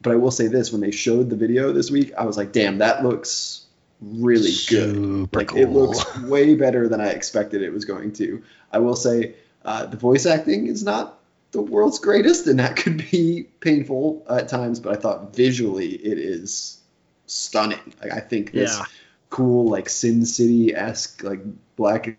But 0.02 0.14
I 0.14 0.16
will 0.16 0.32
say 0.32 0.48
this: 0.48 0.72
when 0.72 0.82
they 0.82 0.92
showed 0.92 1.30
the 1.30 1.36
video 1.36 1.74
this 1.74 1.92
week, 1.92 2.14
I 2.18 2.26
was 2.26 2.38
like, 2.38 2.52
damn, 2.52 2.78
that 2.78 3.04
looks 3.04 3.63
really 4.12 4.52
good. 4.70 5.34
Like 5.34 5.50
cool. 5.50 5.60
it 5.60 5.70
looks 5.70 6.18
way 6.24 6.56
better 6.56 6.88
than 6.88 7.02
I 7.02 7.10
expected 7.10 7.62
it 7.62 7.72
was 7.72 7.86
going 7.86 8.14
to. 8.14 8.44
I 8.72 8.80
will 8.80 8.96
say 8.96 9.36
uh, 9.66 9.86
the 9.86 9.98
voice 9.98 10.26
acting 10.26 10.68
is 10.68 10.84
not 10.84 11.20
the 11.52 11.62
world's 11.62 12.00
greatest, 12.00 12.48
and 12.48 12.60
that 12.60 12.76
could 12.78 12.98
be 13.12 13.48
painful 13.60 14.26
at 14.30 14.48
times. 14.50 14.80
But 14.80 14.98
I 14.98 15.00
thought 15.00 15.36
visually 15.36 15.90
it 15.90 16.18
is 16.18 16.80
stunning. 17.28 17.94
Like 18.02 18.14
I 18.14 18.20
think 18.20 18.52
this 18.52 18.78
Yeah. 18.78 18.86
cool 19.30 19.68
like 19.70 19.90
Sin 19.90 20.26
City 20.26 20.76
esque 20.76 21.24
like 21.24 21.42
black 21.76 22.18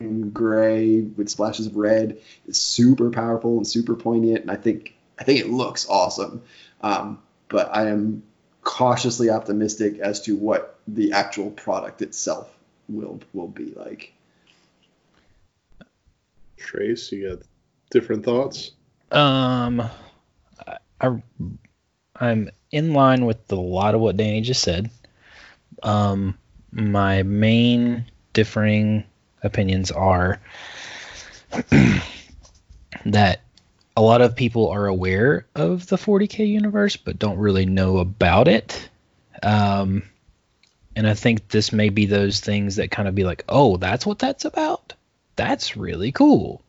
and 0.00 0.32
gray 0.34 1.00
with 1.00 1.30
splashes 1.30 1.66
of 1.66 1.76
red 1.76 2.18
is 2.46 2.58
super 2.60 3.10
powerful 3.10 3.56
and 3.56 3.66
super 3.66 3.94
poignant, 3.94 4.42
and 4.42 4.50
I 4.50 4.56
think 4.56 4.94
I 5.18 5.24
think 5.24 5.40
it 5.40 5.48
looks 5.50 5.88
awesome. 5.88 6.42
Um, 6.82 7.20
but 7.48 7.74
I 7.74 7.88
am 7.88 8.22
cautiously 8.62 9.30
optimistic 9.30 9.98
as 9.98 10.20
to 10.22 10.36
what 10.36 10.75
the 10.86 11.12
actual 11.12 11.50
product 11.50 12.02
itself 12.02 12.50
will 12.88 13.20
will 13.32 13.48
be 13.48 13.72
like. 13.76 14.12
Trace, 16.56 17.12
you 17.12 17.28
got 17.28 17.42
different 17.90 18.24
thoughts? 18.24 18.72
Um, 19.12 19.88
I, 20.66 20.76
I 21.00 21.22
I'm 22.16 22.50
in 22.70 22.92
line 22.92 23.26
with 23.26 23.50
a 23.52 23.56
lot 23.56 23.94
of 23.94 24.00
what 24.00 24.16
Danny 24.16 24.40
just 24.40 24.62
said. 24.62 24.90
Um, 25.82 26.36
my 26.72 27.22
main 27.22 28.06
differing 28.32 29.04
opinions 29.42 29.90
are 29.90 30.40
that 33.04 33.40
a 33.96 34.02
lot 34.02 34.20
of 34.20 34.36
people 34.36 34.68
are 34.68 34.86
aware 34.86 35.46
of 35.54 35.86
the 35.86 35.96
40k 35.96 36.46
universe 36.46 36.96
but 36.96 37.18
don't 37.18 37.38
really 37.38 37.66
know 37.66 37.98
about 37.98 38.48
it. 38.48 38.88
Um, 39.42 40.02
and 40.96 41.06
I 41.06 41.12
think 41.12 41.48
this 41.48 41.72
may 41.72 41.90
be 41.90 42.06
those 42.06 42.40
things 42.40 42.76
that 42.76 42.90
kind 42.90 43.06
of 43.06 43.14
be 43.14 43.24
like, 43.24 43.44
oh, 43.48 43.76
that's 43.76 44.06
what 44.06 44.18
that's 44.18 44.46
about. 44.46 44.94
That's 45.36 45.76
really 45.76 46.10
cool. 46.10 46.62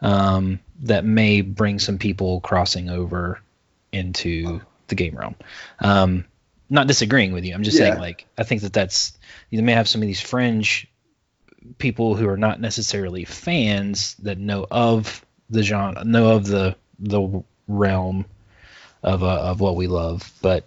Um, 0.00 0.58
that 0.80 1.04
may 1.04 1.40
bring 1.42 1.78
some 1.78 1.98
people 1.98 2.40
crossing 2.40 2.90
over 2.90 3.40
into 3.92 4.60
the 4.88 4.96
game 4.96 5.14
realm. 5.14 5.36
Um, 5.78 6.24
not 6.68 6.88
disagreeing 6.88 7.32
with 7.32 7.44
you. 7.44 7.54
I'm 7.54 7.62
just 7.62 7.78
Yeah. 7.78 7.86
saying, 7.86 7.98
like, 7.98 8.26
I 8.36 8.42
think 8.42 8.62
that 8.62 8.72
that's 8.72 9.16
you 9.50 9.62
may 9.62 9.72
have 9.72 9.88
some 9.88 10.02
of 10.02 10.06
these 10.08 10.20
fringe 10.20 10.88
people 11.78 12.16
who 12.16 12.28
are 12.28 12.36
not 12.36 12.60
necessarily 12.60 13.24
fans 13.24 14.14
that 14.22 14.38
know 14.38 14.66
of 14.68 15.24
the 15.48 15.62
genre, 15.62 16.04
know 16.04 16.32
of 16.32 16.46
the 16.46 16.74
the 16.98 17.42
realm 17.68 18.24
of 19.02 19.22
uh, 19.22 19.42
of 19.42 19.60
what 19.60 19.76
we 19.76 19.86
love, 19.86 20.32
but 20.42 20.64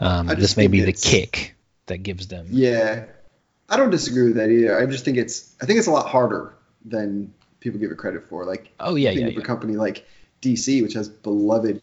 um, 0.00 0.26
this 0.26 0.56
may 0.56 0.66
be 0.66 0.80
the 0.80 0.92
kick 0.92 1.54
that 1.90 1.98
gives 1.98 2.26
them. 2.26 2.46
Yeah, 2.50 3.04
I 3.68 3.76
don't 3.76 3.90
disagree 3.90 4.24
with 4.24 4.36
that 4.36 4.50
either. 4.50 4.80
I 4.80 4.86
just 4.86 5.04
think 5.04 5.18
it's 5.18 5.54
I 5.62 5.66
think 5.66 5.78
it's 5.78 5.88
a 5.88 5.92
lot 5.92 6.08
harder 6.08 6.54
than 6.84 7.32
people 7.60 7.78
give 7.78 7.90
it 7.90 7.98
credit 7.98 8.26
for. 8.26 8.44
Like 8.44 8.72
Oh 8.80 8.94
yeah, 8.94 9.12
think 9.12 9.34
yeah, 9.34 9.40
a 9.40 9.44
company 9.44 9.74
like 9.74 10.06
DC, 10.42 10.82
which 10.82 10.94
has 10.94 11.08
beloved 11.08 11.82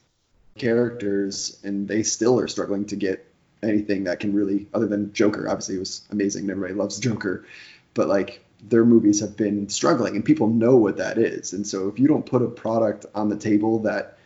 characters, 0.57 1.59
and 1.63 1.88
they 1.88 2.03
still 2.03 2.39
are 2.39 2.47
struggling 2.47 2.85
to 2.85 2.95
get 2.95 3.25
anything 3.63 4.03
that 4.05 4.19
can 4.19 4.34
really, 4.34 4.67
other 4.73 4.88
than 4.88 5.13
Joker. 5.13 5.47
Obviously, 5.47 5.75
it 5.75 5.79
was 5.79 6.01
amazing. 6.11 6.43
and 6.43 6.51
Everybody 6.51 6.73
loves 6.73 6.99
Joker, 6.99 7.45
but 7.93 8.07
like 8.07 8.43
their 8.69 8.85
movies 8.85 9.19
have 9.19 9.38
been 9.38 9.69
struggling, 9.69 10.15
and 10.15 10.25
people 10.25 10.47
know 10.47 10.75
what 10.75 10.97
that 10.97 11.17
is. 11.17 11.53
And 11.53 11.65
so, 11.65 11.88
if 11.88 11.99
you 11.99 12.07
don't 12.07 12.25
put 12.25 12.41
a 12.41 12.47
product 12.47 13.05
on 13.13 13.29
the 13.29 13.38
table 13.38 13.79
that 13.84 14.17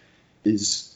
is 0.43 0.90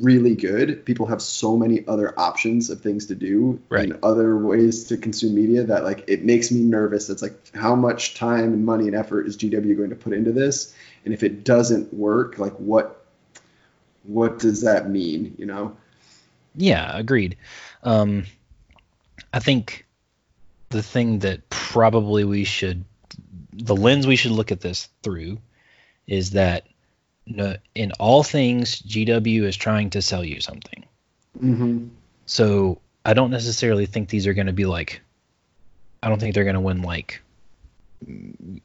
really 0.00 0.34
good, 0.34 0.84
people 0.84 1.06
have 1.06 1.22
so 1.22 1.56
many 1.56 1.86
other 1.86 2.18
options 2.18 2.68
of 2.68 2.80
things 2.80 3.06
to 3.06 3.14
do 3.14 3.60
Right. 3.68 3.84
and 3.84 3.98
other 4.02 4.36
ways 4.36 4.84
to 4.84 4.96
consume 4.96 5.34
media 5.34 5.64
that 5.64 5.84
like 5.84 6.04
it 6.08 6.24
makes 6.24 6.50
me 6.50 6.62
nervous. 6.62 7.08
It's 7.10 7.22
like 7.22 7.54
how 7.54 7.76
much 7.76 8.14
time 8.14 8.52
and 8.52 8.66
money 8.66 8.88
and 8.88 8.96
effort 8.96 9.26
is 9.26 9.36
GW 9.36 9.76
going 9.76 9.90
to 9.90 9.96
put 9.96 10.12
into 10.12 10.32
this? 10.32 10.74
And 11.04 11.14
if 11.14 11.22
it 11.22 11.44
doesn't 11.44 11.94
work, 11.94 12.38
like 12.38 12.54
what 12.54 13.04
what 14.02 14.38
does 14.38 14.62
that 14.62 14.90
mean? 14.90 15.34
You 15.38 15.46
know? 15.46 15.76
Yeah, 16.56 16.96
agreed. 16.96 17.36
Um, 17.82 18.24
I 19.32 19.38
think 19.38 19.86
the 20.70 20.82
thing 20.82 21.20
that 21.20 21.48
probably 21.50 22.24
we 22.24 22.44
should, 22.44 22.84
the 23.52 23.76
lens 23.76 24.06
we 24.06 24.16
should 24.16 24.32
look 24.32 24.52
at 24.52 24.60
this 24.60 24.88
through, 25.02 25.38
is 26.06 26.30
that 26.30 26.66
no, 27.26 27.56
in 27.74 27.92
all 27.92 28.22
things, 28.22 28.82
GW 28.82 29.42
is 29.42 29.56
trying 29.56 29.90
to 29.90 30.02
sell 30.02 30.24
you 30.24 30.40
something. 30.40 30.84
Mm-hmm. 31.38 31.88
So 32.26 32.80
I 33.04 33.14
don't 33.14 33.30
necessarily 33.30 33.86
think 33.86 34.08
these 34.08 34.26
are 34.26 34.34
going 34.34 34.46
to 34.46 34.52
be 34.52 34.66
like, 34.66 35.00
I 36.02 36.08
don't 36.08 36.20
think 36.20 36.34
they're 36.34 36.44
going 36.44 36.54
to 36.54 36.60
win 36.60 36.82
like 36.82 37.22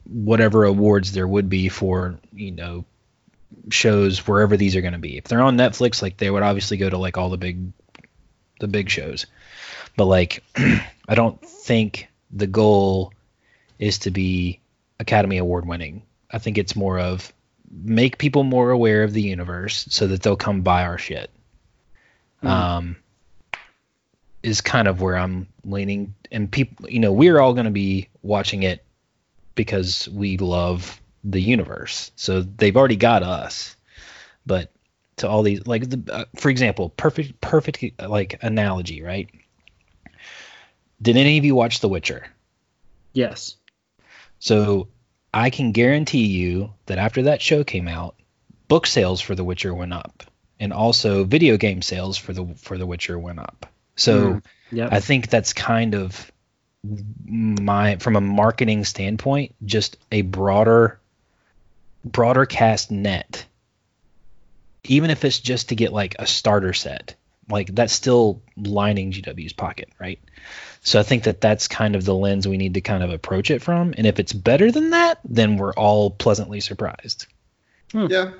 whatever 0.05 0.65
awards 0.65 1.13
there 1.13 1.27
would 1.27 1.49
be 1.49 1.69
for, 1.69 2.19
you 2.33 2.51
know, 2.51 2.85
shows 3.71 4.27
wherever 4.27 4.57
these 4.57 4.75
are 4.75 4.81
going 4.81 4.93
to 4.93 4.99
be. 4.99 5.17
If 5.17 5.25
they're 5.25 5.41
on 5.41 5.57
Netflix, 5.57 6.01
like 6.01 6.17
they 6.17 6.29
would 6.29 6.43
obviously 6.43 6.77
go 6.77 6.89
to 6.89 6.97
like 6.97 7.17
all 7.17 7.29
the 7.29 7.37
big, 7.37 7.71
the 8.59 8.67
big 8.67 8.89
shows. 8.89 9.25
But 9.95 10.05
like, 10.05 10.43
I 10.55 11.15
don't 11.15 11.41
think 11.41 12.09
the 12.31 12.47
goal 12.47 13.13
is 13.79 13.99
to 13.99 14.11
be 14.11 14.59
Academy 14.99 15.37
Award 15.37 15.65
winning. 15.65 16.03
I 16.29 16.39
think 16.39 16.57
it's 16.57 16.75
more 16.75 16.99
of 16.99 17.33
make 17.71 18.17
people 18.17 18.43
more 18.43 18.71
aware 18.71 19.03
of 19.03 19.13
the 19.13 19.21
universe 19.21 19.85
so 19.89 20.07
that 20.07 20.21
they'll 20.21 20.35
come 20.35 20.61
buy 20.61 20.83
our 20.83 20.97
shit. 20.97 21.29
Um, 22.41 22.95
is 24.41 24.61
kind 24.61 24.87
of 24.87 25.01
where 25.01 25.17
I'm 25.17 25.47
leaning, 25.65 26.15
and 26.31 26.49
people, 26.49 26.89
you 26.89 26.99
know, 26.99 27.11
we're 27.11 27.39
all 27.39 27.53
going 27.53 27.65
to 27.65 27.71
be 27.71 28.07
watching 28.21 28.63
it 28.63 28.85
because 29.55 30.07
we 30.07 30.37
love 30.37 31.01
the 31.25 31.41
universe. 31.41 32.11
So 32.15 32.41
they've 32.41 32.77
already 32.77 32.95
got 32.95 33.23
us, 33.23 33.75
but 34.45 34.71
to 35.17 35.27
all 35.27 35.43
these, 35.43 35.67
like, 35.67 35.89
the, 35.89 36.01
uh, 36.13 36.25
for 36.37 36.49
example, 36.49 36.89
perfect, 36.91 37.41
perfect, 37.41 37.83
like 37.99 38.39
analogy, 38.41 39.01
right? 39.01 39.29
Did 41.01 41.17
any 41.17 41.37
of 41.37 41.43
you 41.43 41.55
watch 41.55 41.81
The 41.81 41.89
Witcher? 41.89 42.25
Yes. 43.11 43.57
So 44.39 44.87
I 45.33 45.49
can 45.49 45.71
guarantee 45.71 46.25
you 46.25 46.73
that 46.87 46.97
after 46.97 47.23
that 47.23 47.41
show 47.41 47.63
came 47.63 47.87
out, 47.87 48.15
book 48.67 48.87
sales 48.87 49.21
for 49.21 49.35
The 49.35 49.43
Witcher 49.43 49.73
went 49.73 49.93
up, 49.93 50.23
and 50.59 50.73
also 50.73 51.23
video 51.23 51.57
game 51.57 51.81
sales 51.81 52.17
for 52.17 52.33
the 52.33 52.45
for 52.57 52.77
The 52.77 52.85
Witcher 52.85 53.17
went 53.17 53.39
up. 53.39 53.65
So 53.95 54.33
Mm. 54.33 54.43
Yep. 54.71 54.93
I 54.93 54.99
think 54.99 55.29
that's 55.29 55.53
kind 55.53 55.95
of 55.95 56.31
my 56.83 57.97
from 57.97 58.15
a 58.15 58.21
marketing 58.21 58.85
standpoint, 58.85 59.55
just 59.65 59.97
a 60.11 60.21
broader 60.21 60.99
broader 62.05 62.45
cast 62.45 62.91
net. 62.91 63.45
Even 64.85 65.09
if 65.09 65.25
it's 65.25 65.39
just 65.39 65.69
to 65.69 65.75
get 65.75 65.91
like 65.91 66.15
a 66.19 66.25
starter 66.25 66.73
set, 66.73 67.15
like 67.49 67.73
that's 67.75 67.93
still 67.93 68.41
lining 68.57 69.11
GW's 69.11 69.53
pocket, 69.53 69.89
right? 69.99 70.19
So 70.81 70.99
I 70.99 71.03
think 71.03 71.23
that 71.23 71.41
that's 71.41 71.67
kind 71.67 71.95
of 71.95 72.05
the 72.05 72.15
lens 72.15 72.47
we 72.47 72.57
need 72.57 72.75
to 72.75 72.81
kind 72.81 73.03
of 73.03 73.09
approach 73.11 73.51
it 73.51 73.61
from. 73.61 73.93
And 73.97 74.07
if 74.07 74.19
it's 74.19 74.33
better 74.33 74.71
than 74.71 74.91
that, 74.91 75.19
then 75.25 75.57
we're 75.57 75.73
all 75.73 76.09
pleasantly 76.11 76.61
surprised. 76.61 77.27
Yeah. 77.93 78.31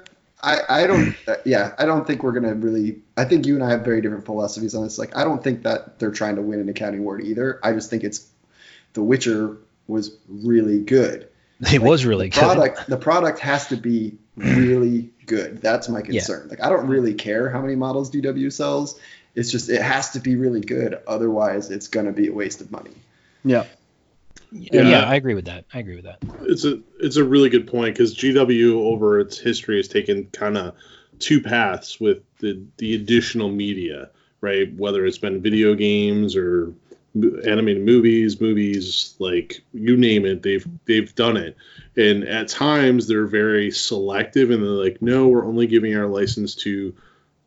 I, 0.42 0.60
I 0.70 0.88
don't 0.88 1.16
uh, 1.28 1.36
yeah 1.44 1.74
I 1.78 1.86
don't 1.86 2.08
think 2.08 2.24
we're 2.24 2.32
gonna 2.32 2.54
really 2.54 3.00
I 3.18 3.26
think 3.26 3.46
you 3.46 3.56
and 3.56 3.64
I 3.64 3.72
have 3.72 3.82
very 3.82 4.00
different 4.00 4.26
philosophies 4.26 4.74
on 4.74 4.84
this 4.84 4.98
like 4.98 5.14
I 5.18 5.26
don't 5.26 5.44
think 5.44 5.64
that 5.64 6.00
they're 6.00 6.12
trying 6.12 6.38
to 6.38 6.42
win 6.42 6.62
an 6.62 6.70
Academy 6.70 7.00
Award 7.00 7.26
either 7.26 7.60
I 7.62 7.74
just 7.74 7.90
think 7.90 8.06
it's 8.06 8.26
The 8.94 9.04
Witcher 9.04 9.58
was 9.88 10.16
really 10.30 10.80
good 10.80 11.28
It 11.74 11.82
was 11.82 12.06
really 12.06 12.30
the 12.30 12.36
good. 12.36 12.40
product 12.40 12.88
the 12.88 12.96
product 12.96 13.40
has 13.40 13.68
to 13.68 13.76
be 13.76 14.18
really 14.38 15.10
good 15.30 15.62
that's 15.62 15.88
my 15.88 16.02
concern 16.02 16.48
like 16.50 16.62
i 16.62 16.68
don't 16.70 16.88
really 16.88 17.14
care 17.14 17.50
how 17.50 17.62
many 17.62 17.76
models 17.76 18.12
GW 18.12 18.52
sells 18.52 19.00
it's 19.36 19.50
just 19.52 19.70
it 19.70 19.82
has 19.82 20.10
to 20.12 20.20
be 20.20 20.36
really 20.36 20.60
good 20.60 21.00
otherwise 21.08 21.70
it's 21.72 21.88
going 21.88 22.06
to 22.08 22.12
be 22.12 22.28
a 22.28 22.34
waste 22.34 22.60
of 22.60 22.70
money 22.72 22.92
Yeah. 23.46 23.64
yeah, 24.52 24.82
Yeah. 24.90 25.04
I 25.06 25.16
agree 25.16 25.36
with 25.36 25.46
that. 25.46 25.66
I 25.74 25.80
agree 25.80 25.96
with 25.96 26.06
that. 26.06 26.18
it's 26.42 26.66
a 26.66 26.80
it's 27.00 27.16
a 27.18 27.24
really 27.24 27.50
good 27.50 27.68
point 27.68 27.96
because 27.96 28.16
GW 28.16 28.74
over 28.74 29.20
its 29.20 29.38
history 29.38 29.78
has 29.78 29.88
taken 29.88 30.26
kind 30.32 30.58
of 30.58 30.76
two 31.20 31.40
paths 31.42 32.00
with 32.00 32.20
the 32.40 32.60
the 32.78 32.96
additional 32.96 33.50
media, 33.50 34.10
right? 34.42 34.74
Whether 34.76 35.06
it's 35.06 35.20
been 35.20 35.42
video 35.42 35.76
games 35.76 36.36
or 36.36 36.74
animated 37.46 37.84
movies, 37.86 38.40
movies 38.42 39.16
like 39.20 39.62
you 39.74 39.96
name 39.98 40.26
it, 40.26 40.42
they've 40.42 40.66
they've 40.86 41.14
done 41.16 41.38
it. 41.38 41.56
And 42.00 42.24
at 42.24 42.48
times 42.48 43.08
they're 43.08 43.28
very 43.28 43.72
selective 43.72 44.52
and 44.52 44.64
they're 44.64 44.70
like, 44.70 45.02
no, 45.02 45.28
we're 45.28 45.46
only 45.46 45.68
giving 45.68 45.96
our 45.98 46.08
license 46.08 46.56
to 46.56 46.96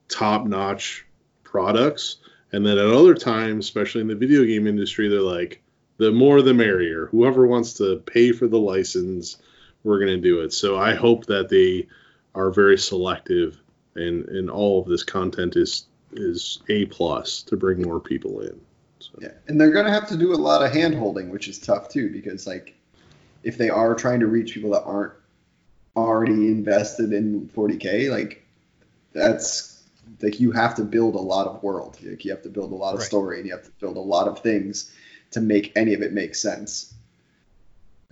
top 0.08 0.46
notch 0.46 1.06
products. 1.42 2.16
And 2.52 2.66
then 2.66 2.76
at 2.76 2.86
other 2.86 3.14
times, 3.14 3.64
especially 3.64 4.02
in 4.02 4.08
the 4.08 4.14
video 4.14 4.44
game 4.44 4.66
industry, 4.66 5.08
they're 5.08 5.20
like, 5.20 5.62
the 5.96 6.12
more 6.12 6.42
the 6.42 6.52
merrier. 6.52 7.06
Whoever 7.06 7.46
wants 7.46 7.74
to 7.74 8.02
pay 8.04 8.32
for 8.32 8.46
the 8.46 8.58
license, 8.58 9.38
we're 9.84 9.98
going 9.98 10.20
to 10.20 10.20
do 10.20 10.40
it. 10.40 10.52
So 10.52 10.78
I 10.78 10.94
hope 10.94 11.26
that 11.26 11.48
they 11.48 11.88
are 12.34 12.50
very 12.50 12.76
selective 12.76 13.58
and 13.94 14.26
and 14.28 14.50
all 14.50 14.80
of 14.80 14.88
this 14.88 15.04
content 15.04 15.56
is 15.56 15.86
is 16.12 16.60
a 16.68 16.86
plus 16.86 17.42
to 17.42 17.56
bring 17.56 17.82
more 17.82 18.00
people 18.00 18.40
in. 18.40 18.60
So, 19.00 19.10
yeah 19.20 19.32
and 19.48 19.60
they're 19.60 19.72
going 19.72 19.86
to 19.86 19.92
have 19.92 20.08
to 20.08 20.16
do 20.16 20.32
a 20.32 20.36
lot 20.36 20.64
of 20.64 20.72
hand 20.72 20.94
holding 20.94 21.30
which 21.30 21.48
is 21.48 21.58
tough 21.58 21.88
too 21.88 22.10
because 22.10 22.46
like 22.46 22.76
if 23.42 23.58
they 23.58 23.70
are 23.70 23.94
trying 23.94 24.20
to 24.20 24.26
reach 24.26 24.54
people 24.54 24.70
that 24.70 24.84
aren't 24.84 25.12
already 25.96 26.48
invested 26.48 27.12
in 27.12 27.48
40k 27.54 28.10
like 28.10 28.44
that's 29.12 29.82
like 30.22 30.40
you 30.40 30.52
have 30.52 30.74
to 30.76 30.84
build 30.84 31.14
a 31.14 31.18
lot 31.18 31.46
of 31.46 31.62
world 31.62 31.98
like 32.02 32.24
you 32.24 32.30
have 32.30 32.42
to 32.42 32.48
build 32.48 32.72
a 32.72 32.74
lot 32.74 32.94
of 32.94 33.00
Right. 33.00 33.06
story 33.06 33.38
and 33.38 33.46
you 33.46 33.52
have 33.52 33.64
to 33.64 33.70
build 33.80 33.96
a 33.96 34.00
lot 34.00 34.26
of 34.28 34.40
things 34.40 34.90
to 35.32 35.40
make 35.40 35.72
any 35.76 35.94
of 35.94 36.02
it 36.02 36.12
make 36.12 36.34
sense 36.34 36.94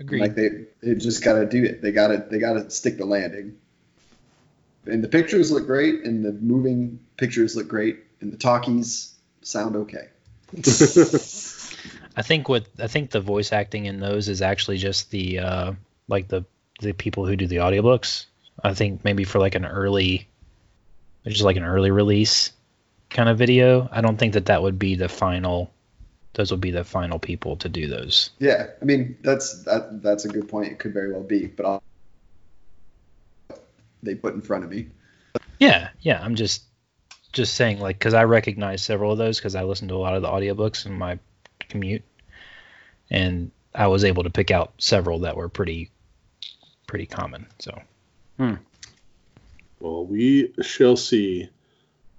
Agreed. 0.00 0.20
Like 0.20 0.34
they, 0.34 0.48
they 0.82 0.94
just 0.94 1.22
got 1.22 1.34
to 1.34 1.46
do 1.46 1.62
it. 1.62 1.82
They 1.82 1.92
got 1.92 2.08
to, 2.08 2.24
they 2.30 2.38
got 2.38 2.54
to 2.54 2.70
stick 2.70 2.96
the 2.96 3.04
landing. 3.04 3.58
And 4.86 5.04
the 5.04 5.08
pictures 5.08 5.52
look 5.52 5.66
great, 5.66 6.04
and 6.04 6.24
the 6.24 6.32
moving 6.32 7.00
pictures 7.18 7.54
look 7.54 7.68
great, 7.68 7.98
and 8.22 8.32
the 8.32 8.38
talkies 8.38 9.14
sound 9.42 9.76
okay. 9.76 10.08
I 12.16 12.22
think 12.22 12.48
what 12.48 12.66
I 12.78 12.86
think 12.86 13.10
the 13.10 13.20
voice 13.20 13.52
acting 13.52 13.86
in 13.86 14.00
those 14.00 14.28
is 14.28 14.42
actually 14.42 14.78
just 14.78 15.10
the 15.10 15.38
uh, 15.38 15.72
like 16.08 16.28
the 16.28 16.44
the 16.80 16.92
people 16.92 17.26
who 17.26 17.36
do 17.36 17.46
the 17.46 17.56
audiobooks. 17.56 18.26
I 18.62 18.74
think 18.74 19.04
maybe 19.04 19.24
for 19.24 19.38
like 19.38 19.54
an 19.54 19.64
early, 19.64 20.28
just 21.26 21.42
like 21.42 21.56
an 21.56 21.64
early 21.64 21.90
release 21.90 22.52
kind 23.08 23.28
of 23.28 23.38
video. 23.38 23.88
I 23.90 24.00
don't 24.00 24.16
think 24.16 24.34
that 24.34 24.46
that 24.46 24.62
would 24.62 24.78
be 24.78 24.96
the 24.96 25.08
final. 25.08 25.70
Those 26.34 26.50
would 26.50 26.60
be 26.60 26.70
the 26.70 26.84
final 26.84 27.18
people 27.18 27.56
to 27.56 27.68
do 27.68 27.88
those. 27.88 28.30
Yeah, 28.38 28.68
I 28.80 28.84
mean 28.84 29.16
that's 29.22 29.62
that 29.64 30.02
that's 30.02 30.24
a 30.24 30.28
good 30.28 30.48
point. 30.48 30.72
It 30.72 30.78
could 30.78 30.92
very 30.92 31.12
well 31.12 31.22
be, 31.22 31.46
but 31.46 31.66
I'll, 31.66 31.82
they 34.02 34.14
put 34.14 34.34
in 34.34 34.40
front 34.40 34.64
of 34.64 34.70
me. 34.70 34.88
Yeah, 35.58 35.90
yeah. 36.00 36.20
I'm 36.22 36.34
just 36.34 36.64
just 37.32 37.54
saying 37.54 37.78
like 37.78 37.98
because 37.98 38.14
I 38.14 38.24
recognize 38.24 38.82
several 38.82 39.12
of 39.12 39.18
those 39.18 39.38
because 39.38 39.54
I 39.54 39.62
listen 39.62 39.88
to 39.88 39.94
a 39.94 39.98
lot 39.98 40.14
of 40.14 40.22
the 40.22 40.28
audiobooks 40.28 40.86
and 40.86 40.98
my 40.98 41.18
commute, 41.70 42.02
and 43.10 43.50
I 43.74 43.86
was 43.86 44.04
able 44.04 44.24
to 44.24 44.30
pick 44.30 44.50
out 44.50 44.72
several 44.78 45.20
that 45.20 45.36
were 45.36 45.48
pretty 45.48 45.90
pretty 46.86 47.06
common. 47.06 47.46
So 47.58 47.80
Well, 49.80 50.04
we 50.04 50.52
shall 50.60 50.96
see. 50.96 51.48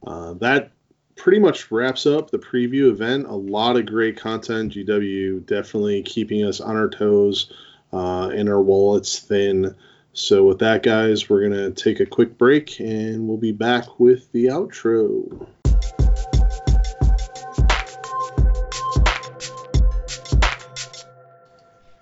Uh, 0.05 0.33
that 0.35 0.71
pretty 1.15 1.39
much 1.39 1.71
wraps 1.71 2.07
up 2.07 2.31
the 2.31 2.39
preview 2.39 2.89
event. 2.89 3.27
A 3.27 3.35
lot 3.35 3.77
of 3.77 3.85
great 3.85 4.17
content. 4.17 4.73
GW 4.73 5.45
definitely 5.45 6.01
keeping 6.01 6.43
us 6.43 6.59
on 6.59 6.75
our 6.75 6.89
toes 6.89 7.51
uh, 7.93 8.29
and 8.29 8.49
our 8.49 8.61
wallets 8.61 9.19
thin. 9.19 9.75
So, 10.13 10.45
with 10.45 10.59
that, 10.59 10.83
guys, 10.83 11.29
we're 11.29 11.47
going 11.47 11.73
to 11.73 11.83
take 11.83 11.99
a 11.99 12.05
quick 12.05 12.37
break 12.37 12.79
and 12.79 13.27
we'll 13.27 13.37
be 13.37 13.51
back 13.51 13.99
with 13.99 14.31
the 14.31 14.47
outro. 14.47 15.47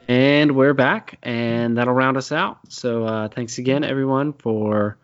And 0.09 0.55
we're 0.55 0.73
back, 0.73 1.19
and 1.21 1.77
that'll 1.77 1.93
round 1.93 2.17
us 2.17 2.31
out. 2.31 2.57
So 2.69 3.03
uh, 3.05 3.27
thanks 3.27 3.59
again, 3.59 3.83
everyone, 3.83 4.33
for 4.33 4.97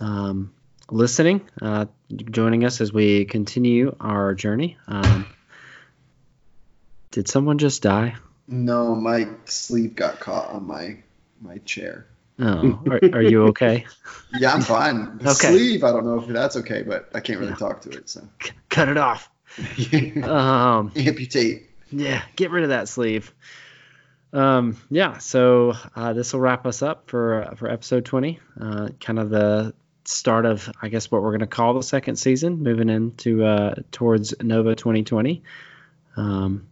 um, 0.00 0.52
listening, 0.90 1.48
uh, 1.62 1.86
joining 2.14 2.66
us 2.66 2.82
as 2.82 2.92
we 2.92 3.24
continue 3.24 3.96
our 4.00 4.34
journey. 4.34 4.76
Um, 4.86 5.24
did 7.10 7.26
someone 7.26 7.56
just 7.56 7.82
die? 7.82 8.16
No, 8.46 8.94
my 8.94 9.28
sleeve 9.46 9.94
got 9.96 10.20
caught 10.20 10.50
on 10.50 10.66
my 10.66 10.98
my 11.40 11.56
chair. 11.64 12.06
Oh, 12.38 12.82
are, 12.90 13.00
are 13.14 13.22
you 13.22 13.44
okay? 13.44 13.86
Yeah, 14.36 14.52
I'm 14.52 14.60
fine. 14.62 15.18
The 15.18 15.30
Okay. 15.30 15.52
sleeve, 15.52 15.84
I 15.84 15.92
don't 15.92 16.04
know 16.04 16.18
if 16.18 16.26
that's 16.26 16.56
okay, 16.56 16.82
but 16.82 17.08
I 17.14 17.20
can't 17.20 17.38
really 17.38 17.52
Yeah. 17.52 17.56
talk 17.56 17.80
to 17.82 17.90
it, 17.90 18.10
so 18.10 18.20
Cut 18.68 18.88
it 18.90 18.98
off. 18.98 19.30
Um, 20.22 20.92
amputate. 20.96 21.70
Yeah, 21.90 22.20
get 22.36 22.50
rid 22.50 22.64
of 22.64 22.70
that 22.70 22.88
sleeve. 22.88 23.32
Um, 24.34 24.76
yeah, 24.90 25.18
so 25.18 25.74
uh, 25.94 26.12
this 26.12 26.32
will 26.32 26.40
wrap 26.40 26.66
us 26.66 26.82
up 26.82 27.08
for 27.08 27.54
for 27.56 27.70
episode 27.70 28.04
20. 28.04 28.40
Uh, 28.60 28.88
kind 29.00 29.20
of 29.20 29.30
the 29.30 29.74
start 30.04 30.44
of, 30.44 30.70
I 30.82 30.88
guess, 30.88 31.10
what 31.10 31.22
we're 31.22 31.30
going 31.30 31.40
to 31.40 31.46
call 31.46 31.74
the 31.74 31.82
second 31.82 32.16
season, 32.16 32.62
moving 32.62 32.90
into 32.90 33.44
uh, 33.44 33.76
towards 33.92 34.34
Nova 34.42 34.74
2020. 34.74 35.42
Um, 36.16 36.66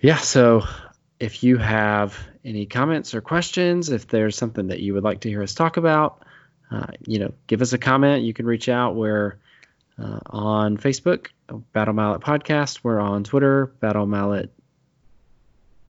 yeah, 0.00 0.16
so 0.16 0.64
if 1.20 1.44
you 1.44 1.58
have 1.58 2.18
any 2.44 2.66
comments 2.66 3.14
or 3.14 3.20
questions, 3.20 3.90
if 3.90 4.08
there's 4.08 4.36
something 4.36 4.68
that 4.68 4.80
you 4.80 4.94
would 4.94 5.04
like 5.04 5.20
to 5.20 5.28
hear 5.28 5.42
us 5.42 5.54
talk 5.54 5.76
about, 5.76 6.24
uh, 6.70 6.86
you 7.06 7.18
know, 7.18 7.32
give 7.46 7.62
us 7.62 7.74
a 7.74 7.78
comment. 7.78 8.24
You 8.24 8.32
can 8.32 8.46
reach 8.46 8.68
out. 8.68 8.96
We're 8.96 9.36
uh, 10.02 10.20
on 10.26 10.78
Facebook, 10.78 11.28
Battle 11.72 11.94
Mallet 11.94 12.22
Podcast. 12.22 12.80
We're 12.82 12.98
on 12.98 13.24
Twitter, 13.24 13.66
Battle 13.66 14.06
Mallet 14.06 14.50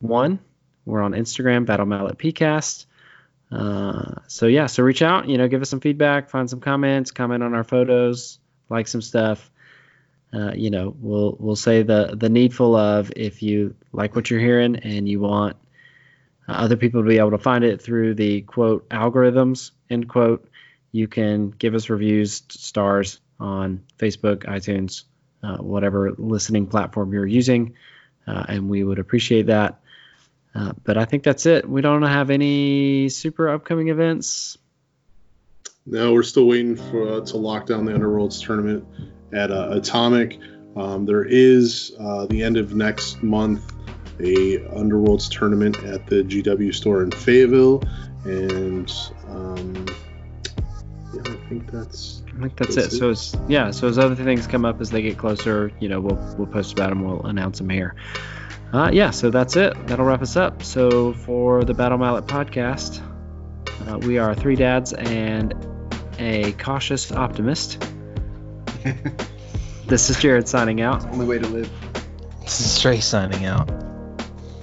One. 0.03 0.39
We're 0.85 1.01
on 1.01 1.13
Instagram, 1.13 1.65
Battle 1.65 1.85
Mallet 1.85 2.17
PCast. 2.17 2.85
Uh, 3.49 4.15
so 4.27 4.47
yeah, 4.47 4.65
so 4.65 4.83
reach 4.83 5.01
out. 5.01 5.29
You 5.29 5.37
know, 5.37 5.47
give 5.47 5.61
us 5.61 5.69
some 5.69 5.79
feedback, 5.79 6.29
find 6.29 6.49
some 6.49 6.59
comments, 6.59 7.11
comment 7.11 7.41
on 7.41 7.53
our 7.53 7.63
photos, 7.63 8.39
like 8.69 8.87
some 8.87 9.01
stuff. 9.01 9.49
Uh, 10.33 10.51
you 10.53 10.71
know, 10.71 10.93
we'll 10.99 11.37
we'll 11.39 11.55
say 11.55 11.83
the 11.83 12.15
the 12.17 12.29
needful 12.29 12.75
of 12.75 13.13
if 13.15 13.43
you 13.43 13.75
like 13.91 14.15
what 14.15 14.29
you're 14.29 14.39
hearing 14.39 14.75
and 14.77 15.07
you 15.07 15.19
want 15.19 15.55
uh, 16.49 16.53
other 16.53 16.75
people 16.75 17.01
to 17.01 17.07
be 17.07 17.19
able 17.19 17.31
to 17.31 17.37
find 17.37 17.63
it 17.63 17.81
through 17.81 18.15
the 18.15 18.41
quote 18.41 18.89
algorithms 18.89 19.71
end 19.89 20.09
quote. 20.09 20.49
You 20.91 21.07
can 21.07 21.51
give 21.51 21.75
us 21.75 21.89
reviews, 21.89 22.43
stars 22.49 23.19
on 23.39 23.83
Facebook, 23.97 24.45
iTunes, 24.45 25.03
uh, 25.43 25.57
whatever 25.57 26.11
listening 26.17 26.67
platform 26.67 27.13
you're 27.13 27.25
using, 27.25 27.75
uh, 28.27 28.45
and 28.49 28.69
we 28.69 28.83
would 28.83 28.99
appreciate 28.99 29.47
that. 29.47 29.79
Uh, 30.55 30.73
but 30.83 30.97
I 30.97 31.05
think 31.05 31.23
that's 31.23 31.45
it. 31.45 31.67
We 31.67 31.81
don't 31.81 32.03
have 32.03 32.29
any 32.29 33.09
super 33.09 33.49
upcoming 33.49 33.87
events. 33.89 34.57
No, 35.85 36.13
we're 36.13 36.23
still 36.23 36.47
waiting 36.47 36.75
for 36.75 37.07
uh, 37.09 37.21
to 37.21 37.37
lock 37.37 37.65
down 37.65 37.85
the 37.85 37.91
Underworlds 37.91 38.43
tournament 38.43 38.85
at 39.33 39.51
uh, 39.51 39.69
Atomic. 39.71 40.39
Um, 40.75 41.05
there 41.05 41.25
is 41.25 41.93
uh, 41.99 42.25
the 42.27 42.41
end 42.41 42.57
of 42.57 42.73
next 42.73 43.21
month 43.21 43.73
a 44.19 44.59
Underworlds 44.75 45.29
tournament 45.29 45.83
at 45.83 46.05
the 46.07 46.23
GW 46.23 46.73
store 46.73 47.03
in 47.03 47.11
Fayetteville, 47.11 47.83
and 48.25 48.91
um, 49.27 49.85
yeah, 51.13 51.21
I 51.25 51.49
think 51.49 51.71
that's 51.71 52.23
I 52.27 52.39
think 52.39 52.57
that's, 52.57 52.75
That's 52.75 52.87
it. 52.87 52.93
it. 52.95 52.99
So 52.99 53.09
as 53.09 53.35
yeah, 53.47 53.71
so 53.71 53.87
as 53.87 53.97
other 53.97 54.15
things 54.15 54.47
come 54.47 54.65
up 54.65 54.81
as 54.81 54.89
they 54.89 55.01
get 55.01 55.17
closer, 55.17 55.71
you 55.79 55.89
know, 55.89 55.99
we'll 55.99 56.35
we'll 56.37 56.47
post 56.47 56.73
about 56.73 56.89
them. 56.89 57.03
We'll 57.03 57.25
announce 57.25 57.57
them 57.57 57.69
here. 57.69 57.95
Uh, 58.73 58.89
yeah, 58.91 59.11
so 59.11 59.29
that's 59.29 59.55
it. 59.55 59.75
That'll 59.85 60.05
wrap 60.05 60.23
us 60.23 60.35
up. 60.35 60.63
So 60.63 61.13
for 61.13 61.63
the 61.63 61.75
Battle 61.75 61.99
Mallet 61.99 62.25
podcast, 62.25 63.01
uh, 63.87 63.99
we 63.99 64.17
are 64.17 64.33
three 64.33 64.55
dads 64.55 64.93
and 64.93 65.53
a 66.17 66.53
cautious 66.53 67.11
optimist. 67.11 67.85
this 69.85 70.09
is 70.09 70.19
Jared 70.19 70.47
signing 70.47 70.81
out. 70.81 71.05
Only 71.05 71.27
way 71.27 71.37
to 71.37 71.47
live. 71.47 71.69
this 72.41 72.61
is 72.61 72.81
Trey 72.81 72.99
signing 72.99 73.45
out. 73.45 73.69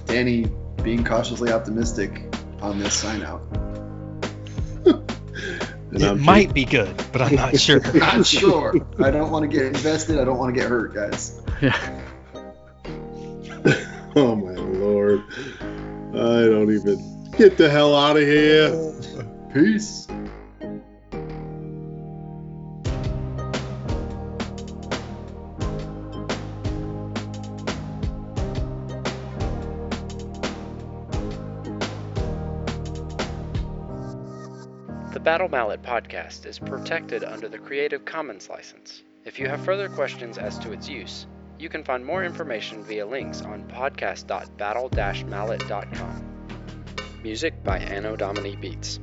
Danny 0.07 0.51
being 0.83 1.05
cautiously 1.05 1.53
optimistic 1.53 2.21
on 2.61 2.79
this 2.79 2.93
sign 2.93 3.23
out. 3.23 3.41
it 5.93 6.03
I'm 6.03 6.21
might 6.21 6.53
be 6.53 6.65
good, 6.65 6.93
but 7.13 7.21
I'm 7.21 7.35
not 7.35 7.57
sure. 7.57 7.79
Not 7.93 8.25
sure. 8.25 8.75
I 8.99 9.09
don't 9.09 9.31
want 9.31 9.49
to 9.49 9.57
get 9.57 9.67
invested. 9.67 10.19
I 10.19 10.25
don't 10.25 10.37
want 10.37 10.53
to 10.53 10.59
get 10.59 10.69
hurt, 10.69 10.93
guys. 10.93 11.41
Yeah. 11.61 12.00
Oh 14.17 14.35
my 14.35 14.51
lord! 14.51 15.23
I 15.61 16.43
don't 16.49 16.69
even 16.69 17.31
get 17.37 17.55
the 17.55 17.69
hell 17.69 17.95
out 17.95 18.17
of 18.17 18.23
here. 18.23 18.69
Peace. 19.53 20.05
The 35.13 35.21
Battle 35.23 35.47
Mallet 35.47 35.81
podcast 35.83 36.45
is 36.45 36.59
protected 36.59 37.23
under 37.23 37.47
the 37.47 37.59
Creative 37.59 38.03
Commons 38.03 38.49
license. 38.49 39.03
If 39.23 39.39
you 39.39 39.47
have 39.47 39.63
further 39.63 39.87
questions 39.87 40.37
as 40.37 40.59
to 40.59 40.73
its 40.73 40.89
use, 40.89 41.27
you 41.61 41.69
can 41.69 41.83
find 41.83 42.03
more 42.03 42.23
information 42.23 42.83
via 42.83 43.05
links 43.05 43.43
on 43.43 43.63
podcast.battle-mallet.com. 43.65 46.47
Music 47.21 47.63
by 47.63 47.77
Anno 47.77 48.15
Domini 48.15 48.55
Beats. 48.55 48.99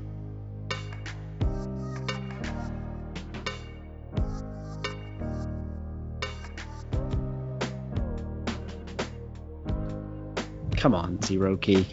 Come 10.77 10.97
on, 10.97 11.23
Zero 11.23 11.57
Key. 11.57 11.87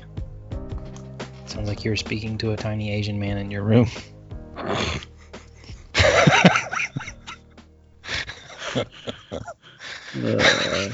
Sounds 1.45 1.69
like 1.69 1.83
you're 1.83 1.95
speaking 1.95 2.39
to 2.39 2.53
a 2.53 2.57
tiny 2.57 2.91
Asian 2.91 3.19
man 3.19 3.37
in 3.37 3.51
your 3.51 3.61
room. 3.61 3.87
Uh, 10.23 10.89